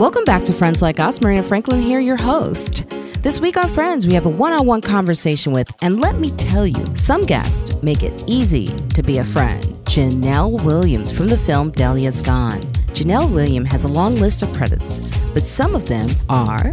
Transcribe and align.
Welcome 0.00 0.24
back 0.24 0.44
to 0.44 0.54
Friends 0.54 0.80
Like 0.80 0.98
Us. 0.98 1.20
Marina 1.20 1.42
Franklin 1.42 1.82
here, 1.82 2.00
your 2.00 2.16
host. 2.16 2.86
This 3.20 3.38
week 3.38 3.58
on 3.58 3.68
Friends, 3.68 4.06
we 4.06 4.14
have 4.14 4.24
a 4.24 4.30
one 4.30 4.54
on 4.54 4.64
one 4.64 4.80
conversation 4.80 5.52
with, 5.52 5.70
and 5.82 6.00
let 6.00 6.18
me 6.18 6.30
tell 6.38 6.66
you, 6.66 6.96
some 6.96 7.26
guests 7.26 7.82
make 7.82 8.02
it 8.02 8.24
easy 8.26 8.68
to 8.94 9.02
be 9.02 9.18
a 9.18 9.24
friend. 9.24 9.78
Genelle 9.86 10.52
Williams 10.64 11.12
from 11.12 11.26
the 11.26 11.36
film 11.36 11.70
Delia's 11.72 12.22
Gone. 12.22 12.62
Genelle 12.94 13.28
Williams 13.28 13.70
has 13.72 13.84
a 13.84 13.88
long 13.88 14.14
list 14.14 14.40
of 14.42 14.50
credits, 14.54 15.00
but 15.34 15.46
some 15.46 15.74
of 15.74 15.86
them 15.86 16.08
are 16.30 16.72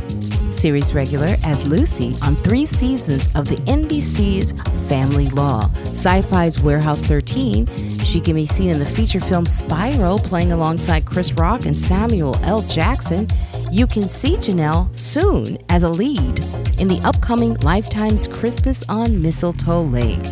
series 0.50 0.94
regular 0.94 1.36
as 1.44 1.68
Lucy 1.68 2.16
on 2.22 2.38
three 2.38 2.66
seasons 2.66 3.28
of 3.36 3.50
the 3.50 3.58
NBC's 3.66 4.54
Family 4.88 5.30
Law, 5.32 5.70
Sci 5.88 6.22
Fi's 6.22 6.62
Warehouse 6.62 7.02
13. 7.02 7.68
She 8.08 8.22
can 8.22 8.36
be 8.36 8.46
seen 8.46 8.70
in 8.70 8.80
the 8.80 8.86
feature 8.86 9.20
film 9.20 9.46
Spiral, 9.46 10.18
playing 10.18 10.54
alongside 10.54 11.04
Chris 11.04 11.34
Rock 11.34 11.66
and 11.66 11.78
Samuel 11.78 12.40
L. 12.44 12.62
Jackson. 12.62 13.28
You 13.70 13.86
can 13.86 14.08
see 14.08 14.38
Genelle 14.38 14.90
soon 14.94 15.58
as 15.68 15.84
a 15.84 15.90
lead 15.90 16.40
in 16.80 16.88
the 16.88 17.02
upcoming 17.04 17.56
Lifetime's 17.56 18.26
Christmas 18.26 18.88
on 18.88 19.22
Mistletoe 19.22 19.82
Lake. 19.82 20.26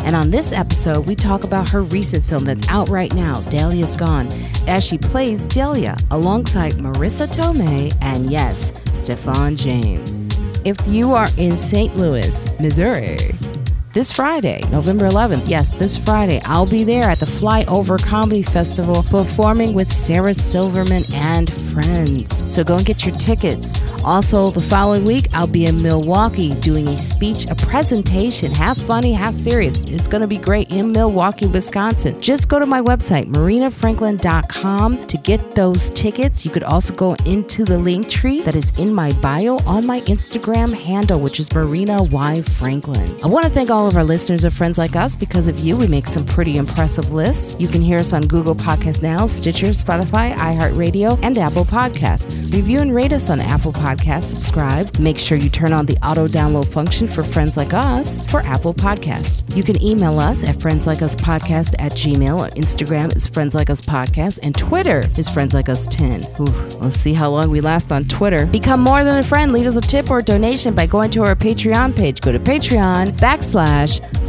And 0.00 0.14
on 0.14 0.30
this 0.30 0.52
episode, 0.52 1.06
we 1.06 1.16
talk 1.16 1.44
about 1.44 1.70
her 1.70 1.82
recent 1.82 2.22
film 2.22 2.44
that's 2.44 2.68
out 2.68 2.90
right 2.90 3.12
now, 3.14 3.40
Delia's 3.48 3.96
Gone, 3.96 4.28
as 4.68 4.84
she 4.84 4.98
plays 4.98 5.46
Delia 5.46 5.96
alongside 6.10 6.74
Marisa 6.74 7.26
Tomei 7.26 7.96
and, 8.02 8.30
yes, 8.30 8.74
Stephan 8.92 9.56
James. 9.56 10.36
If 10.66 10.76
you 10.86 11.14
are 11.14 11.28
in 11.38 11.56
St. 11.56 11.96
Louis, 11.96 12.44
Missouri, 12.60 13.32
this 13.92 14.10
Friday, 14.10 14.60
November 14.70 15.06
11th. 15.08 15.48
Yes, 15.48 15.72
this 15.72 15.98
Friday, 15.98 16.40
I'll 16.44 16.66
be 16.66 16.82
there 16.82 17.04
at 17.04 17.20
the 17.20 17.26
Flyover 17.26 18.02
Comedy 18.02 18.42
Festival 18.42 19.02
performing 19.02 19.74
with 19.74 19.92
Sarah 19.92 20.32
Silverman 20.32 21.04
and 21.12 21.52
friends. 21.72 22.42
So 22.52 22.64
go 22.64 22.76
and 22.76 22.86
get 22.86 23.04
your 23.04 23.14
tickets. 23.16 23.74
Also, 24.04 24.50
the 24.50 24.62
following 24.62 25.04
week, 25.04 25.28
I'll 25.32 25.46
be 25.46 25.66
in 25.66 25.80
Milwaukee 25.80 26.54
doing 26.60 26.88
a 26.88 26.96
speech, 26.96 27.46
a 27.46 27.54
presentation, 27.54 28.52
half 28.52 28.78
funny, 28.78 29.12
half 29.12 29.34
serious. 29.34 29.80
It's 29.80 30.08
going 30.08 30.22
to 30.22 30.26
be 30.26 30.38
great 30.38 30.72
in 30.72 30.90
Milwaukee, 30.90 31.46
Wisconsin. 31.46 32.20
Just 32.20 32.48
go 32.48 32.58
to 32.58 32.66
my 32.66 32.80
website, 32.80 33.30
marinafranklin.com, 33.30 35.06
to 35.06 35.18
get 35.18 35.54
those 35.54 35.90
tickets. 35.90 36.44
You 36.44 36.50
could 36.50 36.64
also 36.64 36.94
go 36.94 37.14
into 37.26 37.64
the 37.64 37.78
link 37.78 38.08
tree 38.08 38.40
that 38.42 38.56
is 38.56 38.70
in 38.78 38.92
my 38.92 39.12
bio 39.12 39.58
on 39.66 39.86
my 39.86 40.00
Instagram 40.02 40.74
handle, 40.74 41.20
which 41.20 41.38
is 41.38 41.52
Marina 41.52 42.02
Y. 42.02 42.42
Franklin. 42.42 43.16
I 43.22 43.26
want 43.28 43.46
to 43.46 43.52
thank 43.52 43.70
all 43.70 43.81
of 43.86 43.96
our 43.96 44.04
listeners 44.04 44.44
are 44.44 44.50
friends 44.50 44.78
like 44.78 44.96
us. 44.96 45.16
Because 45.16 45.48
of 45.48 45.60
you, 45.60 45.76
we 45.76 45.86
make 45.86 46.06
some 46.06 46.24
pretty 46.24 46.56
impressive 46.56 47.12
lists. 47.12 47.56
You 47.58 47.68
can 47.68 47.80
hear 47.80 47.98
us 47.98 48.12
on 48.12 48.22
Google 48.22 48.54
Podcasts 48.54 49.02
Now, 49.02 49.26
Stitcher, 49.26 49.68
Spotify, 49.68 50.32
iHeartRadio, 50.34 51.18
and 51.22 51.38
Apple 51.38 51.64
Podcasts. 51.64 52.30
Review 52.52 52.80
and 52.80 52.94
rate 52.94 53.12
us 53.12 53.30
on 53.30 53.40
Apple 53.40 53.72
Podcasts 53.72 53.92
podcast, 53.92 54.22
subscribe. 54.30 54.98
Make 54.98 55.18
sure 55.18 55.38
you 55.38 55.50
turn 55.50 55.72
on 55.72 55.86
the 55.86 55.96
auto 56.06 56.26
download 56.26 56.66
function 56.66 57.06
for 57.06 57.22
friends 57.22 57.56
like 57.56 57.74
us 57.74 58.22
for 58.30 58.40
Apple 58.40 58.74
Podcasts. 58.74 59.42
You 59.56 59.62
can 59.62 59.82
email 59.82 60.18
us 60.18 60.44
at 60.44 60.56
friendslikeUspodcast 60.56 61.74
at 61.78 61.92
gmail. 61.92 62.54
Instagram 62.54 63.14
is 63.16 63.26
Friends 63.26 63.54
Like 63.54 63.70
Us 63.70 63.80
Podcast, 63.80 64.38
and 64.42 64.56
Twitter 64.56 65.02
is 65.16 65.28
Friends 65.28 65.54
Like 65.54 65.68
Us 65.68 65.86
10. 65.88 66.24
Ooh, 66.40 66.44
let's 66.80 66.96
see 66.96 67.12
how 67.12 67.30
long 67.30 67.50
we 67.50 67.60
last 67.60 67.92
on 67.92 68.04
Twitter. 68.04 68.46
Become 68.46 68.80
more 68.80 69.04
than 69.04 69.18
a 69.18 69.22
friend. 69.22 69.52
Leave 69.52 69.66
us 69.66 69.76
a 69.76 69.80
tip 69.80 70.10
or 70.10 70.18
a 70.18 70.22
donation 70.22 70.74
by 70.74 70.86
going 70.86 71.10
to 71.12 71.22
our 71.22 71.34
Patreon 71.34 71.94
page. 71.94 72.20
Go 72.20 72.32
to 72.32 72.38
Patreon 72.38 73.12
backslash 73.18 73.71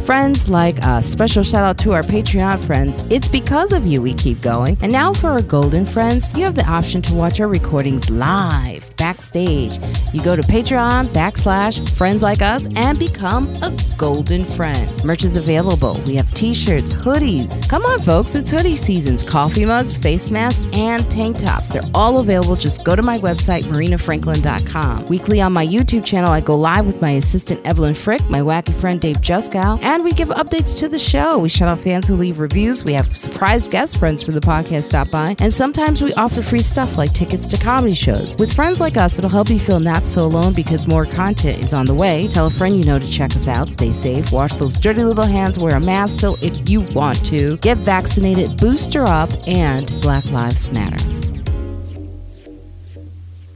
Friends 0.04 0.48
Like 0.48 0.84
Us. 0.84 1.06
Special 1.06 1.42
shout 1.42 1.62
out 1.62 1.78
to 1.78 1.92
our 1.92 2.02
Patreon 2.02 2.58
friends. 2.64 3.04
It's 3.10 3.28
because 3.28 3.72
of 3.72 3.86
you 3.86 4.02
we 4.02 4.12
keep 4.14 4.40
going. 4.40 4.76
And 4.82 4.92
now 4.92 5.12
for 5.12 5.28
our 5.28 5.42
golden 5.42 5.86
friends, 5.86 6.28
you 6.36 6.44
have 6.44 6.54
the 6.54 6.66
option 6.66 7.00
to 7.02 7.14
watch 7.14 7.40
our 7.40 7.48
recordings 7.48 8.10
live 8.10 8.93
backstage. 9.04 9.78
You 10.14 10.22
go 10.22 10.34
to 10.34 10.40
Patreon 10.42 11.08
backslash 11.08 11.86
friends 11.90 12.22
like 12.22 12.40
us 12.40 12.66
and 12.74 12.98
become 12.98 13.48
a 13.62 13.70
golden 13.98 14.46
friend. 14.46 14.90
Merch 15.04 15.24
is 15.24 15.36
available. 15.36 16.00
We 16.06 16.14
have 16.14 16.32
t-shirts, 16.32 16.90
hoodies. 16.90 17.68
Come 17.68 17.84
on, 17.84 18.00
folks, 18.00 18.34
it's 18.34 18.50
hoodie 18.50 18.76
seasons. 18.76 19.22
Coffee 19.22 19.66
mugs, 19.66 19.98
face 19.98 20.30
masks, 20.30 20.64
and 20.72 21.10
tank 21.10 21.36
tops. 21.38 21.68
They're 21.68 21.90
all 21.92 22.18
available. 22.20 22.56
Just 22.56 22.82
go 22.82 22.96
to 22.96 23.02
my 23.02 23.18
website, 23.18 23.64
marinafranklin.com. 23.64 25.06
Weekly 25.06 25.38
on 25.42 25.52
my 25.52 25.66
YouTube 25.66 26.06
channel, 26.06 26.30
I 26.30 26.40
go 26.40 26.56
live 26.56 26.86
with 26.86 27.02
my 27.02 27.10
assistant 27.10 27.60
Evelyn 27.66 27.94
Frick, 27.94 28.22
my 28.30 28.40
wacky 28.40 28.74
friend 28.74 28.98
Dave 29.02 29.16
Juskow, 29.16 29.82
and 29.82 30.02
we 30.02 30.12
give 30.12 30.28
updates 30.28 30.78
to 30.78 30.88
the 30.88 30.98
show. 30.98 31.36
We 31.36 31.50
shout 31.50 31.68
out 31.68 31.78
fans 31.78 32.08
who 32.08 32.16
leave 32.16 32.38
reviews. 32.38 32.84
We 32.84 32.94
have 32.94 33.14
surprise 33.14 33.68
guest 33.68 33.98
friends 33.98 34.22
for 34.22 34.32
the 34.32 34.40
podcast 34.40 34.84
stop 34.84 35.10
by, 35.10 35.36
and 35.40 35.52
sometimes 35.52 36.00
we 36.00 36.14
offer 36.14 36.40
free 36.40 36.62
stuff 36.62 36.96
like 36.96 37.12
tickets 37.12 37.46
to 37.48 37.58
comedy 37.58 37.92
shows. 37.92 38.34
With 38.38 38.50
friends 38.54 38.80
like 38.80 38.93
us, 38.96 39.18
it'll 39.18 39.30
help 39.30 39.44
help 39.44 39.60
you 39.60 39.60
feel 39.60 39.80
not 39.80 40.06
so 40.06 40.24
alone 40.24 40.54
because 40.54 40.86
more 40.86 41.04
content 41.04 41.62
is 41.62 41.74
on 41.74 41.84
the 41.84 41.92
way. 41.92 42.26
Tell 42.28 42.46
a 42.46 42.50
friend 42.50 42.74
you 42.76 42.84
know 42.84 42.98
to 42.98 43.06
check 43.06 43.36
us 43.36 43.46
out. 43.46 43.68
Stay 43.68 43.92
safe. 43.92 44.32
Wash 44.32 44.54
those 44.54 44.78
dirty 44.78 45.04
little 45.04 45.24
hands. 45.24 45.58
Wear 45.58 45.76
a 45.76 45.80
mask 45.80 46.16
still 46.18 46.38
if 46.40 46.68
you 46.68 46.80
want 46.94 47.24
to. 47.26 47.58
Get 47.58 47.76
vaccinated. 47.78 48.56
Booster 48.56 49.02
up. 49.02 49.28
And 49.46 49.86
Black 50.00 50.24
Lives 50.30 50.72
Matter. 50.72 50.96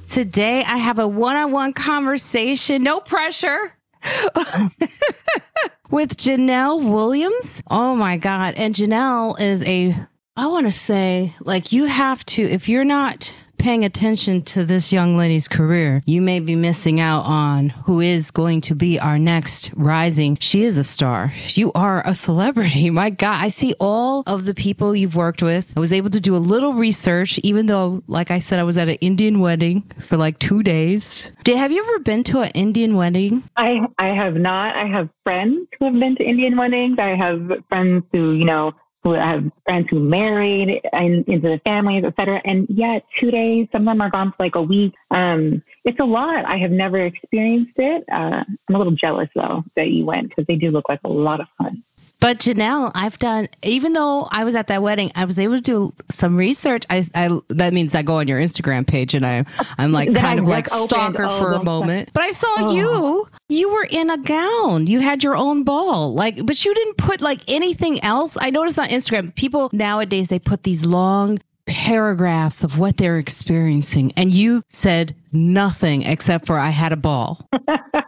Today, 0.08 0.62
I 0.64 0.76
have 0.76 0.98
a 0.98 1.08
one 1.08 1.36
on 1.36 1.52
one 1.52 1.72
conversation, 1.72 2.82
no 2.82 3.00
pressure, 3.00 3.74
with 5.90 6.18
Genelle 6.18 6.80
Williams. 6.80 7.62
Oh 7.70 7.94
my 7.94 8.18
God. 8.18 8.54
And 8.56 8.74
Genelle 8.74 9.36
is 9.36 9.62
a, 9.64 9.94
I 10.36 10.46
want 10.48 10.66
to 10.66 10.72
say, 10.72 11.34
like, 11.40 11.72
you 11.72 11.86
have 11.86 12.24
to, 12.26 12.42
if 12.42 12.68
you're 12.68 12.84
not 12.84 13.34
paying 13.58 13.84
attention 13.84 14.42
to 14.42 14.64
this 14.64 14.92
young 14.92 15.16
lady's 15.16 15.48
career, 15.48 16.02
you 16.06 16.22
may 16.22 16.40
be 16.40 16.54
missing 16.54 17.00
out 17.00 17.24
on 17.24 17.70
who 17.70 18.00
is 18.00 18.30
going 18.30 18.60
to 18.62 18.74
be 18.74 18.98
our 18.98 19.18
next 19.18 19.70
rising. 19.74 20.36
She 20.40 20.62
is 20.62 20.78
a 20.78 20.84
star. 20.84 21.32
You 21.48 21.72
are 21.74 22.02
a 22.06 22.14
celebrity. 22.14 22.90
My 22.98 23.10
God, 23.10 23.42
I 23.42 23.48
see 23.48 23.74
all 23.80 24.22
of 24.26 24.46
the 24.46 24.54
people 24.54 24.94
you've 24.94 25.16
worked 25.16 25.42
with. 25.42 25.72
I 25.76 25.80
was 25.80 25.92
able 25.92 26.10
to 26.10 26.20
do 26.20 26.34
a 26.34 26.38
little 26.38 26.74
research, 26.74 27.38
even 27.42 27.66
though, 27.66 28.02
like 28.06 28.30
I 28.30 28.38
said, 28.38 28.58
I 28.58 28.64
was 28.64 28.78
at 28.78 28.88
an 28.88 28.96
Indian 29.00 29.40
wedding 29.40 29.82
for 30.06 30.16
like 30.16 30.38
two 30.38 30.62
days. 30.62 31.32
Did, 31.44 31.58
have 31.58 31.72
you 31.72 31.82
ever 31.82 31.98
been 32.00 32.22
to 32.24 32.40
an 32.40 32.50
Indian 32.54 32.94
wedding? 32.94 33.42
I, 33.56 33.86
I 33.98 34.08
have 34.08 34.36
not. 34.36 34.76
I 34.76 34.86
have 34.86 35.08
friends 35.24 35.66
who 35.78 35.86
have 35.86 35.98
been 35.98 36.16
to 36.16 36.24
Indian 36.24 36.56
weddings. 36.56 36.98
I 36.98 37.16
have 37.16 37.62
friends 37.68 38.04
who, 38.12 38.32
you 38.32 38.44
know, 38.44 38.74
who 39.08 39.14
have 39.14 39.50
friends 39.64 39.88
who 39.90 40.00
married 40.00 40.80
and 40.92 41.26
into 41.28 41.48
the 41.48 41.58
families, 41.60 42.04
et 42.04 42.14
cetera. 42.16 42.40
And 42.44 42.68
yet, 42.68 43.04
two 43.18 43.30
days, 43.30 43.68
some 43.72 43.82
of 43.82 43.86
them 43.86 44.00
are 44.00 44.10
gone 44.10 44.30
for 44.32 44.36
like 44.40 44.54
a 44.54 44.62
week. 44.62 44.94
Um, 45.10 45.62
it's 45.84 46.00
a 46.00 46.04
lot. 46.04 46.44
I 46.44 46.56
have 46.58 46.70
never 46.70 46.98
experienced 46.98 47.78
it. 47.78 48.04
Uh, 48.10 48.44
I'm 48.68 48.74
a 48.74 48.78
little 48.78 48.92
jealous 48.92 49.30
though 49.34 49.64
that 49.74 49.90
you 49.90 50.04
went 50.04 50.28
because 50.28 50.46
they 50.46 50.56
do 50.56 50.70
look 50.70 50.88
like 50.88 51.00
a 51.04 51.08
lot 51.08 51.40
of 51.40 51.48
fun. 51.56 51.82
But 52.20 52.40
Genelle, 52.40 52.90
I've 52.94 53.18
done 53.18 53.48
even 53.62 53.92
though 53.92 54.26
I 54.30 54.44
was 54.44 54.54
at 54.54 54.66
that 54.68 54.82
wedding, 54.82 55.12
I 55.14 55.24
was 55.24 55.38
able 55.38 55.56
to 55.56 55.60
do 55.60 55.94
some 56.10 56.36
research. 56.36 56.84
I, 56.90 57.04
I 57.14 57.38
that 57.50 57.72
means 57.72 57.94
I 57.94 58.02
go 58.02 58.16
on 58.16 58.26
your 58.26 58.40
Instagram 58.40 58.86
page 58.86 59.14
and 59.14 59.24
I 59.24 59.44
I'm 59.78 59.92
like 59.92 60.12
kind 60.14 60.38
of 60.40 60.44
like, 60.46 60.70
like 60.70 60.82
stalker 60.88 61.26
oh, 61.26 61.38
for 61.38 61.52
a 61.52 61.62
moment. 61.62 62.10
But 62.12 62.24
I 62.24 62.30
saw 62.32 62.54
oh. 62.58 62.74
you. 62.74 63.28
You 63.48 63.72
were 63.72 63.86
in 63.88 64.10
a 64.10 64.18
gown. 64.18 64.86
You 64.86 65.00
had 65.00 65.22
your 65.22 65.36
own 65.36 65.62
ball. 65.62 66.12
Like, 66.12 66.44
but 66.44 66.62
you 66.64 66.74
didn't 66.74 66.96
put 66.96 67.20
like 67.20 67.40
anything 67.48 68.02
else. 68.02 68.36
I 68.40 68.50
noticed 68.50 68.78
on 68.78 68.88
Instagram, 68.88 69.34
people 69.34 69.70
nowadays 69.72 70.28
they 70.28 70.38
put 70.38 70.64
these 70.64 70.84
long 70.84 71.38
paragraphs 71.66 72.64
of 72.64 72.78
what 72.78 72.96
they're 72.96 73.18
experiencing, 73.18 74.12
and 74.16 74.32
you 74.32 74.62
said 74.68 75.14
nothing 75.32 76.02
except 76.02 76.46
for 76.46 76.58
I 76.58 76.70
had 76.70 76.92
a 76.92 76.96
ball. 76.96 77.46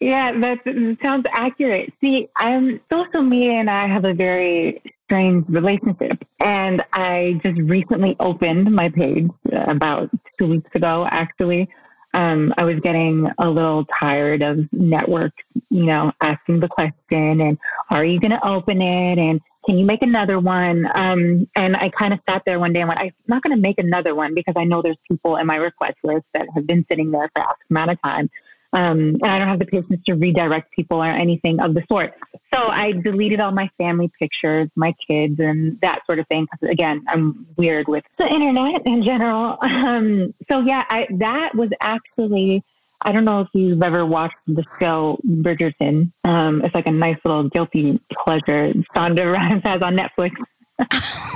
Yeah, 0.00 0.32
that, 0.40 0.98
sounds 1.02 1.26
accurate. 1.32 1.92
See, 2.00 2.28
I'm 2.36 2.80
social 2.90 3.22
media 3.22 3.52
and 3.52 3.70
I 3.70 3.86
have 3.86 4.04
a 4.04 4.12
very 4.12 4.82
strange 5.04 5.48
relationship. 5.48 6.22
And 6.40 6.84
I 6.92 7.40
just 7.42 7.60
recently 7.62 8.16
opened 8.20 8.70
my 8.70 8.88
page 8.90 9.30
about 9.52 10.10
two 10.38 10.48
weeks 10.48 10.70
ago, 10.74 11.08
actually. 11.10 11.68
Um, 12.12 12.52
I 12.56 12.64
was 12.64 12.80
getting 12.80 13.30
a 13.38 13.48
little 13.48 13.84
tired 13.86 14.42
of 14.42 14.70
networks, 14.72 15.42
you 15.70 15.84
know, 15.84 16.12
asking 16.20 16.60
the 16.60 16.68
question 16.68 17.40
and 17.40 17.58
are 17.90 18.04
you 18.04 18.20
going 18.20 18.30
to 18.30 18.46
open 18.46 18.80
it? 18.80 19.18
And 19.18 19.40
can 19.66 19.76
you 19.78 19.84
make 19.84 20.02
another 20.02 20.38
one? 20.38 20.88
Um, 20.94 21.46
and 21.56 21.76
I 21.76 21.88
kind 21.90 22.14
of 22.14 22.20
sat 22.28 22.42
there 22.46 22.58
one 22.58 22.72
day 22.72 22.80
and 22.80 22.88
went, 22.88 23.00
I'm 23.00 23.12
not 23.26 23.42
going 23.42 23.54
to 23.54 23.60
make 23.60 23.78
another 23.78 24.14
one 24.14 24.34
because 24.34 24.54
I 24.56 24.64
know 24.64 24.80
there's 24.80 24.96
people 25.10 25.36
in 25.36 25.46
my 25.46 25.56
request 25.56 25.96
list 26.04 26.24
that 26.34 26.48
have 26.54 26.66
been 26.66 26.86
sitting 26.88 27.10
there 27.10 27.28
for 27.34 27.42
X 27.42 27.54
amount 27.70 27.90
of 27.90 28.00
time. 28.02 28.30
Um, 28.76 28.98
and 28.98 29.24
I 29.24 29.38
don't 29.38 29.48
have 29.48 29.58
the 29.58 29.64
patience 29.64 30.04
to 30.04 30.14
redirect 30.14 30.70
people 30.70 31.02
or 31.02 31.06
anything 31.06 31.60
of 31.60 31.72
the 31.72 31.82
sort. 31.90 32.14
So 32.52 32.68
I 32.68 32.92
deleted 32.92 33.40
all 33.40 33.50
my 33.50 33.70
family 33.78 34.10
pictures, 34.18 34.68
my 34.76 34.94
kids, 35.08 35.40
and 35.40 35.80
that 35.80 36.04
sort 36.04 36.18
of 36.18 36.26
thing. 36.28 36.44
Because 36.44 36.68
again, 36.68 37.02
I'm 37.08 37.46
weird 37.56 37.88
with 37.88 38.04
the 38.18 38.30
internet 38.30 38.86
in 38.86 39.02
general. 39.02 39.58
Um, 39.86 40.34
so 40.48 40.60
yeah, 40.60 40.84
I, 40.90 41.06
that 41.18 41.54
was 41.54 41.70
actually. 41.80 42.62
I 43.02 43.12
don't 43.12 43.24
know 43.24 43.42
if 43.42 43.48
you've 43.52 43.82
ever 43.82 44.04
watched 44.04 44.36
the 44.46 44.64
show 44.80 45.20
Bridgerton. 45.24 46.10
Um, 46.24 46.64
it's 46.64 46.74
like 46.74 46.86
a 46.86 46.90
nice 46.90 47.18
little 47.24 47.44
guilty 47.44 48.00
pleasure 48.10 48.72
Shonda 48.94 49.32
Rhimes 49.32 49.62
has 49.64 49.82
on 49.82 49.96
Netflix. 49.96 50.34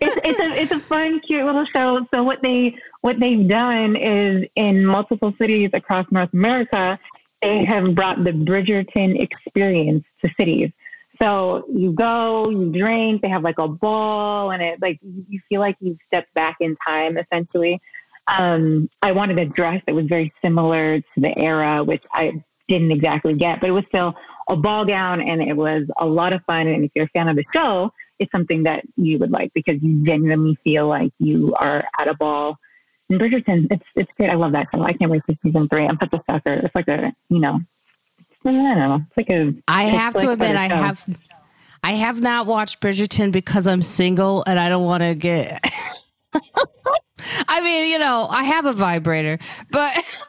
it's, 0.00 0.16
it's 0.24 0.40
a 0.40 0.62
it's 0.62 0.72
a 0.72 0.80
fun, 0.80 1.20
cute 1.20 1.44
little 1.44 1.64
show. 1.66 2.06
So 2.12 2.22
what 2.22 2.42
they 2.42 2.76
what 3.00 3.18
they've 3.18 3.46
done 3.46 3.96
is 3.96 4.48
in 4.56 4.84
multiple 4.84 5.34
cities 5.38 5.70
across 5.72 6.06
North 6.10 6.32
America, 6.32 6.98
they 7.42 7.64
have 7.64 7.94
brought 7.94 8.24
the 8.24 8.32
Bridgerton 8.32 9.20
experience 9.20 10.04
to 10.22 10.30
cities. 10.36 10.72
So 11.20 11.64
you 11.72 11.92
go, 11.92 12.50
you 12.50 12.72
drink, 12.72 13.22
they 13.22 13.28
have 13.28 13.42
like 13.42 13.58
a 13.58 13.68
ball, 13.68 14.50
and 14.50 14.62
it 14.62 14.80
like 14.80 14.98
you 15.02 15.40
feel 15.48 15.60
like 15.60 15.76
you've 15.80 15.98
stepped 16.06 16.32
back 16.34 16.56
in 16.60 16.76
time 16.86 17.16
essentially. 17.18 17.80
Um, 18.26 18.88
I 19.02 19.12
wanted 19.12 19.38
a 19.38 19.44
dress 19.44 19.82
that 19.86 19.94
was 19.94 20.06
very 20.06 20.32
similar 20.42 21.00
to 21.00 21.20
the 21.20 21.38
era, 21.38 21.84
which 21.84 22.02
I 22.12 22.42
didn't 22.68 22.90
exactly 22.90 23.34
get, 23.34 23.60
but 23.60 23.68
it 23.68 23.72
was 23.72 23.84
still 23.88 24.14
a 24.48 24.56
ball 24.56 24.84
gown 24.84 25.20
and 25.20 25.42
it 25.42 25.56
was 25.56 25.90
a 25.98 26.06
lot 26.06 26.32
of 26.32 26.42
fun. 26.44 26.66
And 26.66 26.84
if 26.84 26.90
you're 26.94 27.04
a 27.04 27.08
fan 27.08 27.28
of 27.28 27.36
the 27.36 27.44
show, 27.52 27.92
it's 28.18 28.30
something 28.32 28.64
that 28.64 28.84
you 28.96 29.18
would 29.18 29.30
like 29.30 29.52
because 29.54 29.82
you 29.82 30.04
genuinely 30.04 30.56
feel 30.64 30.86
like 30.86 31.12
you 31.18 31.54
are 31.54 31.84
at 31.98 32.08
a 32.08 32.14
ball. 32.14 32.58
And 33.10 33.20
Bridgerton, 33.20 33.66
it's 33.70 33.84
it's 33.94 34.12
great. 34.16 34.30
I 34.30 34.34
love 34.34 34.52
that 34.52 34.68
show. 34.74 34.82
I 34.82 34.92
can't 34.92 35.10
wait 35.10 35.22
for 35.26 35.34
season 35.42 35.68
three. 35.68 35.86
I'm 35.86 35.98
such 35.98 36.12
a 36.12 36.22
sucker. 36.28 36.52
It's 36.52 36.74
like 36.74 36.88
a 36.88 37.14
you 37.28 37.38
know, 37.38 37.60
I 38.44 38.52
don't 38.52 38.78
know. 38.78 39.02
It's 39.08 39.16
like 39.16 39.30
a. 39.30 39.54
I 39.68 39.84
have 39.84 40.14
to 40.14 40.30
admit, 40.30 40.56
I 40.56 40.68
have. 40.68 41.04
I 41.82 41.92
have 41.92 42.20
not 42.22 42.46
watched 42.46 42.80
Bridgerton 42.80 43.30
because 43.30 43.66
I'm 43.66 43.82
single 43.82 44.42
and 44.46 44.58
I 44.58 44.70
don't 44.70 44.84
want 44.84 45.02
to 45.02 45.14
get. 45.14 45.60
I 47.48 47.60
mean, 47.60 47.90
you 47.90 47.98
know, 47.98 48.26
I 48.30 48.44
have 48.44 48.64
a 48.64 48.72
vibrator, 48.72 49.38
but. 49.70 50.22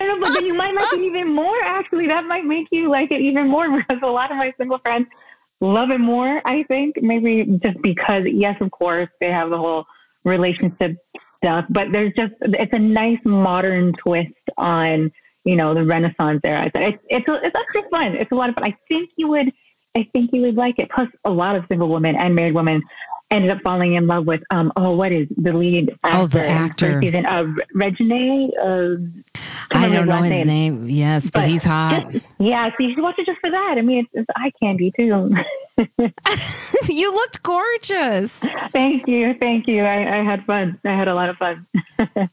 know, 0.00 0.18
but 0.18 0.32
then 0.32 0.46
you 0.46 0.54
might 0.54 0.74
like 0.74 0.92
it 0.94 1.00
even 1.00 1.32
more. 1.32 1.56
Actually, 1.62 2.08
that 2.08 2.24
might 2.24 2.44
make 2.44 2.66
you 2.72 2.88
like 2.88 3.12
it 3.12 3.20
even 3.20 3.46
more 3.46 3.70
because 3.76 4.00
a 4.02 4.06
lot 4.06 4.32
of 4.32 4.36
my 4.36 4.52
single 4.58 4.78
friends 4.78 5.06
love 5.60 5.90
it 5.90 6.00
more. 6.00 6.42
I 6.44 6.62
think 6.64 7.02
maybe 7.02 7.58
just 7.62 7.80
because, 7.82 8.26
yes, 8.26 8.60
of 8.60 8.70
course, 8.70 9.08
they 9.20 9.30
have 9.30 9.50
the 9.50 9.58
whole 9.58 9.86
relationship 10.24 10.98
stuff, 11.38 11.66
but 11.70 11.92
there's 11.92 12.12
just 12.14 12.34
it's 12.40 12.72
a 12.72 12.78
nice 12.78 13.20
modern 13.24 13.92
twist 13.94 14.32
on 14.56 15.12
you 15.44 15.56
know 15.56 15.74
the 15.74 15.84
Renaissance 15.84 16.40
era. 16.44 16.70
It's 16.74 17.02
it's 17.08 17.24
it's 17.28 17.56
actually 17.56 17.88
fun. 17.90 18.16
It's 18.16 18.32
a 18.32 18.34
lot 18.34 18.48
of 18.48 18.56
fun. 18.56 18.64
I 18.64 18.76
think 18.88 19.10
you 19.16 19.28
would. 19.28 19.52
I 19.94 20.02
think 20.12 20.32
you 20.34 20.42
would 20.42 20.56
like 20.56 20.78
it. 20.78 20.90
Plus, 20.90 21.08
a 21.24 21.30
lot 21.30 21.56
of 21.56 21.64
single 21.68 21.88
women 21.88 22.16
and 22.16 22.34
married 22.34 22.52
women 22.52 22.82
ended 23.30 23.50
up 23.50 23.60
falling 23.62 23.94
in 23.94 24.06
love 24.06 24.26
with 24.26 24.42
um 24.50 24.72
oh 24.76 24.94
what 24.94 25.12
is 25.12 25.26
the 25.36 25.52
lead 25.52 25.90
actor 26.04 26.18
oh 26.18 26.26
the 26.26 26.46
actor 26.46 27.00
season 27.02 27.26
uh 27.26 27.44
Regé-Jean 27.74 28.50
uh, 28.60 28.96
I 29.70 29.88
don't 29.88 30.06
know 30.06 30.22
his 30.22 30.30
name. 30.30 30.46
name. 30.46 30.88
Yes, 30.88 31.24
but, 31.30 31.40
but 31.40 31.48
he's 31.48 31.64
hot. 31.64 32.10
Just, 32.12 32.24
yeah, 32.38 32.68
so 32.68 32.74
you 32.80 32.94
should 32.94 33.02
watch 33.02 33.18
it 33.18 33.26
just 33.26 33.40
for 33.40 33.50
that. 33.50 33.74
I 33.78 33.82
mean, 33.82 34.04
it's, 34.04 34.10
it's 34.12 34.30
eye 34.36 34.52
candy 34.60 34.92
too. 34.92 35.34
you 36.92 37.14
looked 37.14 37.42
gorgeous. 37.42 38.38
Thank 38.72 39.08
you, 39.08 39.34
thank 39.34 39.66
you. 39.66 39.82
I, 39.82 40.18
I 40.18 40.22
had 40.22 40.44
fun. 40.44 40.78
I 40.84 40.90
had 40.90 41.08
a 41.08 41.14
lot 41.14 41.28
of 41.28 41.36
fun. 41.36 41.66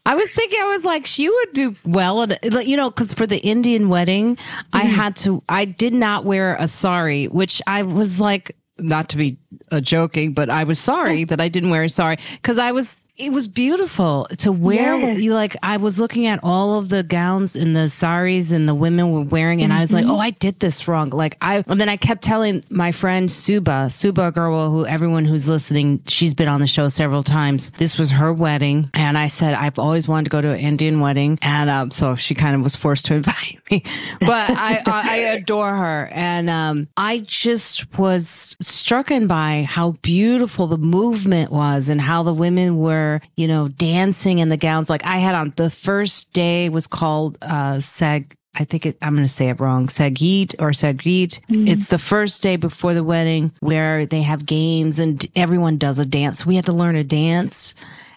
I 0.06 0.14
was 0.14 0.30
thinking, 0.30 0.60
I 0.60 0.66
was 0.66 0.84
like, 0.84 1.06
she 1.06 1.28
would 1.28 1.52
do 1.52 1.74
well, 1.84 2.22
and 2.22 2.38
you 2.64 2.76
know, 2.76 2.90
because 2.90 3.12
for 3.12 3.26
the 3.26 3.38
Indian 3.38 3.88
wedding, 3.88 4.36
mm-hmm. 4.36 4.76
I 4.76 4.82
had 4.82 5.16
to. 5.16 5.42
I 5.48 5.64
did 5.64 5.94
not 5.94 6.24
wear 6.24 6.56
a 6.56 6.68
sari, 6.68 7.26
which 7.26 7.60
I 7.66 7.82
was 7.82 8.20
like 8.20 8.56
not 8.78 9.08
to 9.10 9.16
be 9.16 9.38
uh, 9.70 9.80
joking, 9.80 10.32
but 10.32 10.50
I 10.50 10.64
was 10.64 10.78
sorry 10.78 11.24
that 11.24 11.40
I 11.40 11.48
didn't 11.48 11.70
wear 11.70 11.84
a 11.84 11.88
sari 11.88 12.16
because 12.32 12.58
I 12.58 12.72
was 12.72 13.00
it 13.16 13.30
was 13.30 13.46
beautiful 13.46 14.26
to 14.38 14.50
wear. 14.50 14.98
Yes. 14.98 15.20
You 15.20 15.34
like 15.34 15.56
I 15.62 15.76
was 15.76 16.00
looking 16.00 16.26
at 16.26 16.40
all 16.42 16.78
of 16.78 16.88
the 16.88 17.04
gowns 17.04 17.54
and 17.54 17.74
the 17.74 17.88
saris 17.88 18.50
and 18.50 18.68
the 18.68 18.74
women 18.74 19.12
were 19.12 19.20
wearing, 19.20 19.62
and 19.62 19.70
mm-hmm. 19.70 19.78
I 19.78 19.80
was 19.80 19.92
like, 19.92 20.04
mm-hmm. 20.04 20.14
oh, 20.14 20.18
I 20.18 20.30
did 20.30 20.58
this 20.58 20.88
wrong. 20.88 21.10
Like 21.10 21.36
I, 21.40 21.62
and 21.68 21.80
then 21.80 21.88
I 21.88 21.96
kept 21.96 22.22
telling 22.22 22.64
my 22.70 22.90
friend 22.90 23.30
Suba, 23.30 23.88
Suba 23.90 24.32
Girl, 24.32 24.70
who 24.70 24.84
everyone 24.86 25.24
who's 25.24 25.48
listening, 25.48 26.00
she's 26.08 26.34
been 26.34 26.48
on 26.48 26.60
the 26.60 26.66
show 26.66 26.88
several 26.88 27.22
times. 27.22 27.70
This 27.78 27.98
was 27.98 28.10
her 28.10 28.32
wedding, 28.32 28.90
and 28.94 29.16
I 29.16 29.28
said 29.28 29.54
I've 29.54 29.78
always 29.78 30.08
wanted 30.08 30.24
to 30.24 30.30
go 30.30 30.40
to 30.40 30.50
an 30.50 30.58
Indian 30.58 30.98
wedding, 30.98 31.38
and 31.40 31.70
um, 31.70 31.90
so 31.92 32.16
she 32.16 32.34
kind 32.34 32.56
of 32.56 32.62
was 32.62 32.74
forced 32.74 33.06
to 33.06 33.14
invite 33.24 33.58
me. 33.70 33.84
But 34.20 34.50
I, 34.50 34.82
I, 34.86 35.02
I 35.10 35.16
adore 35.36 35.76
her, 35.76 36.08
and 36.10 36.50
um, 36.50 36.88
I 36.96 37.18
just 37.18 37.96
was 37.96 38.56
struck 38.60 39.04
by 39.04 39.66
how 39.68 39.90
beautiful 40.00 40.66
the 40.66 40.78
movement 40.78 41.52
was 41.52 41.90
and 41.90 42.00
how 42.00 42.22
the 42.22 42.32
women 42.32 42.78
were 42.78 43.03
you 43.36 43.48
know, 43.48 43.68
dancing 43.68 44.38
in 44.38 44.48
the 44.48 44.56
gowns. 44.56 44.90
Like 44.90 45.04
I 45.04 45.18
had 45.18 45.34
on 45.34 45.52
the 45.56 45.70
first 45.70 46.32
day 46.32 46.68
was 46.68 46.86
called 46.86 47.38
uh, 47.42 47.80
Sag. 47.80 48.36
I 48.56 48.64
think 48.64 48.86
it, 48.86 48.96
I'm 49.02 49.14
going 49.14 49.26
to 49.26 49.32
say 49.32 49.48
it 49.48 49.58
wrong. 49.58 49.88
Sagit 49.88 50.54
or 50.60 50.70
Sagit. 50.70 51.40
Mm-hmm. 51.50 51.66
It's 51.66 51.88
the 51.88 51.98
first 51.98 52.40
day 52.40 52.54
before 52.54 52.94
the 52.94 53.02
wedding 53.02 53.52
where 53.58 54.06
they 54.06 54.22
have 54.22 54.46
games 54.46 55.00
and 55.00 55.24
everyone 55.34 55.76
does 55.76 55.98
a 55.98 56.06
dance. 56.06 56.46
We 56.46 56.54
had 56.54 56.66
to 56.66 56.72
learn 56.72 56.94
a 56.94 57.02
dance 57.02 57.74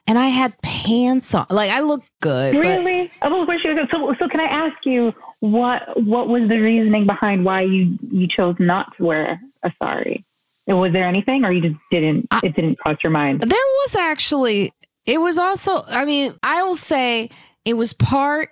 and 0.08 0.18
I 0.18 0.28
had 0.28 0.60
pants 0.62 1.36
on. 1.36 1.46
Like 1.50 1.70
I 1.70 1.82
look 1.82 2.04
good. 2.22 2.56
Really? 2.56 3.12
But... 3.22 3.32
Oh, 3.32 3.46
so, 3.92 4.16
so 4.20 4.28
can 4.28 4.40
I 4.40 4.46
ask 4.46 4.86
you 4.86 5.14
what 5.40 6.02
what 6.04 6.28
was 6.28 6.48
the 6.48 6.60
reasoning 6.60 7.06
behind 7.06 7.46
why 7.46 7.62
you 7.62 7.98
you 8.10 8.28
chose 8.28 8.56
not 8.60 8.96
to 8.98 9.06
wear 9.06 9.42
a 9.64 9.72
sari? 9.82 10.24
Was 10.68 10.92
there 10.92 11.08
anything, 11.08 11.46
or 11.46 11.52
you 11.52 11.62
just 11.62 11.80
didn't? 11.92 12.28
it 12.44 12.54
didn't 12.56 12.78
cross 12.80 12.98
your 13.04 13.12
mind. 13.12 13.42
There 13.42 13.52
was 13.52 13.96
actually. 13.96 14.74
It 15.08 15.20
was 15.20 15.40
also. 15.40 15.84
I 15.88 16.06
mean, 16.06 16.36
I 16.44 16.62
will 16.64 16.76
say 16.76 17.32
it 17.66 17.74
was 17.74 17.94
part. 17.94 18.50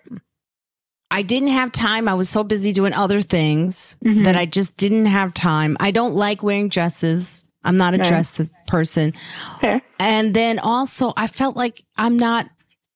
I 1.11 1.21
didn't 1.21 1.49
have 1.49 1.71
time. 1.71 2.07
I 2.07 2.15
was 2.15 2.29
so 2.29 2.43
busy 2.43 2.73
doing 2.73 2.93
other 2.93 3.21
things 3.21 3.97
mm-hmm. 4.03 4.23
that 4.23 4.35
I 4.35 4.47
just 4.47 4.75
didn't 4.75 5.05
have 5.05 5.33
time. 5.33 5.77
I 5.79 5.91
don't 5.91 6.15
like 6.15 6.41
wearing 6.41 6.69
dresses. 6.69 7.45
I'm 7.63 7.77
not 7.77 7.93
a 7.93 7.99
okay. 7.99 8.09
dress 8.09 8.49
person. 8.67 9.13
Okay. 9.57 9.81
And 9.99 10.33
then 10.33 10.57
also, 10.59 11.13
I 11.15 11.27
felt 11.27 11.55
like 11.55 11.83
I'm 11.97 12.17
not. 12.17 12.49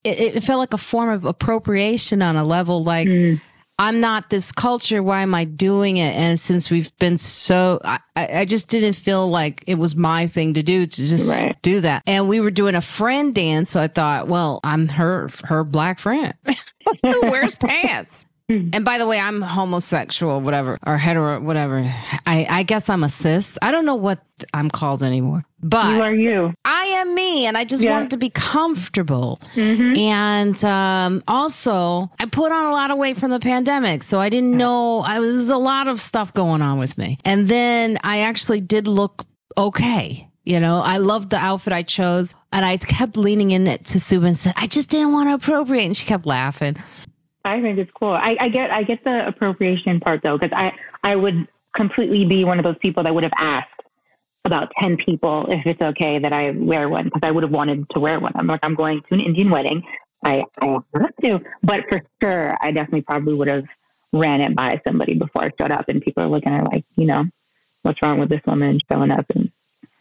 It, 0.05 0.37
it, 0.37 0.43
felt 0.43 0.59
like 0.59 0.73
a 0.73 0.77
form 0.77 1.09
of 1.09 1.25
appropriation 1.25 2.21
on 2.21 2.37
a 2.37 2.43
level 2.43 2.83
like. 2.83 3.07
Mm 3.07 3.41
I'm 3.79 4.01
not 4.01 4.29
this 4.29 4.51
culture. 4.51 5.01
Why 5.01 5.21
am 5.21 5.33
I 5.33 5.45
doing 5.45 5.97
it? 5.97 6.13
And 6.13 6.37
since 6.37 6.69
we've 6.69 6.95
been 6.99 7.17
so, 7.17 7.79
I, 7.85 7.99
I 8.17 8.45
just 8.45 8.69
didn't 8.69 8.93
feel 8.93 9.29
like 9.29 9.63
it 9.67 9.75
was 9.75 9.95
my 9.95 10.27
thing 10.27 10.53
to 10.55 10.61
do 10.61 10.85
to 10.85 10.95
just 11.07 11.29
right. 11.29 11.59
do 11.61 11.79
that. 11.79 12.03
And 12.05 12.27
we 12.27 12.41
were 12.41 12.51
doing 12.51 12.75
a 12.75 12.81
friend 12.81 13.33
dance. 13.33 13.69
So 13.69 13.81
I 13.81 13.87
thought, 13.87 14.27
well, 14.27 14.59
I'm 14.65 14.89
her, 14.89 15.29
her 15.45 15.63
black 15.63 15.99
friend 15.99 16.33
who 17.03 17.21
wears 17.21 17.55
pants. 17.55 18.25
Hmm. 18.49 18.69
And 18.73 18.83
by 18.83 18.97
the 18.97 19.05
way, 19.05 19.19
I'm 19.19 19.43
homosexual, 19.43 20.41
whatever, 20.41 20.79
or 20.85 20.97
hetero, 20.97 21.39
whatever. 21.39 21.81
I, 22.25 22.47
I 22.49 22.63
guess 22.63 22.89
I'm 22.89 23.03
a 23.03 23.09
cis. 23.09 23.59
I 23.61 23.69
don't 23.69 23.85
know 23.85 23.95
what 23.95 24.19
I'm 24.55 24.71
called 24.71 25.03
anymore. 25.03 25.45
But 25.61 25.93
you 25.93 26.01
are 26.01 26.15
you. 26.15 26.53
I 26.65 26.85
am 26.85 27.13
me, 27.13 27.45
and 27.45 27.55
I 27.55 27.63
just 27.63 27.83
yeah. 27.83 27.91
wanted 27.91 28.11
to 28.11 28.17
be 28.17 28.31
comfortable. 28.31 29.39
Mm-hmm. 29.53 29.97
And 29.97 30.65
um, 30.65 31.23
also, 31.27 32.09
I 32.19 32.25
put 32.25 32.51
on 32.51 32.65
a 32.65 32.71
lot 32.71 32.89
of 32.89 32.97
weight 32.97 33.17
from 33.17 33.29
the 33.29 33.39
pandemic, 33.39 34.01
so 34.01 34.19
I 34.19 34.29
didn't 34.29 34.57
know 34.57 35.01
I 35.01 35.19
was 35.19 35.49
a 35.49 35.57
lot 35.57 35.87
of 35.87 36.01
stuff 36.01 36.33
going 36.33 36.63
on 36.63 36.79
with 36.79 36.97
me. 36.97 37.19
And 37.25 37.47
then 37.49 37.99
I 38.03 38.21
actually 38.21 38.61
did 38.61 38.87
look 38.87 39.27
okay. 39.57 40.27
You 40.45 40.59
know, 40.59 40.81
I 40.81 40.97
loved 40.97 41.29
the 41.29 41.37
outfit 41.37 41.73
I 41.73 41.83
chose, 41.83 42.33
and 42.51 42.65
I 42.65 42.77
kept 42.77 43.15
leaning 43.15 43.51
in 43.51 43.67
it 43.67 43.85
to 43.87 43.99
Sue 43.99 44.23
and 44.25 44.35
said, 44.35 44.53
"I 44.55 44.65
just 44.65 44.89
didn't 44.89 45.11
want 45.11 45.29
to 45.29 45.35
appropriate," 45.35 45.85
and 45.85 45.95
she 45.95 46.07
kept 46.07 46.25
laughing. 46.25 46.77
I 47.49 47.61
think 47.61 47.77
it's 47.77 47.91
cool. 47.91 48.13
I, 48.13 48.37
I 48.39 48.49
get 48.49 48.71
I 48.71 48.83
get 48.83 49.03
the 49.03 49.27
appropriation 49.27 49.99
part 49.99 50.21
though, 50.21 50.37
because 50.37 50.55
I 50.55 50.73
I 51.03 51.15
would 51.15 51.47
completely 51.73 52.25
be 52.25 52.43
one 52.43 52.59
of 52.59 52.63
those 52.63 52.77
people 52.79 53.03
that 53.03 53.13
would 53.13 53.23
have 53.23 53.33
asked 53.37 53.81
about 54.45 54.71
ten 54.77 54.97
people 54.97 55.49
if 55.51 55.65
it's 55.65 55.81
okay 55.81 56.19
that 56.19 56.33
I 56.33 56.51
wear 56.51 56.89
one 56.89 57.05
because 57.05 57.21
I 57.23 57.31
would 57.31 57.43
have 57.43 57.51
wanted 57.51 57.89
to 57.91 57.99
wear 57.99 58.19
one. 58.19 58.31
I'm 58.35 58.47
like 58.47 58.61
I'm 58.63 58.75
going 58.75 59.01
to 59.01 59.13
an 59.13 59.21
Indian 59.21 59.49
wedding. 59.49 59.83
I 60.23 60.45
I 60.61 60.79
have 60.93 61.15
to, 61.23 61.41
but 61.63 61.85
for 61.89 62.01
sure, 62.21 62.57
I 62.61 62.71
definitely 62.71 63.01
probably 63.01 63.33
would 63.33 63.47
have 63.47 63.65
ran 64.13 64.41
it 64.41 64.55
by 64.55 64.81
somebody 64.85 65.13
before 65.15 65.43
I 65.43 65.51
showed 65.59 65.71
up, 65.71 65.87
and 65.89 66.01
people 66.01 66.23
are 66.23 66.27
looking 66.27 66.53
at 66.53 66.65
like, 66.65 66.85
you 66.95 67.05
know, 67.05 67.25
what's 67.83 68.01
wrong 68.01 68.19
with 68.19 68.29
this 68.29 68.41
woman 68.45 68.79
showing 68.91 69.11
up? 69.11 69.25
And 69.35 69.51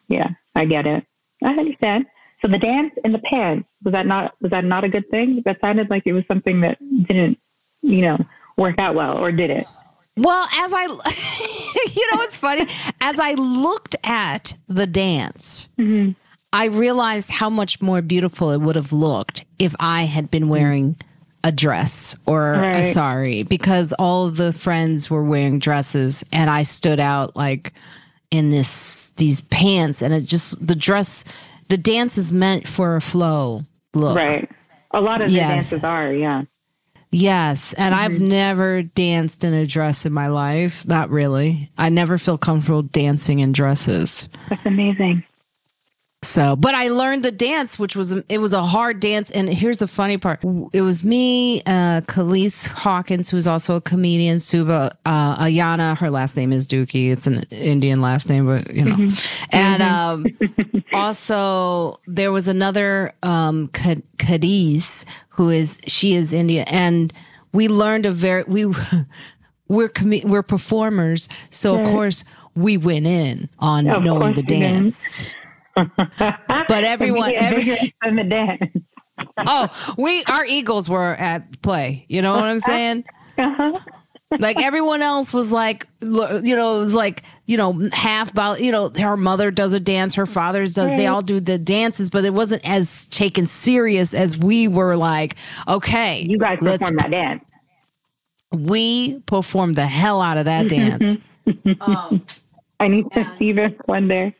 yeah, 0.09 0.31
I 0.55 0.65
get 0.65 0.87
it. 0.87 1.05
I 1.43 1.51
understand. 1.51 2.07
So 2.43 2.49
the 2.49 2.59
dance 2.59 2.95
and 3.05 3.15
the 3.15 3.19
pants 3.19 3.69
was 3.83 3.93
that 3.93 4.07
not 4.07 4.35
was 4.41 4.51
that 4.51 4.65
not 4.65 4.85
a 4.85 4.89
good 4.89 5.09
thing? 5.11 5.43
That 5.43 5.61
sounded 5.61 5.91
like 5.91 6.05
it 6.07 6.13
was 6.13 6.25
something 6.27 6.61
that 6.61 6.79
didn't, 7.05 7.39
you 7.83 8.03
know, 8.03 8.19
work 8.57 8.79
out 8.79 8.95
well, 8.95 9.19
or 9.19 9.33
did 9.33 9.51
it? 9.51 9.67
Well, 10.17 10.49
as 10.53 10.73
I, 10.75 10.83
you 11.95 12.07
know, 12.13 12.23
it's 12.23 12.37
funny. 12.37 12.67
as 13.01 13.19
I 13.21 13.35
looked 13.35 13.95
at 14.05 14.55
the 14.69 14.87
dance, 14.87 15.69
mm-hmm. 15.79 16.13
I 16.53 16.67
realized 16.67 17.31
how 17.31 17.51
much 17.51 17.81
more 17.81 18.03
beautiful 18.03 18.51
it 18.51 18.61
would 18.61 18.77
have 18.77 18.93
looked 18.93 19.45
if 19.59 19.75
I 19.79 20.05
had 20.05 20.31
been 20.31 20.49
wearing 20.49 20.97
a 21.45 21.53
dress 21.53 22.17
or 22.27 22.53
right. 22.53 22.81
a 22.81 22.85
sari 22.85 23.43
because 23.45 23.93
all 23.99 24.27
of 24.27 24.37
the 24.37 24.53
friends 24.53 25.09
were 25.09 25.23
wearing 25.23 25.59
dresses 25.61 26.25
and 26.33 26.51
I 26.51 26.65
stood 26.65 26.99
out 26.99 27.37
like 27.37 27.73
in 28.31 28.51
this 28.51 29.11
these 29.17 29.41
pants 29.43 30.03
and 30.03 30.13
it 30.13 30.23
just 30.23 30.67
the 30.67 30.75
dress 30.75 31.25
the 31.69 31.79
dance 31.79 32.19
is 32.19 32.33
meant 32.33 32.67
for 32.67 32.97
a 32.97 33.01
flow 33.01 33.63
look. 33.95 34.17
Right. 34.17 34.51
A 34.93 35.01
lot 35.01 35.21
of 35.21 35.31
yes. 35.31 35.71
the 35.71 35.77
dances 35.77 35.85
are, 35.85 36.13
yeah. 36.13 36.43
Yes. 37.11 37.73
And 37.75 37.95
mm-hmm. 37.95 38.05
I've 38.05 38.21
never 38.21 38.83
danced 38.83 39.45
in 39.45 39.55
a 39.55 39.67
dress 39.67 40.05
in 40.05 40.13
my 40.13 40.29
life. 40.29 40.87
Not 40.87 41.11
really. 41.11 41.71
I 41.79 41.89
never 41.89 42.19
feel 42.19 42.39
comfortable 42.39 42.83
dancing 42.83 43.39
in 43.39 43.53
dresses. 43.53 44.29
That's 44.49 44.65
amazing. 44.67 45.25
So, 46.23 46.57
but 46.57 46.75
I 46.75 46.89
learned 46.89 47.25
the 47.25 47.31
dance, 47.31 47.79
which 47.79 47.95
was 47.95 48.11
it 48.11 48.39
was 48.39 48.53
a 48.53 48.65
hard 48.65 48.99
dance. 48.99 49.31
And 49.31 49.49
here's 49.49 49.79
the 49.79 49.87
funny 49.87 50.19
part: 50.19 50.43
it 50.73 50.83
was 50.83 51.05
me, 51.05 51.61
uh, 51.61 52.01
Khalees 52.03 52.67
Hawkins, 52.67 53.31
who's 53.31 53.47
also 53.47 53.77
a 53.77 53.81
comedian, 53.81 54.41
Suba 54.41 54.99
uh, 55.07 55.45
Ayana. 55.45 55.97
Her 55.97 56.11
last 56.11 56.37
name 56.37 56.53
is 56.53 56.67
Dookie. 56.67 57.13
It's 57.13 57.29
an 57.29 57.45
Indian 57.51 58.01
last 58.01 58.29
name, 58.29 58.47
but 58.47 58.75
you 58.75 58.85
know. 58.85 58.97
Mm-hmm. 58.97 59.45
And 59.53 59.83
um, 59.83 60.27
also 60.93 62.01
there 62.09 62.33
was 62.33 62.49
another 62.49 63.13
um, 63.23 63.69
Cadiz, 63.69 65.07
who 65.29 65.51
is 65.51 65.79
she 65.87 66.15
is 66.15 66.33
Indian, 66.33 66.67
and 66.67 67.13
we 67.53 67.69
learned 67.69 68.07
a 68.07 68.11
very 68.11 68.43
we 68.43 68.67
we're 69.69 69.89
com- 69.89 70.23
we're 70.25 70.43
performers, 70.43 71.29
so 71.51 71.81
of 71.81 71.87
course 71.87 72.25
we 72.57 72.77
went 72.77 73.07
in 73.07 73.49
on 73.61 73.87
of 73.87 74.03
knowing 74.03 74.35
the 74.35 74.43
dance 74.43 75.33
but 75.99 76.71
everyone, 76.85 77.33
every 77.35 77.65
the 78.03 78.25
dance. 78.25 78.77
oh, 79.39 79.95
we 79.97 80.25
our 80.25 80.45
Eagles 80.45 80.89
were 80.89 81.15
at 81.15 81.61
play. 81.63 82.07
You 82.09 82.23
know 82.23 82.35
what 82.35 82.45
I'm 82.45 82.61
saying? 82.61 83.05
Uh-huh. 83.37 83.79
like 84.39 84.61
everyone 84.61 85.01
else 85.01 85.33
was 85.33 85.51
like, 85.53 85.87
you 86.01 86.09
know, 86.09 86.77
it 86.77 86.79
was 86.79 86.95
like, 86.95 87.23
you 87.47 87.57
know, 87.57 87.89
half, 87.93 88.31
you 88.61 88.73
know, 88.73 88.91
her 88.99 89.17
mother 89.17 89.51
does 89.51 89.73
a 89.75 89.81
dance, 89.81 90.15
her 90.15 90.27
father 90.27 90.65
does, 90.65 90.77
right. 90.77 90.97
they 90.97 91.07
all 91.07 91.23
do 91.23 91.41
the 91.41 91.57
dances, 91.57 92.11
but 92.11 92.25
it 92.25 92.35
wasn't 92.35 92.69
as 92.69 93.07
taken 93.07 93.47
serious 93.47 94.13
as 94.13 94.37
we 94.37 94.69
were 94.69 94.97
like, 94.97 95.37
okay. 95.67 96.27
You 96.29 96.37
guys 96.37 96.59
perform 96.59 96.97
that 96.97 97.11
dance. 97.11 97.45
We 98.51 99.21
performed 99.21 99.77
the 99.77 99.87
hell 99.87 100.21
out 100.21 100.37
of 100.37 100.45
that 100.45 100.69
dance. 100.69 101.17
um, 101.81 102.25
I 102.81 102.89
need 102.89 103.11
to 103.13 103.37
see 103.39 103.53
this 103.53 103.73
one 103.87 104.09
day. 104.09 104.35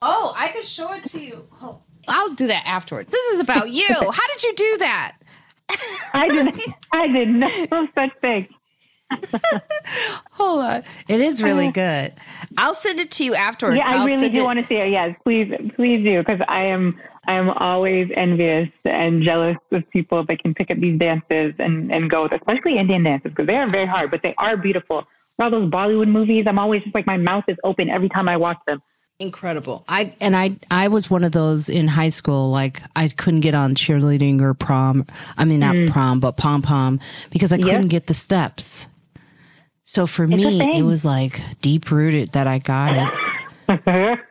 Oh, 0.00 0.32
I 0.36 0.48
can 0.48 0.62
show 0.62 0.92
it 0.92 1.04
to 1.06 1.20
you. 1.20 1.48
Oh, 1.60 1.80
I'll 2.06 2.30
do 2.30 2.46
that 2.46 2.62
afterwards. 2.66 3.12
This 3.12 3.34
is 3.34 3.40
about 3.40 3.70
you. 3.70 3.86
How 3.88 4.26
did 4.32 4.42
you 4.42 4.54
do 4.54 4.76
that? 4.78 5.16
I 6.14 6.28
didn't. 6.28 6.60
I 6.92 7.08
didn't. 7.08 7.70
no 7.70 7.88
such 7.94 8.12
thing. 8.20 8.48
Hold 10.32 10.60
on. 10.60 10.82
It 11.08 11.20
is 11.20 11.42
really 11.42 11.68
uh, 11.68 11.72
good. 11.72 12.12
I'll 12.56 12.74
send 12.74 13.00
it 13.00 13.10
to 13.12 13.24
you 13.24 13.34
afterwards. 13.34 13.80
Yeah, 13.84 13.90
I 13.90 13.96
I'll 13.98 14.06
really 14.06 14.28
do 14.28 14.40
it. 14.40 14.44
want 14.44 14.58
to 14.58 14.66
see 14.66 14.76
it. 14.76 14.90
Yes, 14.90 15.16
please, 15.24 15.52
please 15.76 16.04
do, 16.04 16.18
because 16.18 16.40
I 16.48 16.64
am 16.64 16.98
I 17.26 17.32
am 17.34 17.50
always 17.50 18.10
envious 18.14 18.68
and 18.84 19.22
jealous 19.22 19.56
of 19.72 19.88
people 19.90 20.24
that 20.24 20.42
can 20.42 20.54
pick 20.54 20.70
up 20.70 20.78
these 20.78 20.98
dances 20.98 21.54
and 21.58 21.92
and 21.92 22.08
go 22.08 22.24
with, 22.24 22.32
especially 22.32 22.78
Indian 22.78 23.02
dances, 23.02 23.30
because 23.30 23.46
they 23.46 23.56
are 23.56 23.66
very 23.66 23.86
hard, 23.86 24.10
but 24.10 24.22
they 24.22 24.34
are 24.36 24.56
beautiful. 24.56 25.06
All 25.38 25.50
those 25.50 25.70
Bollywood 25.70 26.08
movies, 26.08 26.46
I'm 26.46 26.58
always 26.58 26.82
just 26.82 26.94
like 26.94 27.06
my 27.06 27.16
mouth 27.16 27.44
is 27.48 27.56
open 27.64 27.88
every 27.90 28.08
time 28.08 28.28
I 28.28 28.36
watch 28.36 28.58
them 28.66 28.82
incredible. 29.20 29.84
I 29.88 30.14
and 30.20 30.36
i 30.36 30.50
i 30.70 30.88
was 30.88 31.10
one 31.10 31.24
of 31.24 31.32
those 31.32 31.68
in 31.68 31.88
high 31.88 32.08
school 32.08 32.50
like 32.50 32.82
i 32.94 33.08
couldn't 33.08 33.40
get 33.40 33.54
on 33.54 33.74
cheerleading 33.74 34.40
or 34.40 34.54
prom 34.54 35.06
i 35.36 35.44
mean 35.44 35.58
not 35.60 35.74
mm. 35.74 35.90
prom 35.90 36.20
but 36.20 36.36
pom 36.36 36.62
pom 36.62 37.00
because 37.30 37.52
i 37.52 37.58
couldn't 37.58 37.88
get 37.88 38.06
the 38.06 38.14
steps. 38.14 38.88
So 39.84 40.06
for 40.06 40.24
it's 40.24 40.32
me 40.32 40.78
it 40.78 40.82
was 40.82 41.04
like 41.04 41.40
deep 41.60 41.90
rooted 41.90 42.32
that 42.32 42.46
i 42.46 42.58
got 42.58 43.10
it. 43.68 44.22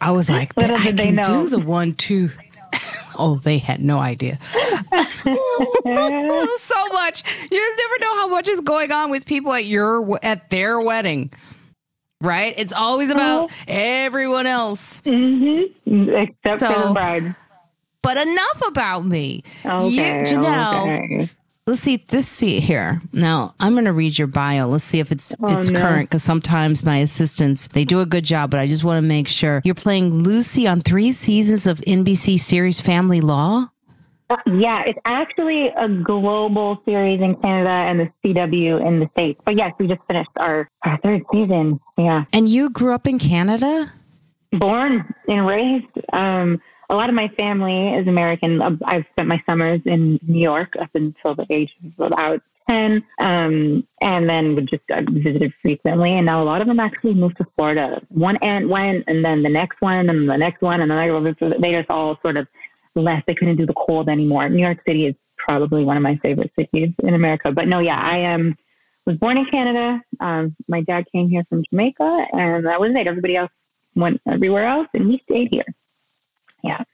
I 0.00 0.10
was 0.10 0.30
like 0.30 0.52
i 0.56 0.92
can 0.92 1.16
do 1.16 1.48
the 1.50 1.60
one 1.60 1.92
two. 1.92 2.30
Oh, 3.16 3.36
they 3.44 3.58
had 3.58 3.80
no 3.80 4.00
idea. 4.00 4.40
so 5.06 5.30
much. 6.92 7.22
You 7.48 7.76
never 7.76 7.98
know 8.00 8.14
how 8.16 8.26
much 8.26 8.48
is 8.48 8.60
going 8.60 8.90
on 8.90 9.12
with 9.12 9.24
people 9.24 9.52
at 9.52 9.66
your 9.66 10.18
at 10.24 10.50
their 10.50 10.80
wedding 10.80 11.30
right? 12.24 12.54
It's 12.56 12.72
always 12.72 13.10
about 13.10 13.50
oh. 13.50 13.54
everyone 13.68 14.46
else. 14.46 15.00
Mm-hmm. 15.02 16.10
Except 16.10 16.60
so, 16.60 16.72
for 16.72 16.88
the 16.88 16.94
bride. 16.94 17.36
But 18.02 18.18
enough 18.18 18.68
about 18.68 19.06
me. 19.06 19.42
Okay, 19.64 20.20
you, 20.20 20.26
Genelle, 20.26 20.82
okay. 20.82 21.28
let's 21.66 21.80
see 21.80 22.04
this 22.08 22.28
see 22.28 22.60
here. 22.60 23.00
Now, 23.14 23.54
I'm 23.58 23.72
going 23.72 23.86
to 23.86 23.94
read 23.94 24.18
your 24.18 24.26
bio. 24.26 24.66
Let's 24.66 24.84
see 24.84 25.00
if 25.00 25.10
it's 25.10 25.34
oh, 25.40 25.56
it's 25.56 25.70
no. 25.70 25.80
current 25.80 26.10
because 26.10 26.22
sometimes 26.22 26.84
my 26.84 26.98
assistants, 26.98 27.68
they 27.68 27.86
do 27.86 28.00
a 28.00 28.06
good 28.06 28.24
job, 28.24 28.50
but 28.50 28.60
I 28.60 28.66
just 28.66 28.84
want 28.84 28.98
to 28.98 29.08
make 29.08 29.26
sure. 29.26 29.62
You're 29.64 29.74
playing 29.74 30.22
Lucy 30.22 30.66
on 30.66 30.80
three 30.80 31.12
seasons 31.12 31.66
of 31.66 31.80
NBC 31.80 32.38
series 32.38 32.78
Family 32.78 33.22
Law? 33.22 33.70
Uh, 34.30 34.36
yeah, 34.46 34.82
it's 34.86 34.98
actually 35.04 35.68
a 35.68 35.88
global 35.88 36.80
series 36.86 37.20
in 37.20 37.34
Canada 37.36 37.68
and 37.68 38.00
the 38.00 38.12
CW 38.24 38.84
in 38.84 39.00
the 39.00 39.08
States. 39.12 39.40
But 39.44 39.56
yes, 39.56 39.72
we 39.78 39.86
just 39.86 40.00
finished 40.08 40.30
our, 40.38 40.68
our 40.82 40.96
third 40.98 41.22
season. 41.30 41.78
Yeah. 41.98 42.24
And 42.32 42.48
you 42.48 42.70
grew 42.70 42.94
up 42.94 43.06
in 43.06 43.18
Canada? 43.18 43.92
Born 44.52 45.14
and 45.28 45.46
raised. 45.46 45.86
Um, 46.12 46.60
a 46.88 46.94
lot 46.94 47.08
of 47.08 47.14
my 47.14 47.28
family 47.28 47.94
is 47.94 48.06
American. 48.06 48.62
Uh, 48.62 48.76
I've 48.84 49.04
spent 49.12 49.28
my 49.28 49.42
summers 49.46 49.80
in 49.84 50.18
New 50.26 50.40
York 50.40 50.74
up 50.76 50.90
until 50.94 51.34
the 51.34 51.46
age 51.50 51.74
of 51.98 52.12
about 52.12 52.42
10, 52.68 53.04
um, 53.18 53.86
and 54.00 54.28
then 54.28 54.54
would 54.54 54.68
just 54.68 54.90
uh, 54.90 55.02
visited 55.02 55.52
frequently. 55.60 56.12
And 56.12 56.26
now 56.26 56.42
a 56.42 56.44
lot 56.44 56.62
of 56.62 56.66
them 56.66 56.80
actually 56.80 57.14
moved 57.14 57.36
to 57.38 57.46
Florida. 57.56 58.02
One 58.08 58.36
aunt 58.38 58.68
went, 58.68 59.04
and 59.06 59.24
then 59.24 59.42
the 59.42 59.48
next 59.48 59.80
one, 59.80 60.08
and 60.08 60.28
the 60.28 60.38
next 60.38 60.62
one, 60.62 60.80
and 60.80 60.90
then 60.90 61.34
they 61.58 61.72
just 61.72 61.90
all 61.90 62.18
sort 62.22 62.36
of 62.36 62.46
left. 63.02 63.26
They 63.26 63.34
couldn't 63.34 63.56
do 63.56 63.66
the 63.66 63.74
cold 63.74 64.08
anymore. 64.08 64.48
New 64.48 64.62
York 64.62 64.82
City 64.86 65.06
is 65.06 65.14
probably 65.36 65.84
one 65.84 65.96
of 65.96 66.02
my 66.02 66.16
favorite 66.16 66.52
cities 66.58 66.92
in 67.02 67.14
America. 67.14 67.52
But 67.52 67.68
no, 67.68 67.78
yeah, 67.78 67.98
I 67.98 68.18
am. 68.18 68.40
Um, 68.40 68.58
was 69.06 69.18
born 69.18 69.36
in 69.36 69.44
Canada. 69.44 70.02
Um, 70.20 70.56
my 70.66 70.80
dad 70.80 71.04
came 71.12 71.28
here 71.28 71.44
from 71.44 71.62
Jamaica, 71.68 72.26
and 72.32 72.64
that 72.64 72.80
was 72.80 72.94
it. 72.94 73.06
Everybody 73.06 73.36
else 73.36 73.50
went 73.94 74.20
everywhere 74.26 74.66
else, 74.66 74.88
and 74.94 75.06
we 75.06 75.18
stayed 75.18 75.48
here. 75.52 75.66
Yeah. 76.62 76.84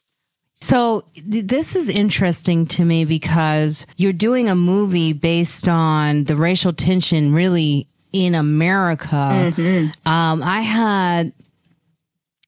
So 0.54 1.04
th- 1.14 1.46
this 1.46 1.76
is 1.76 1.88
interesting 1.88 2.66
to 2.66 2.84
me 2.84 3.04
because 3.04 3.86
you're 3.96 4.12
doing 4.12 4.48
a 4.48 4.54
movie 4.54 5.12
based 5.12 5.68
on 5.68 6.24
the 6.24 6.36
racial 6.36 6.72
tension, 6.72 7.32
really 7.32 7.86
in 8.12 8.34
America. 8.34 9.52
Mm-hmm. 9.56 10.08
Um, 10.08 10.42
I 10.42 10.60
had 10.62 11.32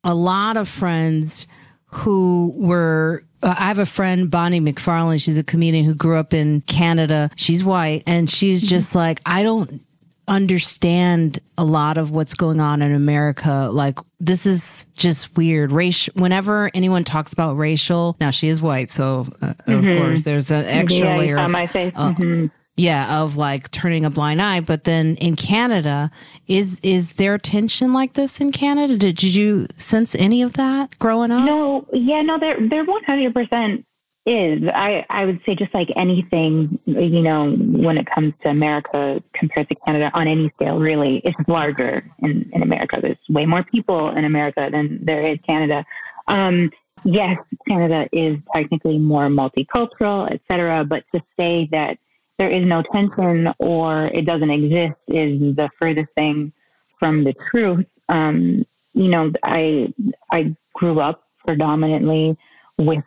a 0.05 0.15
lot 0.15 0.57
of 0.57 0.69
friends 0.69 1.47
who 1.87 2.53
were 2.57 3.23
I 3.43 3.67
have 3.67 3.79
a 3.79 3.87
friend, 3.87 4.31
Bonnie 4.31 4.61
McFarlane. 4.61 5.23
She's 5.23 5.39
a 5.39 5.45
comedian 5.45 5.85
who 5.85 5.95
grew 5.95 6.17
up 6.17 6.33
in 6.33 6.61
Canada. 6.63 7.31
She's 7.37 7.65
white, 7.65 8.05
and 8.07 8.29
she's 8.29 8.63
mm-hmm. 8.63 8.71
just 8.71 8.95
like, 8.95 9.21
I 9.27 9.43
don't 9.43 9.81
understand 10.29 11.39
a 11.59 11.65
lot 11.65 11.99
of 11.99 12.11
what's 12.11 12.35
going 12.35 12.61
on 12.61 12.83
in 12.83 12.93
America. 12.93 13.69
Like, 13.73 13.99
this 14.21 14.47
is 14.47 14.87
just 14.95 15.37
weird. 15.37 15.73
Race. 15.73 16.07
Whenever 16.15 16.71
anyone 16.75 17.05
talks 17.05 17.33
about 17.33 17.55
racial, 17.55 18.17
now 18.21 18.31
she 18.31 18.49
is 18.49 18.63
white, 18.63 18.89
so 18.89 19.27
uh, 19.43 19.55
mm-hmm. 19.67 19.73
of 19.73 19.97
course 19.99 20.23
there's 20.23 20.51
an 20.51 20.65
extra 20.65 21.09
yeah, 21.09 21.17
layer. 21.17 21.39
Of, 21.39 21.51
my 21.51 21.67
face. 21.67 21.93
Uh, 21.97 22.13
mm-hmm 22.13 22.47
yeah 22.77 23.21
of 23.23 23.37
like 23.37 23.71
turning 23.71 24.05
a 24.05 24.11
blind 24.11 24.41
eye 24.41 24.61
but 24.61 24.85
then 24.85 25.17
in 25.17 25.37
canada 25.37 26.11
is 26.49 26.81
is 26.83 27.15
there 27.15 27.37
tension 27.39 27.93
like 27.93 28.15
this 28.15 28.41
in 28.41 28.53
canada? 28.53 28.97
Did, 28.97 29.17
did 29.17 29.35
you 29.35 29.67
sense 29.77 30.15
any 30.15 30.43
of 30.43 30.55
that 30.55 30.99
growing 30.99 31.31
up? 31.31 31.45
No 31.45 31.87
yeah 31.93 32.23
no 32.23 32.39
there 32.39 32.57
there 32.69 32.85
100% 32.85 33.85
is. 34.25 34.69
I 34.73 35.05
i 35.11 35.25
would 35.25 35.41
say 35.45 35.55
just 35.55 35.75
like 35.75 35.91
anything 35.97 36.79
you 36.87 37.23
know 37.23 37.53
when 37.53 37.99
it 37.99 38.07
comes 38.07 38.33
to 38.43 38.51
america 38.51 39.23
compared 39.33 39.69
to 39.69 39.75
canada 39.75 40.11
on 40.15 40.29
any 40.29 40.49
scale 40.51 40.79
really 40.79 41.17
it's 41.19 41.37
larger 41.49 42.05
in 42.21 42.49
in 42.53 42.63
america. 42.63 43.01
There's 43.01 43.17
way 43.29 43.47
more 43.47 43.65
people 43.65 44.11
in 44.11 44.25
america 44.25 44.69
than 44.71 45.05
there 45.05 45.23
is 45.23 45.39
canada. 45.47 45.85
Um 46.29 46.71
yes 47.05 47.37
canada 47.69 48.09
is 48.13 48.39
technically 48.55 48.99
more 48.99 49.27
multicultural 49.27 50.31
etc 50.31 50.85
but 50.85 51.05
to 51.13 51.21
say 51.37 51.69
that 51.73 51.99
there 52.39 52.51
is 52.51 52.67
no 52.67 52.83
tension 52.83 53.53
or 53.59 54.07
it 54.07 54.25
doesn't 54.25 54.51
exist 54.51 54.95
is 55.09 55.55
the 55.55 55.71
furthest 55.79 56.13
thing 56.15 56.53
from 56.99 57.25
the 57.25 57.35
truth. 57.35 57.87
Um, 58.09 58.65
you 58.95 59.09
know, 59.09 59.33
I 59.43 59.93
I 60.31 60.55
grew 60.73 61.01
up 61.01 61.25
predominantly 61.47 62.37
with 62.79 63.05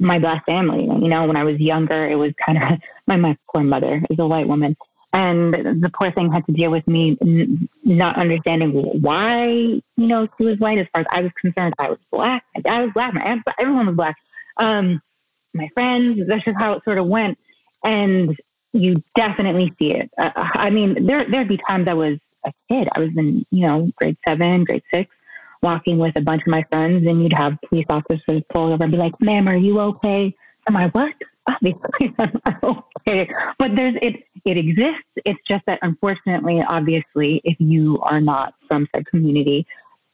my 0.00 0.18
black 0.18 0.44
family. 0.46 0.84
You 0.84 1.08
know, 1.08 1.26
when 1.26 1.36
I 1.36 1.44
was 1.44 1.58
younger, 1.58 2.06
it 2.06 2.16
was 2.16 2.32
kind 2.44 2.62
of 2.62 2.78
my 3.06 3.16
my 3.16 3.36
poor 3.50 3.62
mother 3.62 4.02
is 4.10 4.18
a 4.18 4.26
white 4.26 4.48
woman, 4.48 4.76
and 5.12 5.54
the 5.54 5.90
poor 5.92 6.10
thing 6.10 6.32
had 6.32 6.46
to 6.46 6.52
deal 6.52 6.70
with 6.70 6.86
me 6.86 7.16
not 7.84 8.16
understanding 8.16 8.72
why 9.00 9.46
you 9.46 9.82
know 9.96 10.28
she 10.36 10.44
was 10.44 10.58
white. 10.58 10.78
As 10.78 10.86
far 10.92 11.02
as 11.02 11.06
I 11.10 11.22
was 11.22 11.32
concerned, 11.40 11.74
I 11.78 11.90
was 11.90 11.98
black. 12.10 12.44
Dad 12.62 12.84
was 12.84 12.92
black. 12.92 13.14
My 13.14 13.22
aunt, 13.22 13.42
everyone 13.58 13.86
was 13.86 13.96
black. 13.96 14.16
Um, 14.56 15.00
my 15.54 15.68
friends. 15.74 16.26
That's 16.26 16.44
just 16.44 16.58
how 16.58 16.72
it 16.74 16.84
sort 16.84 16.98
of 16.98 17.06
went. 17.06 17.38
And 17.84 18.36
you 18.72 19.02
definitely 19.14 19.72
see 19.78 19.92
it. 19.92 20.10
Uh, 20.18 20.30
I 20.34 20.70
mean, 20.70 21.06
there 21.06 21.24
there'd 21.24 21.48
be 21.48 21.58
times 21.58 21.88
I 21.88 21.94
was 21.94 22.18
a 22.44 22.52
kid. 22.68 22.88
I 22.94 23.00
was 23.00 23.16
in 23.16 23.44
you 23.50 23.62
know 23.66 23.90
grade 23.96 24.16
seven, 24.26 24.64
grade 24.64 24.82
six, 24.92 25.14
walking 25.62 25.98
with 25.98 26.16
a 26.16 26.20
bunch 26.20 26.42
of 26.42 26.48
my 26.48 26.62
friends, 26.64 27.06
and 27.06 27.22
you'd 27.22 27.32
have 27.32 27.58
police 27.68 27.86
officers 27.88 28.42
pull 28.52 28.72
over 28.72 28.82
and 28.82 28.92
be 28.92 28.98
like, 28.98 29.20
"Ma'am, 29.20 29.48
are 29.48 29.56
you 29.56 29.80
okay?" 29.80 30.34
I'm 30.66 30.74
like, 30.74 30.94
"What?" 30.94 31.14
Obviously, 31.48 32.14
I'm 32.18 32.40
okay. 32.62 33.30
But 33.58 33.74
there's 33.74 33.94
it. 34.02 34.24
It 34.44 34.58
exists. 34.58 35.02
It's 35.24 35.40
just 35.48 35.64
that 35.66 35.78
unfortunately, 35.82 36.62
obviously, 36.62 37.40
if 37.44 37.56
you 37.58 37.98
are 38.02 38.20
not 38.20 38.54
from 38.68 38.86
said 38.94 39.06
community, 39.06 39.66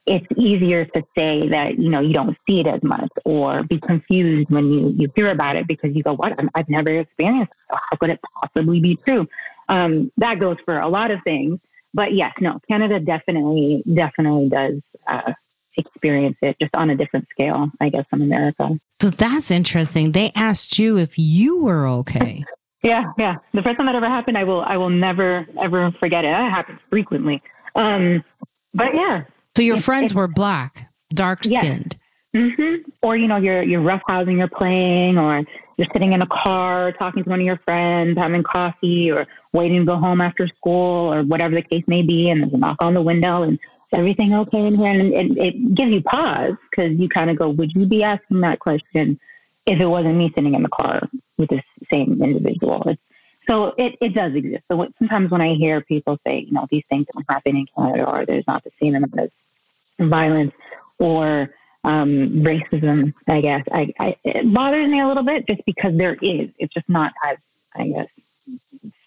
it's 0.06 0.26
easier 0.36 0.84
to 0.84 1.02
say 1.16 1.48
that 1.48 1.78
you 1.78 1.88
know 1.88 2.00
you 2.00 2.12
don't 2.12 2.36
see 2.46 2.60
it 2.60 2.66
as 2.66 2.82
much 2.82 3.08
or 3.24 3.62
be 3.62 3.78
confused 3.78 4.50
when 4.50 4.70
you 4.70 4.90
you 4.90 5.10
hear 5.16 5.30
about 5.30 5.56
it 5.56 5.66
because 5.66 5.94
you 5.94 6.02
go 6.02 6.14
what? 6.14 6.38
I 6.38 6.58
have 6.58 6.68
never 6.68 6.90
experienced 6.90 7.64
it. 7.70 7.78
how 7.90 7.96
could 7.96 8.10
it 8.10 8.20
possibly 8.36 8.80
be 8.80 8.96
true? 8.96 9.26
Um, 9.68 10.12
that 10.18 10.38
goes 10.38 10.58
for 10.64 10.78
a 10.78 10.88
lot 10.88 11.10
of 11.10 11.20
things. 11.24 11.58
But 11.94 12.12
yes 12.12 12.32
no 12.40 12.60
canada 12.68 12.98
definitely 13.00 13.82
definitely 13.94 14.48
does 14.48 14.82
uh, 15.06 15.32
experience 15.76 16.36
it 16.42 16.56
just 16.60 16.74
on 16.74 16.90
a 16.90 16.96
different 16.96 17.28
scale 17.30 17.70
i 17.80 17.88
guess 17.88 18.04
from 18.10 18.22
america. 18.22 18.78
So 18.90 19.10
that's 19.10 19.50
interesting. 19.50 20.12
They 20.12 20.32
asked 20.34 20.78
you 20.78 20.98
if 20.98 21.18
you 21.18 21.62
were 21.62 21.86
okay. 21.88 22.44
Yeah 22.82 23.12
yeah. 23.16 23.36
The 23.52 23.62
first 23.62 23.78
time 23.78 23.86
that 23.86 23.94
ever 23.94 24.08
happened 24.08 24.36
i 24.36 24.44
will 24.44 24.60
i 24.62 24.76
will 24.76 24.90
never 24.90 25.46
ever 25.58 25.92
forget 25.92 26.24
it. 26.24 26.28
It 26.28 26.50
happens 26.50 26.80
frequently. 26.90 27.40
Um, 27.76 28.22
but 28.74 28.94
yeah 28.94 29.24
so 29.56 29.62
your 29.62 29.76
friends 29.76 30.14
were 30.14 30.28
black, 30.28 30.88
dark 31.10 31.44
skinned. 31.44 31.96
Mm-hmm. 32.34 32.90
Or 33.02 33.16
you 33.16 33.28
know, 33.28 33.36
you're 33.36 33.62
you're 33.62 33.82
roughhousing, 33.82 34.38
you're 34.38 34.48
playing, 34.48 35.18
or 35.18 35.44
you're 35.76 35.88
sitting 35.92 36.12
in 36.12 36.22
a 36.22 36.26
car 36.26 36.92
talking 36.92 37.22
to 37.24 37.30
one 37.30 37.40
of 37.40 37.46
your 37.46 37.58
friends, 37.58 38.18
having 38.18 38.42
coffee, 38.42 39.10
or 39.10 39.26
waiting 39.52 39.80
to 39.80 39.84
go 39.84 39.96
home 39.96 40.20
after 40.20 40.48
school, 40.48 41.12
or 41.12 41.22
whatever 41.22 41.54
the 41.54 41.62
case 41.62 41.84
may 41.86 42.02
be, 42.02 42.30
and 42.30 42.42
there's 42.42 42.52
a 42.52 42.56
knock 42.56 42.76
on 42.80 42.94
the 42.94 43.02
window, 43.02 43.42
and 43.42 43.58
everything 43.94 44.34
okay 44.34 44.66
in 44.66 44.74
here? 44.74 44.88
And 44.88 45.12
it, 45.12 45.38
it 45.38 45.74
gives 45.74 45.92
you 45.92 46.02
pause 46.02 46.54
because 46.70 46.94
you 46.96 47.08
kind 47.08 47.30
of 47.30 47.36
go, 47.36 47.50
would 47.50 47.74
you 47.74 47.86
be 47.86 48.02
asking 48.02 48.40
that 48.40 48.58
question 48.58 49.18
if 49.66 49.80
it 49.80 49.86
wasn't 49.86 50.16
me 50.16 50.30
sitting 50.34 50.54
in 50.54 50.62
the 50.62 50.68
car 50.68 51.08
with 51.38 51.50
this 51.50 51.64
same 51.90 52.22
individual? 52.22 52.82
It's, 52.88 53.00
so 53.46 53.74
it, 53.76 53.96
it 54.00 54.14
does 54.14 54.34
exist. 54.34 54.64
So 54.68 54.88
sometimes 54.98 55.30
when 55.30 55.40
I 55.40 55.54
hear 55.54 55.80
people 55.80 56.18
say, 56.26 56.40
you 56.40 56.52
know, 56.52 56.66
these 56.70 56.84
things 56.88 57.06
don't 57.12 57.26
happen 57.28 57.56
in 57.56 57.66
Canada 57.66 58.08
or 58.08 58.24
there's 58.24 58.46
not 58.46 58.64
the 58.64 58.72
same 58.80 58.94
amount 58.94 59.16
of 59.18 59.30
violence 59.98 60.52
or 60.98 61.54
um, 61.84 62.30
racism, 62.42 63.12
I 63.28 63.40
guess. 63.40 63.62
I, 63.70 63.92
I, 63.98 64.16
it 64.24 64.52
bothers 64.52 64.88
me 64.88 65.00
a 65.00 65.06
little 65.06 65.22
bit 65.22 65.46
just 65.46 65.64
because 65.66 65.96
there 65.96 66.14
is. 66.20 66.50
It's 66.58 66.72
just 66.72 66.88
not 66.88 67.12
as, 67.24 67.36
I 67.74 67.88
guess, 67.88 68.08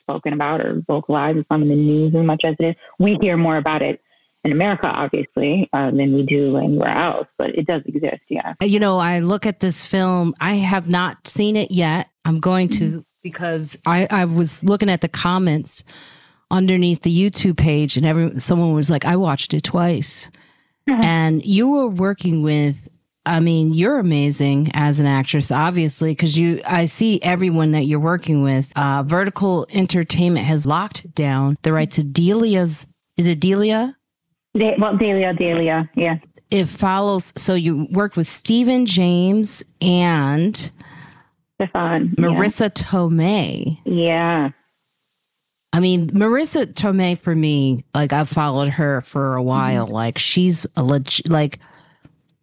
spoken 0.02 0.34
about 0.34 0.62
or 0.62 0.82
vocalized. 0.88 1.40
It's 1.40 1.50
not 1.50 1.62
in 1.62 1.70
the 1.70 1.76
news 1.76 2.16
as 2.16 2.26
much 2.26 2.42
as 2.44 2.56
it 2.60 2.66
is. 2.66 2.76
We 3.00 3.18
hear 3.22 3.36
more 3.38 3.58
about 3.58 3.82
it 3.82 4.02
in 4.44 4.52
America, 4.52 4.88
obviously, 4.88 5.70
uh, 5.74 5.92
than 5.92 6.14
we 6.14 6.24
do 6.24 6.58
anywhere 6.58 6.96
else, 6.96 7.28
but 7.38 7.58
it 7.58 7.68
does 7.68 7.82
exist, 7.86 8.22
yeah. 8.30 8.54
You 8.62 8.80
know, 8.80 8.98
I 8.98 9.20
look 9.20 9.46
at 9.46 9.60
this 9.60 9.86
film, 9.86 10.34
I 10.40 10.54
have 10.54 10.88
not 10.88 11.28
seen 11.28 11.58
it 11.58 11.72
yet. 11.72 12.10
I'm 12.24 12.40
going 12.40 12.70
to 12.70 12.84
mm-hmm. 12.84 13.00
because 13.24 13.78
I, 13.86 14.08
I 14.10 14.26
was 14.26 14.64
looking 14.64 14.90
at 14.90 15.02
the 15.02 15.10
comments 15.10 15.84
underneath 16.50 17.02
the 17.02 17.14
YouTube 17.14 17.58
page 17.58 17.98
and 17.98 18.06
every 18.06 18.40
someone 18.40 18.74
was 18.74 18.90
like, 18.90 19.06
I 19.06 19.18
watched 19.18 19.54
it 19.54 19.64
twice. 19.64 20.30
And 20.88 21.46
you 21.46 21.70
were 21.70 21.88
working 21.88 22.44
with 22.44 22.88
I 23.28 23.42
mean, 23.42 23.74
you're 23.74 24.00
amazing 24.00 24.72
as 24.74 25.02
an 25.02 25.06
actress, 25.06 25.52
obviously, 25.52 26.12
because 26.12 26.38
you. 26.38 26.62
I 26.66 26.86
see 26.86 27.22
everyone 27.22 27.72
that 27.72 27.84
you're 27.84 28.00
working 28.00 28.42
with. 28.42 28.72
Uh, 28.76 29.04
Vertical 29.04 29.68
Entertainment 29.70 30.46
has 30.46 30.66
locked 30.66 31.14
down 31.14 31.58
the 31.62 31.74
rights 31.74 31.98
to 31.98 32.06
Delia's. 32.06 32.88
Is 33.18 33.28
it 33.28 33.42
Delia? 33.42 33.98
De- 34.54 34.78
well, 34.78 34.96
Delia, 34.96 35.34
Delia, 35.34 35.90
yeah. 35.94 36.20
It 36.52 36.68
follows. 36.68 37.34
So 37.36 37.54
you 37.54 37.88
worked 37.92 38.16
with 38.16 38.28
Stephen 38.28 38.86
James 38.86 39.62
and 39.82 40.56
Stephan 41.60 42.10
Marisa 42.12 42.62
yeah. 42.62 42.68
Tomei. 42.70 43.80
Yeah. 43.84 44.52
I 45.74 45.80
mean, 45.80 46.10
Marisa 46.10 46.66
Tomei 46.66 47.20
for 47.20 47.36
me, 47.36 47.84
like 47.94 48.14
I've 48.14 48.30
followed 48.30 48.70
her 48.70 49.02
for 49.02 49.36
a 49.36 49.44
while. 49.44 49.86
Mm-hmm. 49.86 49.94
Like 49.94 50.18
she's 50.18 50.66
a 50.76 50.84
leg- 50.84 51.28
like 51.28 51.60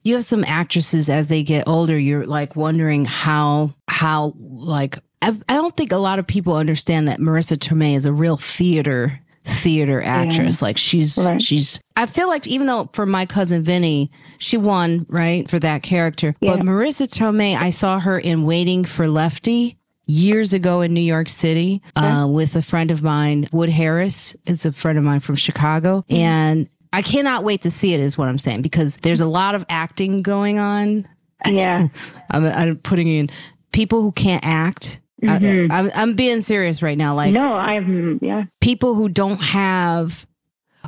you 0.03 0.15
have 0.15 0.25
some 0.25 0.45
actresses 0.45 1.09
as 1.09 1.29
they 1.29 1.43
get 1.43 1.67
older, 1.67 1.99
you're 1.99 2.27
like 2.27 2.55
wondering 2.55 3.05
how 3.05 3.73
how 3.89 4.35
like 4.39 4.99
I've, 5.23 5.43
I 5.49 5.55
do 5.55 5.63
not 5.63 5.77
think 5.77 5.93
a 5.93 5.97
lot 5.97 6.19
of 6.19 6.27
people 6.27 6.55
understand 6.55 7.09
that 7.09 7.19
Marisa 7.19 7.57
Tomei 7.57 7.97
is 7.97 8.05
a 8.05 8.13
real 8.13 8.37
theater 8.37 9.21
theater 9.47 10.03
actress. 10.03 10.61
Yeah. 10.61 10.67
Like 10.67 10.79
she's 10.79 11.19
right. 11.19 11.41
she's 11.41 11.81
I 11.97 12.07
feel 12.07 12.29
like 12.29 12.47
even 12.47 12.67
though 12.67 12.91
for 12.93 13.07
my 13.07 13.27
cousin 13.27 13.63
Vinny, 13.63 14.11
she 14.39 14.57
won, 14.57 15.07
right, 15.09 15.49
for 15.49 15.59
that 15.59 15.83
character. 15.83 16.35
Yeah. 16.41 16.57
But 16.57 16.67
Marisa 16.67 17.07
Tomei, 17.07 17.57
I 17.57 17.71
saw 17.71 17.99
her 17.99 18.19
in 18.19 18.45
Waiting 18.45 18.85
for 18.85 19.09
Lefty 19.09 19.79
years 20.07 20.53
ago 20.53 20.81
in 20.81 20.93
New 20.95 21.01
York 21.01 21.29
City 21.29 21.83
uh, 21.97 22.27
with 22.29 22.57
a 22.57 22.63
friend 22.63 22.91
of 22.91 23.03
mine. 23.03 23.49
Wood 23.53 23.69
Harris 23.69 24.37
is 24.47 24.65
a 24.67 24.73
friend 24.73 24.99
of 24.99 25.05
mine 25.05 25.21
from 25.21 25.37
Chicago. 25.37 26.05
Mm-hmm. 26.09 26.15
And 26.15 26.69
I 26.93 27.03
cannot 27.03 27.45
wait 27.45 27.63
to 27.63 27.71
see 27.71 27.95
it, 27.95 28.01
is 28.01 28.17
what 28.17 28.29
I'm 28.29 28.39
saying, 28.39 28.63
because 28.63 28.99
there's 28.99 29.21
a 29.21 29.27
lot 29.27 29.55
of 29.55 29.65
acting 29.69 30.23
going 30.23 30.59
on. 30.59 31.09
Yeah. 31.47 31.89
I'm, 32.31 32.47
I'm 32.47 32.77
putting 32.79 33.07
in 33.07 33.29
people 33.71 34.01
who 34.01 34.13
can't 34.13 34.43
act. 34.47 34.99
Mm-hmm. 35.23 35.71
I, 35.71 35.81
am 35.81 35.91
I'm 35.95 36.15
being 36.15 36.41
serious 36.41 36.81
right 36.81 36.97
now. 36.97 37.15
Like, 37.15 37.35
no, 37.35 37.53
I'm, 37.53 38.19
yeah. 38.23 38.45
People 38.63 38.95
who 38.95 39.11
don't 39.11 39.43
have 39.43 40.27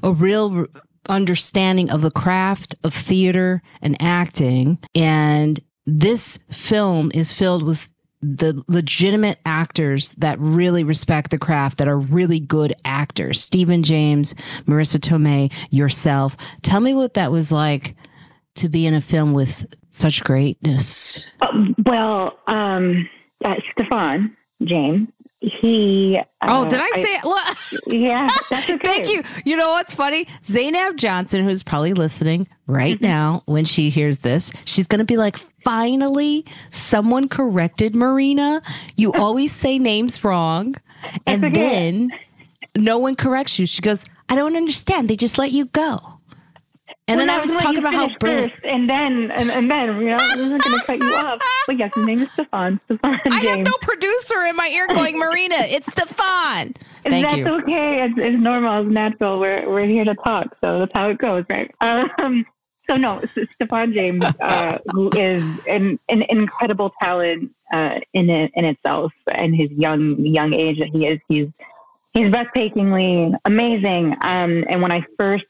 a 0.02 0.12
real 0.12 0.66
understanding 1.10 1.90
of 1.90 2.00
the 2.00 2.10
craft 2.10 2.74
of 2.84 2.94
theater 2.94 3.60
and 3.82 4.00
acting. 4.00 4.78
And 4.94 5.60
this 5.84 6.38
film 6.50 7.10
is 7.14 7.32
filled 7.32 7.62
with 7.62 7.88
the 8.34 8.60
legitimate 8.68 9.38
actors 9.46 10.12
that 10.12 10.38
really 10.38 10.84
respect 10.84 11.30
the 11.30 11.38
craft, 11.38 11.78
that 11.78 11.88
are 11.88 11.98
really 11.98 12.40
good 12.40 12.74
actors. 12.84 13.40
Stephen 13.40 13.82
James, 13.82 14.34
Marisa 14.66 14.98
Tomei, 14.98 15.52
yourself. 15.70 16.36
Tell 16.62 16.80
me 16.80 16.94
what 16.94 17.14
that 17.14 17.30
was 17.30 17.52
like 17.52 17.94
to 18.56 18.68
be 18.68 18.86
in 18.86 18.94
a 18.94 19.00
film 19.00 19.32
with 19.32 19.66
such 19.90 20.24
greatness. 20.24 21.26
Uh, 21.40 21.66
well, 21.84 22.38
um, 22.46 23.08
uh, 23.44 23.54
Stephan 23.72 24.36
James 24.62 25.08
he. 25.40 26.20
oh, 26.42 26.66
did 26.68 26.80
I 26.80 26.90
say 26.90 27.14
it? 27.16 27.24
Look. 27.24 27.84
Yeah, 27.86 28.28
that's 28.50 28.70
okay. 28.70 28.78
Thank 28.82 29.08
you. 29.08 29.22
You 29.44 29.56
know 29.56 29.70
what's 29.70 29.94
funny? 29.94 30.26
Zainab 30.44 30.96
Johnson, 30.96 31.44
who's 31.44 31.62
probably 31.62 31.92
listening 31.92 32.48
right 32.66 32.96
mm-hmm. 32.96 33.04
now 33.04 33.42
when 33.46 33.64
she 33.64 33.90
hears 33.90 34.18
this, 34.18 34.50
she's 34.64 34.86
going 34.86 35.00
to 35.00 35.04
be 35.04 35.16
like, 35.16 35.36
finally, 35.62 36.44
someone 36.70 37.28
corrected 37.28 37.94
Marina. 37.94 38.62
You 38.96 39.12
always 39.14 39.52
say 39.52 39.78
names 39.78 40.22
wrong. 40.24 40.74
And 41.26 41.54
then 41.54 42.10
no 42.76 42.98
one 42.98 43.14
corrects 43.14 43.58
you. 43.58 43.66
She 43.66 43.82
goes, 43.82 44.04
I 44.28 44.34
don't 44.34 44.56
understand. 44.56 45.08
They 45.08 45.16
just 45.16 45.38
let 45.38 45.52
you 45.52 45.66
go. 45.66 46.15
And 47.08 47.18
well, 47.18 47.26
then 47.26 47.36
I 47.36 47.40
was 47.40 47.50
talking 47.52 47.78
about 47.78 47.94
how 47.94 48.08
first, 48.20 48.54
and 48.64 48.90
then 48.90 49.30
and, 49.30 49.48
and 49.48 49.70
then 49.70 50.00
you 50.00 50.06
know 50.06 50.16
I'm 50.16 50.48
not 50.50 50.64
going 50.64 50.78
to 50.78 50.84
cut 50.84 50.98
you 50.98 51.14
off. 51.14 51.40
But 51.68 51.78
yes, 51.78 51.92
his 51.94 52.04
name 52.04 52.22
is 52.22 52.28
Stephan. 52.32 52.80
Stephan. 52.86 53.20
I 53.32 53.38
have 53.40 53.60
no 53.60 53.72
producer 53.80 54.42
in 54.42 54.56
my 54.56 54.66
ear 54.68 54.88
going, 54.88 55.18
Marina. 55.18 55.54
It's 55.66 55.86
Stephan. 55.92 56.74
Thank 57.04 57.28
that's 57.28 57.36
you. 57.36 57.46
okay. 57.60 58.04
It's, 58.04 58.14
it's 58.18 58.36
normal. 58.38 58.82
It's 58.82 58.92
natural. 58.92 59.38
We're 59.38 59.68
we're 59.68 59.84
here 59.84 60.04
to 60.04 60.16
talk, 60.16 60.56
so 60.60 60.80
that's 60.80 60.92
how 60.92 61.10
it 61.10 61.18
goes, 61.18 61.44
right? 61.48 61.72
Um, 61.80 62.44
so 62.88 62.96
no, 62.96 63.22
Stephan 63.54 63.92
James, 63.92 64.24
uh, 64.40 64.78
who 64.90 65.10
is 65.10 65.44
an, 65.68 65.98
an 66.08 66.22
incredible 66.22 66.92
talent 67.00 67.52
uh, 67.72 68.00
in 68.14 68.30
it, 68.30 68.52
in 68.54 68.64
itself, 68.64 69.12
and 69.32 69.54
his 69.54 69.70
young 69.70 70.18
young 70.18 70.52
age 70.54 70.78
that 70.80 70.88
he 70.88 71.06
is, 71.06 71.20
he's 71.28 71.48
he's 72.14 72.32
breathtakingly 72.32 73.36
amazing. 73.44 74.12
Um, 74.22 74.64
and 74.68 74.82
when 74.82 74.90
I 74.90 75.04
first 75.16 75.44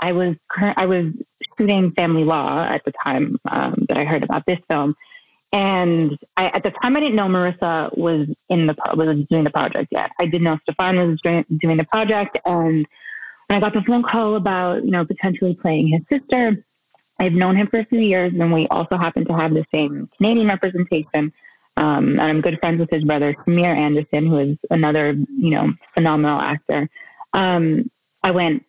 I 0.00 0.12
was 0.12 0.36
I 0.58 0.86
was 0.86 1.12
studying 1.54 1.92
family 1.92 2.24
law 2.24 2.62
at 2.62 2.84
the 2.84 2.92
time 3.04 3.38
um, 3.50 3.86
that 3.88 3.98
I 3.98 4.04
heard 4.04 4.22
about 4.22 4.46
this 4.46 4.58
film, 4.68 4.94
and 5.52 6.18
I, 6.36 6.46
at 6.48 6.62
the 6.62 6.70
time 6.70 6.96
I 6.96 7.00
didn't 7.00 7.16
know 7.16 7.26
Marisa 7.26 7.96
was 7.96 8.28
in 8.48 8.66
the 8.66 8.76
was 8.94 9.24
doing 9.24 9.44
the 9.44 9.50
project 9.50 9.88
yet. 9.90 10.10
I 10.18 10.26
did 10.26 10.42
know 10.42 10.58
Stephan 10.62 10.96
was 10.96 11.20
doing, 11.22 11.44
doing 11.58 11.76
the 11.76 11.84
project, 11.84 12.38
and 12.44 12.86
when 13.46 13.56
I 13.56 13.60
got 13.60 13.72
the 13.72 13.82
phone 13.82 14.02
call 14.02 14.36
about 14.36 14.84
you 14.84 14.90
know 14.90 15.04
potentially 15.04 15.54
playing 15.54 15.88
his 15.88 16.02
sister, 16.08 16.64
I've 17.18 17.32
known 17.32 17.56
him 17.56 17.66
for 17.66 17.78
a 17.78 17.84
few 17.84 18.00
years, 18.00 18.32
and 18.32 18.52
we 18.52 18.68
also 18.68 18.96
happen 18.96 19.24
to 19.24 19.34
have 19.34 19.54
the 19.54 19.64
same 19.72 20.08
Canadian 20.16 20.48
representation. 20.48 21.32
Um, 21.76 22.08
and 22.10 22.20
I'm 22.20 22.40
good 22.40 22.58
friends 22.58 22.80
with 22.80 22.90
his 22.90 23.04
brother 23.04 23.34
Shamier 23.34 23.74
Anderson, 23.74 24.26
who 24.26 24.38
is 24.38 24.58
another 24.70 25.12
you 25.12 25.50
know 25.50 25.72
phenomenal 25.94 26.40
actor. 26.40 26.88
Um, 27.32 27.90
I 28.22 28.32
went, 28.32 28.64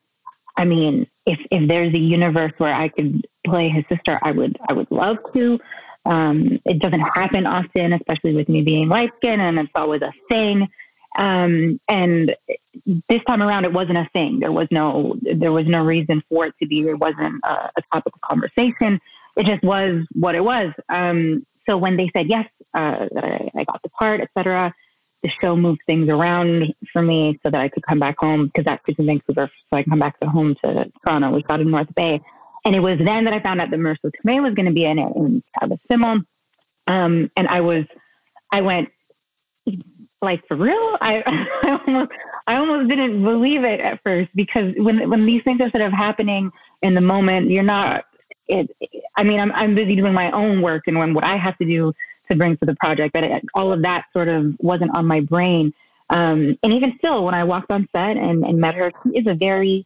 I 0.60 0.66
mean, 0.66 1.08
if 1.26 1.40
if 1.52 1.70
there's 1.70 1.94
a 1.94 1.98
universe 1.98 2.52
where 2.58 2.74
I 2.74 2.90
could 2.90 3.26
play 3.46 3.70
his 3.70 3.86
sister, 3.88 4.20
I 4.22 4.32
would 4.34 4.58
I 4.68 4.74
would 4.74 4.92
love 4.92 5.18
to. 5.34 5.58
Um, 6.06 6.60
it 6.66 6.80
doesn't 6.80 7.00
happen 7.00 7.48
often, 7.48 7.94
especially 7.94 8.34
with 8.36 8.50
me 8.50 8.62
being 8.62 8.90
light 8.90 9.12
skinned 9.18 9.42
and 9.42 9.58
it's 9.58 9.72
always 9.74 10.02
a 10.02 10.12
thing. 10.30 10.68
Um, 11.16 11.80
and 11.88 12.36
this 13.08 13.24
time 13.24 13.42
around, 13.42 13.64
it 13.64 13.72
wasn't 13.72 14.00
a 14.00 14.10
thing. 14.12 14.42
There 14.42 14.52
was 14.52 14.68
no 14.70 15.16
there 15.22 15.54
was 15.54 15.66
no 15.66 15.82
reason 15.82 16.22
for 16.30 16.48
it 16.48 16.56
to 16.62 16.68
be. 16.68 16.82
It 16.82 17.00
wasn't 17.00 17.40
a, 17.46 17.72
a 17.78 17.82
topic 17.94 18.14
of 18.14 18.22
conversation. 18.22 19.00
It 19.38 19.46
just 19.46 19.64
was 19.64 20.06
what 20.14 20.36
it 20.36 20.44
was. 20.44 20.74
Um, 20.90 21.46
so 21.68 21.78
when 21.78 21.96
they 21.96 22.10
said 22.10 22.28
yes, 22.28 22.50
uh, 22.74 23.08
that 23.14 23.24
I, 23.24 23.50
I 23.56 23.64
got 23.64 23.82
the 23.82 23.90
part, 23.92 24.20
etc 24.20 24.74
the 25.22 25.30
show 25.30 25.56
moved 25.56 25.82
things 25.86 26.08
around 26.10 26.74
for 26.94 27.02
me 27.02 27.40
so 27.44 27.50
that 27.50 27.60
I 27.60 27.68
could 27.68 27.84
come 27.84 28.00
back 28.00 28.18
home 28.20 28.46
because 28.46 28.66
that's 28.66 28.84
in 28.88 29.06
Vancouver, 29.06 29.50
so 29.70 29.78
I 29.78 29.84
come 29.84 30.00
back 30.00 30.20
to 30.20 30.30
home 30.30 30.56
to 30.64 30.92
Toronto. 31.04 31.32
We 31.32 31.44
got 31.44 31.62
in 31.62 31.70
North 31.70 31.94
Bay. 31.94 32.22
And 32.66 32.76
it 32.76 32.80
was 32.80 33.00
then 33.00 33.24
that 33.26 33.34
I 33.34 33.40
found 33.40 33.62
out 33.62 33.72
that 33.72 33.80
Marisa 33.80 34.12
Tomei 34.24 34.42
was 34.42 34.54
going 34.54 34.66
to 34.66 34.74
be 34.74 34.86
in 34.86 35.00
it 35.00 35.16
and 35.16 35.44
Travis 35.58 35.80
Fimmel. 35.90 36.26
Um, 36.88 37.32
and 37.38 37.48
I 37.48 37.62
was, 37.62 37.86
I 38.52 38.62
went, 38.62 38.90
like 40.22 40.46
for 40.48 40.58
real? 40.58 40.98
I, 41.02 41.24
I 41.64 41.80
almost, 41.86 42.12
I 42.48 42.56
almost 42.56 42.90
didn't 42.90 43.24
believe 43.24 43.64
it 43.64 43.80
at 43.80 44.02
first 44.04 44.30
because 44.36 44.74
when 44.78 45.10
when 45.10 45.26
these 45.26 45.44
things 45.44 45.62
are 45.62 45.70
sort 45.70 45.84
of 45.84 45.94
happening 45.94 46.52
in 46.82 46.94
the 46.94 47.02
moment, 47.02 47.50
you're 47.50 47.64
not. 47.64 48.06
It. 48.48 48.76
I 49.16 49.24
mean, 49.24 49.40
I'm 49.40 49.52
I'm 49.52 49.76
busy 49.76 49.96
doing 49.96 50.14
my 50.14 50.32
own 50.32 50.62
work 50.62 50.88
and 50.88 50.98
when 50.98 51.14
what 51.14 51.24
I 51.24 51.36
have 51.36 51.58
to 51.60 51.66
do 51.66 51.94
to 52.30 52.38
bring 52.38 52.58
to 52.58 52.66
the 52.66 52.76
project, 52.76 53.14
but 53.14 53.24
it, 53.24 53.46
all 53.54 53.72
of 53.72 53.82
that 53.82 54.06
sort 54.14 54.28
of 54.28 54.56
wasn't 54.60 54.96
on 54.96 55.06
my 55.06 55.20
brain. 55.20 55.74
Um, 56.10 56.58
and 56.64 56.74
even 56.74 56.98
still, 56.98 57.26
when 57.26 57.34
I 57.34 57.44
walked 57.44 57.72
on 57.72 57.88
set 57.92 58.18
and, 58.18 58.44
and 58.44 58.60
met 58.60 58.76
her, 58.76 58.92
she 59.04 59.18
is 59.18 59.28
a 59.28 59.36
very 59.36 59.86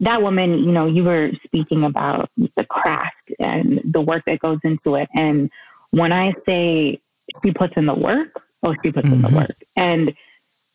that 0.00 0.22
woman. 0.22 0.58
You 0.58 0.72
know, 0.72 0.86
you 0.86 1.04
were 1.04 1.30
speaking 1.44 1.84
about 1.84 2.30
the 2.54 2.64
craft 2.64 3.32
and 3.38 3.80
the 3.84 4.00
work 4.00 4.24
that 4.26 4.40
goes 4.40 4.58
into 4.62 4.94
it, 4.96 5.08
and 5.14 5.50
when 5.90 6.12
I 6.12 6.34
say 6.46 7.00
she 7.42 7.52
puts 7.52 7.74
in 7.76 7.86
the 7.86 7.94
work, 7.94 8.42
oh, 8.62 8.74
she 8.82 8.92
puts 8.92 9.06
mm-hmm. 9.06 9.14
in 9.14 9.22
the 9.22 9.28
mm-hmm. 9.28 9.36
work, 9.36 9.56
and 9.76 10.14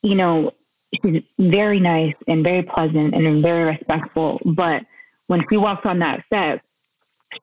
you 0.04 0.16
know, 0.16 0.54
she's 1.02 1.24
very 1.38 1.80
nice 1.80 2.16
and 2.28 2.44
very 2.44 2.64
pleasant 2.64 3.14
and 3.14 3.42
very 3.42 3.64
respectful. 3.64 4.40
But 4.46 4.86
when 5.28 5.46
she 5.50 5.58
walks 5.58 5.86
on 5.86 6.00
that 6.00 6.24
set, 6.32 6.62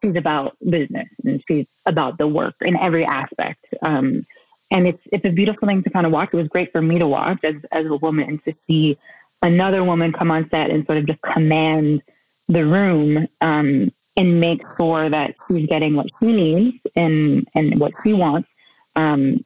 she's 0.02 0.16
about 0.16 0.56
business 0.68 1.08
and 1.24 1.42
she's 1.46 1.66
about 1.86 2.18
the 2.18 2.26
work 2.26 2.54
in 2.60 2.76
every 2.76 3.04
aspect. 3.04 3.64
Um, 3.82 4.26
and 4.70 4.86
it's 4.86 5.02
it's 5.12 5.24
a 5.24 5.30
beautiful 5.30 5.66
thing 5.66 5.82
to 5.82 5.90
kind 5.90 6.06
of 6.06 6.12
watch. 6.12 6.30
It 6.32 6.36
was 6.36 6.48
great 6.48 6.72
for 6.72 6.82
me 6.82 6.98
to 6.98 7.06
watch 7.06 7.38
as 7.42 7.56
as 7.72 7.86
a 7.86 7.96
woman 7.96 8.38
to 8.46 8.54
see 8.66 8.98
another 9.42 9.84
woman 9.84 10.12
come 10.12 10.30
on 10.30 10.48
set 10.50 10.70
and 10.70 10.84
sort 10.86 10.98
of 10.98 11.06
just 11.06 11.22
command 11.22 12.02
the 12.48 12.64
room 12.64 13.28
um, 13.40 13.90
and 14.16 14.40
make 14.40 14.62
sure 14.76 15.08
that 15.08 15.36
she's 15.46 15.66
getting 15.66 15.94
what 15.94 16.08
she 16.18 16.26
needs 16.26 16.78
and 16.96 17.48
and 17.54 17.78
what 17.80 17.92
she 18.02 18.12
wants. 18.12 18.48
Um, 18.96 19.44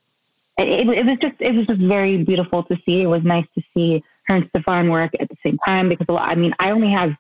it, 0.59 0.89
it, 0.89 1.07
was 1.07 1.19
just 1.19 1.37
it 1.41 1.55
was 1.55 1.67
just 1.67 1.81
very 1.81 2.23
beautiful 2.25 2.63
to 2.65 2.77
see. 2.85 3.03
It 3.03 3.07
was 3.07 3.23
nice 3.23 3.47
to 3.57 3.63
see 3.75 4.03
her 4.27 4.37
and 4.37 4.49
Stephan 4.49 4.91
work 4.91 5.13
at 5.21 5.29
the 5.29 5.37
same 5.45 5.59
time 5.59 5.89
because 5.89 6.07
I 6.09 6.35
mean 6.35 6.55
I 6.59 6.71
only 6.71 6.91
have 6.91 7.15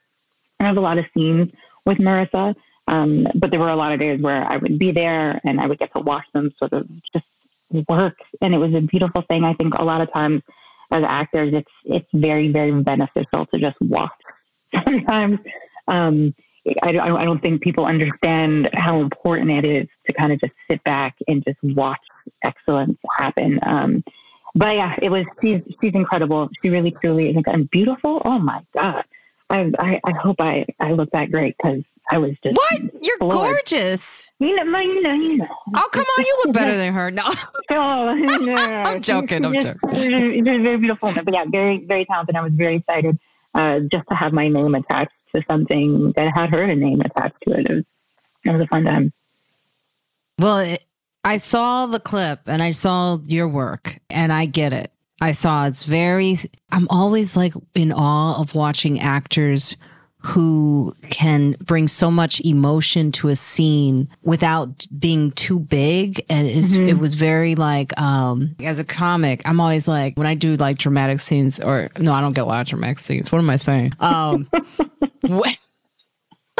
I 0.60 0.64
have 0.64 0.76
a 0.76 0.80
lot 0.80 0.98
of 0.98 1.06
scenes 1.14 1.52
with 1.84 1.98
Marisa, 1.98 2.54
um, 2.92 3.26
but 3.34 3.50
there 3.50 3.58
were 3.58 3.70
a 3.70 3.76
lot 3.76 3.92
of 3.92 4.00
days 4.00 4.20
where 4.20 4.44
I 4.44 4.58
would 4.58 4.78
be 4.78 4.90
there 4.90 5.40
and 5.44 5.58
I 5.58 5.66
would 5.66 5.78
get 5.78 5.94
to 5.94 6.00
watch 6.00 6.26
them 6.34 6.52
sort 6.58 6.74
of 6.74 6.86
just 7.14 7.26
work, 7.88 8.18
and 8.42 8.54
it 8.54 8.58
was 8.58 8.74
a 8.74 8.82
beautiful 8.82 9.22
thing. 9.22 9.44
I 9.44 9.54
think 9.54 9.74
a 9.74 9.82
lot 9.82 10.02
of 10.02 10.12
times 10.12 10.42
as 10.90 11.02
actors, 11.02 11.54
it's 11.54 11.72
it's 11.84 12.08
very 12.12 12.48
very 12.48 12.70
beneficial 12.82 13.46
to 13.46 13.58
just 13.58 13.80
watch. 13.80 14.12
Sometimes. 14.84 15.38
Um, 15.88 16.34
I, 16.82 16.90
I 16.90 17.24
don't 17.24 17.40
think 17.42 17.60
people 17.60 17.86
understand 17.86 18.70
how 18.72 19.00
important 19.00 19.50
it 19.50 19.64
is 19.64 19.88
to 20.06 20.12
kind 20.12 20.32
of 20.32 20.40
just 20.40 20.52
sit 20.68 20.84
back 20.84 21.16
and 21.26 21.42
just 21.44 21.58
watch 21.62 21.98
excellence 22.44 22.98
happen. 23.18 23.58
Um, 23.64 24.04
but 24.54 24.76
yeah, 24.76 24.94
it 25.02 25.10
was 25.10 25.24
she's 25.40 25.60
she's 25.80 25.94
incredible. 25.94 26.50
She 26.62 26.68
really 26.68 26.90
truly 26.92 27.30
is 27.30 27.42
and 27.46 27.70
beautiful. 27.70 28.20
Oh 28.24 28.38
my 28.38 28.62
god! 28.74 29.04
I 29.50 29.72
I, 29.78 30.00
I 30.04 30.12
hope 30.12 30.40
I 30.40 30.66
I 30.78 30.92
look 30.92 31.10
that 31.12 31.32
great 31.32 31.56
because 31.56 31.82
I 32.10 32.18
was 32.18 32.32
just 32.42 32.56
what 32.56 32.80
you're 33.02 33.18
floored. 33.18 33.32
gorgeous. 33.32 34.32
You 34.38 34.56
know, 34.56 34.78
you 34.78 35.02
know, 35.02 35.12
you 35.12 35.36
know. 35.38 35.48
Oh 35.74 35.88
come 35.92 36.04
on, 36.18 36.24
you 36.24 36.42
look 36.44 36.54
better 36.54 36.76
than 36.76 36.92
her. 36.92 37.10
No, 37.10 37.22
oh, 37.70 38.14
no. 38.40 38.54
I'm 38.54 39.00
joking. 39.00 39.44
I'm 39.44 39.58
joking. 39.58 39.94
She's 39.94 40.44
very 40.44 40.76
beautiful, 40.76 41.12
but 41.12 41.32
yeah, 41.32 41.44
very 41.46 41.78
very 41.78 42.04
talented. 42.04 42.36
I 42.36 42.42
was 42.42 42.54
very 42.54 42.76
excited 42.76 43.18
uh, 43.54 43.80
just 43.80 44.08
to 44.08 44.14
have 44.14 44.32
my 44.32 44.48
name 44.48 44.74
attached 44.74 45.12
to 45.34 45.42
something 45.48 46.12
that 46.12 46.34
had 46.34 46.50
her 46.50 46.66
name 46.74 47.00
attached 47.00 47.36
to 47.46 47.58
it. 47.58 47.70
It 47.70 47.72
was 47.72 47.84
it 48.44 48.52
was 48.52 48.62
a 48.62 48.66
fun 48.66 48.84
time. 48.84 49.12
Well, 50.38 50.58
it, 50.58 50.84
I 51.24 51.36
saw 51.36 51.86
the 51.86 52.00
clip 52.00 52.40
and 52.46 52.60
I 52.60 52.72
saw 52.72 53.18
your 53.26 53.46
work 53.48 53.98
and 54.10 54.32
I 54.32 54.46
get 54.46 54.72
it. 54.72 54.90
I 55.20 55.30
saw 55.30 55.66
it's 55.66 55.84
very, 55.84 56.36
I'm 56.72 56.88
always 56.90 57.36
like 57.36 57.54
in 57.74 57.92
awe 57.92 58.40
of 58.40 58.56
watching 58.56 58.98
actors 58.98 59.76
who 60.22 60.94
can 61.10 61.56
bring 61.60 61.88
so 61.88 62.10
much 62.10 62.40
emotion 62.40 63.12
to 63.12 63.28
a 63.28 63.36
scene 63.36 64.08
without 64.22 64.86
being 64.98 65.32
too 65.32 65.58
big. 65.58 66.24
And 66.28 66.48
mm-hmm. 66.48 66.88
it 66.88 66.98
was 66.98 67.14
very 67.14 67.54
like 67.54 67.98
um 68.00 68.54
as 68.60 68.78
a 68.78 68.84
comic 68.84 69.42
i'm 69.44 69.60
always 69.60 69.86
like 69.86 70.16
when 70.16 70.26
i 70.26 70.34
do 70.34 70.54
like 70.56 70.78
dramatic 70.78 71.20
scenes 71.20 71.60
or 71.60 71.90
no 71.98 72.12
i 72.12 72.20
don't 72.20 72.32
get 72.32 72.42
a 72.42 72.46
lot 72.46 72.60
of 72.60 72.66
dramatic 72.66 72.98
scenes. 72.98 73.30
What 73.30 73.38
am 73.38 73.50
i 73.50 73.56
saying? 73.56 73.92
Um 74.00 74.48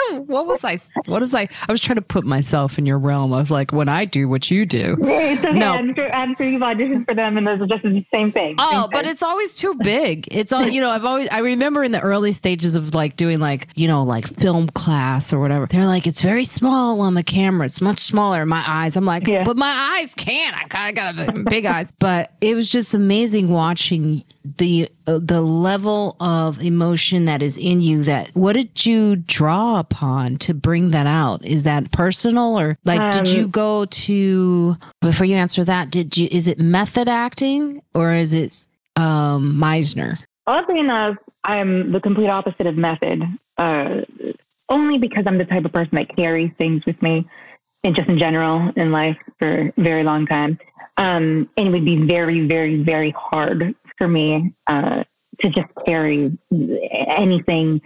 what 0.27 0.47
was 0.47 0.65
I? 0.65 0.79
What 1.07 1.21
was 1.21 1.35
I? 1.35 1.49
I 1.69 1.73
was 1.73 1.81
trying 1.81 1.97
to 1.97 2.03
put 2.03 2.25
myself 2.25 2.79
in 2.79 2.87
your 2.87 2.99
realm. 2.99 3.33
I 3.33 3.39
was 3.39 3.51
like, 3.51 3.73
when 3.73 3.89
I 3.89 4.05
do 4.05 4.29
what 4.29 4.51
you 4.51 4.67
do. 4.67 4.97
It's 5.23 5.45
okay. 5.45 5.59
No. 5.59 5.73
I'm 5.73 5.95
sure, 5.95 6.13
I'm 6.13 6.37
sure 6.37 6.47
you've 6.47 6.63
auditioned 6.63 7.07
for 7.07 7.15
them, 7.15 7.39
and 7.39 7.47
those 7.47 7.61
are 7.61 7.67
just 7.67 7.83
the 7.83 8.05
same 8.13 8.33
thing. 8.33 8.57
Oh, 8.59 8.89
but 8.93 9.07
it's 9.07 9.23
always 9.23 9.55
too 9.55 9.75
big. 9.83 10.29
It's 10.31 10.53
all 10.53 10.67
you 10.67 10.81
know. 10.81 10.91
I've 10.91 11.05
always. 11.05 11.29
I 11.31 11.39
remember 11.39 11.83
in 11.83 11.93
the 11.93 12.01
early 12.01 12.33
stages 12.33 12.75
of 12.75 12.95
like 12.95 13.17
doing 13.17 13.39
like 13.39 13.69
you 13.75 13.89
know 13.89 14.03
like 14.03 14.27
film 14.41 14.69
class 14.69 15.33
or 15.33 15.41
whatever. 15.41 15.67
They're 15.67 15.87
like, 15.87 16.07
it's 16.07 16.21
very 16.21 16.45
small 16.45 17.01
on 17.01 17.15
the 17.15 17.23
camera. 17.23 17.67
It's 17.67 17.81
much 17.81 18.01
smaller 18.01 18.43
in 18.43 18.49
my 18.49 18.63
eyes. 18.67 18.97
I'm 18.97 19.05
like, 19.05 19.27
yeah. 19.27 19.45
but 19.45 19.57
my 19.57 19.99
eyes 20.01 20.15
can't. 20.15 20.57
I 20.57 20.67
got, 20.67 20.81
I 21.19 21.25
got 21.25 21.45
big 21.47 21.65
eyes. 21.65 21.91
But 21.99 22.33
it 22.41 22.55
was 22.55 22.71
just 22.71 22.95
amazing 22.95 23.49
watching 23.49 24.25
the 24.45 24.89
uh, 25.07 25.19
the 25.23 25.41
level 25.41 26.17
of 26.21 26.61
emotion 26.63 27.25
that 27.27 27.43
is 27.43 27.59
in 27.59 27.81
you 27.81 28.03
that 28.05 28.31
what 28.35 28.55
did 28.55 28.85
you 28.85 29.17
draw 29.17 29.79
upon 29.79 30.37
to 30.39 30.55
bring 30.55 30.91
that 30.91 31.07
out? 31.07 31.45
Is 31.45 31.65
that 31.65 31.91
personal 31.93 32.59
or 32.59 32.79
like 32.85 33.01
um, 33.01 33.11
did 33.11 33.29
you 33.29 33.45
um, 33.45 33.51
go 33.51 33.85
to 33.85 34.77
before 35.01 35.27
you 35.27 35.37
answer 35.37 35.65
that 35.65 35.91
did 35.91 36.17
you 36.17 36.29
is 36.31 36.49
it 36.49 36.59
method 36.59 37.09
acting 37.09 37.83
or 37.95 38.13
is 38.13 38.35
it 38.35 38.65
um 38.97 39.59
meisner? 39.59 40.19
Oddly 40.47 40.81
enough 40.81 41.17
i'm 41.45 41.91
the 41.91 42.01
complete 42.01 42.29
opposite 42.29 42.69
of 42.69 42.77
method 42.77 43.21
uh 43.59 44.03
only 44.69 44.97
because 44.97 45.25
i'm 45.27 45.39
the 45.39 45.45
type 45.45 45.65
of 45.65 45.73
person 45.73 45.97
that 45.97 46.15
carries 46.15 46.53
things 46.53 46.87
with 46.87 47.01
me 47.03 47.27
and 47.85 47.97
just 47.97 48.09
in 48.09 48.19
general 48.19 48.73
in 48.77 48.93
life 48.93 49.19
for 49.39 49.49
a 49.49 49.73
very 49.77 50.03
long 50.03 50.27
time. 50.27 50.59
Um, 50.97 51.49
and 51.57 51.69
it 51.69 51.71
would 51.71 51.85
be 51.85 51.97
very, 51.97 52.47
very, 52.47 52.77
very 52.77 53.11
hard 53.11 53.75
for 54.03 54.09
me 54.09 54.53
uh, 54.67 55.05
to 55.41 55.49
just 55.49 55.69
carry 55.87 56.37
anything 56.91 57.81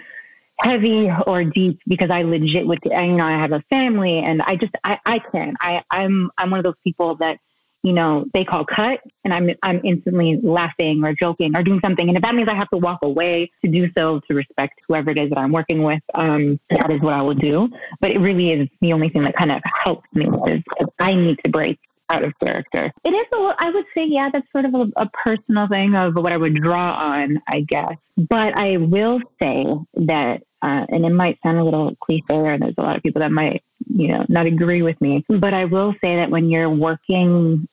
heavy 0.59 1.11
or 1.27 1.45
deep 1.45 1.79
because 1.87 2.09
I 2.09 2.23
legit 2.23 2.67
would, 2.67 2.79
you 2.87 2.91
know, 2.91 3.27
I 3.27 3.33
have 3.33 3.53
a 3.53 3.61
family 3.69 4.21
and 4.21 4.41
I 4.41 4.57
just, 4.57 4.75
I, 4.83 4.99
I 5.05 5.19
can, 5.19 5.57
I, 5.61 5.85
I'm, 5.91 6.31
I'm 6.39 6.49
one 6.49 6.59
of 6.59 6.65
those 6.65 6.81
people 6.83 7.17
that, 7.17 7.39
you 7.83 7.93
know, 7.93 8.25
they 8.33 8.47
call 8.47 8.65
cut 8.65 9.01
and 9.25 9.35
I'm, 9.35 9.51
I'm 9.63 9.83
instantly 9.85 10.41
laughing 10.41 11.05
or 11.05 11.13
joking 11.13 11.55
or 11.55 11.63
doing 11.63 11.81
something. 11.81 12.09
And 12.09 12.17
if 12.17 12.23
that 12.23 12.35
means 12.35 12.49
I 12.49 12.55
have 12.55 12.71
to 12.71 12.79
walk 12.79 13.01
away 13.03 13.53
to 13.63 13.71
do 13.71 13.93
so 13.95 14.21
to 14.21 14.35
respect 14.35 14.81
whoever 14.89 15.11
it 15.11 15.19
is 15.19 15.29
that 15.29 15.39
I'm 15.39 15.53
working 15.53 15.83
with, 15.83 16.01
um, 16.15 16.59
that 16.71 16.91
is 16.91 17.01
what 17.01 17.13
I 17.13 17.21
will 17.21 17.35
do. 17.35 17.71
But 18.01 18.13
it 18.13 18.21
really 18.21 18.53
is 18.53 18.71
the 18.81 18.95
only 18.95 19.11
thing 19.11 19.23
that 19.25 19.37
kind 19.37 19.53
of 19.53 19.61
helps 19.85 20.09
me 20.15 20.31
is 20.51 20.63
I 20.99 21.13
need 21.13 21.41
to 21.45 21.51
break 21.51 21.79
out 22.09 22.23
of 22.23 22.38
character. 22.38 22.92
It 23.05 23.12
is, 23.12 23.27
a, 23.33 23.55
I 23.59 23.71
would 23.71 23.87
say, 23.95 24.05
yeah, 24.05 24.31
that's 24.31 24.51
sort 24.53 24.64
of 24.64 24.75
a, 24.75 24.92
a 24.97 25.07
personal 25.07 25.66
thing 25.66 25.95
of 25.95 26.14
what 26.14 26.33
I 26.33 26.37
would 26.37 26.55
draw 26.55 26.92
on, 26.92 27.42
I 27.47 27.61
guess. 27.61 27.97
But 28.16 28.57
I 28.57 28.77
will 28.77 29.21
say 29.40 29.66
that, 29.95 30.42
uh, 30.62 30.87
and 30.88 31.05
it 31.05 31.11
might 31.11 31.38
sound 31.42 31.59
a 31.59 31.64
little 31.64 31.95
cliche, 31.97 32.25
and 32.29 32.62
there's 32.62 32.75
a 32.79 32.83
lot 32.83 32.97
of 32.97 33.03
people 33.03 33.21
that 33.21 33.33
might, 33.33 33.62
you 33.87 34.09
know, 34.09 34.25
not 34.29 34.47
agree 34.47 34.83
with 34.83 35.01
me. 35.01 35.25
But 35.29 35.55
I 35.55 35.64
will 35.64 35.95
say 36.01 36.16
that 36.16 36.31
when 36.31 36.49
you're 36.51 36.71
working 36.71 37.69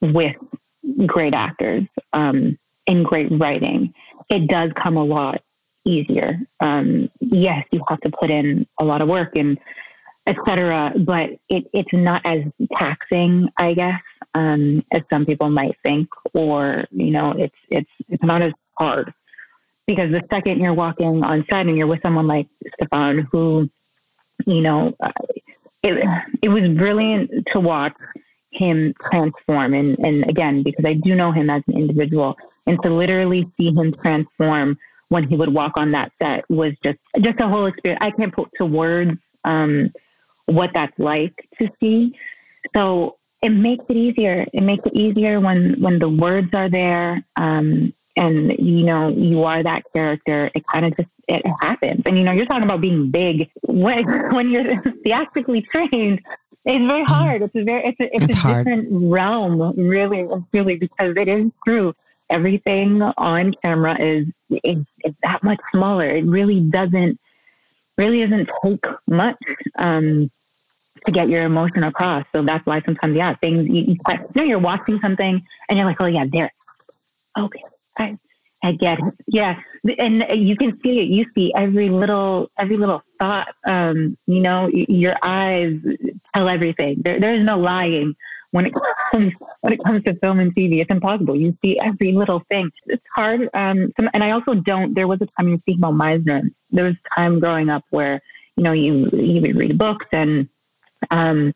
with 0.00 0.36
great 1.06 1.34
actors 1.34 1.84
um, 2.12 2.58
and 2.86 3.04
great 3.04 3.28
writing, 3.32 3.92
it 4.30 4.48
does 4.48 4.72
come 4.74 4.96
a 4.96 5.04
lot 5.04 5.42
easier. 5.84 6.40
Um, 6.60 7.10
yes, 7.20 7.66
you 7.70 7.82
have 7.88 8.00
to 8.00 8.10
put 8.10 8.30
in 8.30 8.66
a 8.78 8.84
lot 8.84 9.02
of 9.02 9.08
work 9.08 9.36
and 9.36 9.58
etc. 10.26 10.92
But 10.96 11.30
it, 11.48 11.68
it's 11.72 11.92
not 11.92 12.22
as 12.24 12.44
taxing, 12.74 13.48
I 13.56 13.74
guess, 13.74 14.02
um, 14.34 14.84
as 14.92 15.02
some 15.10 15.24
people 15.24 15.48
might 15.50 15.76
think, 15.82 16.08
or 16.34 16.84
you 16.90 17.10
know, 17.10 17.32
it's 17.32 17.56
it's 17.70 17.90
it's 18.08 18.22
not 18.22 18.42
as 18.42 18.52
hard 18.78 19.12
because 19.86 20.10
the 20.10 20.22
second 20.30 20.60
you're 20.60 20.74
walking 20.74 21.22
on 21.22 21.44
set 21.50 21.66
and 21.66 21.76
you're 21.76 21.86
with 21.86 22.02
someone 22.02 22.26
like 22.26 22.48
Stephan, 22.74 23.28
who, 23.30 23.70
you 24.44 24.60
know, 24.60 24.94
uh, 25.00 25.12
it 25.82 26.06
it 26.42 26.48
was 26.48 26.68
brilliant 26.68 27.46
to 27.52 27.60
watch 27.60 27.94
him 28.50 28.94
transform, 29.00 29.74
and 29.74 29.98
and 30.00 30.28
again 30.28 30.62
because 30.62 30.84
I 30.84 30.94
do 30.94 31.14
know 31.14 31.32
him 31.32 31.50
as 31.50 31.62
an 31.68 31.76
individual, 31.76 32.36
and 32.66 32.82
to 32.82 32.90
literally 32.90 33.48
see 33.56 33.72
him 33.72 33.92
transform 33.92 34.78
when 35.08 35.28
he 35.28 35.36
would 35.36 35.54
walk 35.54 35.72
on 35.76 35.92
that 35.92 36.10
set 36.20 36.48
was 36.50 36.74
just 36.82 36.98
just 37.20 37.40
a 37.40 37.48
whole 37.48 37.66
experience. 37.66 38.02
I 38.02 38.10
can't 38.10 38.34
put 38.34 38.50
to 38.58 38.66
words. 38.66 39.18
Um, 39.44 39.92
what 40.46 40.72
that's 40.72 40.98
like 40.98 41.48
to 41.58 41.70
see. 41.80 42.18
So 42.74 43.16
it 43.42 43.50
makes 43.50 43.84
it 43.88 43.96
easier. 43.96 44.46
It 44.52 44.62
makes 44.62 44.86
it 44.86 44.94
easier 44.94 45.40
when 45.40 45.80
when 45.80 45.98
the 45.98 46.08
words 46.08 46.54
are 46.54 46.68
there. 46.68 47.22
Um, 47.36 47.92
and 48.16 48.58
you 48.58 48.84
know 48.84 49.08
you 49.08 49.44
are 49.44 49.62
that 49.62 49.82
character 49.92 50.50
it 50.54 50.66
kind 50.66 50.86
of 50.86 50.96
just 50.96 51.08
it 51.28 51.46
happens 51.60 52.02
and 52.06 52.16
you 52.16 52.24
know 52.24 52.32
you're 52.32 52.46
talking 52.46 52.64
about 52.64 52.80
being 52.80 53.10
big 53.10 53.50
when 53.62 54.06
when 54.34 54.50
you're 54.50 54.80
theatrically 55.04 55.62
trained 55.62 56.20
it's 56.64 56.84
very 56.84 57.04
mm-hmm. 57.04 57.12
hard 57.12 57.42
it's 57.42 57.54
a 57.54 57.62
very 57.62 57.84
it's 57.84 58.00
a, 58.00 58.16
it's, 58.16 58.24
it's 58.24 58.44
a 58.44 58.54
different 58.54 58.88
realm 58.90 59.60
really 59.76 60.26
really 60.52 60.76
because 60.76 61.16
it 61.16 61.28
is 61.28 61.50
true 61.64 61.94
everything 62.28 63.02
on 63.02 63.54
camera 63.62 63.96
is, 64.00 64.26
is, 64.64 64.84
is 65.04 65.14
that 65.22 65.42
much 65.44 65.60
smaller 65.72 66.06
it 66.06 66.24
really 66.24 66.60
doesn't 66.60 67.20
really 67.98 68.26
doesn't 68.26 68.50
take 68.64 68.84
much 69.06 69.36
um, 69.76 70.30
to 71.06 71.12
get 71.12 71.28
your 71.28 71.44
emotion 71.44 71.84
across 71.84 72.24
so 72.34 72.42
that's 72.42 72.64
why 72.66 72.80
sometimes 72.82 73.16
yeah 73.16 73.34
things 73.34 73.66
you, 73.66 73.82
you, 73.82 73.96
you 74.08 74.18
know 74.34 74.42
you're 74.42 74.58
watching 74.58 75.00
something 75.00 75.42
and 75.68 75.78
you're 75.78 75.86
like 75.86 76.00
oh 76.00 76.06
yeah 76.06 76.26
there 76.30 76.52
okay 77.38 77.62
I, 77.98 78.18
I 78.62 78.72
get 78.72 78.98
it. 78.98 79.14
Yeah. 79.26 79.60
And 79.98 80.24
you 80.34 80.56
can 80.56 80.80
see 80.82 81.00
it. 81.00 81.08
You 81.08 81.26
see 81.34 81.54
every 81.54 81.88
little, 81.88 82.50
every 82.58 82.76
little 82.76 83.02
thought. 83.18 83.54
Um, 83.64 84.16
you 84.26 84.40
know, 84.40 84.68
your 84.68 85.16
eyes 85.22 85.78
tell 86.34 86.48
everything. 86.48 87.02
There, 87.02 87.20
there's 87.20 87.44
no 87.44 87.58
lying 87.58 88.16
when 88.50 88.66
it 88.66 88.74
comes 89.12 89.32
when 89.60 89.72
it 89.72 89.82
comes 89.84 90.02
to 90.04 90.14
film 90.14 90.40
and 90.40 90.54
TV. 90.54 90.80
It's 90.80 90.90
impossible. 90.90 91.36
You 91.36 91.56
see 91.62 91.78
every 91.78 92.12
little 92.12 92.40
thing. 92.50 92.70
It's 92.86 93.04
hard. 93.14 93.48
Um, 93.54 93.92
and 94.12 94.24
I 94.24 94.32
also 94.32 94.54
don't. 94.54 94.94
There 94.94 95.06
was 95.06 95.20
a 95.20 95.26
time 95.26 95.48
you 95.48 95.58
speak 95.58 95.78
about 95.78 95.94
Meisner. 95.94 96.48
There 96.70 96.84
was 96.84 96.96
time 97.14 97.38
growing 97.38 97.68
up 97.68 97.84
where 97.90 98.20
you 98.56 98.64
know 98.64 98.72
you 98.72 99.08
you 99.12 99.40
would 99.40 99.56
read 99.56 99.78
books 99.78 100.06
and 100.12 100.48
um, 101.10 101.52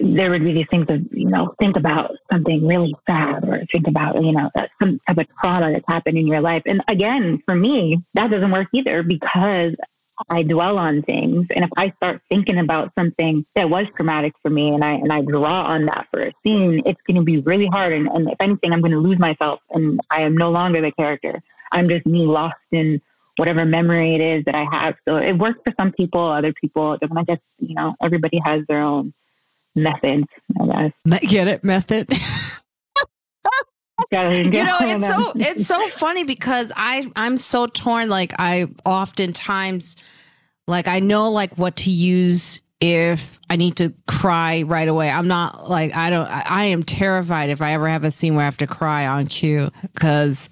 there 0.00 0.30
would 0.30 0.44
be 0.44 0.52
these 0.52 0.68
things 0.70 0.86
of, 0.88 1.04
you 1.12 1.28
know, 1.28 1.54
think 1.58 1.76
about 1.76 2.14
something 2.30 2.66
really 2.66 2.94
sad 3.06 3.48
or 3.48 3.64
think 3.72 3.88
about, 3.88 4.22
you 4.22 4.32
know, 4.32 4.50
some 4.80 5.00
type 5.06 5.18
of 5.18 5.28
trauma 5.40 5.72
that's 5.72 5.88
happened 5.88 6.18
in 6.18 6.26
your 6.26 6.40
life. 6.40 6.62
And 6.66 6.82
again, 6.88 7.42
for 7.44 7.54
me, 7.54 8.02
that 8.14 8.30
doesn't 8.30 8.50
work 8.50 8.68
either 8.72 9.02
because 9.02 9.74
I 10.30 10.42
dwell 10.42 10.78
on 10.78 11.02
things. 11.02 11.46
And 11.54 11.64
if 11.64 11.70
I 11.76 11.90
start 11.96 12.22
thinking 12.28 12.58
about 12.58 12.92
something 12.96 13.44
that 13.54 13.68
was 13.68 13.86
traumatic 13.96 14.34
for 14.42 14.50
me 14.50 14.72
and 14.72 14.84
I 14.84 14.92
and 14.92 15.12
I 15.12 15.22
draw 15.22 15.64
on 15.64 15.86
that 15.86 16.06
for 16.12 16.20
a 16.20 16.32
scene, 16.44 16.82
it's 16.86 17.00
going 17.02 17.16
to 17.16 17.24
be 17.24 17.40
really 17.40 17.66
hard. 17.66 17.92
And, 17.92 18.08
and 18.08 18.30
if 18.30 18.40
anything, 18.40 18.72
I'm 18.72 18.80
going 18.80 18.92
to 18.92 18.98
lose 18.98 19.18
myself 19.18 19.60
and 19.70 20.00
I 20.10 20.22
am 20.22 20.36
no 20.36 20.50
longer 20.50 20.80
the 20.80 20.92
character. 20.92 21.42
I'm 21.72 21.88
just 21.88 22.06
me 22.06 22.26
lost 22.26 22.54
in 22.70 23.00
whatever 23.36 23.64
memory 23.64 24.14
it 24.14 24.20
is 24.20 24.44
that 24.44 24.54
I 24.54 24.64
have. 24.64 24.96
So 25.08 25.16
it 25.16 25.34
works 25.34 25.60
for 25.64 25.72
some 25.78 25.92
people, 25.92 26.20
other 26.20 26.52
people, 26.52 26.98
I 27.16 27.24
guess, 27.24 27.40
you 27.58 27.74
know, 27.74 27.94
everybody 28.02 28.40
has 28.44 28.64
their 28.66 28.82
own 28.82 29.12
methods, 29.74 30.26
I 30.60 30.66
guess. 30.66 31.22
Get 31.22 31.48
it? 31.48 31.64
Method. 31.64 32.10
you 34.10 34.64
know, 34.64 34.76
it's 34.80 35.06
so 35.06 35.32
it's 35.36 35.66
so 35.66 35.88
funny 35.88 36.24
because 36.24 36.72
I 36.76 37.10
I'm 37.16 37.36
so 37.36 37.66
torn. 37.66 38.08
Like 38.08 38.34
I 38.38 38.66
oftentimes 38.84 39.96
like 40.66 40.88
I 40.88 41.00
know 41.00 41.30
like 41.30 41.56
what 41.56 41.76
to 41.76 41.90
use 41.90 42.60
if 42.80 43.38
I 43.48 43.56
need 43.56 43.76
to 43.76 43.92
cry 44.08 44.62
right 44.62 44.88
away. 44.88 45.08
I'm 45.08 45.28
not 45.28 45.70
like 45.70 45.94
I 45.94 46.10
don't 46.10 46.26
I 46.26 46.64
am 46.64 46.82
terrified 46.82 47.50
if 47.50 47.62
I 47.62 47.72
ever 47.74 47.88
have 47.88 48.04
a 48.04 48.10
scene 48.10 48.34
where 48.34 48.42
I 48.42 48.46
have 48.46 48.58
to 48.58 48.66
cry 48.66 49.06
on 49.06 49.26
cue 49.26 49.70
because 49.94 50.48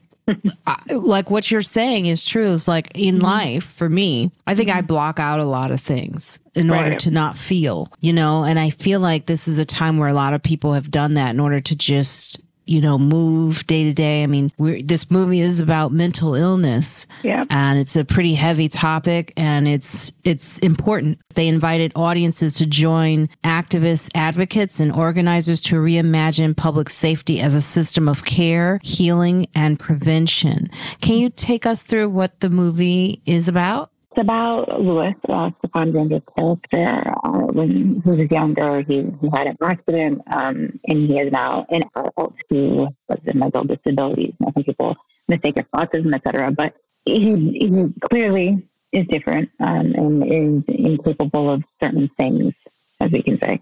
like 0.90 1.30
what 1.30 1.50
you're 1.50 1.62
saying 1.62 2.06
is 2.06 2.24
true. 2.24 2.54
It's 2.54 2.68
like 2.68 2.90
in 2.94 3.16
mm-hmm. 3.16 3.24
life 3.24 3.64
for 3.64 3.88
me, 3.88 4.30
I 4.46 4.54
think 4.54 4.68
mm-hmm. 4.68 4.78
I 4.78 4.82
block 4.82 5.18
out 5.18 5.40
a 5.40 5.44
lot 5.44 5.70
of 5.70 5.80
things 5.80 6.38
in 6.54 6.68
right. 6.68 6.84
order 6.84 6.96
to 6.96 7.10
not 7.10 7.38
feel, 7.38 7.92
you 8.00 8.12
know, 8.12 8.44
and 8.44 8.58
I 8.58 8.70
feel 8.70 9.00
like 9.00 9.26
this 9.26 9.48
is 9.48 9.58
a 9.58 9.64
time 9.64 9.98
where 9.98 10.08
a 10.08 10.14
lot 10.14 10.34
of 10.34 10.42
people 10.42 10.74
have 10.74 10.90
done 10.90 11.14
that 11.14 11.30
in 11.30 11.40
order 11.40 11.60
to 11.60 11.76
just 11.76 12.40
you 12.70 12.80
know, 12.80 12.96
move 12.96 13.66
day 13.66 13.82
to 13.82 13.92
day. 13.92 14.22
I 14.22 14.28
mean, 14.28 14.52
this 14.56 15.10
movie 15.10 15.40
is 15.40 15.58
about 15.58 15.90
mental 15.90 16.36
illness, 16.36 17.08
yeah, 17.24 17.44
and 17.50 17.80
it's 17.80 17.96
a 17.96 18.04
pretty 18.04 18.34
heavy 18.34 18.68
topic, 18.68 19.32
and 19.36 19.66
it's 19.66 20.12
it's 20.22 20.60
important. 20.60 21.18
They 21.34 21.48
invited 21.48 21.90
audiences 21.96 22.52
to 22.54 22.66
join 22.66 23.28
activists, 23.42 24.08
advocates, 24.14 24.78
and 24.78 24.92
organizers 24.92 25.60
to 25.62 25.76
reimagine 25.76 26.56
public 26.56 26.88
safety 26.90 27.40
as 27.40 27.56
a 27.56 27.60
system 27.60 28.08
of 28.08 28.24
care, 28.24 28.78
healing, 28.84 29.48
and 29.52 29.76
prevention. 29.76 30.68
Can 31.00 31.18
you 31.18 31.28
take 31.28 31.66
us 31.66 31.82
through 31.82 32.10
what 32.10 32.38
the 32.38 32.50
movie 32.50 33.20
is 33.26 33.48
about? 33.48 33.89
It's 34.12 34.22
about 34.22 34.80
Lewis, 34.80 35.14
uh, 35.28 35.52
Stephan 35.58 35.92
Granger's 35.92 36.22
character. 36.36 37.12
Uh, 37.22 37.46
when 37.52 38.02
he 38.02 38.10
was 38.10 38.28
younger, 38.28 38.82
he, 38.82 39.06
he 39.20 39.28
had 39.32 39.46
an 39.46 39.56
accident, 39.62 40.22
um, 40.32 40.80
and 40.88 40.98
he 40.98 41.20
is 41.20 41.30
now 41.30 41.64
an 41.70 41.84
adult 41.94 42.34
who 42.48 42.88
has 43.08 43.34
mental 43.34 43.62
disabilities. 43.62 44.34
I 44.44 44.50
think 44.50 44.66
people 44.66 44.96
mistake 45.28 45.58
it 45.58 45.66
for 45.70 45.86
autism, 45.86 46.12
etc. 46.12 46.50
But 46.50 46.74
he, 47.04 47.52
he 47.52 47.92
clearly 48.10 48.66
is 48.90 49.06
different 49.06 49.48
um, 49.60 49.94
and 49.94 50.26
is 50.26 50.64
incapable 50.66 51.48
of 51.48 51.62
certain 51.80 52.08
things, 52.16 52.52
as 52.98 53.12
we 53.12 53.22
can 53.22 53.38
say. 53.38 53.60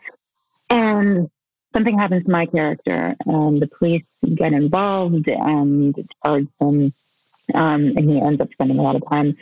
And 0.70 1.30
something 1.74 1.98
happens 1.98 2.24
to 2.24 2.30
my 2.30 2.46
character, 2.46 3.14
and 3.26 3.60
the 3.60 3.66
police 3.66 4.04
get 4.34 4.54
involved 4.54 5.28
and 5.28 5.94
charge 6.24 6.48
him, 6.58 6.94
um, 7.52 7.82
and 7.98 8.10
he 8.10 8.18
ends 8.18 8.40
up 8.40 8.50
spending 8.52 8.78
a 8.78 8.82
lot 8.82 8.96
of 8.96 9.06
time 9.10 9.36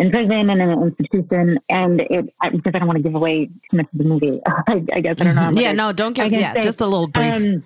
in 0.00 0.10
prison 0.10 0.50
and 0.50 0.62
in 0.62 0.70
an 0.70 0.82
institution. 0.82 1.60
And 1.68 2.00
it, 2.00 2.32
I, 2.40 2.48
because 2.50 2.74
I 2.74 2.78
don't 2.78 2.88
want 2.88 2.96
to 2.96 3.02
give 3.02 3.14
away 3.14 3.46
too 3.46 3.76
much 3.76 3.86
of 3.92 3.98
the 3.98 4.04
movie, 4.04 4.40
I, 4.46 4.84
I 4.92 5.00
guess 5.00 5.20
I 5.20 5.24
don't 5.24 5.34
know. 5.34 5.42
Mm-hmm. 5.42 5.58
Yeah, 5.58 5.72
no, 5.72 5.92
don't 5.92 6.14
give. 6.14 6.32
Yeah, 6.32 6.54
say, 6.54 6.62
just 6.62 6.80
a 6.80 6.86
little 6.86 7.06
brief. 7.06 7.34
Um, 7.34 7.62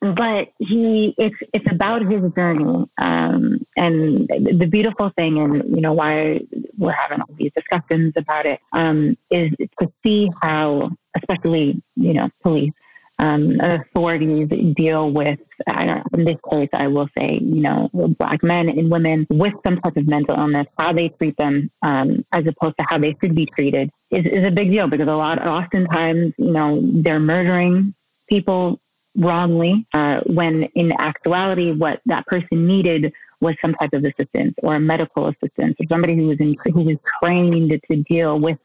but 0.00 0.48
he, 0.58 1.14
it's 1.18 1.36
it's 1.52 1.70
about 1.70 2.02
his 2.02 2.32
journey, 2.32 2.86
um, 2.96 3.58
and 3.76 4.28
the 4.28 4.66
beautiful 4.66 5.10
thing, 5.10 5.38
and 5.38 5.64
you 5.68 5.82
know 5.82 5.92
why 5.92 6.40
we're 6.78 6.92
having 6.92 7.20
all 7.20 7.34
these 7.36 7.52
discussions 7.54 8.14
about 8.16 8.46
it, 8.46 8.60
um, 8.72 9.14
is 9.30 9.50
to 9.78 9.92
see 10.02 10.30
how, 10.40 10.90
especially 11.14 11.82
you 11.96 12.14
know, 12.14 12.30
police 12.42 12.72
um, 13.20 13.60
authorities 13.60 14.48
deal 14.74 15.10
with, 15.10 15.38
in 15.66 16.24
this 16.24 16.38
case, 16.50 16.70
I 16.72 16.88
will 16.88 17.08
say, 17.16 17.38
you 17.42 17.60
know, 17.60 17.90
black 18.18 18.42
men 18.42 18.70
and 18.70 18.90
women 18.90 19.26
with 19.28 19.52
some 19.62 19.78
type 19.78 19.98
of 19.98 20.08
mental 20.08 20.38
illness, 20.38 20.66
how 20.78 20.94
they 20.94 21.10
treat 21.10 21.36
them 21.36 21.70
um, 21.82 22.24
as 22.32 22.46
opposed 22.46 22.78
to 22.78 22.84
how 22.88 22.96
they 22.96 23.14
should 23.20 23.34
be 23.34 23.44
treated 23.44 23.90
is, 24.10 24.24
is 24.24 24.44
a 24.44 24.50
big 24.50 24.70
deal 24.70 24.88
because 24.88 25.06
a 25.06 25.14
lot, 25.14 25.46
oftentimes, 25.46 26.32
you 26.38 26.50
know, 26.50 26.80
they're 26.82 27.20
murdering 27.20 27.94
people 28.26 28.80
wrongly 29.18 29.86
uh, 29.92 30.20
when 30.26 30.62
in 30.74 30.92
actuality, 30.98 31.72
what 31.72 32.00
that 32.06 32.26
person 32.26 32.66
needed 32.66 33.12
was 33.42 33.54
some 33.60 33.74
type 33.74 33.92
of 33.92 34.02
assistance 34.02 34.54
or 34.62 34.78
medical 34.78 35.26
assistance 35.26 35.74
or 35.78 35.86
somebody 35.90 36.16
who 36.16 36.28
was 36.28 36.40
in, 36.40 36.56
who 36.72 36.82
was 36.82 36.96
trained 37.22 37.78
to 37.90 37.96
deal 38.04 38.38
with 38.38 38.58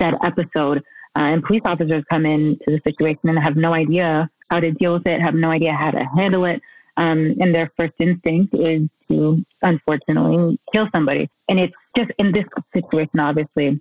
that 0.00 0.18
episode 0.24 0.82
uh, 1.16 1.20
and 1.22 1.44
police 1.44 1.62
officers 1.64 2.04
come 2.10 2.26
in 2.26 2.58
to 2.58 2.72
the 2.72 2.80
situation 2.84 3.28
and 3.28 3.38
have 3.38 3.56
no 3.56 3.72
idea 3.72 4.28
how 4.50 4.60
to 4.60 4.70
deal 4.72 4.94
with 4.94 5.06
it, 5.06 5.20
have 5.20 5.34
no 5.34 5.50
idea 5.50 5.72
how 5.72 5.90
to 5.90 6.04
handle 6.04 6.44
it. 6.44 6.60
Um, 6.96 7.34
and 7.40 7.54
their 7.54 7.70
first 7.76 7.94
instinct 7.98 8.54
is 8.54 8.88
to, 9.08 9.44
unfortunately, 9.62 10.58
kill 10.72 10.88
somebody. 10.92 11.28
And 11.48 11.58
it's 11.58 11.74
just 11.96 12.10
in 12.18 12.32
this 12.32 12.46
situation, 12.72 13.20
obviously, 13.20 13.80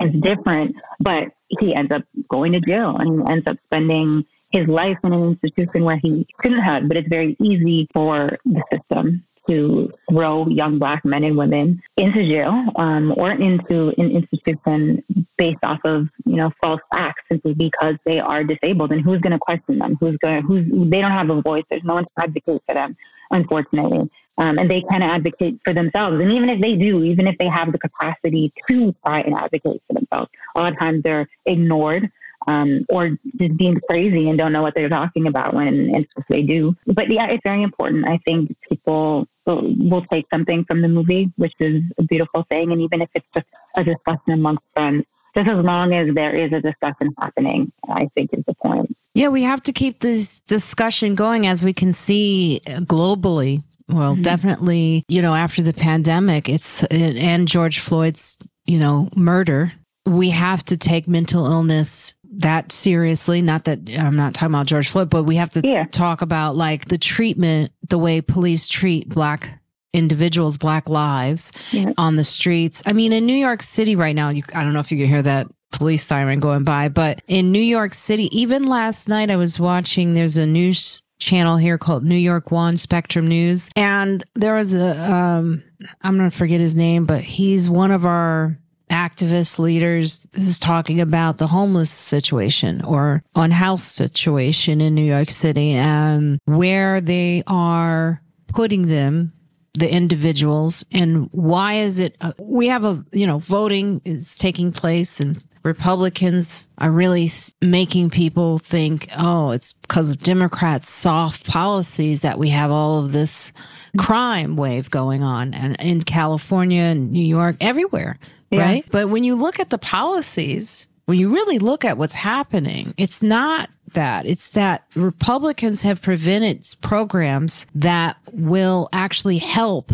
it's 0.00 0.18
different, 0.18 0.76
but 1.00 1.32
he 1.60 1.74
ends 1.74 1.92
up 1.92 2.02
going 2.28 2.52
to 2.52 2.60
jail 2.60 2.96
and 2.96 3.20
he 3.20 3.32
ends 3.32 3.46
up 3.46 3.58
spending 3.66 4.24
his 4.50 4.66
life 4.66 4.98
in 5.04 5.12
an 5.12 5.22
institution 5.24 5.84
where 5.84 5.96
he 5.96 6.26
couldn't 6.38 6.58
have, 6.60 6.88
but 6.88 6.96
it's 6.96 7.08
very 7.08 7.36
easy 7.40 7.88
for 7.92 8.38
the 8.44 8.62
system 8.72 9.22
to 9.48 9.90
throw 10.10 10.46
young 10.48 10.78
black 10.78 11.04
men 11.04 11.24
and 11.24 11.36
women 11.36 11.82
into 11.96 12.22
jail 12.24 12.64
um, 12.76 13.14
or 13.16 13.32
into 13.32 13.88
an 13.98 14.10
institution 14.10 15.02
based 15.36 15.58
off 15.62 15.80
of 15.84 16.08
you 16.24 16.36
know 16.36 16.52
false 16.60 16.80
facts 16.90 17.22
simply 17.30 17.54
because 17.54 17.96
they 18.04 18.20
are 18.20 18.44
disabled 18.44 18.92
and 18.92 19.00
who's 19.00 19.20
going 19.20 19.32
to 19.32 19.38
question 19.38 19.78
them 19.78 19.96
who's 20.00 20.16
going 20.18 20.42
who's 20.42 20.66
they 20.90 21.00
don't 21.00 21.10
have 21.10 21.30
a 21.30 21.40
voice 21.42 21.64
there's 21.70 21.84
no 21.84 21.94
one 21.94 22.04
to 22.04 22.10
advocate 22.18 22.62
for 22.66 22.74
them 22.74 22.96
unfortunately 23.30 24.08
um, 24.38 24.58
and 24.58 24.70
they 24.70 24.82
can 24.82 25.02
advocate 25.02 25.58
for 25.64 25.72
themselves 25.72 26.20
and 26.20 26.30
even 26.30 26.48
if 26.48 26.60
they 26.60 26.76
do 26.76 27.02
even 27.02 27.26
if 27.26 27.36
they 27.38 27.48
have 27.48 27.72
the 27.72 27.78
capacity 27.78 28.52
to 28.68 28.92
try 29.04 29.20
and 29.20 29.34
advocate 29.34 29.82
for 29.86 29.94
themselves 29.94 30.30
a 30.54 30.60
lot 30.60 30.72
of 30.72 30.78
times 30.78 31.02
they're 31.02 31.28
ignored 31.46 32.10
um, 32.48 32.84
or 32.88 33.10
just 33.36 33.56
being 33.56 33.78
crazy 33.88 34.28
and 34.28 34.38
don't 34.38 34.52
know 34.52 34.62
what 34.62 34.74
they're 34.74 34.88
talking 34.88 35.26
about 35.26 35.54
when 35.54 36.06
they 36.28 36.42
do. 36.42 36.74
But 36.86 37.10
yeah, 37.10 37.26
it's 37.26 37.42
very 37.44 37.62
important. 37.62 38.06
I 38.06 38.16
think 38.18 38.56
people 38.68 39.28
will 39.56 40.04
take 40.10 40.26
something 40.30 40.64
from 40.64 40.82
the 40.82 40.88
movie, 40.88 41.32
which 41.36 41.54
is 41.58 41.82
a 41.98 42.02
beautiful 42.02 42.42
thing. 42.44 42.72
And 42.72 42.80
even 42.80 43.02
if 43.02 43.08
it's 43.14 43.26
just 43.34 43.46
a 43.76 43.84
discussion 43.84 44.32
amongst 44.32 44.62
friends, 44.74 45.04
just 45.34 45.48
as 45.48 45.64
long 45.64 45.92
as 45.94 46.14
there 46.14 46.34
is 46.34 46.52
a 46.52 46.60
discussion 46.60 47.14
happening, 47.18 47.72
I 47.88 48.08
think 48.14 48.32
is 48.32 48.44
the 48.44 48.54
point. 48.54 48.94
Yeah, 49.14 49.28
we 49.28 49.42
have 49.42 49.62
to 49.64 49.72
keep 49.72 50.00
this 50.00 50.40
discussion 50.40 51.14
going 51.14 51.46
as 51.46 51.64
we 51.64 51.72
can 51.72 51.92
see 51.92 52.60
globally. 52.66 53.62
Well, 53.88 54.12
mm-hmm. 54.12 54.22
definitely, 54.22 55.04
you 55.08 55.22
know, 55.22 55.34
after 55.34 55.62
the 55.62 55.72
pandemic, 55.72 56.48
it's 56.48 56.84
and 56.84 57.48
George 57.48 57.78
Floyd's, 57.78 58.36
you 58.66 58.78
know, 58.78 59.08
murder, 59.16 59.72
we 60.04 60.30
have 60.30 60.62
to 60.64 60.76
take 60.76 61.08
mental 61.08 61.46
illness 61.46 62.14
that 62.38 62.72
seriously. 62.72 63.42
Not 63.42 63.64
that 63.64 63.80
I'm 63.96 64.16
not 64.16 64.34
talking 64.34 64.54
about 64.54 64.66
George 64.66 64.88
Floyd, 64.88 65.10
but 65.10 65.24
we 65.24 65.36
have 65.36 65.50
to 65.50 65.60
yeah. 65.62 65.84
talk 65.86 66.22
about 66.22 66.56
like 66.56 66.86
the 66.86 66.98
treatment, 66.98 67.72
the 67.88 67.98
way 67.98 68.20
police 68.20 68.68
treat 68.68 69.08
black 69.08 69.60
individuals, 69.92 70.58
Black 70.58 70.88
lives 70.88 71.52
yeah. 71.72 71.92
on 71.96 72.16
the 72.16 72.24
streets. 72.24 72.82
I 72.86 72.92
mean, 72.92 73.12
in 73.12 73.26
New 73.26 73.34
York 73.34 73.62
City 73.62 73.96
right 73.96 74.14
now, 74.14 74.28
you, 74.28 74.42
I 74.54 74.62
don't 74.62 74.72
know 74.72 74.80
if 74.80 74.92
you 74.92 74.98
can 74.98 75.08
hear 75.08 75.22
that 75.22 75.48
police 75.72 76.04
siren 76.04 76.40
going 76.40 76.64
by, 76.64 76.88
but 76.88 77.22
in 77.26 77.52
New 77.52 77.60
York 77.60 77.94
City, 77.94 78.28
even 78.38 78.66
last 78.66 79.08
night 79.08 79.30
I 79.30 79.36
was 79.36 79.58
watching, 79.58 80.14
there's 80.14 80.36
a 80.36 80.46
news 80.46 81.02
channel 81.18 81.56
here 81.56 81.78
called 81.78 82.04
New 82.04 82.16
York 82.16 82.50
One 82.50 82.76
Spectrum 82.76 83.26
News. 83.26 83.70
And 83.76 84.22
there 84.34 84.54
was 84.54 84.74
a, 84.74 85.14
um, 85.14 85.62
I'm 86.02 86.16
going 86.16 86.30
to 86.30 86.36
forget 86.36 86.60
his 86.60 86.76
name, 86.76 87.06
but 87.06 87.22
he's 87.22 87.68
one 87.68 87.90
of 87.90 88.04
our 88.04 88.58
activist 88.88 89.58
leaders 89.58 90.26
who's 90.34 90.58
talking 90.58 91.00
about 91.00 91.38
the 91.38 91.46
homeless 91.46 91.90
situation 91.90 92.82
or 92.82 93.22
unhoused 93.34 93.84
situation 93.84 94.80
in 94.80 94.94
New 94.94 95.04
York 95.04 95.30
City 95.30 95.72
and 95.72 96.40
where 96.44 97.00
they 97.00 97.42
are 97.46 98.22
putting 98.48 98.88
them 98.88 99.32
the 99.74 99.92
individuals 99.92 100.84
and 100.90 101.28
why 101.30 101.74
is 101.74 102.00
it 102.00 102.16
uh, 102.20 102.32
we 102.38 102.66
have 102.66 102.84
a 102.84 103.04
you 103.12 103.26
know 103.26 103.38
voting 103.38 104.00
is 104.04 104.36
taking 104.36 104.72
place 104.72 105.20
and 105.20 105.42
Republicans 105.62 106.68
are 106.78 106.90
really 106.90 107.30
making 107.60 108.10
people 108.10 108.58
think, 108.58 109.08
oh, 109.16 109.50
it's 109.50 109.72
because 109.72 110.12
of 110.12 110.18
Democrats' 110.20 110.88
soft 110.88 111.46
policies 111.46 112.22
that 112.22 112.38
we 112.38 112.48
have 112.48 112.70
all 112.70 112.98
of 112.98 113.12
this 113.12 113.52
crime 113.96 114.56
wave 114.56 114.90
going 114.90 115.22
on 115.22 115.54
and 115.54 115.76
in 115.80 116.02
California 116.02 116.82
and 116.82 117.10
New 117.12 117.24
York, 117.24 117.56
everywhere. 117.60 118.18
Yeah. 118.50 118.60
Right. 118.60 118.84
But 118.90 119.10
when 119.10 119.24
you 119.24 119.34
look 119.34 119.60
at 119.60 119.70
the 119.70 119.78
policies, 119.78 120.88
when 121.06 121.18
you 121.18 121.32
really 121.32 121.58
look 121.58 121.84
at 121.84 121.98
what's 121.98 122.14
happening, 122.14 122.94
it's 122.96 123.22
not 123.22 123.68
that. 123.94 124.26
It's 124.26 124.50
that 124.50 124.84
Republicans 124.94 125.82
have 125.82 126.00
prevented 126.02 126.64
programs 126.80 127.66
that 127.74 128.16
will 128.32 128.88
actually 128.92 129.38
help 129.38 129.92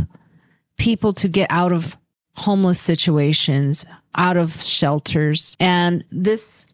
people 0.76 1.12
to 1.14 1.28
get 1.28 1.50
out 1.50 1.72
of 1.72 1.96
homeless 2.36 2.80
situations, 2.80 3.86
out 4.14 4.36
of 4.36 4.60
shelters. 4.60 5.56
And 5.60 6.04
this 6.10 6.66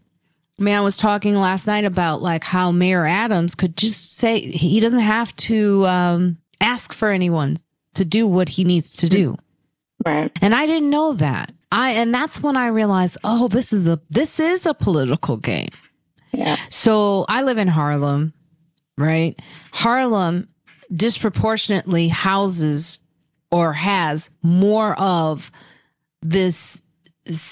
man 0.59 0.85
was 0.85 0.97
talking 0.97 1.37
last 1.37 1.67
night 1.67 1.85
about 1.85 2.23
like 2.23 2.45
how 2.45 2.71
Mayor 2.71 3.07
Adams 3.07 3.55
could 3.55 3.77
just 3.77 4.17
say 4.19 4.41
he 4.41 4.81
doesn't 4.81 5.01
have 5.01 5.35
to 5.37 5.87
um, 5.87 6.39
ask 6.61 6.93
for 6.93 7.11
anyone 7.11 7.59
to 7.95 8.05
do 8.05 8.27
what 8.27 8.51
he 8.51 8.65
needs 8.65 8.97
to 8.99 9.09
do. 9.09 9.37
Right. 10.05 10.31
And 10.41 10.55
I 10.55 10.67
didn't 10.67 10.91
know 10.91 11.15
that. 11.15 11.53
I 11.73 11.93
and 11.93 12.13
that's 12.13 12.43
when 12.43 12.57
I 12.57 12.67
realized, 12.67 13.19
oh, 13.23 13.49
this 13.49 13.73
is 13.73 13.87
a 13.87 14.01
this 14.11 14.41
is 14.41 14.67
a 14.67 14.75
political 14.75 15.37
game. 15.37 15.71
Yeah. 16.33 16.57
So 16.69 17.25
I 17.29 17.43
live 17.43 17.59
in 17.59 17.69
Harlem, 17.69 18.33
right? 18.99 19.39
Harlem 19.73 20.49
disproportionately 20.93 22.09
houses 22.09 22.99
or 23.51 23.73
has 23.73 24.31
more 24.43 24.99
of 24.99 25.51
this 26.23 26.83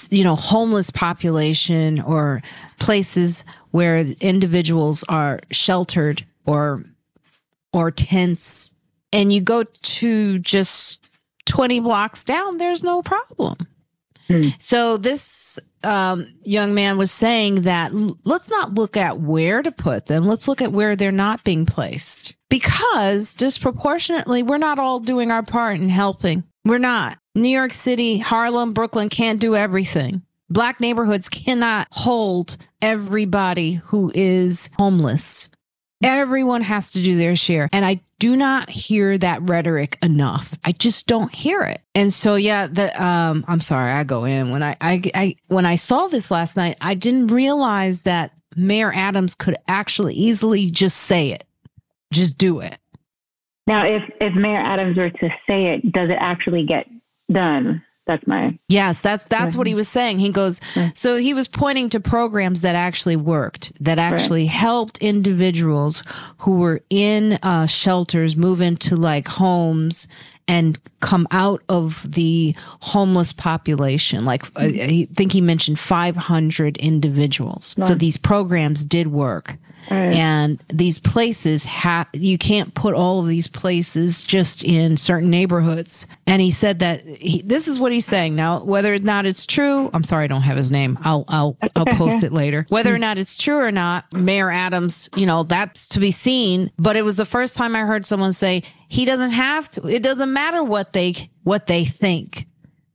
you 0.09 0.23
know 0.23 0.35
homeless 0.35 0.89
population 0.89 2.01
or 2.01 2.41
places 2.79 3.45
where 3.71 3.99
individuals 4.19 5.03
are 5.07 5.39
sheltered 5.51 6.25
or 6.45 6.83
or 7.73 7.91
tents. 7.91 8.73
And 9.11 9.31
you 9.33 9.41
go 9.41 9.63
to 9.63 10.39
just 10.39 11.07
20 11.45 11.79
blocks 11.79 12.23
down 12.23 12.57
there's 12.57 12.83
no 12.83 13.01
problem. 13.01 13.57
Hmm. 14.27 14.49
so 14.59 14.97
this 14.97 15.59
um, 15.83 16.27
young 16.43 16.75
man 16.75 16.99
was 16.99 17.11
saying 17.11 17.61
that 17.61 17.91
let's 18.25 18.51
not 18.51 18.75
look 18.75 18.95
at 18.95 19.19
where 19.19 19.63
to 19.63 19.71
put 19.71 20.05
them. 20.05 20.23
Let's 20.25 20.47
look 20.47 20.61
at 20.61 20.71
where 20.71 20.95
they're 20.95 21.11
not 21.11 21.43
being 21.43 21.65
placed. 21.65 22.35
Because 22.49 23.33
disproportionately 23.33 24.43
we're 24.43 24.57
not 24.57 24.77
all 24.77 24.99
doing 24.99 25.31
our 25.31 25.43
part 25.43 25.79
in 25.79 25.89
helping. 25.89 26.43
We're 26.65 26.77
not 26.77 27.17
New 27.41 27.49
York 27.49 27.73
City, 27.73 28.17
Harlem, 28.17 28.73
Brooklyn 28.73 29.09
can't 29.09 29.39
do 29.39 29.55
everything. 29.55 30.21
Black 30.49 30.79
neighborhoods 30.79 31.29
cannot 31.29 31.87
hold 31.91 32.57
everybody 32.81 33.73
who 33.73 34.11
is 34.15 34.69
homeless. 34.77 35.49
Everyone 36.03 36.61
has 36.61 36.91
to 36.93 37.03
do 37.03 37.17
their 37.17 37.35
share. 37.35 37.69
And 37.71 37.85
I 37.85 38.01
do 38.19 38.35
not 38.35 38.69
hear 38.69 39.17
that 39.17 39.41
rhetoric 39.47 39.97
enough. 40.01 40.57
I 40.63 40.71
just 40.71 41.07
don't 41.07 41.33
hear 41.33 41.61
it. 41.61 41.81
And 41.93 42.11
so 42.11 42.35
yeah, 42.35 42.67
the 42.67 43.03
um 43.03 43.45
I'm 43.47 43.59
sorry, 43.59 43.91
I 43.91 44.03
go 44.03 44.25
in. 44.25 44.51
When 44.51 44.63
I 44.63 44.75
I, 44.81 45.01
I 45.13 45.35
when 45.47 45.65
I 45.65 45.75
saw 45.75 46.07
this 46.07 46.31
last 46.31 46.57
night, 46.57 46.77
I 46.81 46.93
didn't 46.95 47.27
realize 47.27 48.03
that 48.03 48.31
Mayor 48.55 48.93
Adams 48.93 49.35
could 49.35 49.55
actually 49.67 50.15
easily 50.15 50.69
just 50.69 50.97
say 50.97 51.31
it. 51.31 51.45
Just 52.11 52.37
do 52.37 52.59
it. 52.59 52.77
Now 53.67 53.85
if 53.85 54.03
if 54.19 54.33
Mayor 54.35 54.57
Adams 54.59 54.97
were 54.97 55.09
to 55.09 55.29
say 55.47 55.67
it, 55.67 55.91
does 55.91 56.09
it 56.09 56.17
actually 56.19 56.65
get 56.65 56.87
done. 57.31 57.83
That's 58.09 58.25
my 58.25 58.57
yes. 58.69 59.01
That's 59.01 59.23
that's 59.25 59.55
what 59.55 59.67
he 59.67 59.75
was 59.75 59.87
saying. 59.87 60.17
He 60.17 60.31
goes. 60.31 60.59
So 60.95 61.17
he 61.17 61.35
was 61.35 61.47
pointing 61.47 61.89
to 61.91 61.99
programs 61.99 62.61
that 62.61 62.73
actually 62.73 63.15
worked, 63.15 63.71
that 63.79 63.99
actually 63.99 64.45
right. 64.45 64.49
helped 64.49 64.97
individuals 64.97 66.01
who 66.39 66.57
were 66.57 66.81
in 66.89 67.33
uh, 67.43 67.67
shelters 67.67 68.35
move 68.35 68.61
into 68.61 68.95
like 68.95 69.27
homes 69.27 70.07
and 70.47 70.79
come 71.01 71.27
out 71.29 71.61
of 71.69 72.03
the 72.11 72.55
homeless 72.81 73.31
population. 73.31 74.25
Like 74.25 74.43
I 74.55 75.07
think 75.13 75.31
he 75.31 75.39
mentioned 75.39 75.77
500 75.77 76.77
individuals. 76.77 77.75
So 77.79 77.93
these 77.93 78.17
programs 78.17 78.83
did 78.83 79.07
work. 79.07 79.55
Right. 79.89 80.13
And 80.13 80.63
these 80.67 80.99
places 80.99 81.65
have, 81.65 82.07
you 82.13 82.37
can't 82.37 82.73
put 82.75 82.93
all 82.93 83.21
of 83.21 83.27
these 83.27 83.47
places 83.47 84.23
just 84.23 84.63
in 84.63 84.97
certain 84.97 85.29
neighborhoods. 85.29 86.05
And 86.27 86.41
he 86.41 86.51
said 86.51 86.79
that 86.79 87.05
he, 87.05 87.41
this 87.41 87.67
is 87.67 87.79
what 87.79 87.91
he's 87.91 88.05
saying 88.05 88.35
now, 88.35 88.63
whether 88.63 88.93
or 88.93 88.99
not 88.99 89.25
it's 89.25 89.45
true. 89.45 89.89
I'm 89.93 90.03
sorry, 90.03 90.25
I 90.25 90.27
don't 90.27 90.43
have 90.43 90.57
his 90.57 90.71
name. 90.71 90.97
I'll, 91.01 91.25
I'll, 91.27 91.57
I'll 91.75 91.85
post 91.85 92.23
it 92.23 92.31
later. 92.31 92.65
Whether 92.69 92.93
or 92.93 92.97
mm. 92.97 93.01
not 93.01 93.17
it's 93.17 93.35
true 93.35 93.57
or 93.57 93.71
not, 93.71 94.11
Mayor 94.13 94.51
Adams, 94.51 95.09
you 95.15 95.25
know, 95.25 95.43
that's 95.43 95.89
to 95.89 95.99
be 95.99 96.11
seen. 96.11 96.71
But 96.77 96.95
it 96.95 97.03
was 97.03 97.17
the 97.17 97.25
first 97.25 97.55
time 97.55 97.75
I 97.75 97.81
heard 97.81 98.05
someone 98.05 98.33
say 98.33 98.63
he 98.89 99.05
doesn't 99.05 99.31
have 99.31 99.69
to, 99.71 99.87
it 99.87 100.03
doesn't 100.03 100.31
matter 100.31 100.63
what 100.63 100.93
they, 100.93 101.15
what 101.43 101.67
they 101.67 101.85
think. 101.85 102.45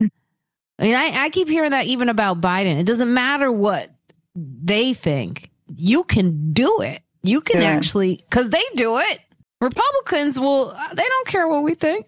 I 0.00 0.82
mean, 0.82 0.96
I, 0.96 1.24
I 1.24 1.30
keep 1.30 1.48
hearing 1.48 1.70
that 1.70 1.86
even 1.86 2.08
about 2.08 2.40
Biden. 2.40 2.78
It 2.78 2.86
doesn't 2.86 3.12
matter 3.12 3.50
what 3.50 3.90
they 4.36 4.92
think 4.92 5.50
you 5.66 6.04
can 6.04 6.52
do 6.52 6.80
it. 6.80 7.02
You 7.22 7.40
can 7.40 7.60
yeah. 7.60 7.68
actually, 7.68 8.22
because 8.28 8.50
they 8.50 8.62
do 8.74 8.98
it. 8.98 9.20
Republicans 9.60 10.38
will, 10.38 10.72
they 10.94 11.04
don't 11.04 11.26
care 11.26 11.48
what 11.48 11.62
we 11.62 11.74
think. 11.74 12.06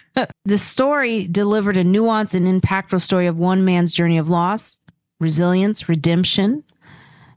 the 0.44 0.58
story 0.58 1.26
delivered 1.26 1.76
a 1.76 1.84
nuanced 1.84 2.34
and 2.34 2.62
impactful 2.62 3.00
story 3.00 3.26
of 3.26 3.38
one 3.38 3.64
man's 3.64 3.94
journey 3.94 4.18
of 4.18 4.28
loss, 4.28 4.78
resilience, 5.20 5.88
redemption. 5.88 6.64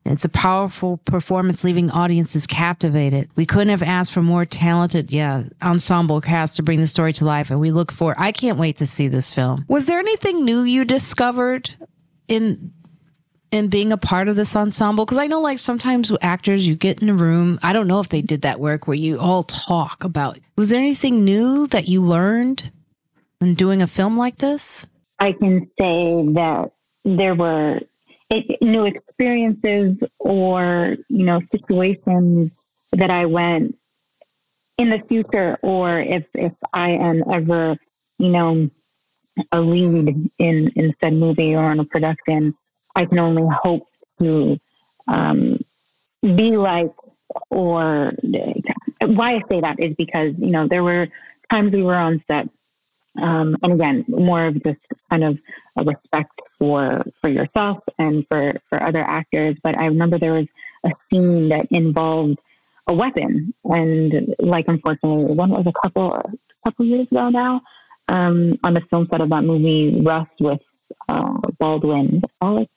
It's 0.03 0.25
a 0.25 0.29
powerful 0.29 0.97
performance, 0.97 1.63
leaving 1.63 1.91
audiences 1.91 2.47
captivated. 2.47 3.29
We 3.35 3.45
couldn't 3.45 3.69
have 3.69 3.83
asked 3.83 4.11
for 4.11 4.23
more 4.23 4.45
talented, 4.45 5.11
yeah, 5.11 5.43
ensemble 5.61 6.21
cast 6.21 6.55
to 6.55 6.63
bring 6.63 6.79
the 6.79 6.87
story 6.87 7.13
to 7.13 7.25
life, 7.25 7.51
and 7.51 7.59
we 7.59 7.69
look 7.69 7.91
for. 7.91 8.15
I 8.17 8.31
can't 8.31 8.57
wait 8.57 8.77
to 8.77 8.87
see 8.87 9.07
this 9.07 9.31
film. 9.31 9.63
Was 9.67 9.85
there 9.85 9.99
anything 9.99 10.43
new 10.43 10.63
you 10.63 10.85
discovered 10.85 11.69
in 12.27 12.73
and 13.51 13.69
being 13.69 13.91
a 13.91 13.97
part 13.97 14.29
of 14.29 14.35
this 14.35 14.55
ensemble? 14.55 15.05
Because 15.05 15.17
I 15.17 15.27
know, 15.27 15.41
like, 15.41 15.59
sometimes 15.59 16.11
actors, 16.21 16.67
you 16.67 16.75
get 16.75 17.01
in 17.01 17.09
a 17.09 17.13
room. 17.13 17.59
I 17.61 17.73
don't 17.73 17.87
know 17.87 17.99
if 17.99 18.09
they 18.09 18.21
did 18.21 18.43
that 18.43 18.59
work 18.59 18.87
where 18.87 18.95
you 18.95 19.19
all 19.19 19.43
talk 19.43 20.03
about. 20.03 20.39
Was 20.55 20.69
there 20.69 20.79
anything 20.79 21.23
new 21.25 21.67
that 21.67 21.87
you 21.87 22.03
learned 22.03 22.71
in 23.41 23.55
doing 23.55 23.81
a 23.81 23.87
film 23.87 24.17
like 24.17 24.37
this? 24.37 24.87
I 25.19 25.33
can 25.33 25.69
say 25.79 26.25
that 26.33 26.71
there 27.03 27.35
were 27.35 27.81
new 28.61 28.85
experiences 28.85 29.97
or, 30.19 30.95
you 31.09 31.25
know, 31.25 31.41
situations 31.51 32.51
that 32.93 33.11
I 33.11 33.25
went 33.25 33.77
in 34.77 34.89
the 34.89 34.99
future, 34.99 35.59
or 35.61 35.99
if, 35.99 36.25
if 36.33 36.53
I 36.73 36.91
am 36.91 37.23
ever, 37.29 37.77
you 38.17 38.29
know, 38.29 38.69
a 39.51 39.61
lead 39.61 40.31
in, 40.39 40.69
in 40.69 40.95
said 41.01 41.13
movie 41.13 41.55
or 41.55 41.71
in 41.71 41.79
a 41.79 41.85
production, 41.85 42.55
I 42.95 43.05
can 43.05 43.19
only 43.19 43.47
hope 43.63 43.87
to 44.19 44.59
um, 45.07 45.59
be 46.21 46.57
like, 46.57 46.93
or 47.49 48.13
why 49.01 49.35
I 49.35 49.41
say 49.49 49.61
that 49.61 49.79
is 49.79 49.95
because, 49.95 50.33
you 50.37 50.51
know, 50.51 50.67
there 50.67 50.83
were 50.83 51.07
times 51.49 51.71
we 51.71 51.83
were 51.83 51.95
on 51.95 52.23
set. 52.27 52.49
Um, 53.17 53.57
and 53.63 53.73
again, 53.73 54.05
more 54.07 54.45
of 54.45 54.63
just 54.63 54.79
kind 55.09 55.23
of 55.23 55.39
a 55.75 55.83
respect 55.83 56.39
for, 56.59 57.03
for 57.19 57.29
yourself 57.29 57.79
and 57.97 58.25
for, 58.29 58.53
for 58.69 58.81
other 58.81 59.01
actors. 59.01 59.57
But 59.63 59.77
I 59.77 59.87
remember 59.87 60.17
there 60.17 60.33
was 60.33 60.47
a 60.83 60.91
scene 61.09 61.49
that 61.49 61.67
involved 61.71 62.39
a 62.87 62.93
weapon. 62.93 63.53
And 63.65 64.35
like, 64.39 64.67
unfortunately, 64.67 65.33
one 65.33 65.49
was 65.49 65.67
a 65.67 65.73
couple, 65.73 66.13
a 66.13 66.31
couple 66.63 66.85
years 66.85 67.07
ago 67.07 67.29
now, 67.29 67.61
um, 68.07 68.59
on 68.63 68.73
the 68.73 68.81
film 68.81 69.07
set 69.09 69.21
of 69.21 69.29
that 69.29 69.43
movie, 69.43 70.01
Rust 70.01 70.31
with 70.39 70.61
uh, 71.09 71.37
Baldwin. 71.59 72.21
Alex 72.41 72.71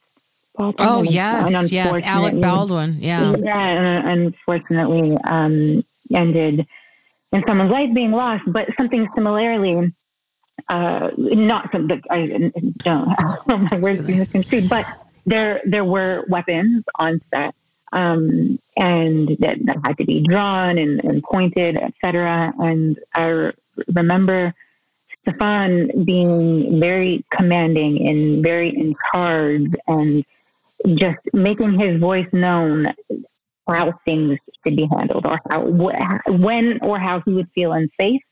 Baldwin. 0.57 0.89
Oh 0.89 1.03
yes, 1.03 1.73
yes, 1.73 2.03
Alec 2.05 2.41
Baldwin. 2.41 2.97
Yeah, 3.01 3.35
yeah. 3.39 4.09
and 4.09 4.27
Unfortunately, 4.27 5.17
um, 5.25 5.85
ended 6.13 6.67
in 7.33 7.45
someone's 7.47 7.73
life 7.73 7.93
being 7.93 8.13
lost, 8.13 8.45
but 8.47 8.69
something 8.77 9.09
similarly, 9.15 9.93
uh, 10.69 11.11
not 11.17 11.73
something 11.73 12.03
I 12.11 12.53
don't 12.79 13.09
have 13.49 13.71
my 13.71 13.81
words 13.81 14.03
being 14.03 14.21
misconstrued, 14.21 14.69
but 14.69 14.87
there 15.27 15.61
there 15.65 15.85
were 15.85 16.25
weapons 16.29 16.85
on 16.99 17.21
set 17.31 17.55
um, 17.95 18.59
and 18.77 19.29
that, 19.39 19.65
that, 19.65 19.77
had 19.85 19.97
to 19.99 20.05
be 20.05 20.21
drawn 20.21 20.79
and, 20.79 21.03
and 21.05 21.23
pointed, 21.23 21.77
etc. 21.77 22.53
And 22.59 22.99
I 23.15 23.53
remember 23.95 24.53
Stephan 25.23 26.05
being 26.05 26.81
very 26.81 27.25
commanding 27.31 28.07
and 28.07 28.43
very 28.43 28.69
in 28.69 28.95
charge 29.13 29.71
and 29.87 30.25
just 30.95 31.19
making 31.33 31.79
his 31.79 31.99
voice 31.99 32.29
known 32.33 32.93
for 33.65 33.75
how 33.75 33.93
things 34.05 34.39
should 34.63 34.77
be 34.77 34.87
handled 34.87 35.27
or 35.27 35.39
how 35.49 35.65
when 35.65 36.79
or 36.83 36.99
how 36.99 37.21
he 37.21 37.33
would 37.33 37.51
feel 37.53 37.73
unsafe 37.73 38.23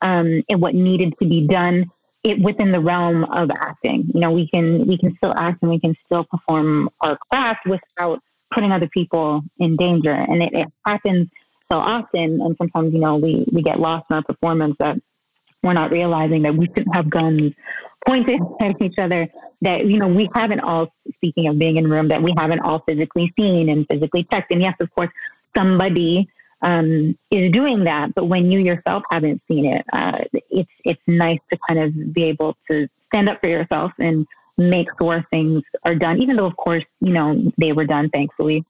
um, 0.00 0.42
and 0.48 0.60
what 0.60 0.74
needed 0.74 1.14
to 1.20 1.28
be 1.28 1.46
done 1.46 1.90
it 2.24 2.38
within 2.40 2.70
the 2.70 2.80
realm 2.80 3.24
of 3.24 3.50
acting. 3.50 4.04
You 4.14 4.20
know, 4.20 4.30
we 4.32 4.48
can 4.48 4.86
we 4.86 4.96
can 4.96 5.16
still 5.16 5.34
act 5.34 5.62
and 5.62 5.70
we 5.70 5.80
can 5.80 5.96
still 6.06 6.24
perform 6.24 6.88
our 7.00 7.16
craft 7.16 7.66
without 7.66 8.22
putting 8.52 8.72
other 8.72 8.88
people 8.88 9.42
in 9.58 9.76
danger. 9.76 10.12
And 10.12 10.42
it, 10.42 10.52
it 10.52 10.68
happens 10.84 11.28
so 11.70 11.78
often, 11.78 12.40
and 12.40 12.56
sometimes 12.56 12.92
you 12.92 13.00
know 13.00 13.16
we 13.16 13.44
we 13.52 13.62
get 13.62 13.80
lost 13.80 14.06
in 14.10 14.16
our 14.16 14.22
performance 14.22 14.76
that 14.78 15.00
we're 15.62 15.72
not 15.72 15.90
realizing 15.90 16.42
that 16.42 16.54
we 16.54 16.66
shouldn't 16.66 16.94
have 16.94 17.08
guns 17.08 17.54
pointed 18.06 18.40
at 18.60 18.80
each 18.80 18.98
other. 18.98 19.28
That 19.62 19.86
you 19.86 19.98
know 19.98 20.08
we 20.08 20.28
haven't 20.34 20.60
all 20.60 20.92
speaking 21.14 21.46
of 21.46 21.58
being 21.58 21.76
in 21.76 21.86
a 21.86 21.88
room 21.88 22.08
that 22.08 22.20
we 22.20 22.34
haven't 22.36 22.60
all 22.60 22.80
physically 22.80 23.32
seen 23.38 23.68
and 23.68 23.86
physically 23.86 24.24
checked. 24.24 24.50
And 24.50 24.60
yes, 24.60 24.74
of 24.80 24.92
course, 24.94 25.10
somebody 25.56 26.28
um, 26.62 27.16
is 27.30 27.52
doing 27.52 27.84
that. 27.84 28.14
But 28.14 28.24
when 28.24 28.50
you 28.50 28.58
yourself 28.58 29.04
haven't 29.10 29.40
seen 29.46 29.66
it, 29.66 29.84
uh, 29.92 30.24
it's 30.50 30.70
it's 30.84 31.02
nice 31.06 31.38
to 31.50 31.58
kind 31.68 31.78
of 31.78 32.12
be 32.12 32.24
able 32.24 32.56
to 32.70 32.88
stand 33.06 33.28
up 33.28 33.40
for 33.40 33.48
yourself 33.48 33.92
and 33.98 34.26
make 34.58 34.88
sure 34.98 35.24
things 35.30 35.62
are 35.84 35.94
done. 35.94 36.20
Even 36.20 36.36
though, 36.36 36.46
of 36.46 36.56
course, 36.56 36.84
you 37.00 37.12
know 37.12 37.34
they 37.58 37.72
were 37.72 37.84
done, 37.84 38.08
thankfully, 38.10 38.64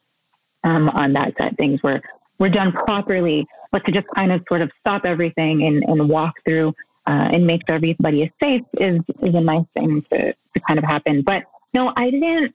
um, 0.64 0.88
on 0.90 1.12
that 1.14 1.36
set. 1.36 1.56
Things 1.56 1.82
were 1.82 2.02
were 2.38 2.48
done 2.48 2.72
properly, 2.72 3.46
but 3.70 3.84
to 3.86 3.92
just 3.92 4.08
kind 4.08 4.32
of 4.32 4.44
sort 4.48 4.62
of 4.62 4.70
stop 4.80 5.04
everything 5.04 5.62
and, 5.62 5.82
and 5.84 6.08
walk 6.08 6.34
through 6.44 6.74
uh, 7.06 7.28
and 7.32 7.46
make 7.46 7.62
sure 7.66 7.76
everybody 7.76 8.22
is 8.22 8.30
safe 8.40 8.62
is 8.78 9.00
is 9.22 9.34
a 9.34 9.40
nice 9.40 9.66
thing 9.74 10.02
to 10.10 10.32
to 10.32 10.60
kind 10.66 10.78
of 10.78 10.84
happen. 10.84 11.22
But 11.22 11.44
no, 11.74 11.92
I 11.96 12.10
didn't. 12.10 12.54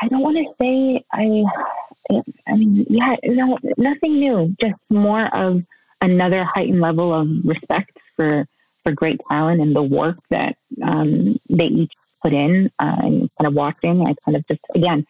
I 0.00 0.08
don't 0.08 0.20
want 0.20 0.36
to 0.38 0.54
say 0.60 1.04
I. 1.12 1.44
I 2.46 2.56
mean, 2.56 2.84
yeah, 2.88 3.16
no, 3.24 3.58
nothing 3.78 4.14
new. 4.14 4.54
Just 4.60 4.74
more 4.90 5.26
of 5.34 5.62
another 6.00 6.44
heightened 6.44 6.80
level 6.80 7.14
of 7.14 7.28
respect 7.44 7.98
for 8.16 8.46
for 8.82 8.92
great 8.92 9.20
talent 9.28 9.60
and 9.60 9.74
the 9.74 9.82
work 9.82 10.18
that 10.28 10.56
um, 10.82 11.38
they 11.48 11.66
each 11.66 11.92
put 12.22 12.32
in. 12.32 12.70
Uh, 12.78 12.96
and 13.02 13.30
kind 13.36 13.46
of 13.46 13.54
watching, 13.54 14.06
I 14.06 14.14
kind 14.24 14.36
of 14.36 14.46
just 14.46 14.60
again 14.74 15.06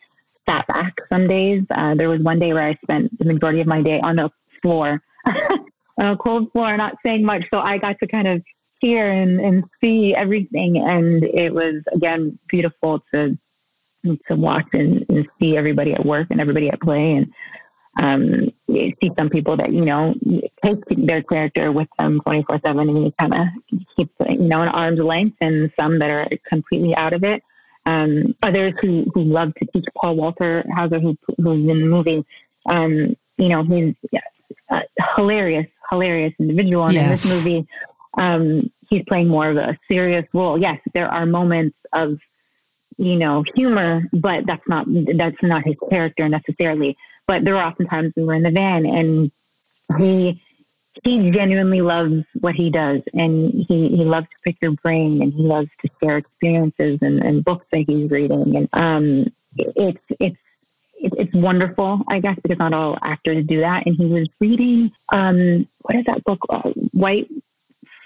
sat 0.48 0.66
back 0.66 1.00
some 1.08 1.26
days. 1.26 1.64
Uh, 1.70 1.94
there 1.94 2.08
was 2.08 2.20
one 2.20 2.38
day 2.38 2.52
where 2.52 2.68
I 2.68 2.74
spent 2.82 3.18
the 3.18 3.24
majority 3.24 3.60
of 3.60 3.66
my 3.66 3.82
day 3.82 4.00
on 4.00 4.16
the 4.16 4.30
floor, 4.62 5.02
on 5.26 6.06
a 6.06 6.16
cold 6.16 6.52
floor, 6.52 6.76
not 6.76 6.96
saying 7.04 7.24
much. 7.24 7.44
So 7.52 7.60
I 7.60 7.78
got 7.78 7.98
to 8.00 8.06
kind 8.06 8.28
of 8.28 8.42
hear 8.84 9.10
and, 9.10 9.40
and 9.40 9.64
see 9.80 10.14
everything, 10.14 10.78
and 10.78 11.24
it 11.24 11.54
was 11.54 11.82
again 11.92 12.38
beautiful 12.48 13.02
to 13.12 13.38
to 14.28 14.36
watch 14.36 14.66
and, 14.74 15.06
and 15.08 15.26
see 15.40 15.56
everybody 15.56 15.94
at 15.94 16.04
work 16.04 16.26
and 16.30 16.40
everybody 16.40 16.68
at 16.68 16.80
play. 16.80 17.16
And 17.16 17.32
um, 17.96 18.50
see 18.68 19.10
some 19.16 19.30
people 19.30 19.56
that 19.56 19.72
you 19.72 19.84
know 19.84 20.14
take 20.62 20.84
their 20.88 21.22
character 21.22 21.72
with 21.72 21.88
them 21.98 22.20
24 22.20 22.60
7 22.64 22.88
and 22.88 23.04
you 23.04 23.12
kind 23.18 23.34
of 23.34 23.46
keep 23.96 24.10
you 24.28 24.38
know 24.38 24.62
an 24.62 24.68
arm's 24.68 24.98
length 24.98 25.38
and 25.40 25.72
some 25.78 25.98
that 26.00 26.10
are 26.10 26.28
completely 26.48 26.94
out 26.94 27.14
of 27.14 27.24
it. 27.24 27.42
Um, 27.86 28.34
others 28.42 28.72
who, 28.80 29.10
who 29.14 29.22
love 29.22 29.54
to 29.56 29.66
teach. 29.66 29.84
Paul 29.96 30.16
walter 30.16 30.64
hauser 30.74 30.98
who, 30.98 31.16
who's 31.38 31.68
in 31.68 31.80
the 31.80 31.86
movie 31.86 32.24
um, 32.66 33.16
you 33.38 33.48
know 33.48 33.62
he's 33.62 33.94
a 34.70 34.82
hilarious 35.16 35.68
hilarious 35.90 36.34
individual. 36.38 36.84
And 36.84 36.94
yes. 36.94 37.04
in 37.04 37.10
this 37.10 37.24
movie 37.26 37.68
um, 38.16 38.70
he's 38.94 39.04
playing 39.04 39.28
more 39.28 39.48
of 39.48 39.56
a 39.56 39.78
serious 39.90 40.26
role 40.32 40.58
yes 40.58 40.78
there 40.94 41.08
are 41.08 41.26
moments 41.26 41.76
of 41.92 42.18
you 42.96 43.16
know, 43.16 43.44
humor, 43.54 44.08
but 44.12 44.46
that's 44.46 44.66
not 44.68 44.86
that's 44.88 45.42
not 45.42 45.64
his 45.64 45.76
character 45.90 46.28
necessarily. 46.28 46.96
But 47.26 47.44
there 47.44 47.56
are 47.56 47.64
often 47.64 47.86
times 47.86 48.12
we 48.16 48.24
were 48.24 48.34
in 48.34 48.42
the 48.42 48.50
van 48.50 48.86
and 48.86 49.30
he 49.98 50.40
he 51.02 51.30
genuinely 51.30 51.80
loves 51.80 52.24
what 52.40 52.54
he 52.54 52.70
does 52.70 53.02
and 53.14 53.52
he, 53.52 53.88
he 53.88 54.04
loves 54.04 54.28
to 54.28 54.36
pick 54.44 54.56
your 54.62 54.72
brain 54.72 55.22
and 55.22 55.32
he 55.32 55.42
loves 55.42 55.68
to 55.82 55.90
share 56.00 56.18
experiences 56.18 56.98
and, 57.02 57.22
and 57.22 57.44
books 57.44 57.66
that 57.72 57.84
he's 57.88 58.08
reading 58.10 58.56
and 58.56 58.68
um 58.72 59.26
it's 59.56 60.00
it's 60.20 60.38
it's 60.96 61.34
wonderful, 61.34 62.00
I 62.08 62.20
guess, 62.20 62.38
because 62.42 62.58
not 62.58 62.72
all 62.72 62.96
actors 63.02 63.44
do 63.44 63.60
that. 63.60 63.84
And 63.84 63.94
he 63.94 64.06
was 64.06 64.26
reading, 64.40 64.90
um, 65.12 65.68
what 65.82 65.96
is 65.96 66.04
that 66.04 66.24
book? 66.24 66.38
Uh, 66.48 66.70
White 66.92 67.28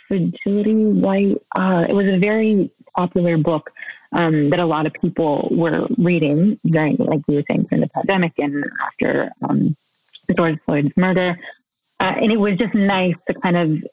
Fragility, 0.08 0.92
White. 0.92 1.36
Uh, 1.54 1.86
it 1.88 1.94
was 1.94 2.06
a 2.06 2.18
very 2.18 2.70
popular 2.96 3.38
book 3.38 3.70
um, 4.12 4.50
that 4.50 4.58
a 4.58 4.66
lot 4.66 4.86
of 4.86 4.92
people 4.94 5.48
were 5.50 5.86
reading 5.98 6.58
during, 6.64 6.96
like 6.96 7.20
you 7.28 7.36
were 7.36 7.44
saying, 7.48 7.64
during 7.64 7.82
the 7.82 7.88
pandemic 7.88 8.32
and 8.38 8.64
after 8.82 9.30
um, 9.42 9.76
George 10.34 10.58
Floyd's 10.64 10.96
murder. 10.96 11.38
Uh, 12.00 12.14
and 12.20 12.30
it 12.30 12.38
was 12.38 12.56
just 12.56 12.74
nice 12.74 13.16
to 13.26 13.34
kind 13.34 13.56
of 13.56 13.84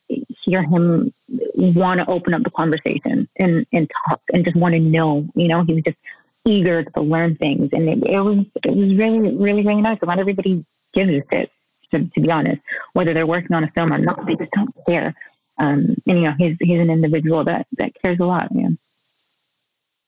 hear 0.43 0.61
him 0.61 1.11
want 1.55 1.99
to 1.99 2.07
open 2.07 2.33
up 2.33 2.43
the 2.43 2.51
conversation 2.51 3.27
and, 3.37 3.65
and 3.73 3.91
talk 4.07 4.21
and 4.31 4.45
just 4.45 4.55
want 4.55 4.73
to 4.73 4.79
know. 4.79 5.27
You 5.35 5.47
know, 5.47 5.63
he 5.63 5.73
was 5.73 5.83
just 5.83 5.97
eager 6.45 6.83
to 6.83 7.01
learn 7.01 7.35
things, 7.35 7.69
and 7.73 7.89
it, 7.89 8.03
it 8.05 8.19
was 8.21 8.45
it 8.63 8.75
was 8.75 8.93
really 8.93 9.19
really 9.19 9.63
really 9.63 9.81
nice. 9.81 9.97
Not 10.03 10.19
everybody 10.19 10.63
gives 10.93 11.09
a 11.09 11.23
shit, 11.31 11.51
to, 11.91 12.05
to 12.05 12.21
be 12.21 12.31
honest, 12.31 12.61
whether 12.93 13.13
they're 13.13 13.25
working 13.25 13.55
on 13.55 13.63
a 13.63 13.71
film 13.71 13.91
or 13.91 13.97
not. 13.97 14.23
They 14.25 14.35
just 14.35 14.51
don't 14.51 14.73
care. 14.87 15.15
Um, 15.57 15.95
and 16.07 16.19
you 16.19 16.21
know, 16.21 16.33
he's 16.37 16.57
he's 16.59 16.79
an 16.79 16.89
individual 16.89 17.43
that 17.45 17.67
that 17.77 17.93
cares 18.01 18.19
a 18.19 18.25
lot. 18.25 18.49
Yeah. 18.51 18.69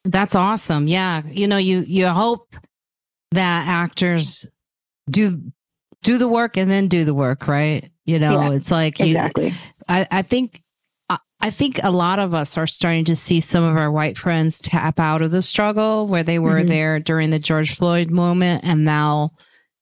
That's 0.03 0.35
awesome. 0.35 0.87
Yeah. 0.87 1.23
You 1.25 1.47
know, 1.47 1.57
you 1.57 1.83
you 1.87 2.07
hope 2.07 2.55
that 3.31 3.67
actors 3.67 4.45
do 5.09 5.41
do 6.03 6.17
the 6.17 6.27
work 6.27 6.57
and 6.57 6.69
then 6.69 6.87
do 6.87 7.03
the 7.03 7.13
work, 7.13 7.47
right? 7.47 7.89
You 8.05 8.19
know, 8.19 8.41
yeah, 8.41 8.55
it's 8.55 8.71
like 8.71 8.99
you, 8.99 9.07
exactly. 9.07 9.51
I, 9.89 10.07
I 10.09 10.21
think 10.21 10.61
I 11.39 11.51
think 11.51 11.79
a 11.83 11.91
lot 11.91 12.19
of 12.19 12.33
us 12.33 12.57
are 12.57 12.65
starting 12.65 13.05
to 13.05 13.15
see 13.15 13.39
some 13.39 13.63
of 13.63 13.77
our 13.77 13.91
white 13.91 14.17
friends 14.17 14.59
tap 14.59 14.99
out 14.99 15.21
of 15.21 15.31
the 15.31 15.41
struggle 15.41 16.07
where 16.07 16.23
they 16.23 16.39
were 16.39 16.59
mm-hmm. 16.59 16.67
there 16.67 16.99
during 16.99 17.29
the 17.29 17.39
George 17.39 17.75
Floyd 17.75 18.09
moment 18.09 18.61
and 18.63 18.83
now 18.83 19.31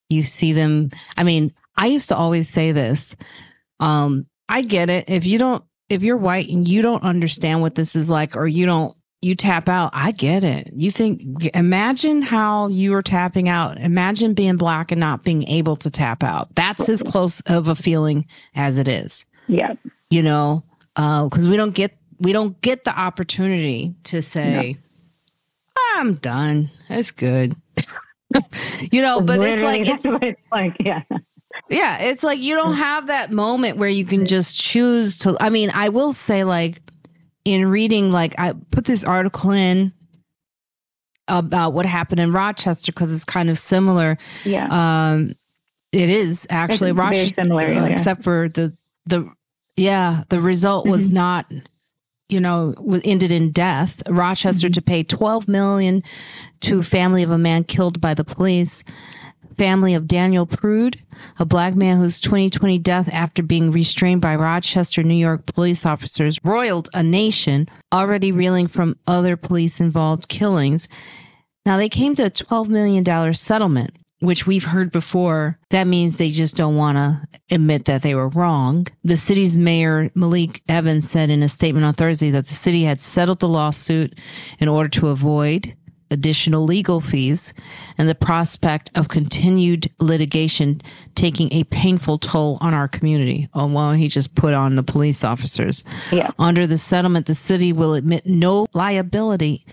you 0.10 0.22
see 0.22 0.54
them. 0.54 0.92
I 1.16 1.24
mean, 1.24 1.54
I 1.78 1.88
used 1.88 2.10
to 2.10 2.18
always 2.18 2.50
say 2.50 2.72
this. 2.72 3.16
Um, 3.80 4.28
I 4.50 4.62
get 4.62 4.90
it. 4.90 5.06
If 5.08 5.26
you 5.26 5.40
don't 5.40 5.64
if 5.90 6.04
you're 6.04 6.18
white 6.18 6.50
and 6.50 6.68
you 6.68 6.82
don't 6.82 7.04
understand 7.04 7.62
what 7.62 7.76
this 7.76 7.96
is 7.96 8.10
like 8.10 8.36
or 8.36 8.48
you 8.48 8.66
don't 8.66 8.96
you 9.26 9.34
tap 9.34 9.68
out. 9.68 9.90
I 9.94 10.12
get 10.12 10.44
it. 10.44 10.70
You 10.76 10.92
think, 10.92 11.48
imagine 11.56 12.22
how 12.22 12.68
you 12.68 12.94
are 12.94 13.02
tapping 13.02 13.50
out. 13.50 13.80
Imagine 13.80 14.36
being 14.36 14.56
black 14.56 14.92
and 14.92 15.00
not 15.00 15.24
being 15.24 15.48
able 15.48 15.76
to 15.78 15.90
tap 15.90 16.24
out. 16.24 16.54
That's 16.54 16.88
as 16.90 17.02
close 17.02 17.42
of 17.42 17.68
a 17.68 17.74
feeling 17.74 18.28
as 18.54 18.78
it 18.78 18.88
is. 18.88 19.26
Yeah. 19.48 19.74
You 20.12 20.22
know, 20.22 20.64
because 20.94 21.46
uh, 21.46 21.50
we 21.50 21.58
don't 21.58 21.74
get 21.74 21.98
we 22.20 22.34
don't 22.34 22.62
get 22.62 22.84
the 22.84 22.98
opportunity 22.98 23.96
to 24.06 24.22
say, 24.22 24.78
no. 25.76 25.82
"I'm 25.96 26.14
done. 26.14 26.70
That's 26.88 27.12
good." 27.12 27.56
you 28.92 29.02
know, 29.02 29.22
but 29.22 29.40
Literally, 29.40 29.82
it's 29.82 30.06
like 30.06 30.22
it's, 30.22 30.24
it's 30.24 30.42
like 30.52 30.76
yeah. 30.80 31.02
Yeah, 31.70 32.02
it's 32.02 32.24
like 32.24 32.40
you 32.40 32.56
don't 32.56 32.76
have 32.76 33.08
that 33.08 33.32
moment 33.32 33.78
where 33.78 33.90
you 33.90 34.06
can 34.06 34.26
just 34.28 34.60
choose 34.60 35.18
to. 35.20 35.36
I 35.40 35.50
mean, 35.50 35.72
I 35.74 35.90
will 35.90 36.14
say, 36.14 36.44
like, 36.44 36.82
in 37.44 37.68
reading, 37.68 38.12
like 38.12 38.36
I 38.38 38.54
put 38.72 38.86
this 38.86 39.04
article 39.04 39.52
in 39.52 39.94
about 41.28 41.74
what 41.74 41.86
happened 41.86 42.20
in 42.20 42.32
Rochester 42.32 42.92
because 42.92 43.14
it's 43.14 43.26
kind 43.26 43.50
of 43.50 43.58
similar. 43.58 44.18
Yeah. 44.44 44.68
Um, 44.70 45.34
it 45.92 46.10
is 46.10 46.46
actually 46.50 46.92
it's 46.92 47.00
Rochester, 47.00 47.44
similar, 47.44 47.72
yeah. 47.72 47.86
except 47.86 48.24
for 48.24 48.50
the 48.50 48.76
the 49.06 49.30
yeah 49.78 50.24
the 50.30 50.42
result 50.42 50.86
mm-hmm. 50.86 50.92
was 50.92 51.10
not 51.10 51.52
you 52.30 52.40
know 52.40 52.74
ended 53.04 53.32
in 53.32 53.52
death. 53.52 54.04
Rochester 54.08 54.68
mm-hmm. 54.68 54.74
to 54.74 54.82
pay 54.82 55.04
twelve 55.04 55.48
million 55.48 56.04
to 56.62 56.82
family 56.82 57.24
of 57.24 57.32
a 57.32 57.38
man 57.38 57.64
killed 57.64 58.02
by 58.02 58.14
the 58.14 58.26
police 58.26 58.84
family 59.58 59.94
of 59.94 60.08
Daniel 60.08 60.46
Prude, 60.46 61.02
a 61.40 61.46
black 61.46 61.76
man 61.76 61.98
whose 61.98 62.20
2020 62.20 62.78
death 62.80 63.10
after 63.14 63.42
being 63.42 63.72
restrained 63.72 64.22
by 64.22 64.36
Rochester, 64.36 65.04
New 65.04 65.14
York 65.14 65.46
police 65.46 65.86
officers 65.86 66.40
roiled 66.44 66.90
a 66.94 67.02
nation 67.04 67.68
already 67.94 68.32
reeling 68.32 68.68
from 68.68 68.98
other 69.08 69.38
police 69.38 69.80
involved 69.80 70.28
killings. 70.28 70.88
Now 71.66 71.78
they 71.78 71.90
came 71.90 72.16
to 72.16 72.26
a 72.26 72.30
$12 72.30 72.68
million 72.68 73.34
settlement. 73.34 73.96
which 74.22 74.48
we've 74.48 74.64
heard 74.66 74.92
before, 74.92 75.60
that 75.72 75.88
means 75.88 76.18
they 76.18 76.30
just 76.32 76.56
don't 76.56 76.78
want 76.78 76.98
to 76.98 77.22
admit 77.52 77.86
that 77.86 78.02
they 78.02 78.16
were 78.16 78.30
wrong. 78.30 78.88
The 79.04 79.18
city's 79.18 79.58
mayor, 79.58 80.10
Malik 80.16 80.62
Evans, 80.70 81.10
said 81.10 81.30
in 81.30 81.44
a 81.44 81.50
statement 81.50 81.86
on 81.86 81.94
Thursday 81.94 82.30
that 82.32 82.46
the 82.46 82.54
city 82.54 82.86
had 82.86 83.02
settled 83.02 83.40
the 83.40 83.50
lawsuit 83.50 84.18
in 84.60 84.68
order 84.68 84.90
to 84.90 85.10
avoid 85.10 85.76
additional 86.12 86.64
legal 86.64 87.02
fees 87.02 87.54
and 87.98 88.08
the 88.08 88.16
prospect 88.16 88.92
of 88.96 89.08
continued 89.08 89.92
litigation 90.00 90.82
taking 91.16 91.52
a 91.54 91.64
painful 91.66 92.18
toll 92.18 92.58
on 92.62 92.74
our 92.74 92.88
community. 92.88 93.50
Although 93.54 93.92
he 93.92 94.08
just 94.08 94.36
put 94.36 94.54
on 94.54 94.76
the 94.76 94.84
police 94.84 95.24
officers. 95.24 95.84
Yeah. 96.12 96.32
Under 96.40 96.68
the 96.68 96.78
settlement, 96.78 97.26
the 97.26 97.36
city 97.36 97.74
will 97.74 97.94
admit 97.94 98.26
no 98.26 98.68
liability 98.74 99.66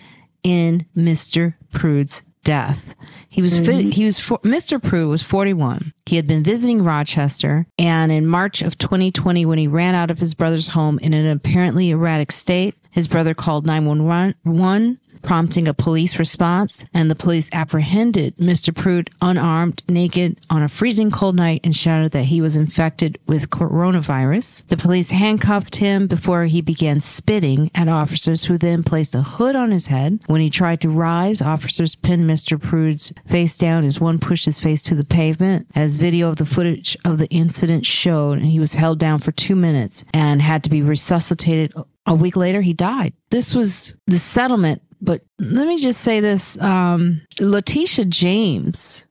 in 0.42 0.86
Mr. 0.96 1.54
Prude's 1.70 2.22
death. 2.44 2.94
He 3.28 3.40
was 3.40 3.60
mm-hmm. 3.60 3.90
he 3.90 4.04
was 4.04 4.18
Mr. 4.18 4.82
Prude 4.82 5.08
was 5.08 5.22
41. 5.22 5.92
He 6.06 6.16
had 6.16 6.26
been 6.26 6.42
visiting 6.42 6.82
Rochester 6.82 7.66
and 7.78 8.10
in 8.10 8.26
March 8.26 8.62
of 8.62 8.76
2020 8.78 9.46
when 9.46 9.58
he 9.58 9.66
ran 9.66 9.94
out 9.94 10.10
of 10.10 10.18
his 10.18 10.34
brother's 10.34 10.68
home 10.68 10.98
in 10.98 11.14
an 11.14 11.26
apparently 11.26 11.90
erratic 11.90 12.32
state, 12.32 12.74
his 12.90 13.08
brother 13.08 13.34
called 13.34 13.64
911 13.64 14.98
prompting 15.22 15.68
a 15.68 15.74
police 15.74 16.18
response, 16.18 16.86
and 16.92 17.10
the 17.10 17.14
police 17.14 17.48
apprehended 17.52 18.36
Mr. 18.36 18.74
Prude 18.74 19.10
unarmed, 19.20 19.82
naked, 19.88 20.38
on 20.50 20.62
a 20.62 20.68
freezing 20.68 21.10
cold 21.10 21.36
night 21.36 21.60
and 21.64 21.74
shouted 21.74 22.12
that 22.12 22.24
he 22.24 22.40
was 22.40 22.56
infected 22.56 23.18
with 23.26 23.50
coronavirus. 23.50 24.66
The 24.68 24.76
police 24.76 25.10
handcuffed 25.10 25.76
him 25.76 26.06
before 26.06 26.44
he 26.44 26.60
began 26.60 27.00
spitting 27.00 27.70
at 27.74 27.88
officers 27.88 28.44
who 28.44 28.58
then 28.58 28.82
placed 28.82 29.14
a 29.14 29.22
hood 29.22 29.56
on 29.56 29.70
his 29.70 29.86
head. 29.86 30.20
When 30.26 30.40
he 30.40 30.50
tried 30.50 30.80
to 30.82 30.88
rise, 30.88 31.40
officers 31.40 31.94
pinned 31.94 32.28
Mr. 32.28 32.60
Prude's 32.60 33.12
face 33.26 33.56
down 33.56 33.84
as 33.84 34.00
one 34.00 34.18
pushed 34.18 34.44
his 34.44 34.60
face 34.60 34.82
to 34.84 34.94
the 34.94 35.04
pavement. 35.04 35.66
As 35.74 35.96
video 35.96 36.28
of 36.28 36.36
the 36.36 36.46
footage 36.46 36.96
of 37.04 37.18
the 37.18 37.28
incident 37.28 37.86
showed, 37.86 38.40
he 38.42 38.58
was 38.58 38.74
held 38.74 38.98
down 38.98 39.18
for 39.18 39.32
two 39.32 39.56
minutes 39.56 40.04
and 40.12 40.42
had 40.42 40.64
to 40.64 40.70
be 40.70 40.82
resuscitated 40.82 41.72
a 42.06 42.14
week 42.14 42.36
later, 42.36 42.62
he 42.62 42.72
died. 42.72 43.12
This 43.30 43.54
was 43.54 43.96
the 44.06 44.18
settlement 44.18 44.82
but 45.02 45.22
let 45.40 45.66
me 45.66 45.78
just 45.78 46.00
say 46.00 46.20
this 46.20 46.58
um, 46.60 47.20
Letitia 47.40 48.04
James, 48.04 49.08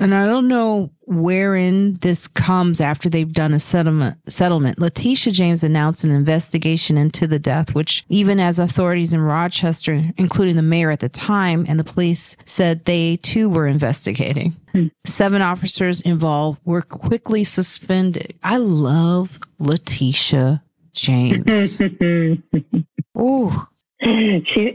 and 0.00 0.14
I 0.14 0.24
don't 0.24 0.48
know 0.48 0.90
wherein 1.02 1.94
this 1.96 2.26
comes 2.26 2.80
after 2.80 3.08
they've 3.08 3.32
done 3.32 3.52
a 3.52 3.60
settlement 3.60 4.18
settlement. 4.28 4.78
Letitia 4.78 5.32
James 5.32 5.62
announced 5.62 6.04
an 6.04 6.10
investigation 6.10 6.96
into 6.96 7.26
the 7.26 7.38
death, 7.38 7.74
which 7.74 8.04
even 8.08 8.40
as 8.40 8.58
authorities 8.58 9.12
in 9.12 9.20
Rochester, 9.20 10.10
including 10.16 10.56
the 10.56 10.62
mayor 10.62 10.90
at 10.90 11.00
the 11.00 11.08
time 11.10 11.66
and 11.68 11.78
the 11.78 11.84
police 11.84 12.36
said 12.46 12.84
they 12.84 13.16
too 13.16 13.50
were 13.50 13.66
investigating. 13.66 14.56
Hmm. 14.72 14.86
Seven 15.04 15.42
officers 15.42 16.00
involved 16.00 16.60
were 16.64 16.82
quickly 16.82 17.44
suspended. 17.44 18.38
I 18.42 18.56
love 18.56 19.38
Letitia 19.58 20.62
James. 20.94 21.80
Ooh, 23.18 23.52
she 24.02 24.74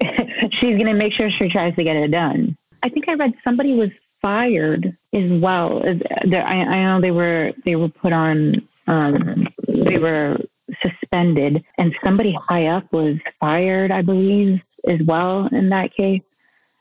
she's 0.51 0.77
going 0.77 0.85
to 0.87 0.93
make 0.93 1.13
sure 1.13 1.29
she 1.29 1.49
tries 1.49 1.75
to 1.75 1.83
get 1.83 1.95
it 1.95 2.11
done. 2.11 2.57
I 2.83 2.89
think 2.89 3.07
I 3.07 3.13
read 3.13 3.35
somebody 3.43 3.75
was 3.75 3.91
fired 4.21 4.95
as 5.13 5.31
well. 5.31 5.83
I, 5.85 6.35
I 6.35 6.83
know 6.83 7.01
they 7.01 7.11
were 7.11 7.53
they 7.63 7.75
were 7.75 7.89
put 7.89 8.13
on 8.13 8.67
um, 8.87 9.47
they 9.67 9.99
were 9.99 10.39
suspended, 10.81 11.63
and 11.77 11.95
somebody 12.03 12.31
high 12.31 12.67
up 12.67 12.91
was 12.91 13.17
fired, 13.39 13.91
I 13.91 14.01
believe, 14.01 14.61
as 14.87 15.01
well 15.03 15.47
in 15.47 15.69
that 15.69 15.93
case. 15.93 16.23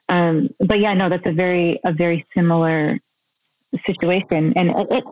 Um, 0.08 0.52
but 0.58 0.80
yeah, 0.80 0.94
no, 0.94 1.08
that's 1.08 1.26
a 1.26 1.32
very 1.32 1.78
a 1.84 1.92
very 1.92 2.26
similar 2.34 2.98
situation, 3.86 4.54
and 4.56 4.70
it, 4.70 4.86
it 4.90 5.04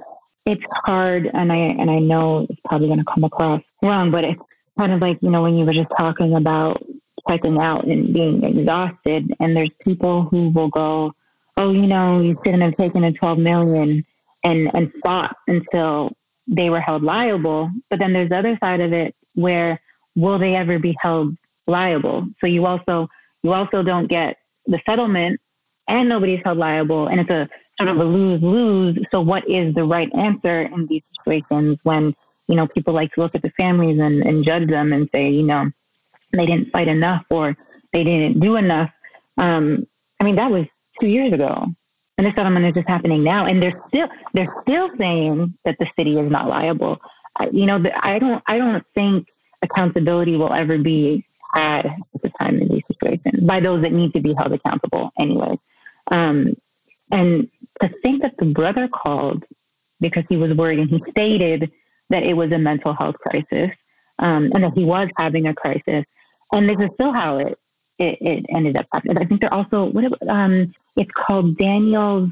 it's 0.47 0.65
hard, 0.71 1.31
and 1.33 1.53
I 1.53 1.57
and 1.57 1.91
I 1.91 1.99
know 1.99 2.47
it's 2.49 2.61
probably 2.65 2.89
going 2.89 3.01
to 3.01 3.05
come 3.05 3.25
across 3.25 3.63
wrong, 3.83 4.11
but 4.11 4.25
it's 4.25 4.41
kind 4.79 4.93
of 4.93 5.01
like 5.01 5.19
you 5.23 5.31
know 5.31 5.43
when 5.43 5.57
you 5.57 5.65
were 5.65 5.75
just 5.75 5.91
talking 5.97 6.35
about 6.35 6.83
checking 7.29 7.59
out 7.59 7.85
and 7.85 8.13
being 8.13 8.43
exhausted. 8.43 9.35
And 9.41 9.57
there's 9.57 9.71
people 9.81 10.23
who 10.23 10.49
will 10.51 10.69
go, 10.69 11.15
oh, 11.57 11.73
you 11.73 11.87
know, 11.87 12.21
you 12.21 12.37
shouldn't 12.45 12.63
have 12.63 12.77
taken 12.77 13.05
a 13.05 13.13
12 13.13 13.39
million 13.39 14.05
and, 14.45 14.71
and 14.75 14.93
fought 15.03 15.37
until 15.47 16.17
they 16.47 16.71
were 16.71 16.81
held 16.81 17.03
liable. 17.03 17.71
But 17.91 17.99
then 17.99 18.13
there's 18.13 18.31
the 18.31 18.39
other 18.39 18.59
side 18.63 18.81
of 18.81 18.93
it 18.93 19.15
where 19.35 19.81
will 20.17 20.39
they 20.39 20.55
ever 20.57 20.79
be 20.79 20.97
held 21.01 21.37
liable? 21.67 22.29
So 22.41 22.47
you 22.47 22.67
also, 22.67 23.09
you 23.43 23.53
also 23.53 23.83
don't 23.83 24.07
get 24.07 24.39
the 24.67 24.81
settlement 24.87 25.41
and 25.87 26.09
nobody's 26.09 26.43
held 26.45 26.59
liable. 26.59 27.09
And 27.09 27.21
it's 27.21 27.31
a 27.31 27.49
sort 27.79 27.91
of 27.91 27.99
a 27.99 28.05
lose 28.05 28.43
lose. 28.43 28.99
So 29.11 29.21
what 29.21 29.49
is 29.49 29.75
the 29.75 29.85
right 29.85 30.13
answer 30.15 30.63
in 30.63 30.87
these 30.87 31.03
situations 31.19 31.79
when, 31.83 32.15
you 32.49 32.55
know, 32.55 32.67
people 32.67 32.95
like 32.95 33.13
to 33.15 33.21
look 33.21 33.35
at 33.35 33.43
the 33.43 33.51
families 33.51 33.99
and, 33.99 34.23
and 34.23 34.45
judge 34.45 34.69
them 34.69 34.93
and 34.93 35.09
say, 35.13 35.31
you 35.31 35.43
know, 35.43 35.71
they 36.33 36.47
didn't 36.47 36.71
fight 36.71 36.89
enough 36.89 37.25
or 37.31 37.57
they 37.93 38.05
didn't 38.05 38.41
do 38.41 38.57
enough. 38.57 38.91
Um, 39.37 39.87
I 40.21 40.25
mean, 40.25 40.37
that 40.37 40.51
was 40.51 40.67
two 41.01 41.09
years 41.09 41.33
ago. 41.33 41.67
And 42.17 42.27
this 42.27 42.35
settlement 42.35 42.67
is 42.67 42.75
just 42.75 42.89
happening 42.89 43.23
now. 43.23 43.47
And 43.47 43.63
they're 43.63 43.81
still, 43.89 44.09
they're 44.35 44.53
still 44.63 44.91
saying 44.99 45.57
that 45.65 45.79
the 45.79 45.87
city 45.97 46.19
is 46.19 46.31
not 46.31 46.49
liable. 46.49 47.01
you 47.53 47.67
know, 47.67 47.83
I 48.01 48.19
don't, 48.19 48.43
I 48.47 48.59
don't 48.59 48.85
think 48.95 49.29
accountability 49.63 50.37
will 50.37 50.53
ever 50.53 50.79
be 50.79 51.25
had 51.55 51.87
at 51.87 52.23
the 52.23 52.31
time 52.41 52.61
in 52.61 52.69
these 52.69 52.83
situations 52.89 53.45
by 53.45 53.61
those 53.61 53.83
that 53.83 53.93
need 53.93 54.13
to 54.15 54.21
be 54.21 54.35
held 54.35 54.53
accountable 54.53 55.13
anyway. 55.19 55.59
Um, 56.11 56.55
and 57.11 57.49
to 57.81 57.89
think 58.03 58.23
that 58.23 58.37
the 58.37 58.47
brother 58.47 58.89
called 58.89 59.45
because 60.01 60.25
he 60.29 60.37
was 60.37 60.55
worried 60.55 60.79
and 60.79 60.91
he 60.91 61.03
stated 61.11 61.71
that 62.11 62.23
it 62.23 62.35
was 62.35 62.53
a 62.53 62.59
mental 62.59 62.93
health 62.93 63.17
crisis 63.19 63.71
um, 64.19 64.51
and 64.55 64.65
that 64.65 64.75
he 64.75 64.85
was 64.85 65.09
having 65.17 65.47
a 65.47 65.55
crisis 65.55 66.05
and 66.53 66.69
this 66.69 66.79
is 66.79 66.91
still 66.95 67.13
how 67.13 67.39
it 67.39 67.59
it, 67.99 68.19
it 68.21 68.47
ended 68.49 68.77
up 68.77 68.87
happening. 68.93 69.19
I 69.19 69.25
think 69.25 69.41
they're 69.41 69.53
also 69.53 69.87
what 69.87 70.29
um, 70.29 70.73
it's 70.97 71.11
called 71.13 71.57
Daniel's. 71.57 72.31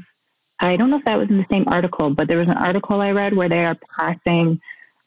I 0.59 0.75
don't 0.75 0.89
know 0.89 0.97
if 0.97 1.05
that 1.05 1.17
was 1.17 1.29
in 1.29 1.37
the 1.37 1.45
same 1.51 1.67
article, 1.67 2.09
but 2.09 2.27
there 2.27 2.37
was 2.37 2.47
an 2.47 2.57
article 2.57 3.01
I 3.01 3.11
read 3.11 3.35
where 3.35 3.49
they 3.49 3.65
are 3.65 3.77
passing. 3.95 4.59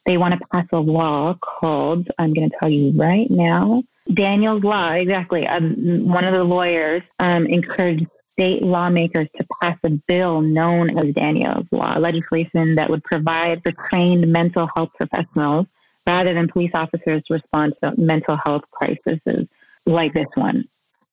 They 0.05 0.17
want 0.17 0.33
to 0.33 0.47
pass 0.47 0.65
a 0.71 0.79
law 0.79 1.33
called. 1.33 2.09
I'm 2.17 2.33
going 2.33 2.49
to 2.49 2.55
tell 2.57 2.69
you 2.69 2.91
right 2.91 3.29
now. 3.29 3.83
Daniel's 4.13 4.63
law, 4.63 4.91
exactly. 4.91 5.47
Um, 5.47 6.07
one 6.07 6.25
of 6.25 6.33
the 6.33 6.43
lawyers 6.43 7.03
um, 7.19 7.45
encouraged 7.45 8.07
state 8.33 8.63
lawmakers 8.63 9.27
to 9.37 9.45
pass 9.61 9.77
a 9.83 9.89
bill 9.89 10.41
known 10.41 10.97
as 10.97 11.13
Daniel's 11.13 11.67
Law, 11.71 11.97
legislation 11.97 12.75
that 12.75 12.89
would 12.89 13.03
provide 13.03 13.61
for 13.61 13.71
trained 13.71 14.27
mental 14.31 14.69
health 14.73 14.89
professionals 14.95 15.67
rather 16.05 16.33
than 16.33 16.47
police 16.47 16.71
officers 16.73 17.23
respond 17.29 17.73
to 17.81 17.93
mental 17.99 18.35
health 18.35 18.63
crises 18.71 19.19
like 19.85 20.13
this 20.13 20.27
one. 20.35 20.65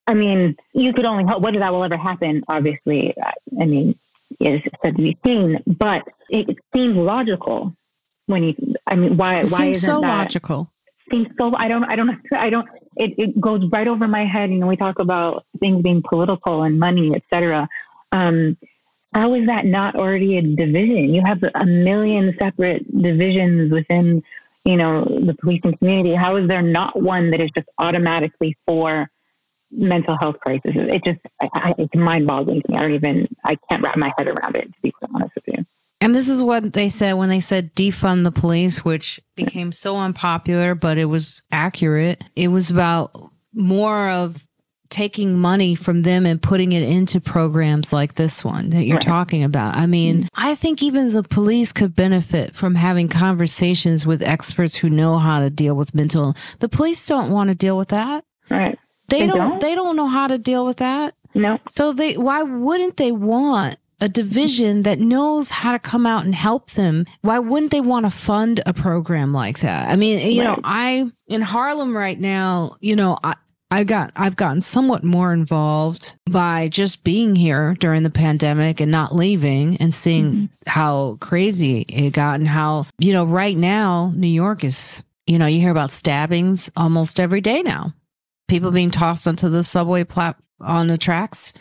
I 0.06 0.14
mean, 0.14 0.56
you 0.72 0.92
could 0.92 1.04
only 1.04 1.24
hope 1.24 1.42
whether 1.42 1.58
that 1.58 1.72
will 1.72 1.84
ever 1.84 1.96
happen. 1.96 2.42
Obviously, 2.48 3.14
I 3.60 3.64
mean, 3.66 3.94
is 4.40 4.62
said 4.82 4.96
to 4.96 5.02
be 5.02 5.18
seen, 5.24 5.62
but 5.66 6.08
it, 6.30 6.58
seems 6.74 6.96
logical 6.96 7.74
when 8.26 8.42
you. 8.42 8.54
I 8.86 8.94
mean, 8.94 9.16
why? 9.16 9.40
It 9.40 9.50
why 9.50 9.58
seems 9.58 9.78
isn't 9.78 9.94
so 9.94 10.00
that, 10.00 10.08
logical? 10.08 10.70
Seems 11.10 11.28
so. 11.36 11.54
I 11.56 11.68
don't. 11.68 11.84
I 11.84 11.96
don't. 11.96 12.18
I 12.32 12.50
don't. 12.50 12.68
It, 12.96 13.18
it 13.18 13.40
goes 13.40 13.66
right 13.66 13.86
over 13.86 14.08
my 14.08 14.24
head. 14.24 14.50
You 14.50 14.58
know, 14.58 14.66
we 14.66 14.76
talk 14.76 14.98
about 14.98 15.44
things 15.60 15.82
being 15.82 16.02
political 16.02 16.62
and 16.62 16.78
money, 16.78 17.14
etc. 17.14 17.68
Um, 18.12 18.56
how 19.12 19.34
is 19.34 19.46
that 19.46 19.64
not 19.64 19.94
already 19.94 20.38
a 20.38 20.42
division? 20.42 21.14
You 21.14 21.22
have 21.22 21.42
a 21.54 21.66
million 21.66 22.36
separate 22.38 22.84
divisions 23.00 23.72
within 23.72 24.22
you 24.68 24.76
know, 24.76 25.02
the 25.02 25.34
policing 25.34 25.78
community, 25.78 26.14
how 26.14 26.36
is 26.36 26.46
there 26.46 26.60
not 26.60 27.00
one 27.00 27.30
that 27.30 27.40
is 27.40 27.50
just 27.56 27.68
automatically 27.78 28.54
for 28.66 29.10
mental 29.70 30.14
health 30.18 30.38
crises? 30.40 30.72
It 30.74 31.02
just, 31.04 31.20
I, 31.40 31.74
it's 31.78 31.94
mind 31.94 32.26
boggling 32.26 32.60
to 32.60 32.70
me. 32.70 32.76
I 32.76 32.82
don't 32.82 32.92
even, 32.92 33.28
I 33.44 33.56
can't 33.70 33.82
wrap 33.82 33.96
my 33.96 34.12
head 34.18 34.28
around 34.28 34.56
it, 34.56 34.66
to 34.66 34.80
be 34.82 34.92
honest 35.14 35.34
with 35.34 35.44
you. 35.46 35.64
And 36.02 36.14
this 36.14 36.28
is 36.28 36.42
what 36.42 36.74
they 36.74 36.90
said 36.90 37.14
when 37.14 37.30
they 37.30 37.40
said 37.40 37.74
defund 37.74 38.24
the 38.24 38.30
police, 38.30 38.84
which 38.84 39.18
became 39.36 39.72
so 39.72 39.96
unpopular, 39.96 40.74
but 40.74 40.98
it 40.98 41.06
was 41.06 41.40
accurate. 41.50 42.22
It 42.36 42.48
was 42.48 42.68
about 42.68 43.30
more 43.54 44.10
of 44.10 44.46
taking 44.90 45.38
money 45.38 45.74
from 45.74 46.02
them 46.02 46.26
and 46.26 46.40
putting 46.40 46.72
it 46.72 46.82
into 46.82 47.20
programs 47.20 47.92
like 47.92 48.14
this 48.14 48.44
one 48.44 48.70
that 48.70 48.84
you're 48.84 48.96
right. 48.96 49.02
talking 49.02 49.44
about. 49.44 49.76
I 49.76 49.86
mean. 49.86 50.28
I 50.34 50.54
think 50.54 50.82
even 50.82 51.12
the 51.12 51.22
police 51.22 51.72
could 51.72 51.94
benefit 51.94 52.54
from 52.54 52.74
having 52.74 53.08
conversations 53.08 54.06
with 54.06 54.22
experts 54.22 54.74
who 54.74 54.88
know 54.88 55.18
how 55.18 55.40
to 55.40 55.50
deal 55.50 55.76
with 55.76 55.94
mental. 55.94 56.36
The 56.60 56.68
police 56.68 57.06
don't 57.06 57.30
want 57.30 57.48
to 57.48 57.54
deal 57.54 57.76
with 57.76 57.88
that. 57.88 58.24
Right. 58.50 58.78
They, 59.08 59.20
they 59.20 59.26
don't, 59.26 59.36
don't 59.36 59.60
they 59.60 59.74
don't 59.74 59.96
know 59.96 60.08
how 60.08 60.26
to 60.26 60.38
deal 60.38 60.64
with 60.64 60.78
that. 60.78 61.14
No. 61.34 61.58
So 61.68 61.92
they 61.92 62.16
why 62.16 62.42
wouldn't 62.42 62.96
they 62.96 63.12
want 63.12 63.76
a 64.00 64.08
division 64.08 64.82
that 64.82 65.00
knows 65.00 65.50
how 65.50 65.72
to 65.72 65.78
come 65.78 66.06
out 66.06 66.24
and 66.24 66.34
help 66.34 66.70
them. 66.72 67.04
Why 67.22 67.38
wouldn't 67.38 67.72
they 67.72 67.80
want 67.80 68.06
to 68.06 68.10
fund 68.10 68.60
a 68.64 68.72
program 68.72 69.32
like 69.32 69.60
that? 69.60 69.90
I 69.90 69.96
mean, 69.96 70.32
you 70.32 70.42
right. 70.42 70.56
know, 70.56 70.60
I 70.62 71.10
in 71.26 71.40
Harlem 71.40 71.96
right 71.96 72.18
now, 72.18 72.76
you 72.80 72.94
know, 72.94 73.18
I, 73.24 73.34
I 73.70 73.84
got 73.84 74.12
I've 74.16 74.36
gotten 74.36 74.60
somewhat 74.60 75.04
more 75.04 75.32
involved 75.32 76.16
by 76.30 76.68
just 76.68 77.04
being 77.04 77.36
here 77.36 77.74
during 77.78 78.02
the 78.02 78.10
pandemic 78.10 78.80
and 78.80 78.90
not 78.90 79.14
leaving 79.14 79.76
and 79.76 79.92
seeing 79.92 80.32
mm-hmm. 80.32 80.46
how 80.66 81.18
crazy 81.20 81.80
it 81.82 82.12
got 82.12 82.40
and 82.40 82.48
how 82.48 82.86
you 82.98 83.12
know 83.12 83.24
right 83.24 83.56
now 83.56 84.12
New 84.16 84.28
York 84.28 84.64
is 84.64 85.04
you 85.26 85.38
know 85.38 85.46
you 85.46 85.60
hear 85.60 85.70
about 85.70 85.92
stabbings 85.92 86.70
almost 86.76 87.20
every 87.20 87.42
day 87.42 87.62
now. 87.62 87.92
People 88.48 88.70
being 88.70 88.90
tossed 88.90 89.28
onto 89.28 89.50
the 89.50 89.62
subway 89.62 90.04
plat 90.04 90.36
on 90.60 90.86
the 90.86 90.96
tracks. 90.96 91.52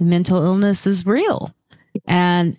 Mental 0.00 0.42
illness 0.42 0.86
is 0.86 1.04
real. 1.04 1.54
And 2.06 2.56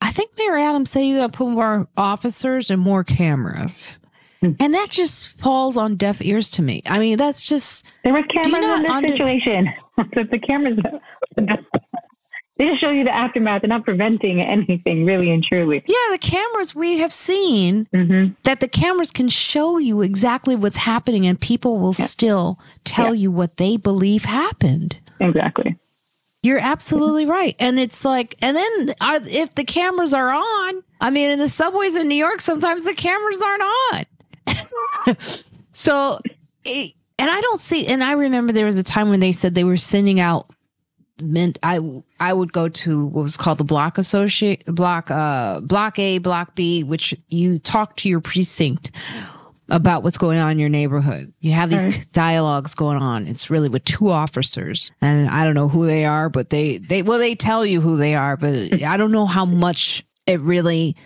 I 0.00 0.10
think 0.10 0.32
Mayor 0.36 0.58
Adams 0.58 0.90
said 0.90 1.02
you 1.02 1.18
got 1.18 1.32
to 1.32 1.38
put 1.38 1.50
more 1.50 1.86
officers 1.96 2.70
and 2.70 2.80
more 2.80 3.04
cameras. 3.04 4.00
And 4.58 4.74
that 4.74 4.90
just 4.90 5.38
falls 5.38 5.76
on 5.76 5.96
deaf 5.96 6.20
ears 6.20 6.50
to 6.52 6.62
me. 6.62 6.82
I 6.86 6.98
mean, 6.98 7.16
that's 7.16 7.42
just 7.42 7.84
there 8.02 8.12
was 8.12 8.24
cameras 8.28 8.64
in 8.64 8.82
this 8.82 8.90
under- 8.90 9.08
situation. 9.08 9.72
so 10.14 10.24
the 10.24 10.38
cameras, 10.38 10.78
they 11.36 12.66
just 12.66 12.80
show 12.80 12.90
you 12.90 13.04
the 13.04 13.14
aftermath. 13.14 13.62
They're 13.62 13.68
not 13.68 13.84
preventing 13.84 14.40
anything, 14.40 15.06
really 15.06 15.30
and 15.30 15.44
truly. 15.44 15.84
Yeah, 15.86 15.94
the 16.10 16.18
cameras 16.18 16.74
we 16.74 16.98
have 16.98 17.12
seen 17.12 17.86
mm-hmm. 17.94 18.32
that 18.42 18.58
the 18.58 18.68
cameras 18.68 19.12
can 19.12 19.28
show 19.28 19.78
you 19.78 20.02
exactly 20.02 20.56
what's 20.56 20.76
happening, 20.76 21.26
and 21.26 21.40
people 21.40 21.78
will 21.78 21.94
yeah. 21.96 22.06
still 22.06 22.58
tell 22.84 23.14
yeah. 23.14 23.22
you 23.22 23.30
what 23.30 23.58
they 23.58 23.76
believe 23.76 24.24
happened. 24.24 24.98
Exactly. 25.20 25.78
You're 26.42 26.58
absolutely 26.58 27.24
right. 27.24 27.54
And 27.60 27.78
it's 27.78 28.04
like, 28.04 28.34
and 28.42 28.56
then 28.56 28.94
are, 29.00 29.20
if 29.22 29.54
the 29.54 29.62
cameras 29.62 30.12
are 30.12 30.32
on, 30.32 30.82
I 31.00 31.10
mean, 31.10 31.30
in 31.30 31.38
the 31.38 31.48
subways 31.48 31.94
in 31.94 32.08
New 32.08 32.16
York, 32.16 32.40
sometimes 32.40 32.84
the 32.84 32.94
cameras 32.94 33.40
aren't 33.40 33.62
on. 33.62 34.04
so, 35.72 36.18
and 36.64 36.92
I 37.18 37.40
don't 37.40 37.60
see, 37.60 37.86
and 37.86 38.02
I 38.02 38.12
remember 38.12 38.52
there 38.52 38.66
was 38.66 38.78
a 38.78 38.84
time 38.84 39.10
when 39.10 39.20
they 39.20 39.32
said 39.32 39.54
they 39.54 39.64
were 39.64 39.76
sending 39.76 40.20
out 40.20 40.48
meant 41.20 41.58
I 41.62 41.78
I 42.18 42.32
would 42.32 42.52
go 42.52 42.68
to 42.68 43.06
what 43.06 43.22
was 43.22 43.36
called 43.36 43.58
the 43.58 43.64
block 43.64 43.96
associate 43.98 44.64
block 44.66 45.10
uh 45.10 45.60
block 45.60 45.98
A 45.98 46.18
block 46.18 46.54
B 46.56 46.82
which 46.82 47.14
you 47.28 47.58
talk 47.58 47.96
to 47.98 48.08
your 48.08 48.20
precinct 48.20 48.90
about 49.68 50.02
what's 50.02 50.18
going 50.18 50.38
on 50.38 50.52
in 50.52 50.58
your 50.58 50.68
neighborhood. 50.68 51.32
You 51.40 51.52
have 51.52 51.70
these 51.70 51.84
right. 51.84 52.06
dialogues 52.12 52.74
going 52.74 52.98
on. 52.98 53.26
It's 53.26 53.48
really 53.48 53.68
with 53.68 53.84
two 53.84 54.10
officers, 54.10 54.92
and 55.00 55.28
I 55.30 55.44
don't 55.44 55.54
know 55.54 55.68
who 55.68 55.86
they 55.86 56.04
are, 56.04 56.28
but 56.28 56.50
they 56.50 56.78
they 56.78 57.02
well 57.02 57.18
they 57.18 57.34
tell 57.34 57.64
you 57.64 57.80
who 57.80 57.96
they 57.96 58.14
are, 58.14 58.36
but 58.36 58.82
I 58.82 58.96
don't 58.96 59.12
know 59.12 59.26
how 59.26 59.44
much 59.44 60.04
it 60.26 60.40
really 60.40 60.96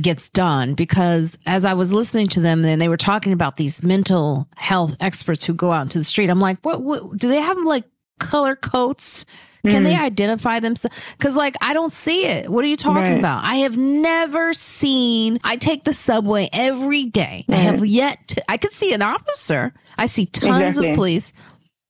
gets 0.00 0.28
done 0.30 0.74
because 0.74 1.38
as 1.46 1.64
I 1.64 1.74
was 1.74 1.92
listening 1.92 2.28
to 2.28 2.40
them, 2.40 2.62
then 2.62 2.78
they 2.78 2.88
were 2.88 2.96
talking 2.96 3.32
about 3.32 3.56
these 3.56 3.82
mental 3.82 4.48
health 4.56 4.96
experts 5.00 5.44
who 5.44 5.54
go 5.54 5.72
out 5.72 5.82
into 5.82 5.98
the 5.98 6.04
street. 6.04 6.30
I'm 6.30 6.40
like, 6.40 6.58
what, 6.62 6.82
what 6.82 7.16
do 7.16 7.28
they 7.28 7.40
have 7.40 7.58
like 7.58 7.84
color 8.18 8.56
coats? 8.56 9.24
Can 9.66 9.82
mm. 9.82 9.86
they 9.86 9.96
identify 9.96 10.60
themselves? 10.60 10.94
Because, 11.16 11.36
like, 11.36 11.56
I 11.62 11.72
don't 11.72 11.90
see 11.90 12.26
it. 12.26 12.50
What 12.50 12.66
are 12.66 12.68
you 12.68 12.76
talking 12.76 13.12
right. 13.12 13.18
about? 13.18 13.44
I 13.44 13.56
have 13.56 13.78
never 13.78 14.52
seen, 14.52 15.40
I 15.42 15.56
take 15.56 15.84
the 15.84 15.94
subway 15.94 16.50
every 16.52 17.06
day. 17.06 17.46
Right. 17.48 17.58
I 17.58 17.62
have 17.62 17.86
yet 17.86 18.28
to, 18.28 18.50
I 18.50 18.58
could 18.58 18.72
see 18.72 18.92
an 18.92 19.00
officer. 19.00 19.72
I 19.96 20.04
see 20.04 20.26
tons 20.26 20.62
exactly. 20.62 20.90
of 20.90 20.94
police 20.94 21.32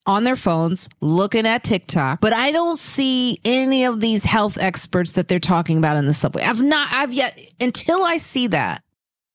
on 0.06 0.24
their 0.24 0.36
phones 0.36 0.88
looking 1.00 1.46
at 1.46 1.62
TikTok, 1.62 2.20
but 2.20 2.32
I 2.32 2.52
don't 2.52 2.78
see 2.78 3.40
any 3.44 3.84
of 3.84 4.00
these 4.00 4.24
health 4.24 4.58
experts 4.58 5.12
that 5.12 5.28
they're 5.28 5.40
talking 5.40 5.78
about 5.78 5.96
in 5.96 6.06
the 6.06 6.14
subway. 6.14 6.42
I've 6.42 6.60
not, 6.60 6.88
I've 6.92 7.12
yet, 7.12 7.38
until 7.60 8.02
I 8.02 8.18
see 8.18 8.48
that, 8.48 8.82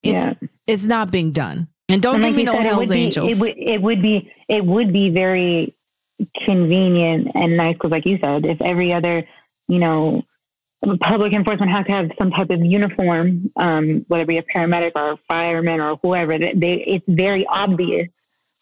it's, 0.04 0.14
yeah. 0.14 0.48
it's 0.68 0.86
not 0.86 1.12
being 1.12 1.32
done. 1.32 1.68
And 1.90 2.02
don't 2.02 2.16
and 2.16 2.24
give 2.24 2.34
like 2.34 2.38
me 2.38 2.44
no 2.44 2.54
said, 2.54 2.66
Hell's 2.66 2.92
Angels. 2.92 3.32
it, 3.32 3.42
would, 3.42 3.58
it 3.58 3.82
would 3.82 4.02
be, 4.02 4.32
it 4.48 4.64
would 4.64 4.94
be 4.94 5.10
very 5.10 5.76
convenient 6.46 7.32
and 7.34 7.58
nice 7.58 7.74
because, 7.74 7.92
like 7.92 8.06
you 8.06 8.20
said, 8.20 8.46
if 8.46 8.62
every 8.62 8.94
other, 8.94 9.28
you 9.68 9.80
know, 9.80 10.24
public 11.00 11.34
enforcement 11.34 11.72
has 11.72 11.86
to 11.88 11.92
have 11.92 12.12
some 12.18 12.32
type 12.32 12.52
of 12.52 12.64
uniform, 12.64 13.52
um, 13.56 14.06
whether 14.08 14.24
it 14.24 14.28
be 14.28 14.38
a 14.38 14.44
paramedic 14.44 14.92
or 14.96 15.12
a 15.12 15.18
fireman 15.28 15.82
or 15.82 16.00
whoever, 16.04 16.38
they, 16.38 16.54
it's 16.86 17.06
very 17.08 17.46
obvious 17.48 18.08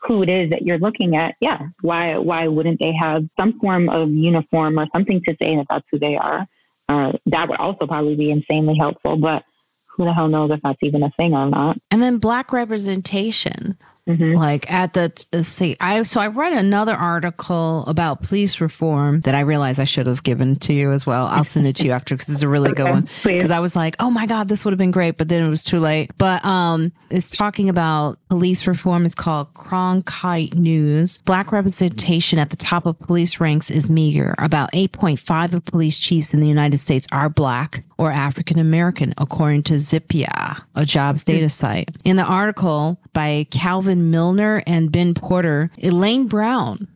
who 0.01 0.23
it 0.23 0.29
is 0.29 0.49
that 0.51 0.63
you're 0.63 0.77
looking 0.77 1.15
at. 1.15 1.35
Yeah, 1.39 1.67
why 1.81 2.17
why 2.17 2.47
wouldn't 2.47 2.79
they 2.79 2.93
have 2.93 3.25
some 3.39 3.59
form 3.59 3.89
of 3.89 4.09
uniform 4.09 4.79
or 4.79 4.87
something 4.93 5.21
to 5.23 5.35
say 5.41 5.55
that 5.55 5.67
that's 5.69 5.85
who 5.91 5.99
they 5.99 6.17
are? 6.17 6.47
Uh, 6.89 7.13
that 7.25 7.49
would 7.49 7.59
also 7.59 7.85
probably 7.85 8.15
be 8.15 8.31
insanely 8.31 8.77
helpful, 8.77 9.17
but 9.17 9.43
who 9.87 10.05
the 10.05 10.13
hell 10.13 10.27
knows 10.27 10.51
if 10.51 10.61
that's 10.61 10.81
even 10.81 11.03
a 11.03 11.09
thing 11.11 11.33
or 11.33 11.47
not? 11.47 11.77
And 11.91 12.01
then 12.01 12.17
black 12.17 12.53
representation. 12.53 13.77
Mm-hmm. 14.07 14.37
Like 14.37 14.71
at 14.71 14.93
the, 14.93 15.11
see, 15.43 15.75
I 15.81 16.01
so 16.03 16.21
I 16.21 16.27
read 16.27 16.53
another 16.53 16.95
article 16.95 17.83
about 17.87 18.23
police 18.23 18.61
reform 18.61 19.21
that 19.21 19.35
I 19.35 19.41
realized 19.41 19.79
I 19.79 19.83
should 19.83 20.07
have 20.07 20.23
given 20.23 20.55
to 20.57 20.73
you 20.73 20.91
as 20.91 21.05
well. 21.05 21.27
I'll 21.27 21.43
send 21.43 21.67
it 21.67 21.75
to 21.77 21.85
you 21.85 21.91
after 21.91 22.15
because 22.15 22.29
it's 22.29 22.41
a 22.41 22.47
really 22.47 22.71
okay, 22.71 22.83
good 22.83 22.89
one. 22.89 23.07
Because 23.23 23.51
I 23.51 23.59
was 23.59 23.75
like, 23.75 23.95
oh 23.99 24.09
my 24.09 24.25
god, 24.25 24.47
this 24.47 24.63
would 24.63 24.71
have 24.71 24.77
been 24.77 24.91
great, 24.91 25.17
but 25.17 25.27
then 25.27 25.45
it 25.45 25.49
was 25.49 25.63
too 25.63 25.79
late. 25.79 26.11
But 26.17 26.43
um, 26.45 26.93
it's 27.09 27.35
talking 27.35 27.67
about 27.69 28.17
police 28.29 28.65
reform. 28.65 29.05
It's 29.05 29.15
called 29.15 29.53
Cronkite 29.53 30.55
News. 30.55 31.17
Black 31.19 31.51
representation 31.51 32.39
at 32.39 32.49
the 32.49 32.55
top 32.55 32.85
of 32.85 32.97
police 32.99 33.39
ranks 33.41 33.69
is 33.69 33.89
meager. 33.89 34.35
About 34.37 34.71
8.5 34.71 35.53
of 35.53 35.65
police 35.65 35.99
chiefs 35.99 36.33
in 36.33 36.39
the 36.39 36.47
United 36.47 36.77
States 36.77 37.07
are 37.11 37.29
black 37.29 37.83
or 37.97 38.11
African 38.11 38.59
American, 38.59 39.13
according 39.17 39.63
to 39.63 39.73
Zippia, 39.73 40.61
a 40.75 40.85
jobs 40.85 41.23
data 41.23 41.49
site. 41.49 41.89
In 42.03 42.15
the 42.15 42.23
article 42.23 42.99
by 43.13 43.47
Calvin 43.49 43.96
Milner 43.97 44.63
and 44.65 44.91
Ben 44.91 45.13
Porter, 45.13 45.69
Elaine 45.81 46.27
Brown, 46.27 46.87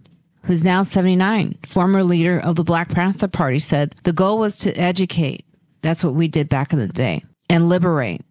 who's 0.44 0.64
now 0.64 0.84
79, 0.84 1.58
former 1.68 2.04
leader 2.04 2.40
of 2.40 2.56
the 2.56 2.64
Black 2.64 2.90
Panther 2.90 3.28
Party, 3.28 3.60
said 3.60 3.96
the 4.04 4.14
goal 4.14 4.40
was 4.40 4.58
to 4.58 4.74
educate. 4.74 5.46
That's 5.82 6.04
what 6.04 6.14
we 6.14 6.28
did 6.28 6.50
back 6.50 6.74
in 6.74 6.80
the 6.80 6.88
day 6.88 7.24
and 7.50 7.70
liberate. 7.70 8.22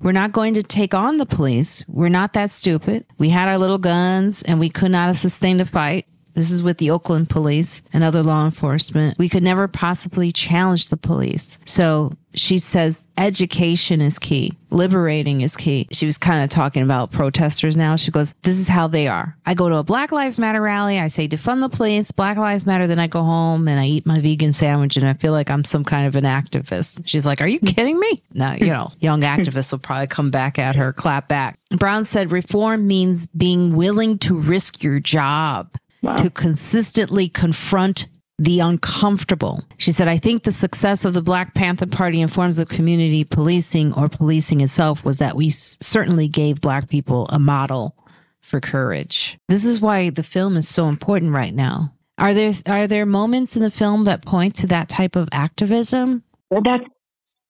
We're 0.00 0.12
not 0.12 0.32
going 0.32 0.54
to 0.54 0.62
take 0.62 0.94
on 0.94 1.18
the 1.18 1.26
police. 1.26 1.84
We're 1.86 2.08
not 2.08 2.32
that 2.32 2.50
stupid. 2.50 3.04
We 3.18 3.28
had 3.28 3.48
our 3.48 3.58
little 3.58 3.78
guns 3.78 4.42
and 4.42 4.58
we 4.58 4.70
could 4.70 4.90
not 4.90 5.08
have 5.08 5.18
sustained 5.18 5.60
a 5.60 5.66
fight. 5.66 6.06
This 6.34 6.50
is 6.50 6.62
with 6.62 6.78
the 6.78 6.90
Oakland 6.90 7.28
police 7.28 7.82
and 7.92 8.02
other 8.02 8.22
law 8.22 8.44
enforcement. 8.44 9.18
We 9.18 9.28
could 9.28 9.42
never 9.42 9.68
possibly 9.68 10.32
challenge 10.32 10.88
the 10.88 10.96
police. 10.96 11.58
So 11.66 12.12
she 12.34 12.58
says 12.58 13.04
education 13.18 14.00
is 14.00 14.18
key. 14.18 14.52
Liberating 14.70 15.40
is 15.40 15.56
key. 15.56 15.88
She 15.90 16.06
was 16.06 16.16
kind 16.16 16.44
of 16.44 16.50
talking 16.50 16.82
about 16.82 17.10
protesters 17.10 17.76
now. 17.76 17.96
She 17.96 18.10
goes, 18.10 18.34
This 18.42 18.58
is 18.58 18.68
how 18.68 18.86
they 18.86 19.08
are. 19.08 19.36
I 19.44 19.54
go 19.54 19.68
to 19.68 19.76
a 19.76 19.82
Black 19.82 20.12
Lives 20.12 20.38
Matter 20.38 20.60
rally. 20.60 20.98
I 20.98 21.08
say, 21.08 21.26
defund 21.26 21.60
the 21.60 21.68
police, 21.68 22.12
Black 22.12 22.36
Lives 22.36 22.66
Matter. 22.66 22.86
Then 22.86 22.98
I 22.98 23.08
go 23.08 23.22
home 23.22 23.66
and 23.66 23.80
I 23.80 23.86
eat 23.86 24.06
my 24.06 24.20
vegan 24.20 24.52
sandwich 24.52 24.96
and 24.96 25.08
I 25.08 25.14
feel 25.14 25.32
like 25.32 25.50
I'm 25.50 25.64
some 25.64 25.84
kind 25.84 26.06
of 26.06 26.14
an 26.14 26.24
activist. 26.24 27.02
She's 27.04 27.26
like, 27.26 27.40
Are 27.40 27.48
you 27.48 27.58
kidding 27.58 27.98
me? 27.98 28.18
Now, 28.32 28.54
you 28.54 28.66
know, 28.66 28.90
young 29.00 29.22
activists 29.22 29.72
will 29.72 29.80
probably 29.80 30.06
come 30.06 30.30
back 30.30 30.58
at 30.58 30.76
her, 30.76 30.92
clap 30.92 31.28
back. 31.28 31.58
Brown 31.70 32.04
said, 32.04 32.30
Reform 32.30 32.86
means 32.86 33.26
being 33.26 33.74
willing 33.74 34.18
to 34.18 34.38
risk 34.38 34.84
your 34.84 35.00
job 35.00 35.74
wow. 36.02 36.16
to 36.16 36.30
consistently 36.30 37.28
confront 37.28 38.08
the 38.40 38.60
uncomfortable. 38.60 39.62
She 39.76 39.92
said, 39.92 40.08
I 40.08 40.16
think 40.16 40.44
the 40.44 40.52
success 40.52 41.04
of 41.04 41.12
the 41.12 41.20
Black 41.20 41.54
Panther 41.54 41.86
Party 41.86 42.22
in 42.22 42.28
forms 42.28 42.58
of 42.58 42.70
community 42.70 43.22
policing 43.22 43.92
or 43.92 44.08
policing 44.08 44.62
itself 44.62 45.04
was 45.04 45.18
that 45.18 45.36
we 45.36 45.50
certainly 45.50 46.26
gave 46.26 46.62
Black 46.62 46.88
people 46.88 47.28
a 47.28 47.38
model 47.38 47.94
for 48.40 48.58
courage. 48.58 49.38
This 49.48 49.66
is 49.66 49.82
why 49.82 50.08
the 50.08 50.22
film 50.22 50.56
is 50.56 50.66
so 50.66 50.88
important 50.88 51.32
right 51.32 51.54
now. 51.54 51.92
Are 52.16 52.32
there 52.32 52.54
are 52.66 52.86
there 52.86 53.04
moments 53.04 53.56
in 53.56 53.62
the 53.62 53.70
film 53.70 54.04
that 54.04 54.24
point 54.24 54.54
to 54.56 54.66
that 54.68 54.88
type 54.88 55.16
of 55.16 55.28
activism? 55.32 56.22
Well, 56.48 56.62
that's 56.62 56.84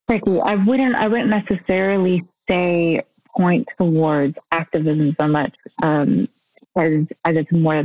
tricky. 0.09 0.41
I 0.41 0.57
wouldn't 0.57 0.97
I 0.97 1.07
wouldn't 1.07 1.31
necessarily 1.31 2.25
say 2.49 3.03
point 3.37 3.69
towards 3.79 4.37
activism 4.51 5.15
so 5.19 5.29
much 5.29 5.55
um, 5.85 6.29
as 6.77 7.07
as 7.25 7.37
it's 7.37 7.53
more 7.53 7.85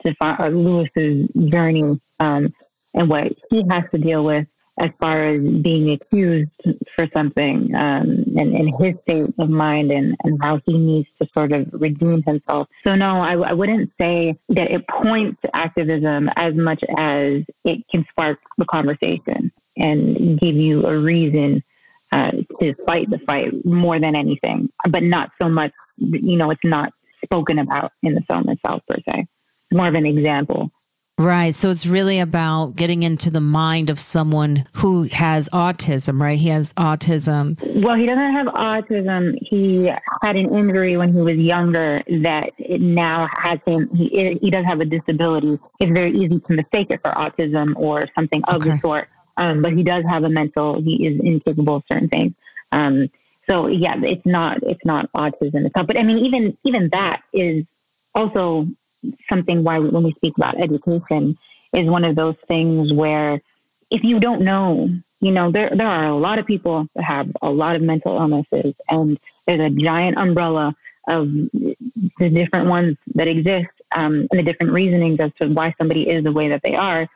Stephan, 0.00 0.36
uh, 0.40 0.48
Lewis's 0.48 1.28
journey 1.50 2.00
um, 2.20 2.52
and 2.94 3.08
what 3.08 3.32
he 3.50 3.66
has 3.68 3.84
to 3.92 3.98
deal 3.98 4.24
with 4.24 4.46
as 4.78 4.90
far 5.00 5.26
as 5.26 5.40
being 5.40 5.90
accused 5.90 6.50
for 6.94 7.08
something 7.12 7.74
um, 7.74 8.08
and, 8.36 8.54
and, 8.54 8.72
his 8.80 8.94
state 9.02 9.28
of 9.38 9.50
mind 9.50 9.90
and, 9.90 10.16
and 10.22 10.40
how 10.40 10.60
he 10.66 10.78
needs 10.78 11.08
to 11.20 11.28
sort 11.34 11.52
of 11.52 11.68
redeem 11.72 12.22
himself. 12.22 12.68
So, 12.84 12.94
no, 12.94 13.16
I, 13.16 13.32
I 13.32 13.52
wouldn't 13.54 13.90
say 14.00 14.38
that 14.50 14.70
it 14.70 14.86
points 14.86 15.40
to 15.42 15.56
activism 15.56 16.30
as 16.36 16.54
much 16.54 16.82
as 16.96 17.42
it 17.64 17.80
can 17.90 18.06
spark 18.10 18.38
the 18.56 18.64
conversation 18.66 19.50
and 19.76 20.38
give 20.38 20.54
you 20.54 20.86
a 20.86 20.96
reason 20.96 21.62
uh, 22.12 22.30
to 22.60 22.74
fight 22.86 23.10
the 23.10 23.18
fight 23.20 23.64
more 23.64 23.98
than 23.98 24.14
anything, 24.14 24.70
but 24.88 25.02
not 25.02 25.30
so 25.40 25.48
much, 25.48 25.72
you 25.98 26.36
know, 26.36 26.50
it's 26.50 26.64
not 26.64 26.92
spoken 27.24 27.58
about 27.58 27.92
in 28.02 28.14
the 28.14 28.22
film 28.22 28.48
itself 28.48 28.82
per 28.88 28.96
se 29.08 29.26
It's 29.70 29.76
more 29.76 29.88
of 29.88 29.94
an 29.94 30.06
example. 30.06 30.70
Right. 31.18 31.52
So 31.52 31.68
it's 31.70 31.84
really 31.84 32.20
about 32.20 32.76
getting 32.76 33.02
into 33.02 33.28
the 33.28 33.40
mind 33.40 33.90
of 33.90 33.98
someone 33.98 34.64
who 34.74 35.02
has 35.04 35.48
autism, 35.48 36.20
right? 36.20 36.38
He 36.38 36.48
has 36.50 36.72
autism. 36.74 37.58
Well, 37.82 37.96
he 37.96 38.06
doesn't 38.06 38.32
have 38.32 38.46
autism. 38.46 39.36
He 39.42 39.86
had 40.22 40.36
an 40.36 40.54
injury 40.54 40.96
when 40.96 41.12
he 41.12 41.20
was 41.20 41.36
younger 41.36 42.04
that 42.06 42.52
it 42.56 42.80
now 42.80 43.28
has 43.36 43.58
him. 43.66 43.92
He, 43.96 44.34
he 44.34 44.48
does 44.48 44.64
have 44.64 44.80
a 44.80 44.84
disability. 44.84 45.58
It's 45.80 45.90
very 45.90 46.12
easy 46.12 46.38
to 46.38 46.52
mistake 46.52 46.92
it 46.92 47.02
for 47.02 47.10
autism 47.10 47.74
or 47.74 48.06
something 48.14 48.44
of 48.44 48.62
okay. 48.62 48.70
the 48.70 48.78
sort. 48.78 49.08
Um, 49.36 49.60
but 49.60 49.72
he 49.72 49.82
does 49.82 50.04
have 50.04 50.22
a 50.22 50.28
mental, 50.28 50.80
he 50.80 51.04
is 51.04 51.20
incapable 51.20 51.76
of 51.76 51.84
certain 51.90 52.08
things. 52.08 52.34
Um, 52.70 53.10
so 53.48 53.66
yeah, 53.66 54.00
it's 54.04 54.24
not, 54.24 54.62
it's 54.62 54.84
not 54.84 55.10
autism 55.12 55.66
itself. 55.66 55.88
But 55.88 55.98
I 55.98 56.04
mean, 56.04 56.18
even, 56.18 56.56
even 56.62 56.90
that 56.90 57.22
is 57.32 57.64
also 58.14 58.68
something 59.28 59.64
why 59.64 59.78
when 59.78 60.02
we 60.02 60.12
speak 60.12 60.36
about 60.36 60.60
education 60.60 61.38
is 61.72 61.88
one 61.88 62.04
of 62.04 62.16
those 62.16 62.36
things 62.46 62.92
where 62.92 63.40
if 63.90 64.04
you 64.04 64.20
don't 64.20 64.42
know, 64.42 64.88
you 65.20 65.30
know, 65.30 65.50
there 65.50 65.70
there 65.70 65.86
are 65.86 66.06
a 66.06 66.16
lot 66.16 66.38
of 66.38 66.46
people 66.46 66.88
that 66.94 67.04
have 67.04 67.30
a 67.42 67.50
lot 67.50 67.76
of 67.76 67.82
mental 67.82 68.16
illnesses 68.16 68.74
and 68.88 69.18
there's 69.46 69.60
a 69.60 69.70
giant 69.70 70.18
umbrella 70.18 70.76
of 71.06 71.30
the 71.32 72.30
different 72.30 72.68
ones 72.68 72.96
that 73.14 73.28
exist 73.28 73.70
um, 73.92 74.26
and 74.30 74.38
the 74.38 74.42
different 74.42 74.72
reasonings 74.72 75.18
as 75.20 75.32
to 75.34 75.48
why 75.48 75.74
somebody 75.78 76.08
is 76.08 76.22
the 76.22 76.32
way 76.32 76.48
that 76.48 76.62
they 76.62 76.74
are. 76.74 77.08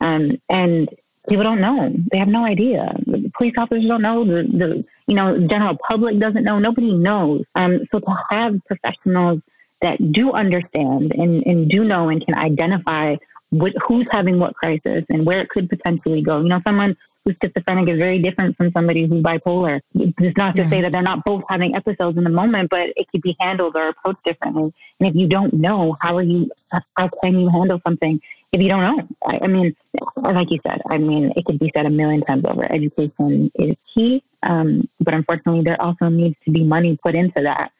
Um, 0.00 0.40
and 0.48 0.88
people 1.28 1.44
don't 1.44 1.60
know. 1.60 1.92
They 2.10 2.18
have 2.18 2.28
no 2.28 2.44
idea. 2.44 2.94
The 3.06 3.30
police 3.36 3.54
officers 3.58 3.86
don't 3.86 4.02
know. 4.02 4.24
The, 4.24 4.42
the 4.44 4.84
you 5.06 5.14
know 5.14 5.46
general 5.46 5.76
public 5.76 6.18
doesn't 6.18 6.44
know. 6.44 6.58
Nobody 6.58 6.92
knows. 6.92 7.44
Um, 7.54 7.86
so 7.90 7.98
to 8.00 8.18
have 8.30 8.64
professionals 8.66 9.42
that 9.82 10.12
do 10.12 10.32
understand 10.32 11.12
and, 11.12 11.46
and 11.46 11.68
do 11.68 11.84
know 11.84 12.08
and 12.08 12.24
can 12.24 12.34
identify 12.34 13.16
what, 13.50 13.72
who's 13.86 14.06
having 14.10 14.38
what 14.38 14.54
crisis 14.54 15.04
and 15.08 15.26
where 15.26 15.40
it 15.40 15.48
could 15.48 15.68
potentially 15.68 16.22
go. 16.22 16.40
You 16.40 16.48
know, 16.48 16.60
someone 16.64 16.96
who's 17.24 17.36
schizophrenic 17.42 17.88
is 17.88 17.98
very 17.98 18.18
different 18.18 18.56
from 18.56 18.70
somebody 18.72 19.06
who's 19.06 19.22
bipolar. 19.22 19.80
It's 19.94 20.36
not 20.36 20.56
to 20.56 20.62
yeah. 20.62 20.70
say 20.70 20.80
that 20.82 20.92
they're 20.92 21.02
not 21.02 21.24
both 21.24 21.44
having 21.48 21.74
episodes 21.74 22.16
in 22.16 22.24
the 22.24 22.30
moment, 22.30 22.70
but 22.70 22.92
it 22.96 23.08
could 23.10 23.22
be 23.22 23.36
handled 23.40 23.76
or 23.76 23.88
approached 23.88 24.24
differently. 24.24 24.72
And 25.00 25.08
if 25.08 25.14
you 25.14 25.28
don't 25.28 25.52
know, 25.54 25.96
how 26.00 26.16
are 26.16 26.22
you? 26.22 26.50
How 26.96 27.08
can 27.08 27.40
you 27.40 27.48
handle 27.48 27.80
something 27.84 28.20
if 28.52 28.60
you 28.60 28.68
don't 28.68 28.82
know? 28.82 29.08
I, 29.26 29.40
I 29.42 29.46
mean, 29.46 29.74
like 30.16 30.50
you 30.50 30.60
said, 30.66 30.80
I 30.88 30.98
mean, 30.98 31.32
it 31.36 31.44
could 31.44 31.58
be 31.58 31.70
said 31.74 31.86
a 31.86 31.90
million 31.90 32.22
times 32.22 32.44
over. 32.44 32.70
Education 32.70 33.50
is 33.54 33.76
key, 33.94 34.22
um, 34.42 34.88
but 35.00 35.14
unfortunately, 35.14 35.62
there 35.62 35.80
also 35.80 36.08
needs 36.08 36.36
to 36.44 36.50
be 36.50 36.64
money 36.64 36.96
put 37.02 37.14
into 37.14 37.42
that. 37.42 37.72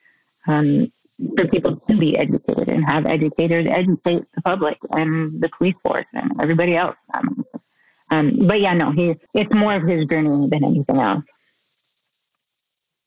Um, 0.46 0.90
for 1.37 1.47
people 1.49 1.77
to 1.77 1.97
be 1.97 2.16
educated 2.16 2.68
and 2.68 2.85
have 2.85 3.07
educators 3.07 3.66
educate 3.68 4.25
the 4.35 4.43
public 4.43 4.79
and 4.93 5.41
the 5.41 5.49
police 5.57 5.75
force 5.83 6.07
and 6.14 6.33
everybody 6.41 6.77
else. 6.77 6.97
Um, 7.14 7.45
um, 8.11 8.47
but 8.47 8.61
yeah, 8.61 8.75
no, 8.75 8.91
he 8.91 9.16
it's 9.35 9.53
more 9.55 9.75
of 9.75 9.85
his 9.85 10.07
journey 10.07 10.49
than 10.49 10.64
anything 10.64 10.99
else. 10.99 11.25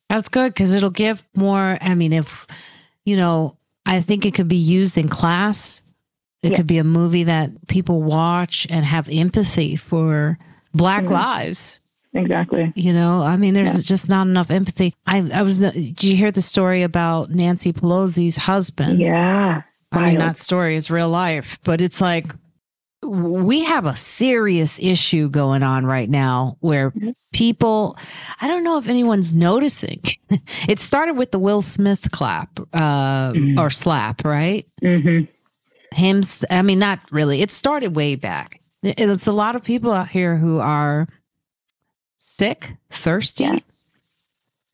That's 0.10 0.30
good 0.30 0.54
because 0.54 0.74
it'll 0.74 0.90
give 0.90 1.24
more. 1.36 1.78
I 1.82 1.96
mean, 1.96 2.14
if 2.14 2.48
you 3.06 3.18
know, 3.18 3.58
I 3.86 4.02
think 4.02 4.26
it 4.26 4.34
could 4.34 4.48
be 4.48 4.56
used 4.56 4.98
in 4.98 5.10
class. 5.10 5.82
It 6.42 6.52
yeah. 6.52 6.58
could 6.58 6.68
be 6.68 6.78
a 6.78 6.84
movie 6.84 7.24
that 7.24 7.68
people 7.68 8.04
watch 8.04 8.68
and 8.70 8.84
have 8.84 9.08
empathy 9.10 9.78
for 9.78 10.38
Black 10.74 11.04
mm-hmm. 11.04 11.14
lives 11.14 11.80
exactly. 12.14 12.72
You 12.76 12.94
know, 12.94 13.24
I 13.24 13.38
mean, 13.38 13.54
there's 13.54 13.76
yeah. 13.76 13.84
just 13.84 14.10
not 14.10 14.28
enough 14.28 14.52
empathy. 14.52 14.96
I, 15.06 15.30
I 15.34 15.42
was, 15.42 15.60
did 15.60 16.04
you 16.04 16.16
hear 16.16 16.32
the 16.32 16.42
story 16.42 16.84
about 16.84 17.32
Nancy 17.32 17.74
Pelosi's 17.74 18.38
husband? 18.38 19.00
Yeah. 19.00 19.62
I 19.92 20.08
mean, 20.08 20.18
that 20.18 20.38
story 20.38 20.76
is 20.76 20.90
real 20.90 21.10
life, 21.10 21.60
but 21.64 21.80
it's 21.80 22.02
like, 22.02 22.34
we 23.04 23.64
have 23.66 23.86
a 23.86 23.96
serious 23.96 24.80
issue 24.80 25.30
going 25.30 25.64
on 25.64 25.86
right 25.86 26.10
now 26.10 26.58
where 26.62 26.94
people, 27.34 27.98
I 28.42 28.48
don't 28.48 28.64
know 28.64 28.78
if 28.78 28.88
anyone's 28.88 29.34
noticing. 29.34 30.02
it 30.68 30.80
started 30.80 31.16
with 31.16 31.32
the 31.32 31.40
Will 31.40 31.62
Smith 31.62 32.12
clap 32.12 32.60
uh, 32.74 33.34
mm-hmm. 33.34 33.60
or 33.60 33.70
slap, 33.70 34.24
right? 34.24 34.66
Mm-hmm. 34.82 35.26
Him, 35.96 36.22
I 36.50 36.62
mean, 36.62 36.80
not 36.80 37.00
really. 37.12 37.42
It 37.42 37.52
started 37.52 37.96
way 37.96 38.16
back. 38.16 38.62
It's 38.82 39.28
a 39.28 39.32
lot 39.32 39.56
of 39.56 39.64
people 39.64 39.92
out 39.92 40.10
here 40.10 40.36
who 40.36 40.60
are 40.60 41.08
sick, 42.24 42.78
thirsty. 42.90 43.44
Yeah. 43.44 43.60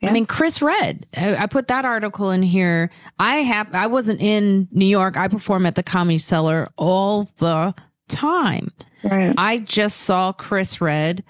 Yeah. 0.01 0.09
I 0.09 0.13
mean, 0.13 0.27
Chris 0.27 0.61
Redd. 0.61 1.05
I, 1.17 1.45
put 1.47 1.67
that 1.67 1.83
article 1.83 2.31
in 2.31 2.41
here. 2.41 2.89
I 3.17 3.37
have. 3.37 3.73
I 3.75 3.87
wasn't 3.87 4.21
in 4.21 4.69
New 4.71 4.85
York. 4.85 5.17
I 5.17 5.27
perform 5.27 5.65
at 5.65 5.75
the 5.75 5.83
Comedy 5.83 6.17
Cellar 6.17 6.69
all 6.77 7.29
the 7.39 7.73
time. 8.07 8.71
Right. 9.03 9.33
I 9.37 9.57
just 9.57 10.01
saw 10.01 10.31
Chris 10.31 10.79
Redd 10.79 11.21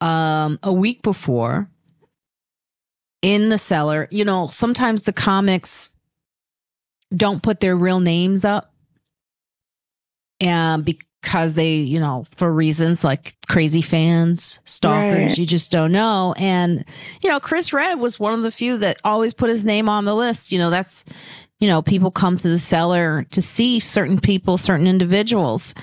um, 0.00 0.58
a 0.64 0.72
week 0.72 1.02
before 1.02 1.68
in 3.20 3.50
the 3.50 3.58
cellar. 3.58 4.08
You 4.10 4.24
know, 4.24 4.48
sometimes 4.48 5.04
the 5.04 5.12
comics 5.12 5.90
don't 7.14 7.40
put 7.40 7.60
their 7.60 7.76
real 7.76 8.00
names 8.00 8.44
up, 8.44 8.74
and 10.40 10.84
be- 10.84 10.98
because 11.22 11.54
they, 11.54 11.74
you 11.74 12.00
know, 12.00 12.24
for 12.36 12.52
reasons 12.52 13.04
like 13.04 13.34
crazy 13.48 13.80
fans, 13.80 14.60
stalkers, 14.64 15.30
right. 15.30 15.38
you 15.38 15.46
just 15.46 15.70
don't 15.70 15.92
know. 15.92 16.34
And, 16.36 16.84
you 17.22 17.30
know, 17.30 17.40
Chris 17.40 17.72
Redd 17.72 18.00
was 18.00 18.18
one 18.18 18.34
of 18.34 18.42
the 18.42 18.50
few 18.50 18.78
that 18.78 18.98
always 19.04 19.32
put 19.32 19.48
his 19.48 19.64
name 19.64 19.88
on 19.88 20.04
the 20.04 20.14
list. 20.14 20.52
You 20.52 20.58
know, 20.58 20.70
that's, 20.70 21.04
you 21.60 21.68
know, 21.68 21.80
people 21.80 22.10
come 22.10 22.36
to 22.38 22.48
the 22.48 22.58
cellar 22.58 23.24
to 23.30 23.40
see 23.40 23.78
certain 23.78 24.18
people, 24.18 24.58
certain 24.58 24.88
individuals. 24.88 25.74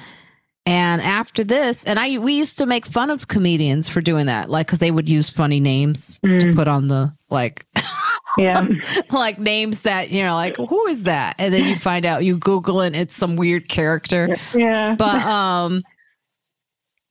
And 0.65 1.01
after 1.01 1.43
this, 1.43 1.85
and 1.85 1.97
I, 1.97 2.19
we 2.19 2.33
used 2.33 2.57
to 2.57 2.65
make 2.65 2.85
fun 2.85 3.09
of 3.09 3.27
comedians 3.27 3.87
for 3.87 4.01
doing 4.01 4.27
that, 4.27 4.49
like, 4.49 4.67
cause 4.67 4.79
they 4.79 4.91
would 4.91 5.09
use 5.09 5.29
funny 5.29 5.59
names 5.59 6.19
mm. 6.19 6.39
to 6.39 6.53
put 6.53 6.67
on 6.67 6.89
the, 6.89 7.11
like, 7.29 7.65
yeah. 8.38 8.67
Like 9.11 9.39
names 9.39 9.82
that 9.84 10.11
you 10.11 10.23
know 10.23 10.36
like 10.36 10.55
who 10.57 10.88
is 10.88 11.03
that? 11.03 11.36
And 11.39 11.53
then 11.53 11.65
you 11.65 11.75
find 11.75 12.05
out 12.05 12.23
you 12.23 12.38
google 12.38 12.82
and 12.82 12.95
it's 12.95 13.15
some 13.15 13.36
weird 13.36 13.67
character. 13.67 14.38
Yeah. 14.53 14.95
But 14.95 15.23
um 15.23 15.84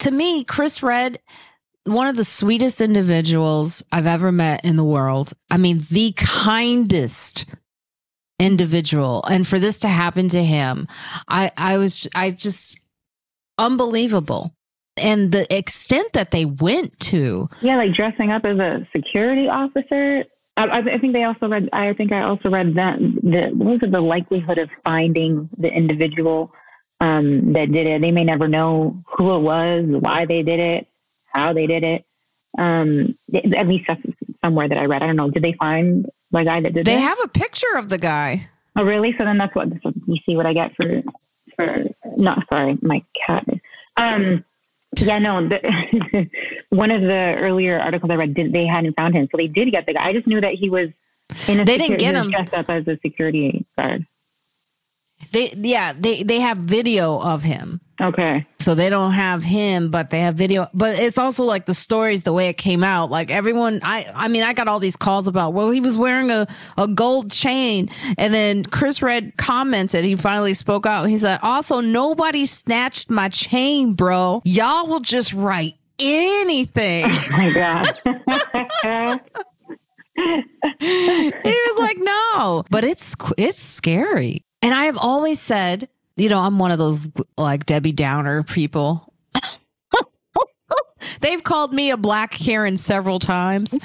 to 0.00 0.10
me 0.10 0.44
chris 0.44 0.82
redd 0.82 1.18
one 1.84 2.06
of 2.06 2.16
the 2.16 2.24
sweetest 2.24 2.80
individuals 2.80 3.82
i've 3.90 4.06
ever 4.06 4.30
met 4.30 4.64
in 4.64 4.76
the 4.76 4.84
world. 4.84 5.32
I 5.50 5.56
mean 5.56 5.82
the 5.90 6.12
kindest 6.12 7.46
individual. 8.38 9.24
And 9.28 9.46
for 9.46 9.58
this 9.58 9.80
to 9.80 9.88
happen 9.88 10.28
to 10.30 10.42
him 10.42 10.86
i 11.28 11.50
i 11.56 11.76
was 11.78 12.08
i 12.14 12.30
just 12.30 12.80
unbelievable. 13.58 14.54
And 14.96 15.30
the 15.30 15.46
extent 15.56 16.12
that 16.14 16.32
they 16.32 16.44
went 16.44 16.98
to. 17.00 17.48
Yeah 17.60 17.76
like 17.76 17.92
dressing 17.92 18.30
up 18.32 18.44
as 18.44 18.58
a 18.58 18.86
security 18.94 19.48
officer 19.48 20.24
I, 20.58 20.78
I, 20.78 20.98
think 20.98 21.12
they 21.12 21.24
also 21.24 21.48
read. 21.48 21.68
I 21.72 21.92
think 21.92 22.12
I 22.12 22.22
also 22.22 22.50
read 22.50 22.74
that 22.74 22.98
the 22.98 23.50
what 23.54 23.66
was 23.66 23.82
it, 23.82 23.92
the 23.92 24.00
likelihood 24.00 24.58
of 24.58 24.70
finding 24.84 25.48
the 25.56 25.72
individual 25.72 26.52
um, 27.00 27.52
that 27.52 27.70
did 27.70 27.86
it. 27.86 28.00
They 28.00 28.10
may 28.10 28.24
never 28.24 28.48
know 28.48 29.02
who 29.06 29.36
it 29.36 29.40
was, 29.40 29.84
why 29.86 30.24
they 30.24 30.42
did 30.42 30.58
it, 30.58 30.88
how 31.32 31.52
they 31.52 31.66
did 31.66 31.84
it. 31.84 32.04
Um, 32.56 33.16
at 33.34 33.68
least 33.68 33.86
that's 33.86 34.02
somewhere 34.42 34.68
that 34.68 34.78
I 34.78 34.86
read. 34.86 35.02
I 35.02 35.06
don't 35.06 35.16
know. 35.16 35.30
Did 35.30 35.44
they 35.44 35.52
find 35.52 36.10
the 36.32 36.44
guy 36.44 36.60
that 36.60 36.72
did 36.72 36.86
they 36.86 36.94
it? 36.94 36.96
They 36.96 37.00
have 37.02 37.18
a 37.22 37.28
picture 37.28 37.76
of 37.76 37.88
the 37.88 37.98
guy. 37.98 38.48
Oh, 38.74 38.84
really? 38.84 39.12
So 39.16 39.24
then 39.24 39.38
that's 39.38 39.54
what 39.54 39.68
you 39.84 40.16
see. 40.26 40.36
What 40.36 40.46
I 40.46 40.54
get 40.54 40.74
for 40.74 41.02
for 41.56 41.84
not 42.16 42.46
sorry, 42.48 42.78
my 42.82 43.04
cat. 43.26 43.46
Um, 43.96 44.44
yeah, 44.96 45.18
no. 45.18 45.46
The, 45.46 46.28
one 46.70 46.90
of 46.90 47.02
the 47.02 47.36
earlier 47.38 47.78
articles 47.78 48.10
I 48.10 48.16
read, 48.16 48.34
did, 48.34 48.52
they 48.52 48.66
hadn't 48.66 48.94
found 48.94 49.14
him, 49.14 49.28
so 49.30 49.36
they 49.36 49.48
did 49.48 49.70
get 49.70 49.86
the 49.86 49.94
guy. 49.94 50.06
I 50.06 50.12
just 50.12 50.26
knew 50.26 50.40
that 50.40 50.54
he 50.54 50.70
was 50.70 50.90
in 51.48 51.60
a. 51.60 51.64
They 51.64 51.78
didn't 51.78 51.98
get 51.98 52.14
him 52.14 52.30
dressed 52.30 52.54
up 52.54 52.68
as 52.70 52.86
a 52.88 52.98
security 52.98 53.66
guard. 53.76 54.06
They 55.32 55.52
yeah 55.56 55.92
they 55.98 56.22
they 56.22 56.40
have 56.40 56.58
video 56.58 57.20
of 57.20 57.42
him. 57.42 57.80
Okay. 58.00 58.46
So 58.60 58.76
they 58.76 58.90
don't 58.90 59.12
have 59.12 59.42
him, 59.42 59.90
but 59.90 60.10
they 60.10 60.20
have 60.20 60.36
video. 60.36 60.68
But 60.72 61.00
it's 61.00 61.18
also 61.18 61.42
like 61.42 61.66
the 61.66 61.74
stories, 61.74 62.22
the 62.22 62.32
way 62.32 62.48
it 62.48 62.54
came 62.54 62.84
out. 62.84 63.10
Like 63.10 63.30
everyone, 63.30 63.80
I 63.82 64.06
I 64.14 64.28
mean, 64.28 64.44
I 64.44 64.52
got 64.52 64.68
all 64.68 64.78
these 64.78 64.96
calls 64.96 65.26
about, 65.26 65.52
well, 65.52 65.70
he 65.70 65.80
was 65.80 65.98
wearing 65.98 66.30
a, 66.30 66.46
a 66.76 66.86
gold 66.86 67.32
chain. 67.32 67.90
And 68.16 68.32
then 68.32 68.64
Chris 68.64 69.02
Redd 69.02 69.36
commented, 69.36 70.04
he 70.04 70.14
finally 70.14 70.54
spoke 70.54 70.86
out. 70.86 71.08
He 71.08 71.16
said, 71.16 71.40
also, 71.42 71.80
nobody 71.80 72.46
snatched 72.46 73.10
my 73.10 73.28
chain, 73.30 73.94
bro. 73.94 74.42
Y'all 74.44 74.86
will 74.86 75.00
just 75.00 75.32
write 75.32 75.74
anything. 75.98 77.06
Oh 77.10 77.28
my 77.32 77.52
God. 77.52 79.20
he 80.16 80.44
was 81.44 81.78
like, 81.78 81.98
no, 81.98 82.64
but 82.70 82.84
it's 82.84 83.16
it's 83.36 83.58
scary. 83.58 84.44
And 84.62 84.74
I 84.74 84.86
have 84.86 84.98
always 84.98 85.40
said, 85.40 85.88
you 86.16 86.28
know, 86.28 86.40
I'm 86.40 86.58
one 86.58 86.70
of 86.70 86.78
those 86.78 87.08
like 87.36 87.66
Debbie 87.66 87.92
Downer 87.92 88.42
people. 88.42 89.12
They've 91.20 91.42
called 91.42 91.72
me 91.72 91.90
a 91.90 91.96
black 91.96 92.32
Karen 92.32 92.76
several 92.76 93.18
times, 93.18 93.78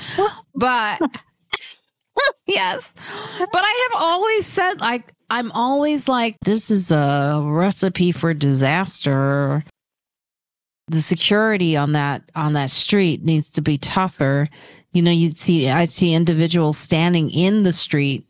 but 0.55 0.99
yes, 2.47 2.89
but 3.39 3.61
I 3.63 3.89
have 3.91 4.03
always 4.03 4.45
said 4.45 4.81
like 4.81 5.13
I'm 5.29 5.51
always 5.51 6.07
like, 6.07 6.37
this 6.45 6.69
is 6.69 6.91
a 6.91 7.41
recipe 7.43 8.11
for 8.11 8.33
disaster. 8.33 9.63
The 10.89 10.99
security 10.99 11.77
on 11.77 11.93
that 11.93 12.23
on 12.35 12.53
that 12.53 12.69
street 12.69 13.23
needs 13.23 13.49
to 13.51 13.61
be 13.61 13.77
tougher. 13.77 14.49
You 14.91 15.01
know, 15.01 15.11
you'd 15.11 15.37
see 15.37 15.69
I'd 15.69 15.91
see 15.91 16.13
individuals 16.13 16.77
standing 16.77 17.31
in 17.31 17.63
the 17.63 17.71
street 17.71 18.27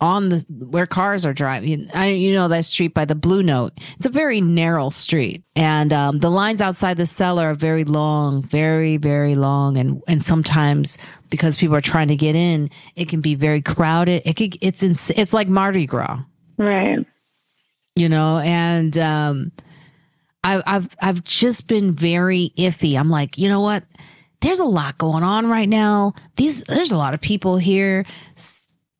on 0.00 0.28
the 0.28 0.44
where 0.48 0.86
cars 0.86 1.24
are 1.24 1.32
driving. 1.32 1.88
I, 1.94 2.08
you 2.08 2.34
know 2.34 2.48
that 2.48 2.64
street 2.64 2.94
by 2.94 3.04
the 3.04 3.14
Blue 3.14 3.42
Note. 3.42 3.72
It's 3.96 4.06
a 4.06 4.10
very 4.10 4.40
narrow 4.40 4.90
street, 4.90 5.44
and 5.54 5.92
um, 5.92 6.18
the 6.18 6.30
lines 6.30 6.60
outside 6.60 6.96
the 6.96 7.06
cellar 7.06 7.50
are 7.50 7.54
very 7.54 7.84
long, 7.84 8.42
very 8.42 8.96
very 8.96 9.34
long, 9.34 9.76
and 9.76 10.02
and 10.06 10.22
sometimes 10.22 10.98
because 11.30 11.56
people 11.56 11.76
are 11.76 11.80
trying 11.80 12.08
to 12.08 12.16
get 12.16 12.34
in, 12.34 12.70
it 12.94 13.08
can 13.08 13.20
be 13.20 13.34
very 13.34 13.62
crowded. 13.62 14.22
It 14.24 14.36
could, 14.36 14.56
it's 14.60 14.82
in, 14.82 14.92
it's 15.16 15.32
like 15.32 15.48
Mardi 15.48 15.86
Gras, 15.86 16.20
right? 16.58 17.04
You 17.94 18.08
know, 18.08 18.38
and 18.38 18.96
um, 18.98 19.52
I, 20.44 20.62
I've 20.66 20.88
I've 21.00 21.24
just 21.24 21.66
been 21.68 21.92
very 21.92 22.52
iffy. 22.58 22.98
I'm 22.98 23.10
like, 23.10 23.38
you 23.38 23.48
know 23.48 23.60
what? 23.60 23.84
There's 24.42 24.60
a 24.60 24.64
lot 24.64 24.98
going 24.98 25.24
on 25.24 25.48
right 25.48 25.68
now. 25.68 26.12
These 26.36 26.64
there's 26.64 26.92
a 26.92 26.98
lot 26.98 27.14
of 27.14 27.20
people 27.22 27.56
here 27.56 28.04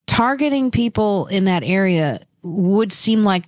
targeting 0.06 0.70
people 0.70 1.26
in 1.26 1.44
that 1.44 1.62
area 1.64 2.20
would 2.42 2.92
seem 2.92 3.22
like 3.22 3.44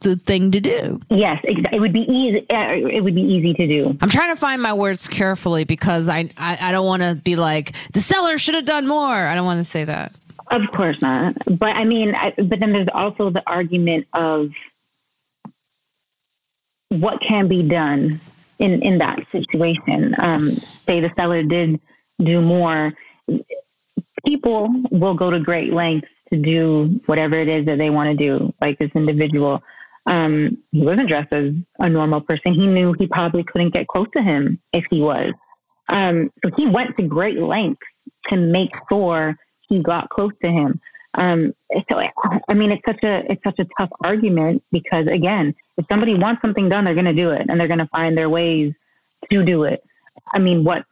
the 0.00 0.16
thing 0.16 0.50
to 0.50 0.60
do. 0.60 1.00
Yes, 1.10 1.40
it 1.44 1.80
would 1.80 1.92
be 1.92 2.10
easy. 2.12 2.48
Uh, 2.50 2.74
it 2.74 3.02
would 3.02 3.14
be 3.14 3.22
easy 3.22 3.54
to 3.54 3.66
do. 3.66 3.96
I'm 4.00 4.08
trying 4.08 4.34
to 4.34 4.40
find 4.40 4.60
my 4.60 4.72
words 4.72 5.08
carefully 5.08 5.64
because 5.64 6.08
I 6.08 6.30
I, 6.36 6.58
I 6.60 6.72
don't 6.72 6.86
want 6.86 7.02
to 7.02 7.14
be 7.14 7.36
like 7.36 7.74
the 7.92 8.00
cellar 8.00 8.38
should 8.38 8.54
have 8.54 8.64
done 8.64 8.86
more. 8.86 9.14
I 9.14 9.34
don't 9.34 9.46
want 9.46 9.60
to 9.60 9.64
say 9.64 9.84
that. 9.84 10.12
Of 10.50 10.70
course 10.72 11.00
not. 11.02 11.34
But 11.58 11.76
I 11.76 11.84
mean, 11.84 12.14
I, 12.14 12.30
but 12.30 12.60
then 12.60 12.72
there's 12.72 12.88
also 12.92 13.30
the 13.30 13.42
argument 13.48 14.06
of 14.12 14.50
what 16.88 17.20
can 17.20 17.48
be 17.48 17.62
done 17.62 18.20
in 18.58 18.82
in 18.82 18.98
that 18.98 19.20
situation. 19.30 20.14
Um, 20.18 20.58
say 20.86 21.00
the 21.00 21.12
cellar 21.16 21.42
did 21.42 21.80
do 22.18 22.40
more 22.40 22.92
people 24.26 24.68
will 24.90 25.14
go 25.14 25.30
to 25.30 25.38
great 25.38 25.72
lengths 25.72 26.08
to 26.30 26.38
do 26.38 27.00
whatever 27.06 27.36
it 27.36 27.48
is 27.48 27.64
that 27.66 27.78
they 27.78 27.90
want 27.90 28.10
to 28.10 28.16
do. 28.16 28.52
Like 28.60 28.78
this 28.78 28.90
individual, 28.94 29.62
um, 30.06 30.58
he 30.72 30.84
wasn't 30.84 31.08
dressed 31.08 31.32
as 31.32 31.54
a 31.78 31.88
normal 31.88 32.20
person. 32.20 32.52
He 32.52 32.66
knew 32.66 32.92
he 32.92 33.06
probably 33.06 33.44
couldn't 33.44 33.70
get 33.70 33.86
close 33.86 34.08
to 34.14 34.22
him 34.22 34.60
if 34.72 34.84
he 34.90 35.00
was. 35.00 35.32
Um, 35.88 36.32
so 36.42 36.50
he 36.56 36.66
went 36.66 36.96
to 36.96 37.04
great 37.04 37.38
lengths 37.38 37.86
to 38.28 38.36
make 38.36 38.74
sure 38.90 39.38
he 39.68 39.80
got 39.80 40.08
close 40.08 40.32
to 40.42 40.50
him. 40.50 40.80
Um, 41.14 41.54
so 41.90 42.02
I 42.48 42.54
mean, 42.54 42.72
it's 42.72 42.84
such 42.84 43.02
a 43.02 43.30
it's 43.32 43.42
such 43.42 43.58
a 43.58 43.66
tough 43.78 43.90
argument 44.04 44.62
because 44.70 45.06
again, 45.06 45.54
if 45.78 45.86
somebody 45.88 46.14
wants 46.14 46.42
something 46.42 46.68
done, 46.68 46.84
they're 46.84 46.94
going 46.94 47.06
to 47.06 47.14
do 47.14 47.30
it, 47.30 47.46
and 47.48 47.58
they're 47.58 47.68
going 47.68 47.78
to 47.78 47.86
find 47.86 48.18
their 48.18 48.28
ways 48.28 48.74
to 49.30 49.44
do 49.44 49.64
it. 49.64 49.82
I 50.32 50.38
mean, 50.38 50.62
what 50.64 50.84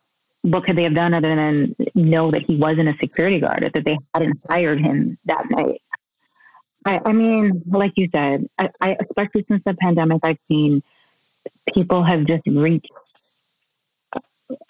what 0.44 0.64
could 0.64 0.76
they 0.76 0.82
have 0.82 0.94
done 0.94 1.14
other 1.14 1.34
than 1.34 1.74
know 1.94 2.30
that 2.30 2.42
he 2.42 2.56
wasn't 2.56 2.88
a 2.88 2.96
security 3.00 3.40
guard, 3.40 3.64
or 3.64 3.70
that 3.70 3.84
they 3.84 3.96
hadn't 4.12 4.38
hired 4.46 4.78
him 4.78 5.16
that 5.24 5.50
night? 5.50 5.80
I, 6.84 7.00
I 7.06 7.12
mean, 7.12 7.62
like 7.66 7.92
you 7.96 8.10
said, 8.12 8.46
I, 8.58 8.68
I, 8.80 8.96
especially 9.00 9.46
since 9.48 9.64
the 9.64 9.74
pandemic, 9.74 10.20
I've 10.22 10.38
seen 10.48 10.82
people 11.72 12.02
have 12.02 12.26
just 12.26 12.46
reached 12.46 12.92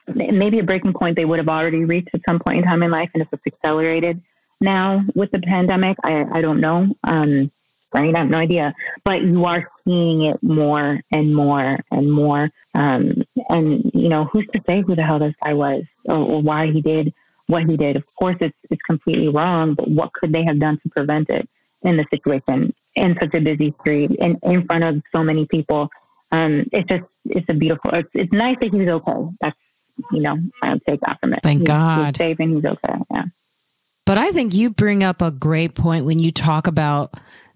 maybe 0.07 0.61
a 0.61 0.62
breaking 0.62 0.93
point 0.93 1.16
they 1.16 1.25
would 1.25 1.41
have 1.41 1.49
already 1.49 1.85
reached 1.85 2.11
at 2.14 2.20
some 2.25 2.39
point 2.39 2.59
in 2.59 2.64
time 2.64 2.85
in 2.85 2.93
life, 2.93 3.11
and 3.14 3.22
if 3.22 3.29
it's 3.33 3.43
accelerated 3.45 4.22
now 4.61 5.03
with 5.16 5.33
the 5.33 5.41
pandemic, 5.41 5.97
I, 6.05 6.25
I 6.39 6.41
don't 6.41 6.61
know. 6.61 6.95
Um, 7.03 7.51
right? 7.93 8.14
I 8.14 8.18
have 8.18 8.31
no 8.31 8.39
idea. 8.39 8.75
But 9.03 9.22
you 9.22 9.45
are 9.45 9.68
seeing 9.85 10.22
it 10.22 10.43
more 10.43 11.01
and 11.12 11.35
more 11.35 11.78
and 11.91 12.11
more. 12.11 12.51
Um, 12.74 13.22
and, 13.49 13.91
you 13.95 14.09
know, 14.09 14.24
who's 14.24 14.47
to 14.49 14.62
say 14.66 14.82
who 14.82 14.95
the 14.95 15.03
hell 15.03 15.18
this 15.18 15.35
guy 15.43 15.55
was 15.55 15.85
or, 16.05 16.16
or, 16.16 16.43
why 16.43 16.66
he 16.66 16.80
did 16.80 17.14
what 17.47 17.68
he 17.68 17.76
did? 17.76 17.97
Of 17.97 18.05
course, 18.16 18.37
it's, 18.41 18.57
it's 18.70 18.82
completely 18.82 19.28
wrong, 19.28 19.74
but 19.74 19.89
what 19.89 20.12
could 20.12 20.32
they 20.32 20.45
have 20.45 20.59
done 20.59 20.78
to 20.78 20.89
prevent 20.91 21.30
it 21.30 21.49
in 21.82 21.97
the 21.97 22.07
situation 22.11 22.74
in 22.97 23.16
such 23.20 23.35
a 23.35 23.41
busy 23.41 23.72
street 23.80 24.16
and 24.20 24.39
in 24.43 24.66
front 24.66 24.85
of 24.85 25.03
so 25.12 25.22
many 25.22 25.47
people? 25.47 25.91
Um, 26.32 26.66
it's 26.72 26.89
just, 26.89 27.05
it's 27.26 27.49
a 27.49 27.55
beautiful, 27.55 27.95
it's, 27.95 28.11
it's 28.12 28.32
nice 28.32 28.57
that 28.61 28.72
he's 28.72 28.89
okay. 28.89 29.28
That's, 29.41 29.57
you 30.11 30.20
know, 30.20 30.37
I 30.62 30.68
don't 30.68 30.85
take 30.85 31.01
that 31.03 31.20
from 31.20 31.35
it. 31.35 31.41
Thank 31.43 31.61
he's, 31.61 31.68
God. 31.68 32.16
He's 32.16 32.26
safe 32.26 32.41
and 32.41 32.55
he's 32.57 32.64
okay. 32.64 32.95
Yeah. 33.12 33.24
But 34.05 34.18
I 34.18 34.32
think 34.32 34.55
you 34.55 34.70
bring 34.70 35.05
up 35.05 35.22
a 35.22 35.30
great 35.30 35.74
point 35.74 36.05
when 36.05 36.18
you 36.18 36.32
talk 36.32 36.66
about 36.66 37.14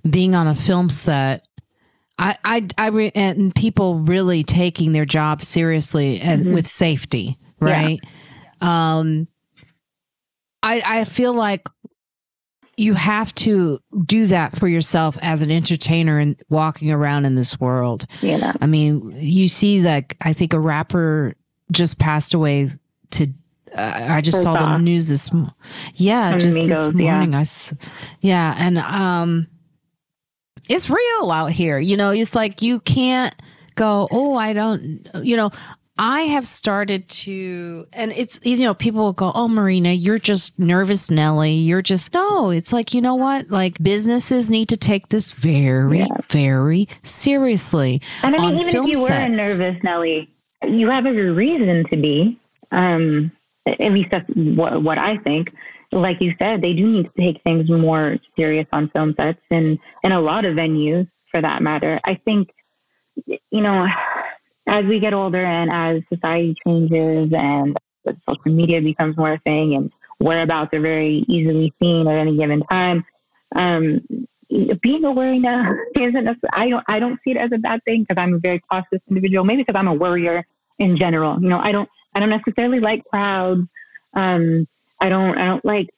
being 0.09 0.35
on 0.35 0.47
a 0.47 0.55
film 0.55 0.89
set 0.89 1.45
I, 2.19 2.37
I, 2.45 2.67
I 2.77 2.87
re, 2.89 3.13
and 3.15 3.55
people 3.55 4.01
really 4.01 4.43
taking 4.43 4.93
their 4.93 5.05
job 5.05 5.41
seriously 5.41 6.21
and 6.21 6.43
mm-hmm. 6.43 6.55
with 6.55 6.67
safety, 6.67 7.39
right? 7.61 8.01
Yeah. 8.61 8.99
Um, 8.99 9.29
I, 10.63 10.83
I 10.85 11.05
feel 11.05 11.33
like 11.33 11.69
you 12.77 12.95
have 12.95 13.35
to 13.35 13.81
do 14.05 14.27
that 14.27 14.57
for 14.57 14.69
yourself 14.69 15.19
as 15.21 15.43
an 15.43 15.51
entertainer 15.51 16.19
and 16.19 16.41
walking 16.49 16.91
around 16.91 17.25
in 17.25 17.35
this 17.35 17.59
world. 17.61 18.07
Yeah. 18.21 18.53
I 18.61 18.67
mean, 18.67 19.13
you 19.17 19.49
see, 19.49 19.83
like, 19.83 20.17
I 20.21 20.33
think 20.33 20.53
a 20.53 20.61
rapper 20.61 21.35
just 21.71 21.99
passed 21.99 22.35
away 22.35 22.71
to 23.11 23.29
uh, 23.75 24.07
I 24.11 24.21
just 24.23 24.43
saw 24.43 24.55
the 24.55 24.79
news 24.79 25.09
this, 25.09 25.33
morning. 25.33 25.53
yeah, 25.95 26.37
just 26.39 26.57
this 26.57 26.93
morning. 26.95 27.33
Yeah. 27.33 27.39
I, 27.41 27.45
yeah, 28.21 28.55
and 28.59 28.79
um, 28.79 29.47
it's 30.69 30.91
real 30.91 31.31
out 31.31 31.51
here. 31.51 31.79
You 31.79 31.97
know, 31.97 32.11
it's 32.11 32.35
like 32.35 32.63
you 32.63 32.81
can't 32.81 33.35
go, 33.75 34.09
oh, 34.11 34.35
I 34.35 34.53
don't, 34.53 35.09
you 35.23 35.37
know, 35.37 35.51
I 36.01 36.23
have 36.23 36.47
started 36.47 37.09
to, 37.09 37.87
and 37.93 38.13
it's, 38.13 38.39
you 38.45 38.59
know, 38.59 38.75
people 38.75 39.03
will 39.03 39.13
go, 39.13 39.33
oh, 39.35 39.49
Marina, 39.49 39.93
you're 39.93 40.19
just 40.19 40.59
nervous, 40.59 41.11
Nelly. 41.11 41.53
You're 41.53 41.83
just, 41.83 42.15
no, 42.15 42.51
it's 42.51 42.73
like, 42.73 42.95
you 42.95 43.01
know 43.01 43.17
what? 43.17 43.51
Like 43.51 43.83
businesses 43.83 44.49
need 44.49 44.69
to 44.69 44.77
take 44.77 45.09
this 45.09 45.33
very, 45.33 46.01
yeah. 46.01 46.07
very 46.31 46.89
seriously. 47.03 48.01
And 48.23 48.37
I 48.37 48.39
mean, 48.39 48.59
even 48.59 48.69
if 48.69 48.75
you 48.87 48.95
sets. 48.95 49.11
were 49.11 49.17
a 49.17 49.29
nervous 49.29 49.83
Nelly, 49.83 50.31
you 50.67 50.89
have 50.89 51.07
every 51.07 51.31
reason 51.31 51.85
to 51.89 51.97
be. 51.97 52.39
Um, 52.71 53.33
at 53.67 53.93
least 53.93 54.11
that's 54.11 54.29
what, 54.35 54.83
what 54.83 54.99
I 54.99 55.17
think 55.17 55.53
like 55.93 56.21
you 56.21 56.35
said, 56.39 56.61
they 56.61 56.75
do 56.75 56.87
need 56.87 57.05
to 57.05 57.13
take 57.19 57.43
things 57.43 57.69
more 57.71 58.19
serious 58.37 58.67
on 58.73 58.89
film 58.89 59.15
sets 59.15 59.41
and, 59.51 59.79
and 60.05 60.13
a 60.13 60.21
lot 60.21 60.45
of 60.45 60.55
venues 60.55 61.09
for 61.31 61.41
that 61.41 61.63
matter. 61.63 61.99
I 62.05 62.15
think, 62.15 62.53
you 63.27 63.61
know, 63.61 63.89
as 64.67 64.85
we 64.85 65.01
get 65.01 65.15
older 65.15 65.43
and 65.43 65.73
as 65.73 66.03
society 66.13 66.55
changes 66.67 67.33
and 67.33 67.77
social 68.05 68.53
media 68.53 68.81
becomes 68.83 69.17
more 69.17 69.33
a 69.33 69.39
thing 69.39 69.75
and 69.75 69.93
whereabouts 70.19 70.75
are 70.75 70.81
very 70.81 71.25
easily 71.29 71.73
seen 71.81 72.07
at 72.07 72.17
any 72.17 72.37
given 72.37 72.61
time, 72.63 73.05
um, 73.55 74.01
being 74.81 75.05
aware 75.05 75.39
now 75.39 75.75
isn't. 75.97 76.27
A, 76.27 76.37
I 76.53 76.71
don't. 76.71 76.85
I 76.89 76.99
don't 76.99 77.21
see 77.23 77.33
it 77.33 77.37
as 77.37 77.53
a 77.53 77.59
bad 77.59 77.85
thing 77.85 78.03
because 78.03 78.21
I'm 78.21 78.35
a 78.35 78.39
very 78.39 78.61
cautious 78.61 79.01
individual. 79.09 79.45
Maybe 79.45 79.63
because 79.63 79.79
I'm 79.79 79.89
a 79.89 79.95
worrier 79.95 80.47
in 80.79 80.97
general. 80.97 81.41
You 81.41 81.49
know, 81.49 81.59
I 81.59 81.73
don't. 81.73 81.89
I 82.15 82.21
don't 82.21 82.31
necessarily 82.31 82.81
like 82.81 83.05
crowds. 83.05 83.67
Um, 84.15 84.67
I 85.01 85.09
don't 85.09 85.37
I 85.39 85.47
don't 85.47 85.65
like 85.65 85.89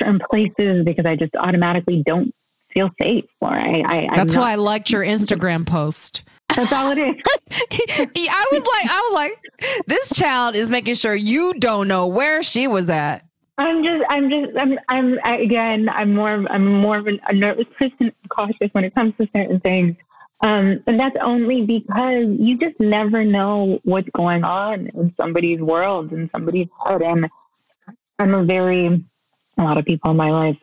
certain 0.00 0.20
places 0.30 0.84
because 0.84 1.06
I 1.06 1.16
just 1.16 1.36
automatically 1.36 2.02
don't 2.02 2.34
feel 2.70 2.90
safe 3.00 3.24
for. 3.40 3.48
I, 3.48 3.82
I 3.86 4.16
that's 4.16 4.34
not, 4.34 4.40
why 4.42 4.52
I 4.52 4.54
liked 4.56 4.90
your 4.90 5.02
Instagram 5.02 5.66
post. 5.66 6.22
That's 6.54 6.72
all 6.72 6.92
it 6.92 6.98
is. 6.98 7.14
I 7.50 8.46
was 8.52 8.62
like, 8.62 8.90
I 8.90 9.08
was 9.10 9.14
like, 9.14 9.84
this 9.86 10.10
child 10.12 10.54
is 10.54 10.68
making 10.68 10.94
sure 10.94 11.14
you 11.14 11.54
don't 11.54 11.88
know 11.88 12.06
where 12.06 12.42
she 12.42 12.66
was 12.66 12.90
at. 12.90 13.24
I'm 13.58 13.82
just, 13.82 14.04
I'm 14.08 14.30
just, 14.30 14.56
I'm, 14.56 14.78
I'm 14.88 15.18
again, 15.24 15.88
I'm 15.88 16.14
more, 16.14 16.46
I'm 16.48 16.66
more 16.66 16.98
of 16.98 17.08
a 17.08 17.32
nervous 17.32 17.66
person, 17.76 18.12
cautious 18.28 18.70
when 18.72 18.84
it 18.84 18.94
comes 18.94 19.14
to 19.18 19.28
certain 19.34 19.60
things. 19.60 19.96
Um, 20.40 20.80
and 20.86 21.00
that's 21.00 21.16
only 21.16 21.66
because 21.66 22.26
you 22.38 22.56
just 22.56 22.78
never 22.78 23.24
know 23.24 23.80
what's 23.82 24.08
going 24.10 24.44
on 24.44 24.86
in 24.88 25.12
somebody's 25.16 25.60
world 25.60 26.12
and 26.12 26.30
somebody's 26.30 26.68
heart. 26.78 27.02
And 27.02 27.28
I'm 28.18 28.34
a 28.34 28.42
very, 28.42 28.86
a 28.86 29.62
lot 29.62 29.78
of 29.78 29.84
people 29.84 30.10
in 30.10 30.16
my 30.16 30.30
life 30.30 30.58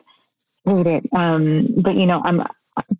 hate 0.64 0.86
it. 0.86 1.06
Um, 1.12 1.68
but 1.78 1.94
you 1.94 2.06
know, 2.06 2.20
I'm, 2.24 2.40
I'm 2.40 2.98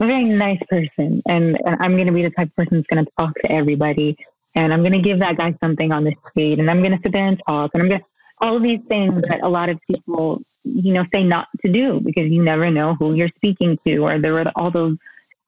a 0.00 0.06
very 0.06 0.24
nice 0.24 0.60
person 0.68 1.22
and, 1.26 1.58
and 1.64 1.76
I'm 1.80 1.94
going 1.94 2.06
to 2.06 2.12
be 2.12 2.22
the 2.22 2.30
type 2.30 2.48
of 2.48 2.56
person 2.56 2.78
that's 2.78 2.86
going 2.86 3.04
to 3.04 3.10
talk 3.18 3.34
to 3.42 3.50
everybody. 3.50 4.16
And 4.54 4.72
I'm 4.72 4.80
going 4.80 4.92
to 4.92 5.00
give 5.00 5.18
that 5.20 5.36
guy 5.36 5.54
something 5.60 5.92
on 5.92 6.04
the 6.04 6.14
street 6.26 6.58
and 6.58 6.70
I'm 6.70 6.80
going 6.80 6.96
to 6.96 7.02
sit 7.02 7.12
there 7.12 7.26
and 7.26 7.40
talk 7.46 7.72
and 7.74 7.82
I'm 7.82 7.88
going 7.88 8.00
to, 8.00 8.06
all 8.40 8.60
these 8.60 8.80
things 8.88 9.22
that 9.28 9.40
a 9.42 9.48
lot 9.48 9.68
of 9.68 9.80
people, 9.90 10.40
you 10.62 10.92
know, 10.92 11.04
say 11.12 11.24
not 11.24 11.48
to 11.64 11.72
do 11.72 12.00
because 12.00 12.30
you 12.30 12.42
never 12.42 12.70
know 12.70 12.94
who 12.94 13.14
you're 13.14 13.30
speaking 13.36 13.76
to 13.84 13.98
or 13.98 14.18
there 14.18 14.32
were 14.32 14.52
all 14.54 14.70
those 14.70 14.96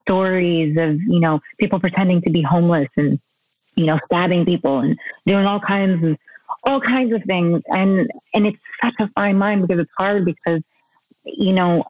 stories 0.02 0.76
of, 0.76 1.00
you 1.02 1.20
know, 1.20 1.40
people 1.58 1.78
pretending 1.78 2.20
to 2.22 2.30
be 2.30 2.42
homeless 2.42 2.88
and, 2.96 3.20
you 3.76 3.86
know, 3.86 4.00
stabbing 4.06 4.44
people 4.44 4.80
and 4.80 4.98
doing 5.24 5.46
all 5.46 5.60
kinds 5.60 6.04
of 6.04 6.18
all 6.64 6.80
kinds 6.80 7.12
of 7.12 7.22
things. 7.24 7.62
And, 7.68 8.10
and 8.34 8.46
it's 8.46 8.58
such 8.82 8.94
a 9.00 9.08
fine 9.08 9.38
line 9.38 9.60
because 9.62 9.80
it's 9.80 9.92
hard 9.96 10.24
because, 10.24 10.62
you 11.24 11.52
know, 11.52 11.84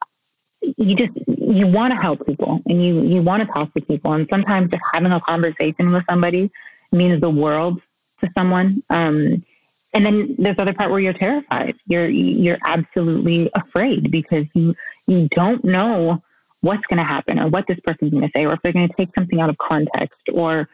you 0.77 0.95
just 0.95 1.13
you 1.27 1.67
want 1.67 1.93
to 1.93 1.97
help 1.97 2.27
people 2.27 2.61
and 2.67 2.85
you 2.85 3.01
you 3.01 3.23
want 3.23 3.43
to 3.43 3.49
talk 3.51 3.73
to 3.75 3.81
people. 3.81 4.13
And 4.13 4.29
sometimes 4.29 4.71
just 4.71 4.83
having 4.93 5.13
a 5.13 5.21
conversation 5.21 5.91
with 5.91 6.05
somebody 6.09 6.51
means 6.93 7.21
the 7.21 7.31
world 7.31 7.81
to 8.21 8.31
someone. 8.37 8.83
Um, 8.91 9.45
and 9.93 10.07
then 10.07 10.37
there's 10.39 10.57
the 10.57 10.63
other 10.63 10.75
part 10.75 10.91
where 10.91 11.01
you're 11.01 11.13
terrified. 11.13 11.77
You're 11.87 12.09
you're 12.09 12.59
absolutely 12.65 13.51
afraid 13.55 14.11
because 14.11 14.47
you 14.55 14.75
you 15.07 15.29
don't 15.29 15.65
know 15.65 16.23
what's 16.61 16.87
going 16.87 16.99
to 16.99 17.05
happen 17.05 17.41
or 17.41 17.49
what 17.49 17.67
this 17.67 17.81
person's 17.81 18.11
going 18.11 18.23
to 18.23 18.31
say 18.35 18.45
or 18.45 18.53
if 18.53 18.61
they're 18.63 18.73
going 18.73 18.89
to 18.89 18.95
take 18.95 19.15
something 19.15 19.41
out 19.41 19.49
of 19.49 19.57
context 19.59 20.21
or 20.35 20.69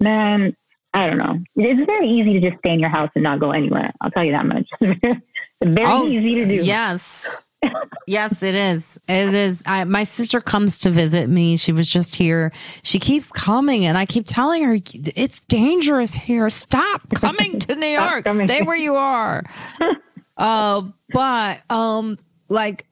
man 0.00 0.54
i 0.94 1.06
don't 1.06 1.18
know 1.18 1.38
it's 1.56 1.84
very 1.86 2.08
easy 2.08 2.40
to 2.40 2.48
just 2.48 2.58
stay 2.60 2.72
in 2.72 2.80
your 2.80 2.88
house 2.88 3.10
and 3.14 3.24
not 3.24 3.38
go 3.38 3.50
anywhere 3.50 3.92
i'll 4.00 4.10
tell 4.10 4.24
you 4.24 4.32
that 4.32 4.46
much 4.46 4.68
very 4.80 5.86
oh, 5.86 6.06
easy 6.06 6.34
to 6.36 6.44
do 6.44 6.54
yes 6.64 7.36
yes, 8.06 8.42
it 8.42 8.54
is. 8.54 8.98
It 9.08 9.34
is. 9.34 9.62
I, 9.66 9.84
my 9.84 10.04
sister 10.04 10.40
comes 10.40 10.80
to 10.80 10.90
visit 10.90 11.28
me. 11.28 11.56
She 11.56 11.72
was 11.72 11.88
just 11.90 12.16
here. 12.16 12.52
She 12.82 12.98
keeps 12.98 13.32
coming, 13.32 13.84
and 13.84 13.98
I 13.98 14.06
keep 14.06 14.26
telling 14.26 14.64
her 14.64 14.76
it's 14.94 15.40
dangerous 15.40 16.14
here. 16.14 16.48
Stop 16.50 17.02
coming 17.14 17.58
to 17.60 17.74
New 17.74 17.86
York. 17.86 18.28
Stay 18.28 18.62
where 18.62 18.76
you 18.76 18.96
are. 18.96 19.44
uh, 20.36 20.82
but 21.12 21.62
um, 21.70 22.18
like 22.48 22.86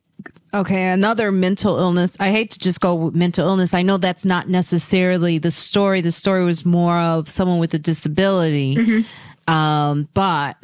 Okay, 0.54 0.88
another 0.88 1.30
mental 1.30 1.78
illness. 1.78 2.16
I 2.18 2.30
hate 2.30 2.50
to 2.52 2.58
just 2.58 2.80
go 2.80 2.94
with 2.94 3.14
mental 3.14 3.46
illness. 3.46 3.74
I 3.74 3.82
know 3.82 3.98
that's 3.98 4.24
not 4.24 4.48
necessarily 4.48 5.38
the 5.38 5.50
story. 5.50 6.00
The 6.00 6.12
story 6.12 6.44
was 6.44 6.64
more 6.64 6.98
of 6.98 7.28
someone 7.28 7.58
with 7.58 7.74
a 7.74 7.78
disability. 7.78 8.76
Mm-hmm. 8.76 9.52
Um, 9.52 10.08
but 10.14 10.56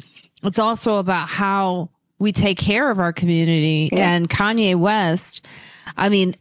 it's 0.43 0.59
also 0.59 0.97
about 0.97 1.29
how 1.29 1.89
we 2.19 2.31
take 2.31 2.57
care 2.57 2.89
of 2.89 2.99
our 2.99 3.13
community. 3.13 3.89
Yeah. 3.91 4.11
And 4.11 4.29
Kanye 4.29 4.75
West, 4.75 5.45
I 5.95 6.09
mean, 6.09 6.35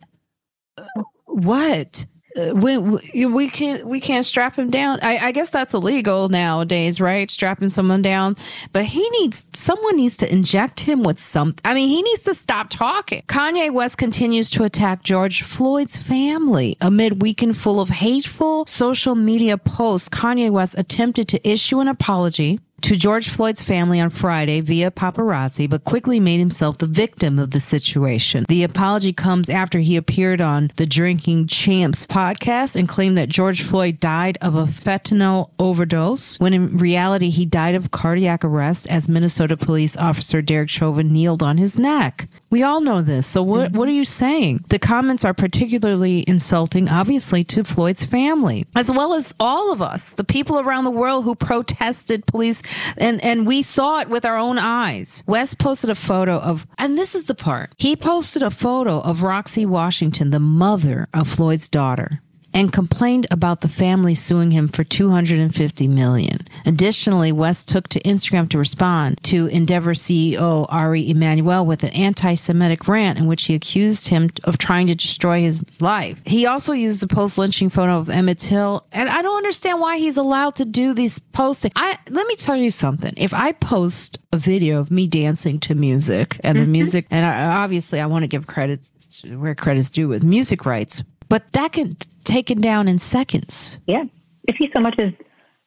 what? 1.27 2.07
Uh, 2.37 2.55
we, 2.55 2.79
we 3.27 3.49
can't 3.49 3.87
we 3.87 4.01
can't 4.01 4.25
strap 4.25 4.59
him 4.59 4.71
down. 4.71 4.99
I, 5.03 5.19
I, 5.19 5.33
guess 5.33 5.51
that's 5.51 5.75
illegal 5.75 6.29
nowadays, 6.29 7.01
right? 7.01 7.31
Strapping 7.31 7.69
someone 7.69 8.01
down, 8.01 8.37
but 8.73 8.85
he 8.85 9.09
needs 9.11 9.45
someone 9.53 9.97
needs 9.97 10.17
to 10.19 10.33
inject 10.33 10.81
him 10.81 11.03
with 11.03 11.19
something. 11.19 11.61
I 11.65 11.75
mean, 11.75 11.89
he 11.89 12.01
needs 12.01 12.23
to 12.25 12.35
stop 12.35 12.71
talking. 12.71 13.23
Kanye 13.27 13.73
West 13.73 13.99
continues 13.99 14.49
to 14.51 14.65
attack 14.65 15.03
George 15.03 15.43
Floyd's 15.43 15.97
family 15.97 16.77
amid 16.81 17.21
weekend 17.21 17.57
full 17.57 17.81
of 17.81 17.91
hateful 17.91 18.65
social 18.67 19.15
media 19.15 19.59
posts. 19.59 20.09
Kanye 20.09 20.51
West 20.51 20.77
attempted 20.79 21.29
to 21.29 21.49
issue 21.49 21.81
an 21.81 21.89
apology 21.89 22.59
to 22.83 22.97
George 22.97 23.29
Floyd's 23.29 23.63
family 23.63 24.01
on 24.01 24.11
Friday 24.11 24.61
via 24.61 24.91
paparazzi, 24.91 25.69
but 25.69 25.85
quickly 25.85 26.19
made 26.21 26.39
himself 26.39 26.79
the 26.79 26.87
victim 26.87 27.39
of 27.39 27.53
the 27.53 27.61
situation. 27.61 28.45
The 28.49 28.65
apology 28.65 29.13
comes 29.13 29.49
after 29.49 29.79
he 29.79 29.97
appeared 29.97 30.41
on 30.41 30.71
the 30.77 30.87
Drinking 30.87 31.47
Champs 31.47 32.07
podcast 32.07 32.77
and 32.77 32.89
claimed 32.89 33.17
that 33.19 33.29
George 33.29 33.63
Floyd 33.63 34.01
died 34.01 34.37
of 34.41 34.57
a 34.57 34.65
fentanyl 34.65 35.51
overdose, 35.59 36.39
when 36.39 36.53
in 36.53 36.77
reality 36.77 37.31
he 37.31 37.47
died 37.47 37.75
of 37.75 37.91
cardiac 37.91 38.45
arrest 38.45 38.89
as 38.89 39.09
Minnesota 39.09 39.57
police 39.57 39.97
officer 39.97 40.43
Derek 40.43 40.69
Chauvin 40.69 41.13
kneeled 41.13 41.43
on 41.43 41.59
his 41.59 41.79
neck. 41.79 42.29
We 42.51 42.63
all 42.63 42.81
know 42.81 43.01
this. 43.01 43.27
So 43.27 43.43
what 43.43 43.73
what 43.73 43.89
are 43.89 43.93
you 43.93 44.05
saying? 44.05 44.65
The 44.69 44.79
comments 44.79 45.25
are 45.25 45.35
particularly 45.35 46.25
insulting 46.27 46.89
obviously 46.89 47.45
to 47.45 47.65
Floyd's 47.65 48.05
family 48.05 48.67
as 48.75 48.91
well 48.91 49.15
as 49.15 49.35
all 49.41 49.73
of 49.73 49.81
us, 49.81 50.13
the 50.15 50.25
people 50.25 50.61
around 50.61 50.85
the 50.85 50.91
world 50.91 51.25
who 51.25 51.35
protested 51.35 52.27
police 52.27 52.63
and 52.97 53.23
and 53.23 53.47
we 53.47 53.63
saw 53.63 54.01
it 54.01 54.09
with 54.09 54.25
our 54.25 54.37
own 54.37 54.59
eyes. 54.59 55.23
West 55.27 55.59
posted 55.59 55.91
a 55.91 55.95
photo 55.95 56.39
of 56.39 56.67
and 56.79 56.97
this 56.97 57.15
is 57.15 57.25
the 57.25 57.35
part. 57.35 57.75
He 57.79 57.97
posted 57.97 58.43
a 58.43 58.51
photo 58.51 59.01
of 59.01 59.23
Roxie 59.23 59.67
Washington, 59.67 60.31
the 60.31 60.41
mother 60.41 61.09
of 61.15 61.29
Floyd's 61.29 61.69
daughter 61.69 62.23
and 62.55 62.73
complained 62.73 63.27
about 63.31 63.61
the 63.61 63.69
family 63.69 64.15
suing 64.15 64.51
him 64.51 64.69
for 64.69 64.85
250 64.85 65.89
million. 65.89 66.39
Additionally, 66.67 67.33
West 67.33 67.69
took 67.69 67.89
to 67.89 68.01
Instagram 68.01 68.49
to 68.51 68.59
respond 68.59 69.23
to 69.25 69.47
Endeavor 69.47 69.95
CEO 69.95 70.67
Ari 70.69 71.09
Emanuel 71.11 71.67
with 71.67 71.83
an 71.83 71.91
anti-Semitic 71.91 72.87
rant 72.89 73.19
in 73.19 73.27
which 73.27 73.45
he 73.45 73.55
accused 73.55 74.09
him 74.09 74.31
of 74.45 74.59
trying 74.59 74.87
to 74.87 74.95
destroy 74.95 75.41
his 75.41 75.81
life. 75.81 76.21
He 76.25 76.47
also 76.47 76.73
used 76.73 77.01
the 77.01 77.09
post-lynching 77.09 77.71
photo 77.71 77.99
of 77.99 78.11
Emmett 78.11 78.39
Till, 78.39 78.85
and 78.93 79.09
I 79.09 79.23
don't 79.23 79.37
understand 79.37 79.81
why 79.81 79.99
he's 79.99 80.17
allowed 80.17 80.55
to 80.57 80.65
do 80.65 80.95
these 80.95 81.19
posting. 81.19 81.73
I 81.77 81.99
let 82.11 82.27
me 82.27 82.37
tell 82.37 82.57
you 82.57 82.71
something. 82.71 83.15
If 83.17 83.35
I 83.35 83.53
post 83.53 84.19
a 84.33 84.39
video 84.39 84.79
of 84.79 84.91
me 84.91 85.07
dancing 85.07 85.61
to 85.61 85.75
music 85.75 86.41
and 86.43 86.59
the 86.59 86.63
mm-hmm. 86.63 86.73
music, 86.73 87.07
and 87.11 87.25
I, 87.25 87.63
obviously 87.63 88.01
I 88.01 88.07
want 88.07 88.23
to 88.23 88.27
give 88.27 88.47
credit 88.47 88.89
where 89.37 89.55
credit's 89.55 89.91
due 89.91 90.09
with 90.09 90.25
music 90.25 90.65
rights, 90.65 91.03
but 91.33 91.51
that 91.55 91.73
can 91.73 91.93
taken 92.25 92.61
down 92.61 92.89
in 92.89 92.99
seconds. 92.99 93.81
Yeah. 93.87 94.05
If 94.45 94.61
you 94.61 94.69
so 94.75 94.81
much 94.81 94.99
as 94.99 95.15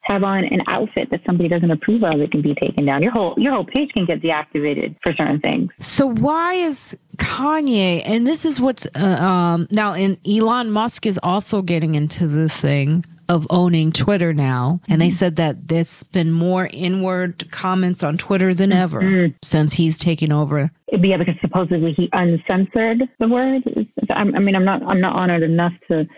have 0.02 0.22
on 0.22 0.44
an 0.44 0.62
outfit 0.68 1.10
that 1.10 1.20
somebody 1.26 1.48
doesn't 1.48 1.72
approve 1.72 2.04
of, 2.04 2.20
it 2.20 2.30
can 2.30 2.40
be 2.40 2.54
taken 2.54 2.84
down. 2.84 3.02
Your 3.02 3.10
whole 3.10 3.34
your 3.36 3.52
whole 3.52 3.64
page 3.64 3.90
can 3.92 4.04
get 4.04 4.22
deactivated 4.22 4.94
for 5.02 5.12
certain 5.14 5.40
things. 5.40 5.72
So 5.80 6.06
why 6.06 6.54
is 6.54 6.96
Kanye? 7.16 8.02
And 8.06 8.24
this 8.24 8.44
is 8.44 8.60
what's 8.60 8.86
uh, 8.94 9.16
um, 9.20 9.66
now. 9.72 9.92
And 9.94 10.16
Elon 10.24 10.70
Musk 10.70 11.04
is 11.04 11.18
also 11.20 11.62
getting 11.62 11.96
into 11.96 12.28
the 12.28 12.48
thing 12.48 13.04
of 13.28 13.46
owning 13.50 13.92
Twitter 13.92 14.32
now. 14.32 14.80
And 14.88 15.00
they 15.00 15.08
mm-hmm. 15.08 15.14
said 15.14 15.36
that 15.36 15.68
there's 15.68 16.02
been 16.04 16.32
more 16.32 16.68
N-word 16.72 17.50
comments 17.50 18.02
on 18.02 18.16
Twitter 18.16 18.54
than 18.54 18.72
ever 18.72 19.02
mm-hmm. 19.02 19.36
since 19.42 19.72
he's 19.72 19.98
taken 19.98 20.32
over. 20.32 20.70
Yeah, 20.92 21.16
because 21.16 21.40
supposedly 21.40 21.92
he 21.92 22.08
uncensored 22.12 23.08
the 23.18 23.28
word. 23.28 23.62
I 24.10 24.24
mean, 24.24 24.54
I'm 24.54 24.64
not 24.64 24.82
I'm 24.84 25.00
not 25.00 25.16
honored 25.16 25.42
enough 25.42 25.74
to 25.88 26.08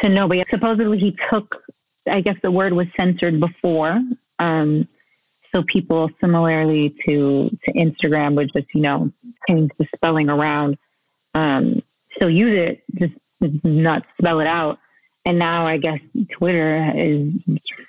to 0.00 0.08
know, 0.08 0.28
but 0.28 0.46
supposedly 0.50 0.98
he 0.98 1.16
took. 1.30 1.62
I 2.06 2.20
guess 2.20 2.36
the 2.42 2.50
word 2.50 2.72
was 2.72 2.88
censored 2.96 3.38
before. 3.38 4.00
Um, 4.38 4.88
so 5.52 5.62
people 5.62 6.10
similarly 6.20 6.94
to 7.06 7.50
to 7.50 7.72
Instagram 7.72 8.34
would 8.36 8.52
just 8.54 8.68
you 8.74 8.80
know 8.80 9.12
change 9.48 9.70
the 9.78 9.86
spelling 9.94 10.28
around. 10.28 10.78
Um, 11.34 11.82
so 12.18 12.26
use 12.26 12.56
it, 12.56 12.84
just 12.94 13.14
not 13.64 14.04
spell 14.18 14.40
it 14.40 14.46
out 14.46 14.78
and 15.24 15.38
now 15.38 15.66
I 15.66 15.76
guess 15.76 16.00
Twitter 16.30 16.92
is 16.94 17.32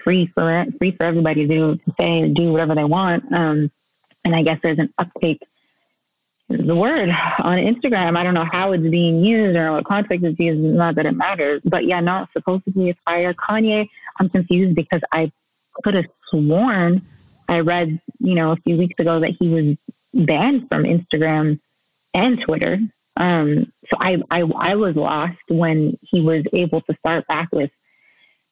free 0.03 0.27
for 0.27 0.65
free 0.77 0.91
for 0.91 1.03
everybody 1.03 1.47
to 1.47 1.53
do 1.53 1.75
to 1.75 1.93
say 1.99 2.27
do 2.29 2.51
whatever 2.51 2.75
they 2.75 2.84
want. 2.84 3.31
Um, 3.31 3.71
and 4.23 4.36
I 4.36 4.43
guess 4.43 4.59
there's 4.61 4.79
an 4.79 4.93
uptake 4.97 5.41
the 6.49 6.75
word 6.75 7.09
on 7.09 7.57
Instagram. 7.57 8.17
I 8.17 8.23
don't 8.23 8.34
know 8.34 8.47
how 8.51 8.73
it's 8.73 8.84
being 8.84 9.23
used 9.23 9.57
or 9.57 9.71
what 9.71 9.86
context 9.86 10.25
it's 10.25 10.39
used. 10.39 10.61
Not 10.61 10.95
that 10.95 11.05
it 11.05 11.13
matters, 11.13 11.61
but 11.63 11.86
yeah, 11.86 11.99
no, 11.99 12.27
supposedly 12.34 12.89
it's 12.89 12.99
fire. 13.01 13.34
Kanye, 13.34 13.89
I'm 14.19 14.29
confused 14.29 14.75
because 14.75 15.01
I 15.11 15.31
could 15.84 15.95
have 15.95 16.05
sworn 16.29 17.01
I 17.47 17.59
read, 17.59 17.99
you 18.19 18.36
know, 18.36 18.51
a 18.51 18.55
few 18.57 18.77
weeks 18.77 18.99
ago 18.99 19.19
that 19.19 19.36
he 19.39 19.49
was 19.49 20.25
banned 20.25 20.69
from 20.69 20.84
Instagram 20.84 21.59
and 22.13 22.39
Twitter. 22.39 22.79
Um, 23.16 23.72
so 23.89 23.97
I, 23.99 24.22
I, 24.32 24.41
I 24.41 24.76
was 24.76 24.95
lost 24.95 25.38
when 25.47 25.97
he 26.01 26.22
was 26.22 26.43
able 26.51 26.82
to 26.82 26.95
start 26.97 27.28
back 27.28 27.49
with 27.51 27.72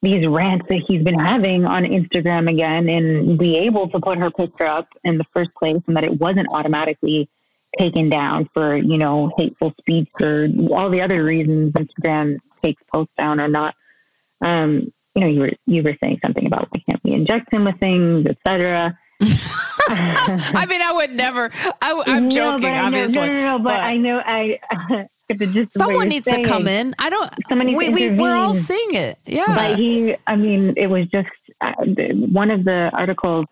these 0.02 0.26
rants 0.26 0.66
that 0.68 0.84
he's 0.88 1.04
been 1.04 1.20
having 1.20 1.66
on 1.66 1.84
Instagram 1.84 2.50
again 2.50 2.90
and 2.90 3.38
be 3.38 3.58
able 3.58 3.88
to 3.90 4.00
put 4.00 4.18
her 4.18 4.32
picture 4.32 4.66
up 4.66 4.88
in 5.04 5.18
the 5.18 5.24
first 5.26 5.54
place 5.56 5.82
and 5.88 5.96
that 5.96 6.04
it 6.04 6.20
wasn't 6.20 6.48
automatically 6.52 7.30
taken 7.78 8.10
down 8.10 8.50
for, 8.54 8.76
you 8.76 8.98
know, 8.98 9.32
hateful 9.38 9.74
speech 9.80 10.10
or 10.20 10.48
all 10.72 10.90
the 10.90 11.02
other 11.02 11.24
reasons 11.24 11.74
Instagram 11.74 12.40
takes 12.62 12.82
posts 12.92 13.14
down 13.18 13.40
or 13.40 13.48
not. 13.48 13.76
Um, 14.42 14.92
you 15.14 15.22
know, 15.22 15.28
you 15.28 15.40
were 15.42 15.52
you 15.66 15.84
were 15.84 15.96
saying 16.02 16.20
something 16.24 16.46
about 16.46 16.72
why 16.72 16.82
can't 16.88 17.04
we 17.04 17.12
inject 17.14 17.54
him 17.54 17.66
with 17.66 17.80
things, 17.80 18.26
etc. 18.26 18.98
I 19.88 20.66
mean, 20.68 20.82
I 20.82 20.92
would 20.94 21.12
never. 21.12 21.52
I, 21.82 22.04
am 22.08 22.30
joking, 22.30 22.74
no, 22.74 22.86
obviously. 22.86 23.28
no, 23.28 23.28
no, 23.28 23.42
no, 23.42 23.60
but, 23.60 23.76
but 23.76 23.80
I 23.80 23.98
know 23.98 24.22
I. 24.26 24.60
just 25.34 25.74
someone 25.74 26.10
needs 26.10 26.26
saying, 26.26 26.44
to 26.44 26.50
come 26.50 26.68
in. 26.68 26.96
I 26.98 27.10
don't. 27.10 27.32
Someone 27.48 27.74
we, 27.76 27.90
we 27.90 28.10
we're 28.10 28.36
all 28.36 28.54
seeing 28.54 28.96
it. 28.96 29.20
Yeah. 29.26 29.46
But 29.48 29.78
he, 29.78 30.16
I 30.28 30.36
mean, 30.36 30.74
it 30.76 30.88
was 30.88 31.08
just 31.08 31.30
uh, 31.62 31.74
one 31.78 32.50
of 32.50 32.64
the 32.64 32.90
articles. 32.94 33.46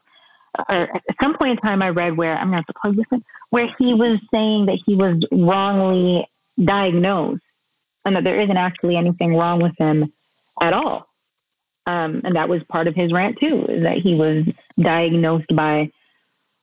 Uh, 0.58 0.88
at 0.94 1.04
some 1.22 1.38
point 1.38 1.52
in 1.52 1.58
time, 1.58 1.84
I 1.84 1.90
read 1.90 2.18
where 2.18 2.36
I'm 2.36 2.50
going 2.50 2.64
to 2.64 2.74
plug 2.82 2.96
this 2.96 3.06
in, 3.12 3.24
where 3.52 3.70
he 3.78 3.94
was 3.94 4.20
saying 4.34 4.66
that 4.66 4.80
he 4.86 4.96
was 4.96 5.24
wrongly 5.32 6.28
diagnosed, 6.62 7.44
and 8.06 8.16
that 8.16 8.24
there 8.24 8.40
isn't 8.42 8.58
actually 8.58 8.98
anything 8.98 9.36
wrong 9.36 9.62
with 9.62 9.78
him 9.78 10.12
at 10.62 10.74
all. 10.74 11.09
Um, 11.90 12.22
and 12.24 12.36
that 12.36 12.50
was 12.50 12.62
part 12.66 12.88
of 12.88 12.94
his 12.96 13.12
rant 13.12 13.40
too, 13.40 13.66
is 13.66 13.82
that 13.82 13.98
he 13.98 14.14
was 14.14 14.46
diagnosed 14.78 15.54
by 15.56 15.92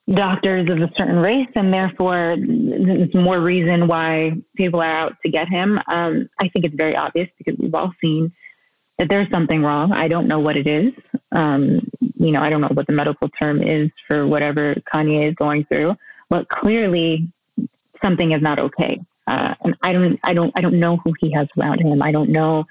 doctors 0.08 0.70
of 0.70 0.80
a 0.80 0.92
certain 0.96 1.18
race, 1.18 1.48
and 1.56 1.74
therefore 1.74 2.36
there's 2.38 3.12
more 3.12 3.40
reason 3.40 3.88
why 3.88 4.36
people 4.54 4.80
are 4.80 4.96
out 5.02 5.16
to 5.24 5.28
get 5.28 5.48
him. 5.48 5.80
Um, 5.88 6.30
I 6.38 6.46
think 6.46 6.64
it's 6.64 6.76
very 6.76 6.94
obvious 6.94 7.28
because 7.38 7.58
we've 7.58 7.74
all 7.74 7.92
seen 8.00 8.30
that 8.98 9.08
there's 9.08 9.28
something 9.30 9.64
wrong. 9.64 9.90
I 9.90 10.06
don't 10.06 10.28
know 10.28 10.38
what 10.38 10.56
it 10.56 10.68
is. 10.68 10.92
Um, 11.32 11.80
you 12.14 12.30
know, 12.30 12.40
I 12.40 12.48
don't 12.48 12.60
know 12.60 12.68
what 12.68 12.86
the 12.86 12.92
medical 12.92 13.28
term 13.28 13.60
is 13.60 13.90
for 14.06 14.28
whatever 14.28 14.76
Kanye 14.94 15.28
is 15.28 15.34
going 15.34 15.64
through, 15.64 15.96
but 16.28 16.48
clearly 16.48 17.28
something 18.00 18.30
is 18.30 18.40
not 18.40 18.60
okay. 18.60 19.00
Uh, 19.26 19.56
and 19.62 19.74
I 19.82 19.92
don't, 19.92 20.20
I 20.22 20.34
don't, 20.34 20.52
I 20.54 20.60
don't 20.60 20.78
know 20.78 20.98
who 20.98 21.14
he 21.18 21.32
has 21.32 21.48
around 21.58 21.80
him. 21.80 22.00
I 22.00 22.12
don't 22.12 22.30
know 22.30 22.66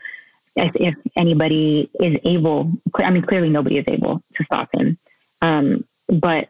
if, 0.56 0.76
if 0.76 0.96
anybody 1.16 1.90
is 2.00 2.18
able. 2.24 2.72
I 2.96 3.10
mean, 3.10 3.24
clearly 3.24 3.50
nobody 3.50 3.78
is 3.78 3.86
able 3.88 4.24
to 4.36 4.44
stop 4.46 4.70
him. 4.74 4.98
Um, 5.42 5.86
but 6.08 6.50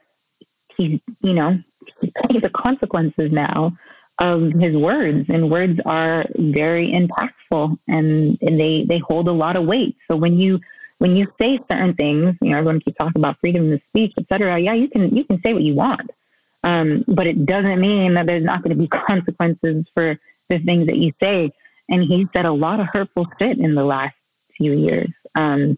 he's, 0.77 0.99
you 1.21 1.33
know, 1.33 1.59
he's 2.01 2.11
paying 2.11 2.41
the 2.41 2.49
consequences 2.49 3.31
now 3.31 3.77
of 4.19 4.51
his 4.53 4.77
words, 4.77 5.29
and 5.29 5.51
words 5.51 5.79
are 5.85 6.25
very 6.35 6.89
impactful, 6.89 7.77
and, 7.87 8.37
and 8.41 8.59
they 8.59 8.83
they 8.83 8.99
hold 8.99 9.27
a 9.27 9.33
lot 9.33 9.57
of 9.57 9.65
weight. 9.65 9.97
So 10.07 10.15
when 10.15 10.37
you 10.37 10.61
when 10.99 11.15
you 11.15 11.27
say 11.39 11.59
certain 11.69 11.93
things, 11.93 12.35
you 12.41 12.51
know, 12.51 12.57
everyone 12.57 12.79
keeps 12.79 12.97
talking 12.97 13.21
about 13.21 13.39
freedom 13.39 13.73
of 13.73 13.81
speech, 13.89 14.13
et 14.17 14.25
cetera. 14.29 14.57
Yeah, 14.57 14.73
you 14.73 14.87
can 14.87 15.13
you 15.13 15.25
can 15.25 15.41
say 15.41 15.53
what 15.53 15.63
you 15.63 15.75
want, 15.75 16.11
um, 16.63 17.03
but 17.07 17.27
it 17.27 17.45
doesn't 17.45 17.81
mean 17.81 18.13
that 18.13 18.25
there's 18.25 18.43
not 18.43 18.63
going 18.63 18.75
to 18.75 18.81
be 18.81 18.87
consequences 19.05 19.85
for 19.93 20.17
the 20.49 20.59
things 20.59 20.87
that 20.87 20.97
you 20.97 21.11
say. 21.19 21.51
And 21.89 22.03
he 22.03 22.27
said 22.33 22.45
a 22.45 22.51
lot 22.51 22.79
of 22.79 22.87
hurtful 22.91 23.27
shit 23.39 23.59
in 23.59 23.75
the 23.75 23.83
last 23.83 24.15
few 24.57 24.73
years. 24.73 25.09
Um, 25.35 25.77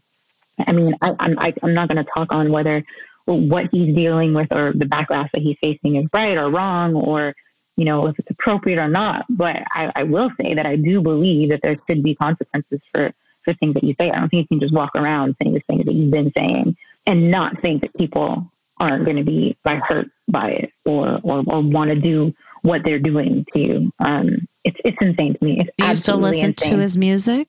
I 0.66 0.72
mean, 0.72 0.94
I, 1.02 1.14
I'm 1.20 1.38
I, 1.38 1.48
i 1.62 1.66
am 1.66 1.74
not 1.74 1.88
going 1.88 2.02
to 2.04 2.10
talk 2.14 2.32
on 2.32 2.50
whether 2.50 2.84
what 3.26 3.68
he's 3.70 3.94
dealing 3.94 4.32
with 4.32 4.50
or 4.52 4.72
the 4.72 4.86
backlash 4.86 5.30
that 5.32 5.42
he's 5.42 5.58
facing 5.60 5.96
is 5.96 6.06
right 6.12 6.38
or 6.38 6.48
wrong 6.48 6.94
or 6.94 7.34
you 7.76 7.84
know 7.84 8.06
if 8.06 8.18
it's 8.18 8.30
appropriate 8.30 8.78
or 8.78 8.88
not. 8.88 9.26
But 9.28 9.62
I, 9.70 9.92
I 9.94 10.02
will 10.04 10.30
say 10.40 10.54
that 10.54 10.66
I 10.66 10.76
do 10.76 11.02
believe 11.02 11.50
that 11.50 11.62
there 11.62 11.76
should 11.86 12.02
be 12.02 12.14
consequences 12.14 12.80
for 12.92 13.12
for 13.44 13.52
things 13.54 13.74
that 13.74 13.84
you 13.84 13.94
say. 13.98 14.10
I 14.10 14.18
don't 14.18 14.28
think 14.28 14.48
you 14.50 14.58
can 14.58 14.60
just 14.60 14.74
walk 14.74 14.92
around 14.94 15.36
saying 15.40 15.54
the 15.54 15.60
things 15.60 15.84
that 15.84 15.92
you've 15.92 16.10
been 16.10 16.32
saying 16.32 16.76
and 17.06 17.30
not 17.30 17.60
think 17.60 17.82
that 17.82 17.94
people 17.94 18.50
aren't 18.80 19.04
going 19.04 19.16
to 19.16 19.24
be 19.24 19.56
like 19.64 19.82
hurt 19.82 20.08
by 20.28 20.50
it 20.50 20.72
or 20.84 21.20
or, 21.22 21.44
or 21.46 21.60
want 21.60 21.90
to 21.90 21.96
do 21.96 22.34
what 22.68 22.84
they're 22.84 22.98
doing 22.98 23.44
to 23.52 23.58
you. 23.58 23.92
Um, 23.98 24.46
it's 24.62 24.76
it's 24.84 24.96
insane 25.00 25.34
to 25.34 25.44
me. 25.44 25.60
It's 25.60 25.70
do 25.78 25.86
you 25.86 25.96
still 25.96 26.18
listen 26.18 26.50
insane. 26.50 26.72
to 26.72 26.78
his 26.78 26.96
music? 26.96 27.48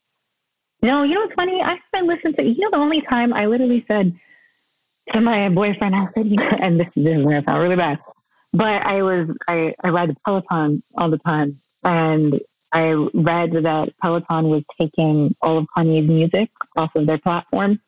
No, 0.82 1.04
you 1.04 1.14
know 1.14 1.22
what's 1.22 1.34
funny? 1.34 1.62
I 1.62 1.78
haven't 1.94 2.08
listened 2.08 2.38
to. 2.38 2.44
You 2.44 2.62
know, 2.62 2.72
the 2.72 2.78
only 2.78 3.02
time 3.02 3.34
I 3.34 3.46
literally 3.46 3.84
said 3.88 4.18
to 5.12 5.20
my 5.20 5.50
boyfriend, 5.50 5.94
I 5.94 6.08
said, 6.16 6.28
you 6.28 6.38
know, 6.38 6.58
and 6.62 6.80
this, 6.80 6.88
this 6.96 7.18
is 7.18 7.24
going 7.24 7.42
to 7.42 7.44
sound 7.46 7.62
really 7.62 7.76
bad, 7.76 8.00
but 8.54 8.82
I 8.86 9.04
was 9.04 9.30
I 9.48 9.76
I 9.84 9.90
ride 9.90 10.10
the 10.10 10.16
Peloton 10.26 10.82
all 10.96 11.10
the 11.10 11.20
time, 11.20 11.58
and 11.84 12.40
I 12.72 12.92
read 13.14 13.52
that 13.52 13.94
Peloton 14.02 14.50
was 14.50 14.64
taking 14.80 15.36
all 15.42 15.58
of 15.58 15.68
Kanye's 15.76 16.08
music 16.08 16.50
off 16.78 16.96
of 16.96 17.06
their 17.06 17.18
platform. 17.18 17.82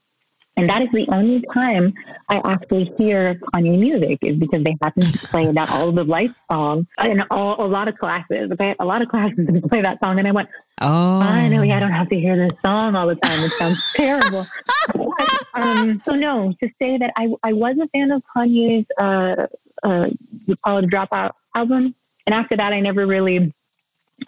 And 0.62 0.70
that 0.70 0.84
is 0.84 0.90
the 0.92 1.08
only 1.10 1.42
time 1.56 1.92
I 2.30 2.40
actually 2.46 2.94
hear 2.96 3.34
Kanye 3.34 3.80
music 3.80 4.20
is 4.22 4.36
because 4.36 4.64
they 4.64 4.78
happen 4.80 5.02
to 5.02 5.28
play 5.28 5.52
that 5.52 5.72
All 5.72 5.92
the 5.92 6.04
Life 6.04 6.36
song 6.52 6.86
in 7.04 7.24
all, 7.32 7.56
a 7.60 7.66
lot 7.66 7.88
of 7.88 7.98
classes. 7.98 8.52
Okay, 8.52 8.76
a 8.78 8.86
lot 8.86 9.02
of 9.02 9.10
classes 9.10 9.60
play 9.68 9.82
that 9.82 10.00
song, 10.00 10.20
and 10.20 10.28
I 10.28 10.32
went, 10.32 10.50
"Oh, 10.80 11.20
I 11.20 11.48
know, 11.48 11.64
yeah, 11.64 11.78
I 11.78 11.80
don't 11.80 11.92
have 11.92 12.10
to 12.10 12.20
hear 12.20 12.38
this 12.38 12.52
song 12.62 12.96
all 12.96 13.08
the 13.08 13.16
time. 13.16 13.44
It 13.44 13.50
sounds 13.54 13.94
terrible." 13.96 14.46
um, 15.56 16.00
so 16.06 16.14
no, 16.14 16.54
to 16.62 16.70
say 16.80 17.00
that 17.00 17.12
I 17.16 17.34
I 17.42 17.54
was 17.54 17.80
a 17.80 17.88
fan 17.88 18.12
of 18.12 18.22
Kanye's 18.36 18.86
uh, 19.00 19.48
uh, 19.82 20.10
Dropout 20.64 21.32
album, 21.56 21.96
and 22.28 22.36
after 22.36 22.56
that, 22.56 22.72
I 22.72 22.82
never 22.82 23.08
really 23.08 23.52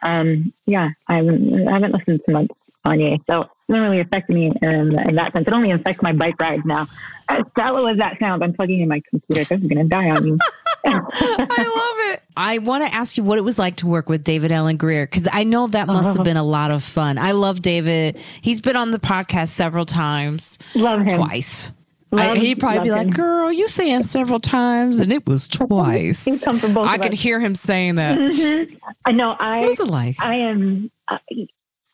um, 0.01 0.51
yeah, 0.65 0.89
I 1.07 1.17
haven't, 1.17 1.67
I 1.67 1.71
haven't 1.71 1.91
listened 1.91 2.21
to 2.25 2.31
much 2.31 2.47
Kanye, 2.83 3.21
so 3.27 3.47
doesn't 3.73 3.83
really 3.83 3.99
affect 3.99 4.29
me 4.29 4.51
in, 4.61 4.99
in 4.99 5.15
that 5.15 5.33
sense. 5.33 5.47
It 5.47 5.53
only 5.53 5.71
affects 5.71 6.01
my 6.01 6.13
bike 6.13 6.39
rides 6.39 6.63
now. 6.65 6.87
As 7.29 7.43
shallow 7.57 7.87
as 7.87 7.97
that 7.97 8.19
sounds, 8.19 8.43
I'm 8.43 8.53
plugging 8.53 8.81
in 8.81 8.89
my 8.89 9.01
computer. 9.09 9.43
This 9.43 9.51
is 9.51 9.67
going 9.67 9.83
to 9.83 9.89
die 9.89 10.09
on 10.09 10.23
me. 10.23 10.37
I 10.85 10.97
love 10.97 12.13
it. 12.13 12.23
I 12.35 12.57
want 12.59 12.85
to 12.85 12.93
ask 12.93 13.17
you 13.17 13.23
what 13.23 13.37
it 13.37 13.41
was 13.41 13.57
like 13.57 13.77
to 13.77 13.87
work 13.87 14.09
with 14.09 14.23
David 14.23 14.51
Alan 14.51 14.77
Grier 14.77 15.05
because 15.05 15.27
I 15.31 15.43
know 15.43 15.67
that 15.67 15.87
must 15.87 16.07
have 16.07 16.15
uh-huh. 16.17 16.23
been 16.23 16.37
a 16.37 16.43
lot 16.43 16.71
of 16.71 16.83
fun. 16.83 17.17
I 17.17 17.31
love 17.31 17.61
David. 17.61 18.17
He's 18.41 18.59
been 18.59 18.75
on 18.75 18.91
the 18.91 18.99
podcast 18.99 19.49
several 19.49 19.85
times. 19.85 20.59
Love 20.75 21.01
him 21.01 21.17
twice. 21.17 21.71
I, 22.11 22.35
he'd 22.37 22.59
probably 22.59 22.81
be 22.83 22.91
like, 22.91 23.09
"Girl, 23.09 23.51
you 23.51 23.67
saying 23.67 24.03
several 24.03 24.39
times, 24.39 24.99
and 24.99 25.11
it 25.11 25.25
was 25.25 25.47
twice." 25.49 26.25
He's 26.25 26.43
comfortable. 26.43 26.83
I 26.83 26.99
could 26.99 27.13
hear 27.13 27.39
him 27.39 27.55
saying 27.55 27.95
that. 27.95 28.19
Mm-hmm. 28.19 28.75
I 29.05 29.11
know. 29.13 29.35
I 29.39 29.61
what 29.61 29.69
was 29.69 29.79
it 29.79 29.87
like? 29.87 30.17
I 30.19 30.35
am. 30.35 30.91
Uh, 31.07 31.17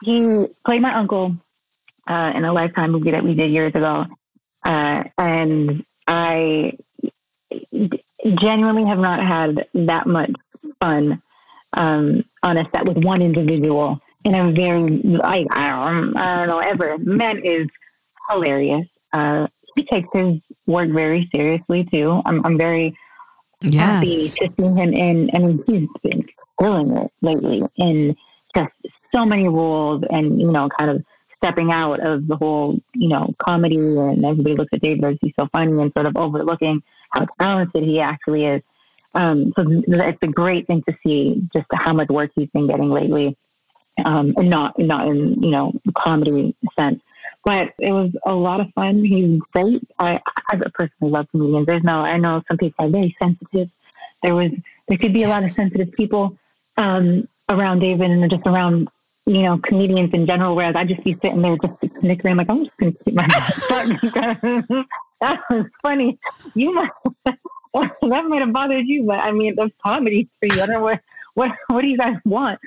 he 0.03 0.47
played 0.65 0.81
my 0.81 0.93
uncle 0.93 1.37
uh, 2.09 2.33
in 2.35 2.43
a 2.43 2.51
Lifetime 2.51 2.91
movie 2.91 3.11
that 3.11 3.23
we 3.23 3.35
did 3.35 3.51
years 3.51 3.73
ago, 3.75 4.05
uh, 4.65 5.03
and 5.17 5.85
I 6.07 6.77
genuinely 8.25 8.85
have 8.85 8.99
not 8.99 9.19
had 9.23 9.67
that 9.73 10.07
much 10.07 10.31
fun 10.79 11.21
um, 11.73 12.25
on 12.43 12.57
a 12.57 12.69
set 12.71 12.85
with 12.85 13.03
one 13.03 13.21
individual. 13.21 14.01
And 14.25 14.35
I'm 14.35 14.53
very 14.53 14.81
like 14.81 15.47
I 15.51 15.69
don't, 15.69 16.17
I 16.17 16.37
don't 16.37 16.47
know 16.47 16.59
ever. 16.59 16.97
Man 16.97 17.39
is 17.39 17.67
hilarious. 18.29 18.87
Uh, 19.13 19.47
he 19.75 19.83
takes 19.83 20.09
his 20.11 20.41
work 20.65 20.89
very 20.89 21.29
seriously 21.33 21.85
too. 21.85 22.21
I'm, 22.25 22.45
I'm 22.45 22.57
very 22.57 22.97
yes. 23.61 23.75
happy 23.75 24.05
to 24.05 24.55
see 24.57 24.63
him 24.63 24.93
in. 24.93 25.29
I 25.33 25.39
mean, 25.39 25.63
he's 25.65 25.87
been 26.03 26.27
killing 26.59 26.97
it 26.97 27.11
lately 27.21 27.63
in 27.77 28.15
just 28.55 28.73
so 29.13 29.25
many 29.25 29.47
roles, 29.47 30.03
and 30.09 30.39
you 30.39 30.51
know, 30.51 30.67
kind 30.69 30.91
of 30.91 31.05
stepping 31.39 31.71
out 31.71 31.99
of 31.99 32.27
the 32.27 32.35
whole, 32.35 32.79
you 32.93 33.09
know, 33.09 33.33
comedy. 33.37 33.77
And 33.77 34.23
everybody 34.23 34.55
looks 34.55 34.73
at 34.73 34.81
David 34.81 35.03
as 35.05 35.17
he's 35.21 35.33
so 35.35 35.47
funny 35.47 35.81
and 35.81 35.91
sort 35.93 36.05
of 36.05 36.15
overlooking 36.15 36.83
how 37.11 37.25
talented 37.39 37.83
he 37.83 37.99
actually 37.99 38.45
is. 38.45 38.61
Um, 39.15 39.51
so 39.55 39.65
it's 39.67 40.21
a 40.21 40.27
great 40.27 40.67
thing 40.67 40.83
to 40.83 40.95
see 41.03 41.41
just 41.51 41.65
how 41.73 41.93
much 41.93 42.09
work 42.09 42.31
he's 42.35 42.49
been 42.49 42.67
getting 42.67 42.91
lately, 42.91 43.35
um, 44.05 44.33
and 44.37 44.49
not 44.49 44.77
not 44.77 45.07
in 45.07 45.41
you 45.41 45.49
know 45.49 45.73
comedy 45.95 46.55
sense. 46.77 47.01
But 47.43 47.73
it 47.79 47.91
was 47.91 48.15
a 48.25 48.33
lot 48.33 48.59
of 48.59 48.71
fun. 48.73 49.03
He's 49.03 49.39
great. 49.53 49.81
I, 49.97 50.21
I 50.49 50.57
personally 50.73 51.11
love 51.11 51.27
comedians. 51.31 51.65
There's 51.65 51.83
no, 51.83 52.01
I 52.01 52.17
know 52.17 52.43
some 52.47 52.57
people 52.57 52.85
are 52.85 52.89
very 52.89 53.15
sensitive. 53.19 53.69
There 54.21 54.35
was, 54.35 54.51
there 54.87 54.97
could 54.97 55.13
be 55.13 55.23
a 55.23 55.29
lot 55.29 55.43
of 55.43 55.51
sensitive 55.51 55.91
people 55.93 56.37
um, 56.77 57.27
around 57.47 57.79
David 57.79 58.11
and 58.11 58.29
just 58.29 58.45
around, 58.45 58.89
you 59.29 59.43
know, 59.43 59.59
comedians 59.59 60.11
in 60.13 60.25
general. 60.25 60.55
Whereas 60.55 60.75
I'd 60.75 60.89
just 60.89 61.03
be 61.03 61.13
sitting 61.21 61.41
there 61.41 61.55
just 61.57 61.99
snickering, 62.01 62.37
like 62.37 62.49
I'm 62.49 62.65
just 62.65 62.77
going 62.77 62.93
to 62.93 63.03
keep 63.03 63.13
my 63.13 63.27
mouth 63.27 63.67
shut. 63.67 64.85
that 65.21 65.39
was 65.49 65.65
funny. 65.83 66.17
You 66.55 66.73
might 66.73 66.89
that 67.25 68.25
might 68.25 68.39
have 68.39 68.51
bothered 68.51 68.87
you, 68.87 69.05
but 69.05 69.19
I 69.19 69.31
mean, 69.31 69.55
the 69.55 69.71
comedy 69.83 70.27
for 70.39 70.47
you. 70.47 70.61
I 70.61 70.65
don't 70.65 70.69
know 70.69 70.79
what 70.81 71.01
what 71.35 71.51
what 71.67 71.81
do 71.81 71.87
you 71.87 71.97
guys 71.97 72.17
want? 72.25 72.59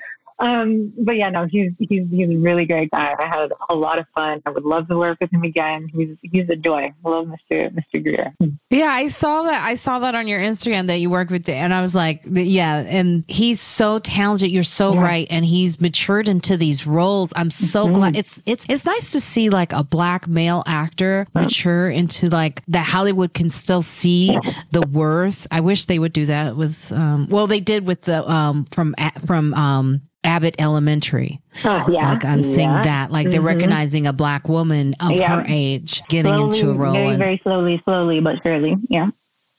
Um, 0.42 0.92
but 0.98 1.16
yeah, 1.16 1.30
no, 1.30 1.46
he's 1.46 1.72
he's 1.78 2.10
he's 2.10 2.30
a 2.30 2.36
really 2.36 2.66
great 2.66 2.90
guy. 2.90 3.14
I 3.16 3.26
had 3.26 3.52
a 3.70 3.74
lot 3.76 4.00
of 4.00 4.08
fun. 4.08 4.40
I 4.44 4.50
would 4.50 4.64
love 4.64 4.88
to 4.88 4.98
work 4.98 5.18
with 5.20 5.32
him 5.32 5.44
again. 5.44 5.88
He's 5.94 6.16
he's 6.20 6.50
a 6.50 6.56
joy. 6.56 6.92
I 7.04 7.08
love 7.08 7.28
Mr. 7.28 7.72
Mr. 7.72 8.02
Grier. 8.02 8.34
Yeah, 8.68 8.88
I 8.88 9.06
saw 9.06 9.44
that. 9.44 9.62
I 9.62 9.76
saw 9.76 10.00
that 10.00 10.16
on 10.16 10.26
your 10.26 10.40
Instagram 10.40 10.88
that 10.88 10.96
you 10.96 11.10
worked 11.10 11.30
with, 11.30 11.48
and 11.48 11.72
I 11.72 11.80
was 11.80 11.94
like, 11.94 12.22
yeah, 12.24 12.84
and 12.88 13.24
he's 13.28 13.60
so 13.60 14.00
talented. 14.00 14.50
You're 14.50 14.64
so 14.64 14.94
yeah. 14.94 15.02
right, 15.02 15.26
and 15.30 15.44
he's 15.44 15.80
matured 15.80 16.26
into 16.26 16.56
these 16.56 16.88
roles. 16.88 17.32
I'm 17.36 17.52
so 17.52 17.84
mm-hmm. 17.84 17.94
glad. 17.94 18.16
It's 18.16 18.42
it's 18.44 18.66
it's 18.68 18.84
nice 18.84 19.12
to 19.12 19.20
see 19.20 19.48
like 19.48 19.72
a 19.72 19.84
black 19.84 20.26
male 20.26 20.64
actor 20.66 21.28
mature 21.36 21.88
into 21.88 22.28
like 22.28 22.64
that 22.66 22.84
Hollywood 22.84 23.32
can 23.32 23.48
still 23.48 23.82
see 23.82 24.36
the 24.72 24.80
worth. 24.80 25.46
I 25.52 25.60
wish 25.60 25.84
they 25.84 26.00
would 26.00 26.12
do 26.12 26.26
that 26.26 26.56
with. 26.56 26.90
Um, 26.90 27.28
well, 27.30 27.46
they 27.46 27.60
did 27.60 27.86
with 27.86 28.02
the 28.02 28.28
um 28.28 28.64
from 28.72 28.96
from 29.24 29.54
um 29.54 30.02
Abbott 30.24 30.54
Elementary. 30.58 31.40
Oh, 31.64 31.86
yeah. 31.88 32.10
Like 32.10 32.24
I'm 32.24 32.42
seeing 32.42 32.70
yeah. 32.70 32.82
that. 32.82 33.10
Like 33.10 33.30
they're 33.30 33.40
mm-hmm. 33.40 33.46
recognizing 33.46 34.06
a 34.06 34.12
black 34.12 34.48
woman 34.48 34.94
of 35.00 35.12
yeah. 35.12 35.36
her 35.36 35.44
age 35.48 36.02
getting 36.08 36.34
slowly, 36.34 36.58
into 36.58 36.70
a 36.70 36.74
role. 36.74 36.92
Very, 36.92 37.16
very 37.16 37.40
slowly, 37.42 37.82
slowly, 37.84 38.20
but 38.20 38.40
surely. 38.42 38.76
Yeah. 38.88 39.10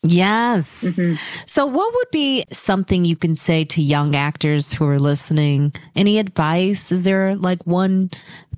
Yes. 0.03 0.83
Mm-hmm. 0.83 1.15
So, 1.45 1.65
what 1.65 1.93
would 1.93 2.11
be 2.11 2.43
something 2.51 3.05
you 3.05 3.15
can 3.15 3.35
say 3.35 3.63
to 3.65 3.81
young 3.81 4.15
actors 4.15 4.73
who 4.73 4.85
are 4.85 4.99
listening? 4.99 5.73
Any 5.95 6.19
advice? 6.19 6.91
Is 6.91 7.05
there 7.05 7.35
like 7.35 7.65
one 7.65 8.09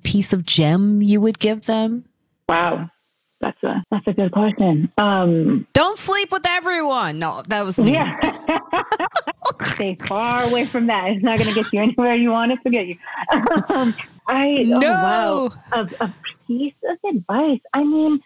piece 0.02 0.32
of 0.32 0.44
gem 0.44 1.02
you 1.02 1.20
would 1.20 1.38
give 1.38 1.66
them? 1.66 2.04
Wow. 2.48 2.90
That's 3.40 3.62
a 3.62 3.84
that's 3.90 4.06
a 4.06 4.12
good 4.12 4.32
question. 4.32 4.90
Um, 4.96 5.66
Don't 5.72 5.98
sleep 5.98 6.32
with 6.32 6.46
everyone. 6.46 7.18
No, 7.18 7.42
that 7.48 7.64
was 7.64 7.78
me. 7.78 7.92
Yeah. 7.92 8.18
Stay 9.62 9.96
far 9.96 10.44
away 10.44 10.64
from 10.64 10.86
that. 10.86 11.10
It's 11.10 11.22
not 11.22 11.38
going 11.38 11.52
to 11.52 11.62
get 11.62 11.72
you 11.72 11.80
anywhere 11.80 12.14
you 12.14 12.30
want 12.30 12.52
it 12.52 12.58
to 12.64 12.70
get 12.70 12.86
you. 12.86 12.96
Um, 13.68 13.94
I 14.26 14.64
no. 14.66 14.78
Oh, 14.78 15.52
wow. 15.72 15.88
A, 16.00 16.04
a 16.04 16.14
piece 16.46 16.74
of 16.88 16.98
advice. 17.04 17.60
I 17.74 17.84
mean, 17.84 18.20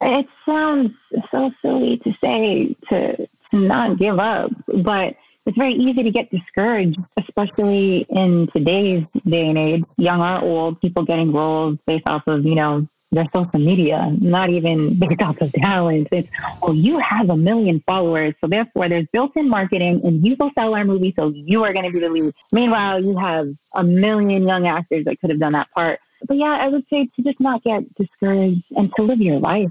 it 0.00 0.26
sounds 0.46 0.92
so 1.30 1.52
silly 1.62 1.98
to 1.98 2.14
say 2.22 2.74
to 2.90 3.16
to 3.50 3.56
not 3.56 3.98
give 3.98 4.18
up, 4.18 4.50
but 4.66 5.16
it's 5.46 5.56
very 5.56 5.72
easy 5.72 6.02
to 6.02 6.10
get 6.10 6.30
discouraged, 6.30 6.98
especially 7.16 8.06
in 8.10 8.48
today's 8.48 9.04
day 9.26 9.48
and 9.48 9.56
age, 9.56 9.84
young 9.96 10.20
or 10.20 10.42
old, 10.42 10.80
people 10.80 11.04
getting 11.04 11.32
roles 11.32 11.78
based 11.86 12.06
off 12.06 12.26
of, 12.26 12.44
you 12.44 12.54
know, 12.54 12.86
their 13.10 13.26
social 13.32 13.58
media, 13.58 14.14
not 14.20 14.50
even 14.50 14.94
based 14.98 15.22
off 15.22 15.40
of 15.40 15.52
talent. 15.52 16.08
It's, 16.12 16.28
oh, 16.62 16.72
you 16.72 16.98
have 16.98 17.30
a 17.30 17.36
million 17.36 17.80
followers, 17.80 18.34
so 18.40 18.46
therefore 18.46 18.88
there's 18.88 19.06
built-in 19.12 19.48
marketing, 19.48 20.00
and 20.04 20.24
you 20.24 20.36
will 20.38 20.50
sell 20.54 20.74
our 20.74 20.84
movie, 20.84 21.14
so 21.16 21.28
you 21.28 21.64
are 21.64 21.72
going 21.72 21.84
to 21.86 21.90
be 21.90 22.00
the 22.00 22.10
lead. 22.10 22.34
Meanwhile, 22.52 23.02
you 23.02 23.16
have 23.16 23.48
a 23.74 23.84
million 23.84 24.46
young 24.46 24.66
actors 24.66 25.04
that 25.06 25.20
could 25.20 25.30
have 25.30 25.40
done 25.40 25.52
that 25.52 25.70
part. 25.70 26.00
But 26.26 26.36
yeah, 26.36 26.58
I 26.60 26.68
would 26.68 26.86
say 26.88 27.06
to 27.06 27.22
just 27.22 27.40
not 27.40 27.62
get 27.62 27.94
discouraged 27.94 28.64
and 28.76 28.92
to 28.96 29.02
live 29.02 29.20
your 29.20 29.38
life. 29.38 29.70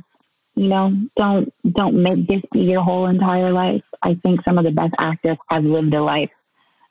You 0.55 0.69
know, 0.69 0.93
don't 1.15 1.53
don't 1.71 2.01
make 2.01 2.25
this 2.25 2.41
be 2.51 2.61
your 2.61 2.81
whole 2.81 3.05
entire 3.05 3.51
life. 3.51 3.83
I 4.01 4.15
think 4.15 4.43
some 4.43 4.57
of 4.57 4.63
the 4.63 4.71
best 4.71 4.95
actors 4.97 5.37
have 5.49 5.63
lived 5.63 5.93
a 5.93 6.01
life 6.01 6.31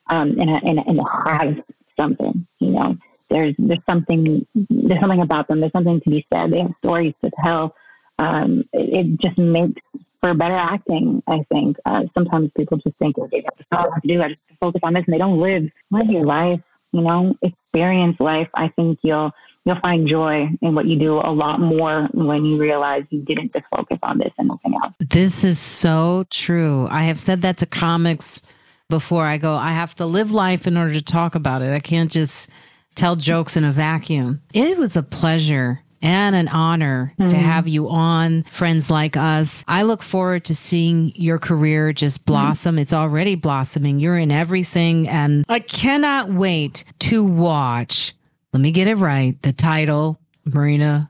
um, 0.09 0.39
and, 0.39 0.49
and, 0.49 0.87
and 0.87 1.01
have 1.25 1.63
something. 1.97 2.47
You 2.59 2.69
know, 2.69 2.97
there's 3.29 3.55
there's 3.57 3.83
something 3.85 4.45
there's 4.53 4.99
something 4.99 5.21
about 5.21 5.47
them. 5.47 5.59
There's 5.59 5.71
something 5.71 5.99
to 6.01 6.09
be 6.09 6.25
said. 6.31 6.51
They 6.51 6.61
have 6.61 6.73
stories 6.79 7.13
to 7.23 7.31
tell. 7.43 7.75
Um, 8.19 8.67
it, 8.73 9.05
it, 9.05 9.19
just 9.19 9.37
makes 9.37 9.81
for 10.21 10.33
better 10.33 10.55
acting. 10.55 11.21
I 11.27 11.43
think 11.51 11.77
uh, 11.85 12.05
sometimes 12.13 12.49
people 12.57 12.77
just 12.77 12.97
think 12.97 13.17
okay, 13.19 13.41
that's 13.41 13.71
all 13.71 13.89
I 13.89 13.93
have 13.93 14.01
to 14.01 14.07
do. 14.07 14.21
I 14.21 14.29
just 14.29 14.41
focus 14.59 14.81
on 14.83 14.93
this, 14.93 15.05
and 15.05 15.13
they 15.13 15.19
don't 15.19 15.39
live 15.39 15.69
live 15.91 16.09
your 16.09 16.25
life. 16.25 16.61
You 16.93 17.01
know, 17.01 17.35
experience 17.41 18.19
life. 18.19 18.49
I 18.53 18.69
think 18.69 18.99
you'll 19.03 19.33
you'll 19.65 19.79
find 19.81 20.07
joy 20.07 20.49
in 20.61 20.73
what 20.73 20.85
you 20.85 20.97
do 20.97 21.15
a 21.15 21.31
lot 21.31 21.59
more 21.59 22.07
when 22.13 22.45
you 22.45 22.57
realize 22.57 23.03
you 23.09 23.21
didn't 23.21 23.53
just 23.53 23.65
focus 23.75 23.99
on 24.01 24.17
this 24.17 24.31
and 24.37 24.47
nothing 24.47 24.73
else. 24.75 24.93
This 24.99 25.43
is 25.43 25.59
so 25.59 26.25
true. 26.29 26.87
I 26.89 27.03
have 27.03 27.19
said 27.19 27.41
that 27.41 27.57
to 27.57 27.65
comics 27.65 28.41
before. 28.89 29.25
I 29.25 29.37
go, 29.37 29.55
I 29.55 29.71
have 29.71 29.93
to 29.95 30.05
live 30.05 30.31
life 30.31 30.67
in 30.67 30.77
order 30.77 30.93
to 30.93 31.01
talk 31.01 31.35
about 31.35 31.61
it. 31.61 31.73
I 31.73 31.81
can't 31.81 32.09
just 32.09 32.49
tell 32.97 33.15
jokes 33.15 33.55
in 33.55 33.63
a 33.63 33.71
vacuum. 33.71 34.41
It 34.53 34.77
was 34.77 34.97
a 34.97 35.03
pleasure 35.03 35.81
and 36.01 36.35
an 36.35 36.47
honor 36.49 37.13
mm-hmm. 37.17 37.27
to 37.27 37.37
have 37.37 37.67
you 37.67 37.89
on 37.89 38.43
Friends 38.43 38.91
Like 38.91 39.17
Us. 39.17 39.63
I 39.67 39.83
look 39.83 40.03
forward 40.03 40.45
to 40.45 40.55
seeing 40.55 41.11
your 41.15 41.39
career 41.39 41.93
just 41.93 42.19
mm-hmm. 42.19 42.33
blossom. 42.33 42.73
Mm-hmm. 42.73 42.79
It's 42.79 42.93
already 42.93 43.35
blossoming. 43.35 43.99
You're 43.99 44.17
in 44.17 44.31
everything. 44.31 45.07
And 45.07 45.45
I 45.47 45.59
cannot 45.59 46.29
wait 46.29 46.83
to 46.99 47.23
watch. 47.23 48.13
Let 48.53 48.61
me 48.61 48.71
get 48.71 48.87
it 48.87 48.95
right. 48.95 49.41
The 49.41 49.53
title, 49.53 50.19
Marina 50.45 51.09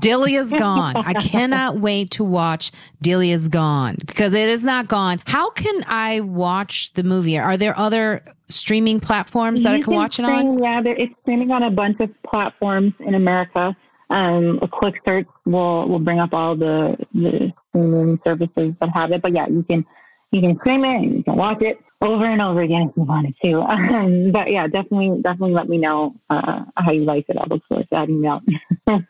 Delia's 0.00 0.52
gone. 0.52 0.96
I 0.96 1.14
cannot 1.20 1.78
wait 1.78 2.12
to 2.12 2.24
watch 2.24 2.70
Delia's 3.02 3.48
gone 3.48 3.96
because 4.06 4.34
it 4.34 4.48
is 4.48 4.64
not 4.64 4.88
gone. 4.88 5.22
How 5.26 5.50
can 5.50 5.82
I 5.86 6.20
watch 6.20 6.92
the 6.94 7.02
movie? 7.02 7.38
Are 7.38 7.56
there 7.56 7.76
other 7.78 8.24
streaming 8.50 9.00
platforms 9.00 9.62
that 9.62 9.72
you 9.72 9.80
I 9.80 9.82
can, 9.82 9.94
watch 9.94 10.18
it 10.18 10.24
on? 10.24 10.58
Yeah, 10.58 10.82
it's 10.84 11.14
streaming 11.22 11.50
on 11.50 11.62
a 11.62 11.70
bunch 11.70 12.00
of 12.00 12.10
platforms 12.22 12.92
in 13.00 13.14
America. 13.14 13.76
Um, 14.10 14.58
a 14.60 14.68
quick 14.68 15.00
search 15.04 15.28
will 15.44 15.86
will 15.88 16.00
bring 16.00 16.18
up 16.18 16.34
all 16.34 16.56
the 16.56 16.98
the 17.14 17.52
streaming 17.68 18.20
services 18.24 18.74
that 18.80 18.88
have 18.90 19.12
it. 19.12 19.22
But 19.22 19.32
yeah, 19.32 19.46
you 19.48 19.62
can 19.62 19.86
you 20.32 20.40
can 20.40 20.58
stream 20.58 20.84
it 20.84 20.96
and 20.96 21.16
you 21.16 21.22
can 21.22 21.36
watch 21.36 21.62
it 21.62 21.80
over 22.00 22.24
and 22.24 22.42
over 22.42 22.60
again 22.60 22.88
if 22.88 22.96
you 22.96 23.04
wanted 23.04 23.34
to. 23.42 23.60
Um, 23.70 24.32
but 24.32 24.50
yeah, 24.50 24.66
definitely 24.66 25.22
definitely 25.22 25.52
let 25.52 25.68
me 25.68 25.78
know 25.78 26.14
uh, 26.28 26.64
how 26.76 26.90
you 26.90 27.04
like 27.04 27.26
it. 27.28 27.36
I'll 27.36 27.46
look 27.48 27.64
forward 27.66 27.84
to 27.84 27.90
that 27.90 28.10
email. 28.10 28.42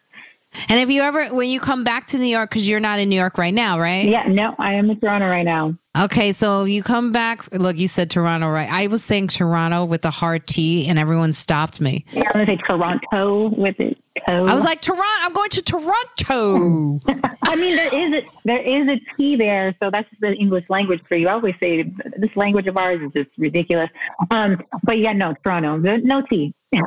And 0.69 0.81
have 0.81 0.91
you 0.91 1.03
ever, 1.03 1.27
when 1.27 1.49
you 1.49 1.61
come 1.61 1.85
back 1.85 2.09
to 2.09 2.19
New 2.19 2.27
York, 2.27 2.51
because 2.51 2.69
you're 2.69 2.81
not 2.81 2.99
in 2.99 3.09
New 3.09 3.17
York 3.17 3.39
right 3.39 3.55
now, 3.55 3.79
right? 3.79 4.05
Yeah, 4.05 4.25
no, 4.25 4.55
I 4.59 4.75
am 4.75 4.91
in 4.91 4.99
Toronto 4.99 5.29
right 5.29 5.45
now. 5.45 5.77
Okay, 5.99 6.31
so 6.31 6.65
you 6.65 6.85
come 6.85 7.11
back. 7.11 7.53
Look, 7.53 7.77
you 7.77 7.89
said 7.89 8.11
Toronto, 8.11 8.49
right? 8.49 8.71
I 8.71 8.87
was 8.87 9.03
saying 9.03 9.29
Toronto 9.29 9.85
with 9.85 10.05
a 10.05 10.11
hard 10.11 10.47
T, 10.47 10.87
and 10.87 11.01
everyone 11.01 11.33
stopped 11.33 11.81
me. 11.81 12.05
Yeah, 12.13 12.23
I'm 12.27 12.33
going 12.33 12.47
to 12.47 12.53
say 12.53 12.59
Toronto 12.65 13.49
with 13.49 13.81
it. 13.81 13.99
I 14.29 14.55
was 14.55 14.63
like 14.63 14.81
Toronto. 14.81 15.05
I'm 15.23 15.33
going 15.33 15.51
to 15.51 15.63
Toronto. 15.63 17.01
I 17.43 17.57
mean, 17.57 17.75
there 17.75 17.95
is 17.95 18.23
a, 18.23 18.27
there 18.45 18.61
is 18.61 18.89
a 18.89 19.01
T 19.17 19.35
there, 19.35 19.75
so 19.83 19.91
that's 19.91 20.09
the 20.21 20.35
English 20.35 20.67
language 20.69 21.03
for 21.09 21.17
you. 21.17 21.29
I 21.29 21.33
always 21.33 21.57
say 21.61 21.83
this 21.83 22.37
language 22.37 22.69
of 22.69 22.77
ours 22.77 23.01
is 23.01 23.11
just 23.13 23.31
ridiculous. 23.37 23.91
Um, 24.31 24.63
but 24.85 24.99
yeah, 24.99 25.13
no, 25.13 25.35
Toronto, 25.43 25.77
no 25.77 26.23
T. 26.23 26.55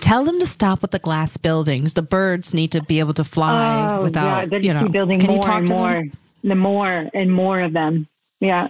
Tell 0.00 0.24
them 0.24 0.38
to 0.40 0.46
stop 0.46 0.82
with 0.82 0.90
the 0.90 0.98
glass 0.98 1.38
buildings. 1.38 1.94
The 1.94 2.02
birds 2.02 2.52
need 2.52 2.72
to 2.72 2.82
be 2.82 2.98
able 2.98 3.14
to 3.14 3.24
fly 3.24 3.96
oh, 3.96 4.02
without, 4.02 4.52
yeah, 4.52 4.58
you 4.58 4.74
know. 4.74 4.88
Building 4.88 5.18
can 5.18 5.28
more 5.28 5.36
you 5.36 5.42
talk 5.42 5.58
and 5.58 5.66
to 5.68 5.72
more, 5.72 5.92
them? 5.92 6.12
The 6.42 6.54
more 6.54 7.08
and 7.12 7.32
more 7.32 7.60
of 7.60 7.72
them. 7.72 8.06
Yeah. 8.40 8.68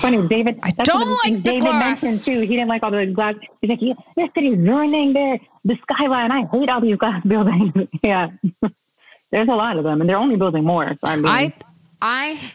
Funny, 0.00 0.26
David. 0.28 0.58
I 0.62 0.70
don't 0.70 1.18
like 1.24 1.42
David 1.42 1.60
glass. 1.62 2.02
mentioned 2.02 2.24
too. 2.24 2.40
He 2.40 2.54
didn't 2.56 2.68
like 2.68 2.82
all 2.82 2.90
the 2.90 3.06
glass. 3.06 3.34
He's 3.60 3.70
like, 3.70 3.80
this 4.16 4.30
city's 4.34 4.58
ruining 4.58 5.12
the 5.12 5.40
the 5.64 5.76
skyline. 5.76 6.30
I 6.30 6.46
hate 6.46 6.68
all 6.68 6.80
these 6.80 6.96
glass 6.96 7.24
buildings. 7.26 7.72
yeah, 8.02 8.30
there's 9.30 9.48
a 9.48 9.54
lot 9.54 9.76
of 9.76 9.84
them, 9.84 10.00
and 10.00 10.08
they're 10.08 10.16
only 10.16 10.36
building 10.36 10.64
more. 10.64 10.88
So 10.88 10.98
I 11.04 11.16
mean, 11.16 11.26
I, 11.26 11.52
I, 12.00 12.52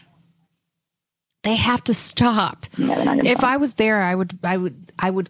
they 1.42 1.56
have 1.56 1.84
to 1.84 1.94
stop. 1.94 2.66
Yeah, 2.76 3.14
if 3.24 3.38
stop. 3.38 3.50
I 3.50 3.56
was 3.58 3.74
there, 3.74 4.00
I 4.02 4.14
would, 4.14 4.38
I 4.42 4.56
would, 4.56 4.92
I 4.98 5.10
would. 5.10 5.28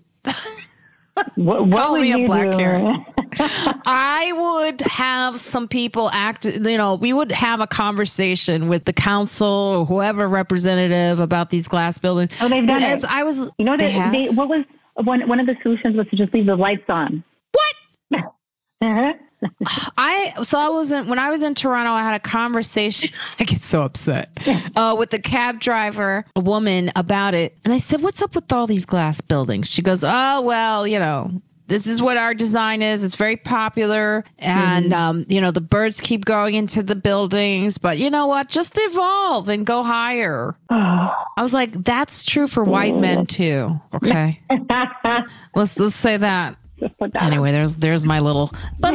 What, 1.35 1.67
what 1.67 1.71
Call 1.87 1.99
me 1.99 2.13
a 2.13 2.25
black 2.27 2.57
Karen. 2.57 3.05
I 3.39 4.33
would 4.35 4.81
have 4.83 5.41
some 5.41 5.69
people 5.69 6.11
act, 6.13 6.45
you 6.45 6.77
know, 6.77 6.95
we 6.95 7.13
would 7.13 7.33
have 7.33 7.61
a 7.61 7.67
conversation 7.67 8.69
with 8.69 8.85
the 8.85 8.93
council 8.93 9.47
or 9.47 9.87
whoever 9.87 10.29
representative 10.29 11.21
about 11.21 11.51
these 11.51 11.69
glass 11.69 11.99
buildings. 11.99 12.37
Oh, 12.41 12.49
they've 12.49 12.67
done 12.67 12.83
As 12.83 13.05
it. 13.05 13.11
I 13.11 13.25
was, 13.25 13.51
you 13.59 13.65
know, 13.65 13.77
they, 13.77 13.93
they, 14.13 14.29
what 14.35 14.49
was 14.49 14.65
one, 14.95 15.27
one 15.29 15.41
of 15.41 15.47
the 15.47 15.57
solutions 15.63 15.97
was 15.97 16.09
to 16.09 16.17
just 16.17 16.33
leave 16.35 16.47
the 16.47 16.57
lights 16.57 16.89
on. 16.89 17.25
What? 17.53 18.25
uh-huh. 18.81 19.15
I 19.99 20.35
so 20.43 20.59
I 20.59 20.69
wasn't 20.69 21.09
when 21.09 21.19
I 21.19 21.31
was 21.31 21.43
in 21.43 21.55
Toronto. 21.55 21.91
I 21.91 22.01
had 22.01 22.15
a 22.15 22.21
conversation. 22.21 23.11
I 23.41 23.45
get 23.45 23.61
so 23.61 23.83
upset 23.83 24.31
uh, 24.77 24.95
with 24.97 25.11
the 25.11 25.19
cab 25.19 25.59
driver, 25.59 26.25
a 26.37 26.41
woman, 26.41 26.93
about 26.95 27.35
it, 27.35 27.57
and 27.65 27.73
I 27.73 27.79
said, 27.79 28.03
"What's 28.03 28.23
up 28.23 28.35
with 28.35 28.53
all 28.53 28.67
these 28.69 28.85
glass 28.85 29.21
buildings?" 29.21 29.69
She 29.69 29.83
goes, 29.83 30.05
"Oh 30.05 30.43
well, 30.43 30.87
you 30.87 30.99
know." 30.99 31.43
This 31.67 31.87
is 31.87 32.03
what 32.03 32.17
our 32.17 32.35
design 32.35 32.83
is. 32.83 33.05
It's 33.05 33.17
very 33.17 33.37
popular, 33.37 34.25
and 34.39 34.87
mm-hmm. 34.87 34.95
um, 34.95 35.27
you 35.29 35.41
know 35.41 35.51
the 35.51 35.61
birds 35.61 36.01
keep 36.01 36.25
going 36.25 36.55
into 36.55 36.83
the 36.83 36.97
buildings. 36.97 37.79
But 37.79 37.99
you 37.99 38.11
know 38.11 38.27
what? 38.27 38.49
Just 38.49 38.79
evolve 38.81 39.49
and 39.49 39.65
go 39.65 39.83
higher. 39.83 40.55
I 40.71 41.25
was 41.39 41.53
like, 41.53 41.73
that's 41.73 42.25
true 42.25 42.47
for 42.47 42.65
white 42.65 42.97
men 42.97 43.27
too. 43.27 43.81
Okay, 43.95 44.41
let's 45.55 45.79
let's 45.79 45.95
say 45.95 46.17
that 46.17 46.57
just 46.83 46.99
put 46.99 47.13
that. 47.13 47.23
Anyway, 47.23 47.53
there's 47.53 47.77
there's 47.77 48.05
my 48.05 48.21
little. 48.21 48.51
But 48.79 48.95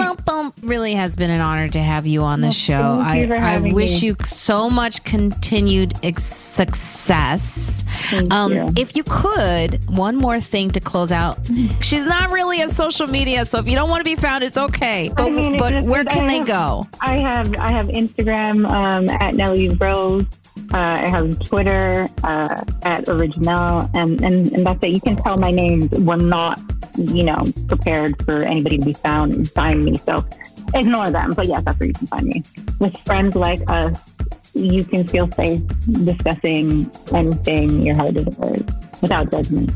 really 0.61 0.93
has 0.93 1.15
been 1.15 1.29
an 1.29 1.41
honor 1.41 1.69
to 1.69 1.79
have 1.79 2.05
you 2.05 2.23
on 2.23 2.41
the 2.41 2.47
well, 2.47 2.51
show. 2.51 3.01
I 3.03 3.27
I 3.31 3.59
wish 3.59 4.01
me. 4.01 4.07
you 4.07 4.15
so 4.23 4.69
much 4.69 5.03
continued 5.03 5.93
ex- 6.03 6.23
success. 6.23 7.83
Um, 8.31 8.51
you. 8.51 8.73
If 8.77 8.95
you 8.95 9.03
could, 9.03 9.83
one 9.89 10.15
more 10.15 10.39
thing 10.39 10.71
to 10.71 10.79
close 10.79 11.11
out. 11.11 11.39
She's 11.81 12.05
not 12.05 12.31
really 12.31 12.61
a 12.61 12.69
social 12.69 13.07
media, 13.07 13.45
so 13.45 13.59
if 13.59 13.67
you 13.67 13.75
don't 13.75 13.89
want 13.89 14.01
to 14.01 14.15
be 14.15 14.15
found, 14.15 14.43
it's 14.43 14.57
okay. 14.57 15.11
But, 15.15 15.27
I 15.27 15.29
mean, 15.29 15.57
but 15.57 15.83
where 15.83 16.03
can 16.03 16.27
they 16.27 16.41
go? 16.41 16.85
I 17.01 17.17
have 17.17 17.55
I 17.55 17.71
have 17.71 17.87
Instagram 17.87 18.69
um, 18.69 19.09
at 19.09 19.35
Nelly's 19.35 19.79
Rose. 19.79 20.25
Uh, 20.73 20.77
I 20.77 21.07
have 21.07 21.39
Twitter 21.39 22.07
uh, 22.23 22.63
at 22.83 23.07
Original, 23.07 23.89
and, 23.93 24.21
and, 24.21 24.51
and 24.53 24.65
that's 24.65 24.83
it. 24.83 24.89
You 24.89 25.01
can 25.01 25.15
tell 25.15 25.37
my 25.37 25.51
names 25.51 25.89
were 25.91 26.17
not, 26.17 26.59
you 26.97 27.23
know, 27.23 27.51
prepared 27.67 28.21
for 28.25 28.43
anybody 28.43 28.77
to 28.77 28.85
be 28.85 28.93
found 28.93 29.33
and 29.33 29.49
find 29.49 29.83
me. 29.85 29.97
So 29.99 30.25
ignore 30.73 31.09
them. 31.11 31.33
But 31.33 31.47
yes, 31.47 31.63
that's 31.63 31.79
where 31.79 31.87
you 31.87 31.93
can 31.93 32.07
find 32.07 32.25
me. 32.27 32.43
With 32.79 32.97
friends 32.99 33.35
like 33.35 33.61
us, 33.67 34.13
you 34.53 34.83
can 34.83 35.03
feel 35.03 35.31
safe 35.31 35.61
discussing 36.03 36.89
anything 37.13 37.81
your 37.83 37.95
heart 37.95 38.15
desires 38.15 38.63
without 39.01 39.31
judgment. 39.31 39.71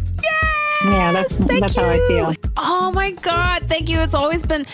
Yeah, 0.85 1.11
that's 1.11 1.37
that's 1.37 1.75
you. 1.75 1.81
how 1.81 1.89
I 1.89 1.97
feel. 2.07 2.33
Oh 2.57 2.91
my 2.91 3.11
god, 3.11 3.67
thank 3.67 3.89
you. 3.89 3.99
It's 3.99 4.15
always 4.15 4.45
been 4.45 4.65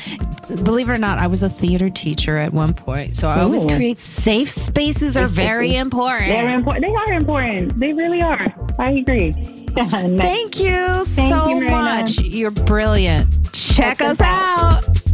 believe 0.64 0.90
it 0.90 0.94
or 0.94 0.98
not, 0.98 1.18
I 1.20 1.28
was 1.28 1.44
a 1.44 1.50
theater 1.50 1.90
teacher 1.90 2.38
at 2.38 2.54
one 2.54 2.74
point. 2.74 3.16
So 3.16 3.30
I 3.30 3.40
Ooh. 3.40 3.44
always 3.44 3.66
create 3.66 4.00
safe 4.00 4.50
spaces 4.50 5.18
are 5.18 5.28
very 5.28 5.76
important. 5.76 6.30
They're 6.30 6.54
important. 6.54 6.86
They 6.86 6.94
are 6.94 7.14
important. 7.14 7.80
They 7.80 7.94
really 7.94 8.22
are. 8.22 8.48
I 8.80 8.92
agree. 8.92 9.32
Thank 9.78 10.60
you 10.60 11.04
Thank 11.04 11.34
so 11.34 11.50
you, 11.50 11.70
much. 11.70 12.20
You're 12.20 12.52
brilliant. 12.52 13.54
Check 13.54 14.02
us 14.02 14.20
out. 14.22 15.07